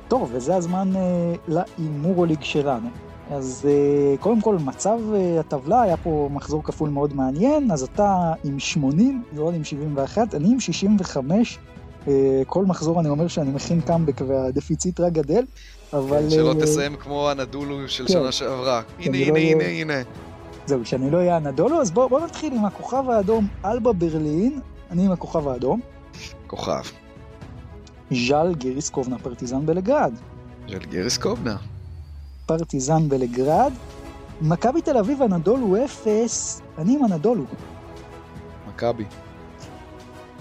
טוב, 0.08 0.30
וזה 0.32 0.56
הזמן 0.56 0.96
אה, 0.96 1.34
להימורוליג 1.48 2.42
שלנו. 2.42 2.88
אז 3.30 3.68
אה, 3.68 4.16
קודם 4.20 4.40
כל, 4.40 4.56
מצב 4.58 4.98
אה, 5.14 5.40
הטבלה, 5.40 5.82
היה 5.82 5.96
פה 5.96 6.28
מחזור 6.32 6.64
כפול 6.64 6.90
מאוד 6.90 7.14
מעניין, 7.14 7.70
אז 7.70 7.82
אתה 7.82 8.32
עם 8.44 8.58
80, 8.58 9.22
יורד 9.32 9.54
עם 9.54 9.64
71, 9.64 10.34
אני 10.34 10.52
עם 10.52 10.60
65. 10.60 11.58
אה, 12.08 12.42
כל 12.46 12.64
מחזור 12.64 13.00
אני 13.00 13.08
אומר 13.08 13.28
שאני 13.28 13.50
מכין 13.50 13.80
קאמבק 13.80 14.20
והדפיציט 14.26 15.00
רק 15.00 15.12
גדל, 15.12 15.44
אבל... 15.92 16.30
שלא 16.30 16.52
אה, 16.52 16.60
תסיים 16.60 16.96
כמו 16.96 17.30
הנדולו 17.30 17.88
של 17.88 18.06
כן. 18.06 18.12
שנה 18.12 18.32
שעברה. 18.32 18.82
הנה, 18.98 19.18
הנה, 19.18 19.30
לא 19.30 19.36
הנה, 19.36 19.64
הנה. 19.64 20.02
זהו, 20.66 20.84
שאני 20.84 21.10
לא 21.10 21.18
אהיה 21.18 21.36
הנדולו, 21.36 21.80
אז 21.80 21.90
בואו 21.90 22.08
בוא 22.08 22.20
נתחיל 22.20 22.52
עם 22.52 22.64
הכוכב 22.64 23.10
האדום, 23.10 23.46
אלבה 23.64 23.92
ברלין, 23.92 24.60
אני 24.90 25.06
עם 25.06 25.12
הכוכב 25.12 25.48
האדום, 25.48 25.80
כוכב. 26.46 26.82
ז'אל 28.12 28.54
גריסקובנה 28.54 29.18
פרטיזן 29.18 29.66
בלגרד. 29.66 30.12
של 30.66 30.78
גיריס 30.78 31.18
קובנה. 31.18 31.56
פרטיזן 32.46 33.08
בלגרד. 33.08 33.72
מכבי 34.42 34.82
תל 34.82 34.96
אביב 34.96 35.22
הנדולו 35.22 35.84
אפס, 35.84 36.62
אני 36.78 36.96
עם 36.96 37.04
הנדולו. 37.04 37.44
מכבי. 38.68 39.04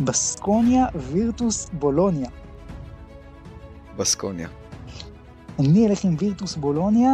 בסקוניה 0.02 0.86
וירטוס 0.96 1.70
בולוניה. 1.74 2.30
בסקוניה. 3.98 4.48
אני 5.60 5.88
אלך 5.88 6.04
עם 6.04 6.16
וירטוס 6.20 6.56
בולוניה. 6.56 7.12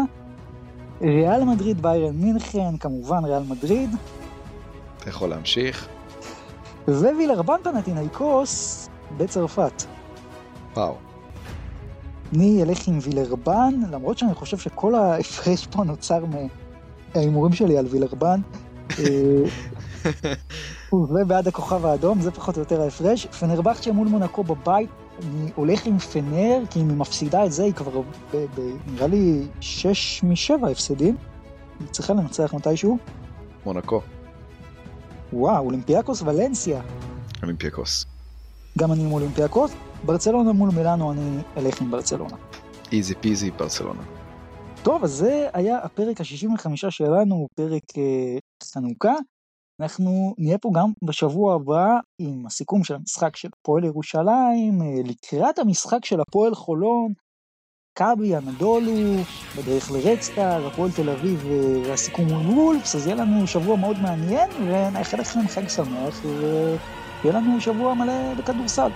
ריאל 1.02 1.44
מדריד 1.44 1.82
ביירן 1.82 2.15
מינכן, 2.15 2.77
כמובן 2.77 3.26
ריאל 3.26 3.44
מדריד. 3.44 3.90
אתה 4.98 5.10
יכול 5.10 5.30
להמשיך. 5.30 5.88
ווילרבן 6.88 7.57
פנטינאיקוס 7.64 8.90
בצרפת. 9.18 9.94
וואו. 10.76 10.95
אני 12.34 12.64
אלך 12.64 12.88
עם 12.88 12.99
וילרבן, 13.02 13.73
למרות 13.91 14.18
שאני 14.18 14.34
חושב 14.34 14.57
שכל 14.57 14.95
ההפרש 14.95 15.68
פה 15.68 15.84
נוצר 15.84 16.23
מההימורים 16.26 17.53
שלי 17.53 17.77
על 17.77 17.85
וילרבן. 17.89 18.41
אה, 18.99 19.43
ובעד 20.93 21.47
הכוכב 21.47 21.85
האדום, 21.85 22.22
זה 22.22 22.31
פחות 22.31 22.56
או 22.56 22.61
יותר 22.61 22.81
ההפרש. 22.81 23.26
פנרבכצ'ה 23.26 23.91
מול 23.91 24.07
מונקו 24.07 24.43
בבית, 24.43 24.89
אני 25.19 25.52
הולך 25.56 25.85
עם 25.85 25.99
פנר, 25.99 26.60
כי 26.69 26.81
אם 26.81 26.89
היא 26.89 26.97
מפסידה 26.97 27.45
את 27.45 27.52
זה, 27.52 27.64
היא 27.64 27.73
כבר 27.73 28.02
ב, 28.34 28.45
ב, 28.56 28.61
נראה 28.88 29.07
לי 29.07 29.47
6 29.60 30.23
מ-7 30.23 30.69
הפסדים. 30.72 31.15
היא 31.80 31.88
צריכה 31.88 32.14
לנצח 32.14 32.53
מתישהו. 32.53 32.97
מונקו, 33.65 34.02
וואו, 35.34 35.65
אולימפיאקוס 35.65 36.22
ולנסיה. 36.22 36.81
אולימפיאקוס. 37.41 38.14
גם 38.77 38.91
אני 38.91 39.03
עם 39.03 39.11
אולימפיאקוס. 39.11 39.72
ברצלונה 40.06 40.53
מול 40.53 40.69
מילאנו, 40.76 41.11
אני 41.11 41.41
אלך 41.57 41.81
עם 41.81 41.91
ברצלונה. 41.91 42.35
easy 42.91 43.15
peasy 43.15 43.52
ברצלונה. 43.52 44.02
טוב, 44.84 45.03
אז 45.03 45.11
זה 45.11 45.47
היה 45.53 45.77
הפרק 45.77 46.22
ה-65 46.22 46.89
שלנו, 46.89 47.47
פרק 47.56 47.84
אה, 47.97 48.38
חנוכה. 48.73 49.14
אנחנו 49.81 50.35
נהיה 50.38 50.57
פה 50.57 50.69
גם 50.76 50.91
בשבוע 51.03 51.56
הבא 51.56 51.88
עם 52.19 52.45
הסיכום 52.45 52.84
של 52.84 52.95
המשחק 52.95 53.35
של 53.35 53.49
הפועל 53.60 53.84
ירושלים, 53.84 54.81
אה, 54.81 55.02
לקראת 55.03 55.60
המשחק 55.60 56.06
של 56.06 56.22
הפועל 56.22 56.56
חולון, 56.56 57.14
מכבי, 57.91 58.35
הנדולו, 58.35 59.22
בדרך 59.57 59.91
לרדסטאר, 59.91 60.68
הפועל 60.68 60.91
תל 60.91 61.10
אביב 61.10 61.45
אה, 61.45 61.89
והסיכום 61.89 62.26
מול 62.26 62.57
וולפס, 62.57 62.95
אז 62.95 63.07
יהיה 63.07 63.15
לנו 63.15 63.47
שבוע 63.47 63.76
מאוד 63.76 63.97
מעניין, 63.99 64.49
ונאחל 64.52 65.18
לכם 65.18 65.47
חג 65.47 65.68
שמח, 65.68 66.22
ויהיה 67.23 67.37
לנו 67.39 67.61
שבוע 67.61 67.93
מלא 67.93 68.33
בכדורסל. 68.37 68.89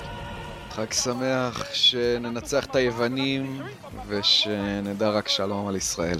חג 0.71 0.91
שמח, 0.93 1.73
שננצח 1.73 2.65
את 2.65 2.75
היוונים 2.75 3.61
ושנדע 4.07 5.09
רק 5.09 5.27
שלום 5.27 5.67
על 5.67 5.75
ישראל. 5.75 6.19